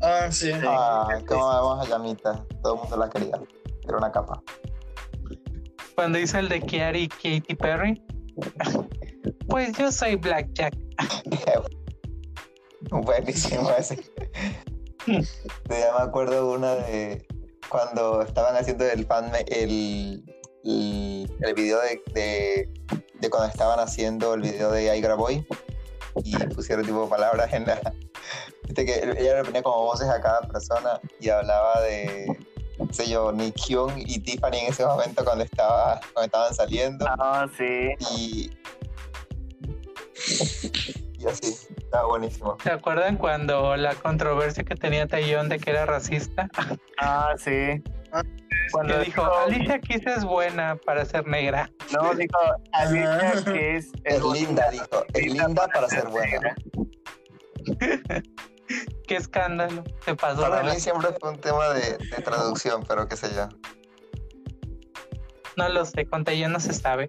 Ah, 0.00 0.28
sí. 0.30 0.52
Ay, 0.52 1.24
cómo 1.26 1.48
vemos 1.48 1.86
a 1.86 1.90
Llamita. 1.90 2.44
Todo 2.62 2.74
el 2.74 2.80
mundo 2.80 2.96
la 2.96 3.10
quería. 3.10 3.36
Era 3.86 3.98
una 3.98 4.10
capa. 4.12 4.40
Cuando 5.98 6.20
hizo 6.20 6.38
el 6.38 6.48
de 6.48 6.60
Kiari 6.60 7.02
y 7.02 7.08
Katy 7.08 7.54
Perry. 7.56 8.00
Pues 9.48 9.76
yo 9.76 9.90
soy 9.90 10.14
Blackjack. 10.14 10.72
Buenísimo 12.90 13.68
ese. 13.76 13.98
ya 15.06 15.92
me 15.98 15.98
acuerdo 15.98 16.52
una 16.52 16.76
de 16.76 17.26
cuando 17.68 18.22
estaban 18.22 18.54
haciendo 18.54 18.84
el 18.84 19.06
fan 19.06 19.32
el, 19.48 20.22
el, 20.64 21.54
video 21.56 21.80
de, 21.80 22.00
de, 22.14 22.72
de 23.14 23.30
cuando 23.30 23.48
estaban 23.48 23.80
haciendo 23.80 24.34
el 24.34 24.42
video 24.42 24.70
de 24.70 24.96
I 24.96 25.02
Boy 25.16 25.44
y 26.22 26.36
pusieron 26.54 26.84
tipo 26.84 27.08
palabras 27.08 27.52
en 27.52 27.66
la 27.66 27.80
viste 28.64 28.84
que 28.84 28.98
ella 29.18 29.38
le 29.38 29.44
ponía 29.44 29.62
como 29.62 29.82
voces 29.82 30.08
a 30.08 30.20
cada 30.20 30.42
persona 30.42 31.00
y 31.18 31.30
hablaba 31.30 31.80
de 31.80 32.26
qué 32.86 32.94
sé 32.94 33.08
yo 33.10 33.32
Nick 33.32 33.56
Hyun 33.66 33.92
y 33.98 34.18
Tiffany 34.20 34.58
en 34.58 34.66
ese 34.72 34.84
momento 34.86 35.24
cuando 35.24 35.44
estaba 35.44 36.00
cuando 36.12 36.26
estaban 36.26 36.54
saliendo 36.54 37.06
Ah, 37.18 37.46
sí. 37.56 37.90
y 38.16 38.50
y 41.18 41.26
así 41.26 41.56
estaba 41.76 42.06
buenísimo 42.06 42.56
¿Se 42.62 42.70
acuerdan 42.70 43.16
cuando 43.16 43.76
la 43.76 43.94
controversia 43.94 44.62
que 44.64 44.74
tenía 44.76 45.06
Taeyong 45.06 45.48
de 45.48 45.58
que 45.58 45.70
era 45.70 45.86
racista? 45.86 46.48
Ah, 46.98 47.34
sí. 47.36 47.82
Cuando 48.70 48.98
dijo, 49.00 49.24
Alicia 49.24 49.80
Keys 49.80 50.06
es 50.06 50.24
buena 50.24 50.76
para 50.84 51.04
ser 51.06 51.26
negra. 51.26 51.70
No, 51.90 52.12
dijo 52.14 52.38
Alicia 52.72 53.32
Ah. 53.36 53.42
que 53.52 53.76
es, 53.76 53.90
es 54.04 54.22
linda 54.22 54.70
dijo 54.70 55.04
es 55.14 55.26
linda 55.32 55.66
para 55.68 55.88
ser 55.88 56.06
buena 56.08 56.54
Qué 59.06 59.16
escándalo. 59.16 59.84
Se 60.04 60.14
pasó. 60.14 60.40
Para 60.42 60.56
¿verdad? 60.56 60.74
mí 60.74 60.80
siempre 60.80 61.08
fue 61.20 61.30
un 61.30 61.40
tema 61.40 61.68
de, 61.70 61.96
de 61.98 62.22
traducción, 62.22 62.84
pero 62.86 63.08
qué 63.08 63.16
sé 63.16 63.34
yo. 63.34 63.48
No 65.56 65.68
lo 65.68 65.84
sé, 65.84 66.06
con 66.06 66.24
Taeyong 66.24 66.52
no 66.52 66.60
se 66.60 66.72
sabe. 66.72 67.08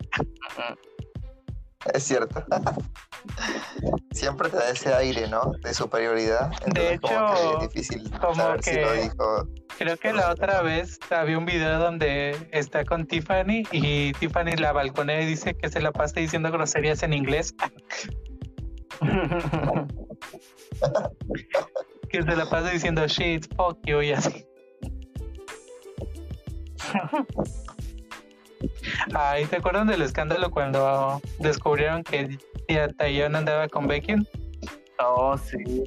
Es 1.94 2.04
cierto. 2.04 2.44
siempre 4.12 4.50
te 4.50 4.58
da 4.58 4.70
ese 4.70 4.94
aire, 4.94 5.28
¿no? 5.28 5.52
De 5.64 5.74
superioridad. 5.74 6.50
De 6.74 6.94
Entonces, 6.94 7.00
como 7.00 7.34
que 7.34 7.40
hecho, 7.42 7.62
es 7.62 7.74
difícil 7.74 8.12
como 8.20 8.36
saber 8.36 8.64
si 8.64 8.72
que- 8.72 8.82
lo 8.82 8.94
dijo. 8.94 9.48
Creo 9.78 9.96
que 9.98 10.12
la 10.12 10.32
otra 10.32 10.62
vez 10.62 11.00
había 11.10 11.38
un 11.38 11.46
video 11.46 11.80
donde 11.80 12.36
está 12.52 12.84
con 12.84 13.06
Tiffany 13.08 13.64
y 13.72 14.12
Tiffany 14.14 14.58
la 14.58 14.74
balconea 14.74 15.22
y 15.22 15.26
dice 15.26 15.54
que 15.56 15.70
se 15.70 15.80
la 15.80 15.94
pasa 15.94 16.20
diciendo 16.20 16.52
groserías 16.52 17.02
en 17.04 17.14
inglés. 17.14 17.54
Que 22.10 22.24
se 22.24 22.36
la 22.36 22.50
pasa 22.50 22.70
diciendo 22.72 23.06
shit, 23.08 23.46
fuck 23.56 23.78
you 23.86 24.02
y 24.02 24.12
así. 24.12 24.46
Ay, 29.14 29.46
¿te 29.46 29.58
acuerdan 29.58 29.88
del 29.88 30.02
escándalo 30.02 30.52
cuando 30.52 31.22
descubrieron 31.40 32.04
que 32.04 32.38
tía 32.68 32.88
Taeyong 32.90 33.36
andaba 33.36 33.68
con 33.68 33.88
Becky? 33.88 34.16
Oh, 35.00 35.38
sí. 35.38 35.84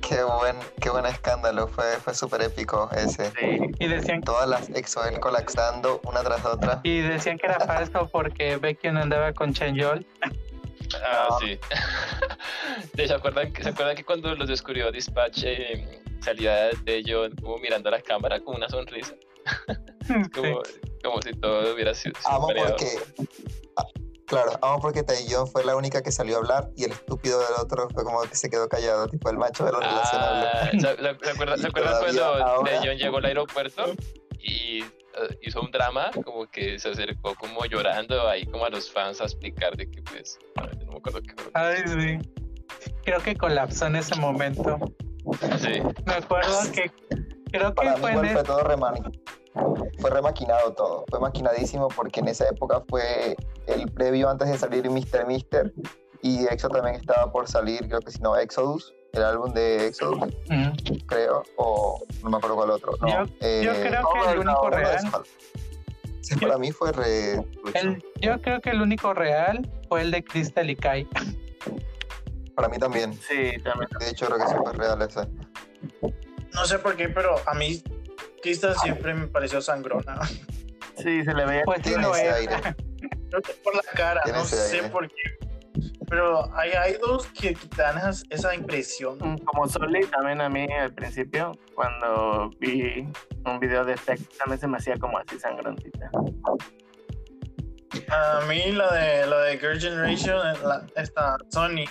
Qué 0.00 0.22
buen, 0.22 0.56
qué 0.80 0.90
buen 0.90 1.04
escándalo. 1.06 1.66
Fue, 1.66 1.84
fue 2.02 2.14
súper 2.14 2.42
épico 2.42 2.88
ese. 2.96 3.30
Sí. 3.32 3.58
Y 3.78 3.88
decían 3.88 4.20
Todas 4.20 4.48
las 4.48 4.68
exoel 4.70 5.18
colapsando 5.18 6.00
una 6.04 6.22
tras 6.22 6.44
otra. 6.44 6.80
y 6.84 7.00
decían 7.00 7.38
que 7.38 7.46
era 7.46 7.58
falso 7.60 8.08
porque 8.10 8.56
Becky 8.56 8.88
andaba 8.88 9.32
con 9.32 9.52
Chenyol. 9.52 10.06
Ah, 11.04 11.28
No. 11.30 11.38
sí. 11.40 11.58
De- 12.94 13.08
¿Se 13.08 13.14
acuerdan, 13.14 13.52
que- 13.52 13.62
¿Se 13.62 13.68
acuerdan 13.70 13.96
que 13.96 14.04
cuando 14.04 14.34
los 14.34 14.48
descubrió 14.48 14.90
Dispatch 14.90 15.42
eh, 15.44 16.02
salía 16.20 16.70
de 16.84 17.02
John 17.06 17.34
como 17.40 17.58
mirando 17.58 17.88
a 17.88 17.92
la 17.92 18.00
cámara 18.02 18.40
con 18.40 18.56
una 18.56 18.68
sonrisa? 18.68 19.14
Como, 20.34 20.60
como 21.04 21.22
si 21.22 21.32
todo 21.34 21.72
hubiera 21.72 21.94
sido 21.94 22.14
Amo 22.26 22.48
porque. 22.48 22.86
ah, 23.76 23.84
Claro, 24.26 24.52
amo 24.62 24.80
porque 24.80 25.02
Taeyong 25.04 25.46
fue 25.50 25.64
la 25.64 25.76
única 25.76 26.02
que 26.02 26.10
salió 26.12 26.36
a 26.36 26.38
hablar 26.38 26.68
y 26.76 26.84
el 26.84 26.92
estúpido 26.92 27.38
del 27.40 27.54
otro 27.60 27.88
fue 27.94 28.04
como 28.04 28.20
que 28.22 28.34
se 28.34 28.50
quedó 28.50 28.68
callado, 28.68 29.06
tipo 29.08 29.30
el 29.30 29.38
macho 29.38 29.64
de 29.64 29.72
la 29.72 29.78
relación 29.80 30.20
habló. 30.22 30.46
Ah, 30.46 30.70
¿se, 31.22 31.30
acuerdan, 31.30 31.58
se 31.60 31.70
cuando 31.70 32.24
ahora- 32.24 32.64
Taeyong 32.64 32.96
llegó 32.98 33.18
al 33.18 33.24
aeropuerto 33.24 33.92
y 34.40 34.84
hizo 35.42 35.60
un 35.60 35.70
drama, 35.70 36.10
como 36.24 36.46
que 36.46 36.78
se 36.78 36.90
acercó 36.90 37.34
como 37.34 37.64
llorando 37.66 38.28
ahí 38.28 38.46
como 38.46 38.64
a 38.64 38.70
los 38.70 38.90
fans 38.90 39.20
a 39.20 39.24
explicar 39.24 39.76
de 39.76 39.90
que 39.90 40.02
pues, 40.02 40.38
no 40.84 40.92
me 40.92 40.98
acuerdo 40.98 41.20
qué 41.22 41.34
fue. 41.36 41.50
Ay, 41.54 41.82
sí. 41.86 42.30
Creo 43.04 43.20
que 43.20 43.36
colapsó 43.36 43.86
en 43.86 43.96
ese 43.96 44.14
momento. 44.20 44.78
Sí. 45.58 45.80
Me 46.06 46.14
acuerdo 46.14 46.58
que 46.72 46.90
creo 47.50 47.68
que 47.70 47.74
Para 47.74 47.94
mí 47.96 48.00
fue 48.00 48.12
en 48.12 48.28
fue 48.28 48.42
todo 48.44 48.62
remani- 48.62 49.20
fue 49.98 50.10
remaquinado 50.10 50.72
todo, 50.74 51.04
fue 51.10 51.20
maquinadísimo 51.20 51.88
porque 51.88 52.20
en 52.20 52.28
esa 52.28 52.48
época 52.48 52.82
fue 52.88 53.36
el 53.66 53.90
previo 53.92 54.30
antes 54.30 54.48
de 54.48 54.56
salir 54.56 54.88
Mr. 54.88 55.26
Mister 55.26 55.72
y 56.22 56.46
EXO 56.46 56.68
también 56.68 56.94
estaba 56.96 57.30
por 57.32 57.48
salir, 57.48 57.86
creo 57.88 58.00
que 58.00 58.10
si 58.10 58.20
no, 58.20 58.36
Exodus, 58.36 58.94
el 59.12 59.22
álbum 59.24 59.52
de 59.52 59.86
Exodus, 59.88 60.32
Mm. 60.48 60.70
creo, 61.06 61.42
o 61.56 62.04
no 62.22 62.30
me 62.30 62.36
acuerdo 62.36 62.56
cuál 62.56 62.70
otro. 62.70 62.92
No, 63.00 63.08
Yo- 63.08 63.32
eh, 63.40 63.62
yo 63.64 63.72
creo 63.72 63.82
que 64.12 64.18
no, 64.20 64.30
el 64.32 64.38
único 64.38 64.70
real- 64.70 65.10
para 66.40 66.58
mí 66.58 66.70
fue 66.70 66.92
re... 66.92 67.32
El- 67.74 68.04
yo 68.20 68.40
creo 68.40 68.60
que 68.60 68.70
el 68.70 68.80
único 68.82 69.14
real 69.14 69.68
fue 69.88 70.02
el 70.02 70.10
de 70.12 70.22
Crystal 70.22 70.68
y 70.70 70.76
Kai. 70.76 71.08
Para 72.54 72.68
mí 72.68 72.78
también. 72.78 73.14
Sí, 73.14 73.52
también. 73.64 73.88
De 73.98 74.10
hecho, 74.10 74.26
creo 74.26 74.38
que 74.38 74.46
sí 74.46 74.54
fue 74.62 74.72
real 74.74 75.00
ese. 75.02 75.20
No 76.52 76.64
sé 76.66 76.78
por 76.78 76.94
qué, 76.96 77.08
pero 77.08 77.36
a 77.46 77.54
mí 77.54 77.82
Krista 78.42 78.74
siempre 78.74 79.14
me 79.14 79.26
pareció 79.28 79.60
sangrona. 79.62 80.20
Sí, 80.96 81.24
se 81.24 81.32
le 81.32 81.46
veía. 81.46 81.62
Pues 81.64 81.80
Tiene 81.82 82.06
ese 82.10 82.28
es. 82.28 82.34
aire. 82.34 82.56
Creo 83.30 83.42
que 83.42 83.52
por 83.64 83.74
la 83.74 83.82
cara, 83.94 84.20
no 84.32 84.44
sé 84.44 84.76
aire. 84.76 84.88
por 84.90 85.08
qué. 85.08 85.14
Pero 86.10 86.52
hay 86.56 86.72
idols 86.94 87.26
que 87.28 87.56
dan 87.76 87.96
esas- 87.96 88.24
esa 88.30 88.52
impresión. 88.54 89.16
Mm, 89.20 89.38
Como 89.44 89.66
Soli 89.68 90.04
también 90.08 90.40
a 90.40 90.48
mí 90.48 90.66
al 90.70 90.92
principio, 90.92 91.52
cuando 91.74 92.50
vi 92.58 93.08
un 93.46 93.60
video 93.60 93.84
de 93.84 93.94
Tech, 93.94 94.20
también 94.36 94.58
se 94.60 94.66
me 94.66 94.76
hacía 94.76 94.96
como 94.98 95.16
así 95.18 95.38
sangrantita. 95.38 96.10
A 98.10 98.40
mí 98.48 98.72
la 98.72 98.92
de 98.92 99.26
la 99.26 99.40
de 99.42 99.58
Girl 99.58 99.78
Generation, 99.80 100.38
la- 100.64 100.84
esta 100.96 101.36
Sony, 101.50 101.84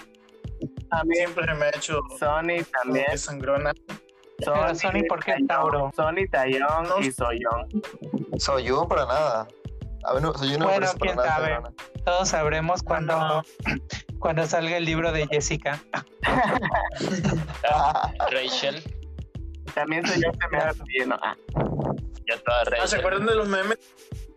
A 0.91 1.03
mí 1.03 1.15
siempre 1.15 1.53
me 1.53 1.65
ha 1.65 1.69
hecho 1.69 1.99
Sony 2.19 2.63
también. 2.83 3.17
sangrona. 3.17 3.71
Pero 4.37 4.75
Sony, 4.75 5.03
¿por 5.07 5.23
qué 5.23 5.35
Tauro? 5.47 5.91
Sony, 5.95 6.27
Taeyong 6.31 6.87
No. 6.89 6.99
y 6.99 7.11
Soyoung. 7.11 7.81
Soy 8.37 8.63
yo 8.65 8.87
para 8.87 9.05
nada. 9.05 9.47
A 10.05 10.13
mí 10.13 10.21
no, 10.21 10.33
soy 10.33 10.51
yo 10.53 10.57
no 10.57 10.65
me 10.65 10.71
Bueno, 10.71 10.87
para 10.87 10.99
quién 10.99 11.15
nada 11.15 11.27
sabe. 11.29 11.47
sangrona. 11.53 11.75
Todos 12.05 12.29
sabremos 12.29 12.83
cuando, 12.83 13.17
No. 13.17 13.41
cuando 14.19 14.45
salga 14.45 14.77
el 14.77 14.85
libro 14.85 15.11
de 15.11 15.25
Jessica. 15.27 15.81
Rachel, 18.31 18.81
También 19.73 20.05
Soyoung 20.05 20.35
se 20.39 20.47
me 20.49 20.57
hace 20.57 20.83
lleno. 20.87 21.17
Ah, 21.21 21.35
ya 22.27 22.37
toda 22.43 22.61
Ah, 22.61 22.65
¿Se 22.65 22.69
Rachel. 22.71 22.99
acuerdan 22.99 23.25
de 23.27 23.35
los 23.35 23.47
memes 23.47 23.77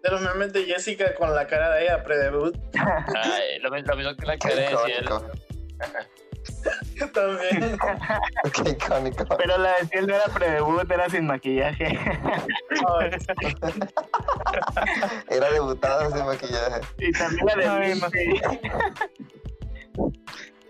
de 0.02 0.10
los 0.10 0.20
memes 0.20 0.52
de 0.52 0.64
Jessica 0.64 1.14
con 1.14 1.32
la 1.34 1.46
cara 1.46 1.70
de 1.74 1.84
ella 1.84 2.02
pre-debut. 2.02 2.56
Ay, 2.76 3.58
lo, 3.60 3.70
mi- 3.70 3.82
lo 3.82 3.96
mismo 3.96 4.16
que 4.16 4.26
la 4.26 4.36
cara 4.36 4.56
de 4.56 4.76
Ciel. 4.84 5.08
También. 7.14 7.78
Qué 8.64 8.70
icónico. 8.70 9.24
Pero 9.36 9.58
la 9.58 9.76
de 9.78 9.86
Ciel 9.86 10.06
no 10.08 10.14
era 10.16 10.24
pre-debut, 10.24 10.90
era 10.90 11.08
sin 11.08 11.26
maquillaje. 11.26 11.96
Era 15.28 15.50
debutada 15.52 16.10
sin 16.10 16.26
maquillaje. 16.26 16.80
Y 16.98 17.12
también 17.12 17.46
la 17.46 17.54
de 17.78 17.94
no. 17.94 18.08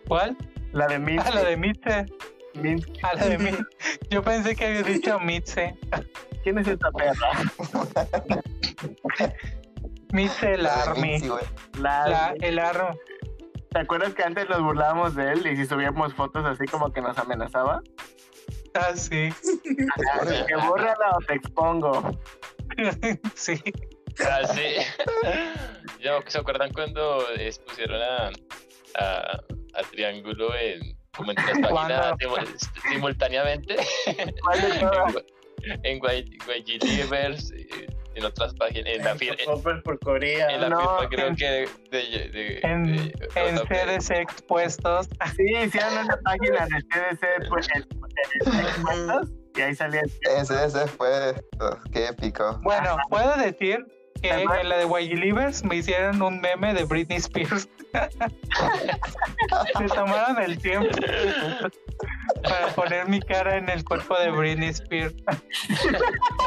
¿Cuál? 0.09 0.37
La 0.73 0.87
de 0.87 0.99
Minzy. 0.99 1.27
Ah, 1.27 1.35
la 1.35 1.45
de 1.45 1.57
Mitze. 1.57 2.07
Minzy. 2.55 2.93
Ah, 3.03 3.15
la 3.15 3.29
de 3.29 3.39
Mitze. 3.39 3.65
Yo 4.11 4.23
pensé 4.23 4.57
que 4.57 4.67
había 4.67 4.83
dicho 4.83 5.19
Mitze. 5.21 5.77
¿Quién 6.43 6.59
es 6.59 6.69
esta 6.69 6.91
perra? 6.93 7.31
Mitze 10.13 10.55
el 10.55 10.63
La 10.65 10.83
Army. 10.83 11.13
Mitzi. 11.13 11.29
La, 11.81 12.09
La, 12.09 12.35
el 12.41 12.59
Army. 12.59 12.99
¿Te 13.71 13.79
acuerdas 13.79 14.13
que 14.15 14.23
antes 14.23 14.49
nos 14.51 14.63
burlábamos 14.63 15.15
de 15.15 15.33
él 15.33 15.47
y 15.47 15.57
si 15.57 15.65
subíamos 15.67 16.13
fotos 16.15 16.45
así 16.45 16.67
como 16.67 16.93
que 16.93 17.01
nos 17.01 17.17
amenazaba? 17.17 17.81
Ah, 18.75 18.95
sí. 18.95 19.31
Que 20.47 20.57
bórrala 20.57 21.17
o 21.17 21.19
te 21.27 21.35
expongo. 21.35 22.11
sí. 23.35 23.63
Ah, 24.21 24.47
sí. 24.47 24.77
Yo, 26.01 26.21
¿Se 26.27 26.39
acuerdan 26.39 26.73
cuando 26.73 27.25
eh, 27.37 27.51
pusieron 27.67 28.03
a, 28.03 28.31
a, 28.99 29.39
a 29.75 29.83
Triángulo 29.91 30.55
en, 30.57 30.97
como 31.17 31.31
en 31.33 31.37
tres 31.37 31.59
páginas 31.63 32.13
simu- 32.19 32.69
simultáneamente? 32.91 33.77
En 35.85 35.99
YG 35.99 36.83
Livers, 36.83 37.53
eh, 37.53 37.87
en 38.17 38.25
otras 38.25 38.53
páginas, 38.55 38.85
en 38.97 39.05
la, 39.05 39.15
fir- 39.15 39.37
en, 39.39 39.45
Popper 39.47 39.81
por 39.85 39.99
Corea. 40.01 40.49
en 40.51 40.61
la 40.63 40.69
No, 40.69 40.81
firma 40.81 41.09
creo 41.09 41.27
en- 41.29 41.37
que 41.37 41.45
de, 41.49 41.69
de, 41.93 42.29
de- 42.31 42.61
En, 42.65 42.95
en. 43.37 43.59
CDC 43.59 44.11
expuestos. 44.19 45.09
Sí, 45.37 45.45
hicieron 45.65 45.99
una 45.99 46.17
página 46.25 46.67
de 46.67 46.83
CDC 46.83 47.49
pues, 47.49 47.69
en- 47.77 47.83
en- 47.83 48.55
en 48.55 48.61
expuestos, 48.67 49.29
y 49.57 49.61
ahí 49.61 49.75
salía 49.77 50.03
Ese, 50.37 50.65
ese 50.65 50.87
fue. 50.89 51.33
oh, 51.61 51.77
qué 51.93 52.09
épico. 52.09 52.59
Bueno, 52.65 52.97
puedo 53.09 53.37
decir 53.37 53.79
que 54.23 54.31
en 54.31 54.69
la 54.69 54.77
de 54.79 54.85
YG 54.85 55.19
Livers 55.19 55.65
me 55.65 55.77
hicieron 55.77 56.23
un 56.23 56.41
meme 56.41 56.73
de 56.75 56.85
Britney 56.85 57.19
Spears. 57.19 57.69
Se 59.79 59.85
tomaron 59.89 60.41
el 60.41 60.59
tiempo 60.59 60.97
para 62.43 62.69
poner 62.69 63.09
mi 63.09 63.21
cara 63.21 63.57
en 63.57 63.69
el 63.69 63.85
cuerpo 63.85 64.17
de 64.19 64.31
Britney 64.31 64.69
Spears. 64.71 65.15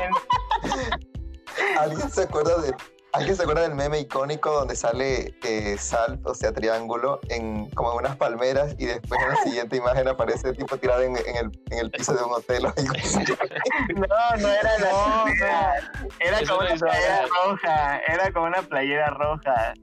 En- 0.01 1.79
¿Alguien 1.79 2.09
se 2.09 2.23
acuerda 2.23 2.61
de 2.61 2.73
¿Alguien 3.15 3.35
se 3.37 3.43
acuerda 3.43 3.61
del 3.61 3.75
meme 3.75 3.99
icónico 3.99 4.51
donde 4.51 4.75
sale 4.75 5.33
eh, 5.43 5.77
Sal, 5.77 6.19
o 6.25 6.33
sea, 6.33 6.51
triángulo, 6.51 7.21
en 7.29 7.69
como 7.69 7.93
en 7.93 7.99
unas 7.99 8.17
palmeras 8.17 8.75
y 8.77 8.85
después 8.85 9.21
en 9.21 9.29
la 9.29 9.35
siguiente 9.37 9.77
imagen 9.77 10.07
aparece 10.09 10.49
el 10.49 10.57
tipo 10.57 10.75
tirado 10.77 11.01
en, 11.01 11.15
en 11.15 11.35
el, 11.37 11.59
en 11.71 11.79
el 11.79 11.91
piso 11.91 12.13
de 12.13 12.23
un 12.23 12.33
hotel 12.33 12.65
o 12.65 12.73
algo 12.75 12.93
así? 12.93 13.19
No, 13.95 14.41
no 14.41 14.49
era 14.49 14.77
la 14.79 14.91
No, 14.91 15.27
era, 15.27 15.73
era 16.19 16.39
Eso 16.39 16.57
como 16.57 16.67
no 16.67 16.73
una 16.73 16.79
playera 16.79 17.25
roja, 17.27 17.99
era 17.99 18.31
como 18.33 18.45
una 18.47 18.61
playera 18.61 19.09
roja. 19.11 19.73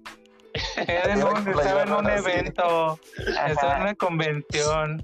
Era 0.77 1.15
en 1.15 1.23
un- 1.23 1.49
estaba 1.49 1.82
en 1.82 1.93
un 1.93 2.09
evento, 2.11 2.99
estaba 3.49 3.77
en 3.77 3.82
una 3.82 3.94
convención. 3.94 5.01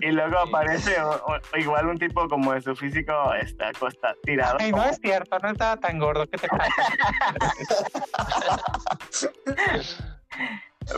Y 0.00 0.06
luego 0.12 0.38
aparece 0.38 1.00
o- 1.00 1.22
o- 1.26 1.58
igual 1.58 1.86
un 1.88 1.98
tipo 1.98 2.28
como 2.28 2.52
de 2.54 2.62
su 2.62 2.74
físico 2.76 3.12
está 3.34 3.68
acosta, 3.68 4.14
tirado. 4.22 4.56
Ay, 4.60 4.72
no 4.72 4.82
es 4.84 4.98
cierto, 5.02 5.38
no 5.40 5.50
estaba 5.50 5.76
tan 5.76 5.98
gordo. 5.98 6.26
¿Qué 6.28 6.38
te 6.38 6.48
pasa? 6.48 6.70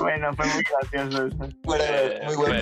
Bueno, 0.01 0.33
fue 0.35 0.47
muy 0.47 0.63
gracioso 0.63 1.27
eso. 1.27 1.49
Bueno, 1.65 1.85
muy 2.25 2.37
bueno. 2.37 2.55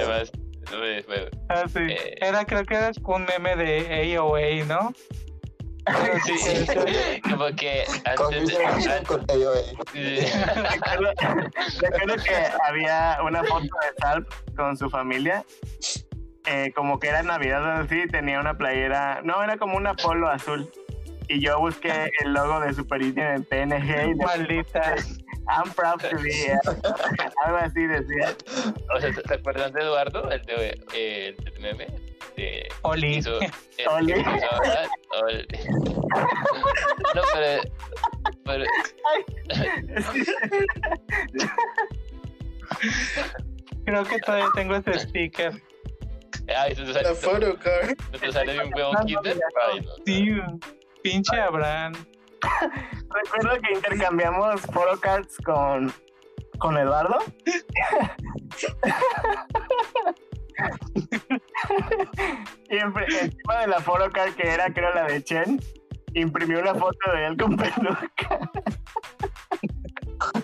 Ah, 1.48 1.64
sí. 1.72 1.78
Eh. 1.78 2.16
Era, 2.20 2.44
creo 2.44 2.64
que 2.64 2.74
era 2.74 2.90
un 3.04 3.24
meme 3.24 3.56
de 3.56 4.16
AOA, 4.16 4.64
¿no? 4.66 4.92
Sí, 6.24 7.20
como 7.22 7.46
que 7.56 7.84
antes 8.04 8.48
de. 8.48 8.56
Sí. 9.92 10.26
Recuerdo, 10.70 11.12
recuerdo 11.80 12.22
que 12.22 12.34
había 12.68 13.18
una 13.24 13.42
foto 13.44 13.62
de 13.64 13.94
Salp 14.00 14.28
con 14.56 14.76
su 14.76 14.90
familia. 14.90 15.44
eh, 16.46 16.72
como 16.74 16.98
que 16.98 17.08
era 17.08 17.22
Navidad 17.22 17.62
o 17.64 17.82
así, 17.84 18.06
tenía 18.08 18.40
una 18.40 18.56
playera. 18.56 19.20
No, 19.24 19.42
era 19.42 19.56
como 19.56 19.76
una 19.76 19.94
polo 19.94 20.28
azul. 20.28 20.70
Y 21.28 21.40
yo 21.40 21.58
busqué 21.60 22.10
el 22.24 22.32
logo 22.32 22.60
de 22.60 22.74
Super 22.74 23.00
Nintendo 23.00 23.34
en 23.36 23.44
PNG 23.44 24.10
y 24.10 24.14
Maldita. 24.16 24.94
I'm 25.48 25.70
proud 25.72 26.00
to 26.00 26.16
be 26.22 26.30
here. 26.32 26.60
Algo 27.44 27.56
así 27.58 27.86
decía. 27.86 28.36
O 28.94 29.00
sea, 29.00 29.12
¿te 29.12 29.34
acuerdan 29.34 29.72
de 29.72 29.80
Eduardo? 29.80 30.30
El 30.30 30.42
de 30.42 30.80
eh, 30.94 31.34
el 31.36 31.44
del 31.44 31.60
meme. 31.60 31.86
De, 32.36 32.68
Oli. 32.82 33.16
hizo, 33.18 33.38
que 33.38 33.86
Oli. 33.88 34.12
Oli. 34.14 34.24
No, 37.14 37.22
pero, 37.32 37.62
pero 38.44 38.64
Creo 43.84 44.04
que 44.04 44.18
todavía 44.20 44.46
tengo 44.54 44.76
ese 44.76 44.98
sticker. 45.00 45.60
ay, 46.56 46.74
¿no 46.78 46.84
te 46.84 46.92
La 46.92 47.02
sale, 47.02 47.14
photocard. 47.16 47.96
no 48.12 48.18
te 48.18 48.32
sale 48.32 48.52
de 48.54 48.60
un 48.60 48.72
huevón 48.74 49.04
kinder? 49.06 49.36
Ay, 49.72 49.80
no. 49.80 49.92
Sí, 50.06 50.36
pinche 51.02 51.40
Abraham. 51.40 51.92
Recuerdo 53.10 53.60
que 53.60 53.72
intercambiamos 53.74 54.60
photocards 54.62 55.36
con, 55.38 55.92
con 56.58 56.76
Eduardo. 56.78 57.18
Y 62.70 62.76
en- 62.76 62.92
encima 63.20 63.60
de 63.60 63.66
la 63.68 63.80
photocard 63.80 64.34
que 64.34 64.48
era 64.48 64.72
creo 64.72 64.92
la 64.94 65.04
de 65.04 65.22
Chen, 65.22 65.60
imprimió 66.14 66.60
una 66.60 66.74
foto 66.74 67.12
de 67.14 67.26
él 67.26 67.36
con 67.36 67.56
peluca 67.56 68.40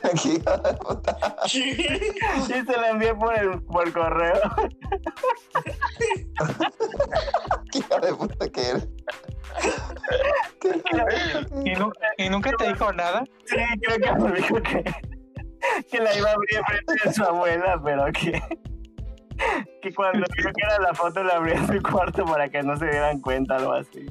Aquí, 0.04 0.40
y 1.54 2.52
se 2.64 2.76
la 2.80 2.90
envié 2.90 3.14
por 3.14 3.36
el 3.38 3.60
por 3.62 3.92
correo. 3.92 4.40
Qué 7.70 7.78
hijo 7.78 8.00
de 8.00 8.14
puta 8.14 8.48
que 8.48 8.68
eres. 8.70 8.88
¿Y, 11.64 11.72
nu- 11.74 11.92
y 12.18 12.28
nunca 12.30 12.50
te 12.58 12.68
dijo 12.68 12.92
nada? 12.92 13.24
Sí, 13.44 13.56
creo 13.82 13.98
que 13.98 14.22
me 14.22 14.32
dijo 14.32 14.54
que, 14.62 14.84
que 15.90 16.00
la 16.00 16.16
iba 16.16 16.30
a 16.30 16.32
abrir 16.32 16.60
frente 16.66 16.94
de 17.04 17.12
su 17.12 17.22
abuela, 17.24 17.80
pero 17.84 18.06
que, 18.12 18.40
que 19.82 19.92
cuando 19.94 20.24
vio 20.36 20.52
que 20.52 20.62
era 20.64 20.78
la 20.80 20.94
foto 20.94 21.22
la 21.22 21.34
abrió 21.36 21.54
en 21.54 21.66
su 21.66 21.82
cuarto 21.82 22.24
para 22.24 22.48
que 22.48 22.62
no 22.62 22.76
se 22.76 22.86
dieran 22.86 23.20
cuenta, 23.20 23.56
algo 23.56 23.72
así. 23.74 24.06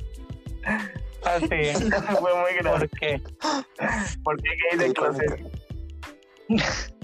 Así. 1.24 1.48
Fue 2.20 2.36
muy 2.36 2.54
gracioso. 2.60 2.80
¿Por 2.80 2.90
qué? 3.00 3.22
Porque 4.24 4.50
gay 4.72 4.80
de 4.88 4.94
closet. 4.94 5.52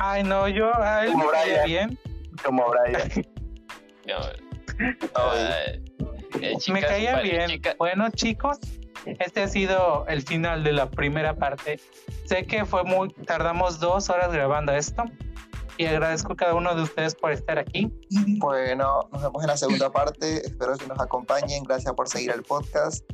Ay, 0.00 0.22
no, 0.24 0.48
yo 0.48 0.74
a 0.76 1.04
él 1.04 1.10
me 1.10 1.14
Como 1.22 1.30
caía 1.30 1.62
Brian. 1.62 1.88
bien. 1.88 1.98
como 2.44 2.64
Brian. 2.70 3.10
No, 4.06 5.34
eh, 5.36 5.80
Me 6.68 6.80
caía 6.82 7.12
vale, 7.16 7.30
bien. 7.30 7.48
chica- 7.48 7.74
Bueno, 7.78 8.10
chicos, 8.10 8.58
este 9.06 9.42
ha 9.42 9.48
sido 9.48 10.04
el 10.08 10.22
final 10.22 10.64
de 10.64 10.72
la 10.72 10.90
primera 10.90 11.34
parte. 11.36 11.78
Sé 12.24 12.46
que 12.46 12.64
fue 12.64 12.82
muy, 12.84 13.08
tardamos 13.26 13.78
dos 13.80 14.10
horas 14.10 14.32
grabando 14.32 14.72
esto 14.72 15.04
y 15.78 15.86
agradezco 15.86 16.32
a 16.32 16.36
cada 16.36 16.54
uno 16.54 16.74
de 16.74 16.82
ustedes 16.82 17.14
por 17.14 17.32
estar 17.32 17.58
aquí. 17.58 17.90
Bueno, 18.38 19.00
nos 19.12 19.22
vemos 19.22 19.42
en 19.42 19.48
la 19.48 19.56
segunda 19.56 19.90
parte. 19.90 20.46
Espero 20.46 20.76
que 20.76 20.86
nos 20.86 21.00
acompañen. 21.00 21.62
Gracias 21.64 21.92
por 21.94 22.08
seguir 22.08 22.30
el 22.32 22.42
podcast. 22.42 23.04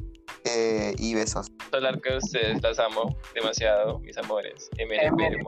eh, 0.44 0.94
y 0.96 1.14
besos. 1.14 1.48
hablar 1.72 2.00
que 2.00 2.16
ustedes 2.16 2.62
las 2.62 2.78
amo 2.78 3.14
demasiado, 3.34 3.98
mis 3.98 4.16
amores. 4.16 4.70
MRP, 4.78 5.42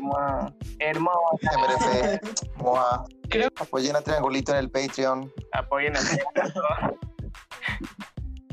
mua. 0.00 0.54
Hermosa. 0.78 1.50
MRF, 1.58 2.56
Moa. 2.62 3.04
Creo- 3.28 3.48
Apoyen 3.60 3.96
a 3.96 4.00
Triangulito 4.00 4.52
en 4.52 4.58
el 4.58 4.70
Patreon. 4.70 5.30
Apoyen 5.52 5.94
el 5.96 6.02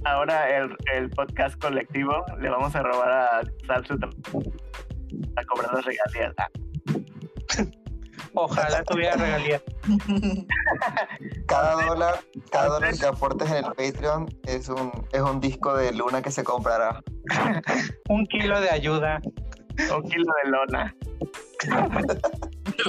Ahora 0.06 0.50
el, 0.58 0.76
el 0.94 1.10
podcast 1.12 1.60
colectivo 1.62 2.14
le 2.42 2.50
vamos 2.50 2.76
a 2.76 2.82
robar 2.84 3.12
a 3.12 3.42
Sal 3.66 3.86
su 3.88 3.94
tra- 3.96 4.14
a 5.38 5.44
cobrar 5.46 5.74
las 5.74 5.86
regalías. 5.86 6.34
Ojalá 8.34 8.84
tuviera 8.84 9.16
regalía. 9.16 9.62
Cada 11.48 11.86
dólar, 11.86 12.20
cada 12.52 12.68
dólar 12.68 12.98
que 12.98 13.06
aportes 13.06 13.50
en 13.50 13.58
el 13.58 13.66
Patreon 13.66 14.28
es 14.44 14.68
un, 14.68 14.92
es 15.12 15.22
un 15.22 15.40
disco 15.40 15.76
de 15.76 15.94
Luna 15.94 16.22
que 16.22 16.32
se 16.32 16.44
comprará. 16.44 17.02
Un 18.10 18.26
kilo 18.28 18.60
de 18.60 18.70
ayuda. 18.70 19.22
un 19.94 20.04
kilo 20.10 20.34
de 20.44 20.50
lona. 20.52 20.96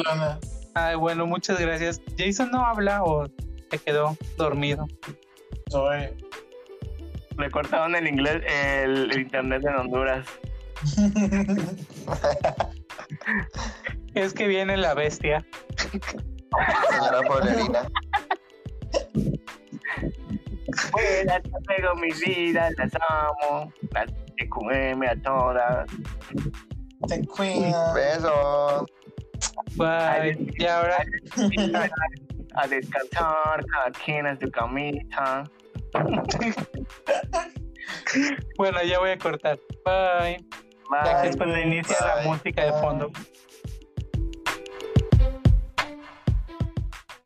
Lana. 0.05 0.39
Ay, 0.74 0.97
bueno, 0.97 1.27
muchas 1.27 1.59
gracias. 1.59 2.01
Jason 2.19 2.51
no 2.51 2.65
habla 2.65 3.03
o 3.03 3.27
se 3.70 3.78
quedó 3.78 4.16
dormido. 4.36 4.86
Soy. 5.70 6.16
Le 7.39 7.51
cortaron 7.51 7.94
el 7.97 8.07
inglés, 8.07 8.43
el, 8.47 9.11
el 9.11 9.20
internet 9.20 9.62
en 9.65 9.74
Honduras. 9.77 10.27
Es 14.14 14.32
que 14.32 14.48
viene 14.48 14.77
la 14.77 14.94
bestia. 14.94 15.44
Señora 16.90 17.23
Poblerina. 17.23 17.89
Fuera, 20.90 21.40
te 21.40 21.51
pego 21.66 21.94
mi 21.97 22.10
vida, 22.24 22.70
las 22.77 22.93
amo, 23.09 23.73
las 23.93 24.06
TQM 24.36 25.02
a 25.02 25.16
todas. 25.23 25.86
Te 27.09 27.27
cuida. 27.27 27.93
Besos. 27.94 28.85
Bye. 29.77 30.36
Y 30.59 30.66
ahora, 30.66 30.98
A 32.55 32.68
descansar, 32.68 33.64
cada 33.66 33.90
quien 34.05 34.27
en 34.27 34.39
su 34.40 34.51
camita. 34.51 35.44
bueno, 38.56 38.82
ya 38.82 38.98
voy 38.98 39.10
a 39.10 39.18
cortar. 39.18 39.59
Bye. 39.85 40.39
Bye. 40.88 41.00
Gracias 41.02 41.36
cuando 41.36 41.58
inicia 41.58 41.96
la 42.00 42.16
Bye. 42.16 42.28
música 42.28 42.64
de 42.64 42.72
fondo. 42.80 43.10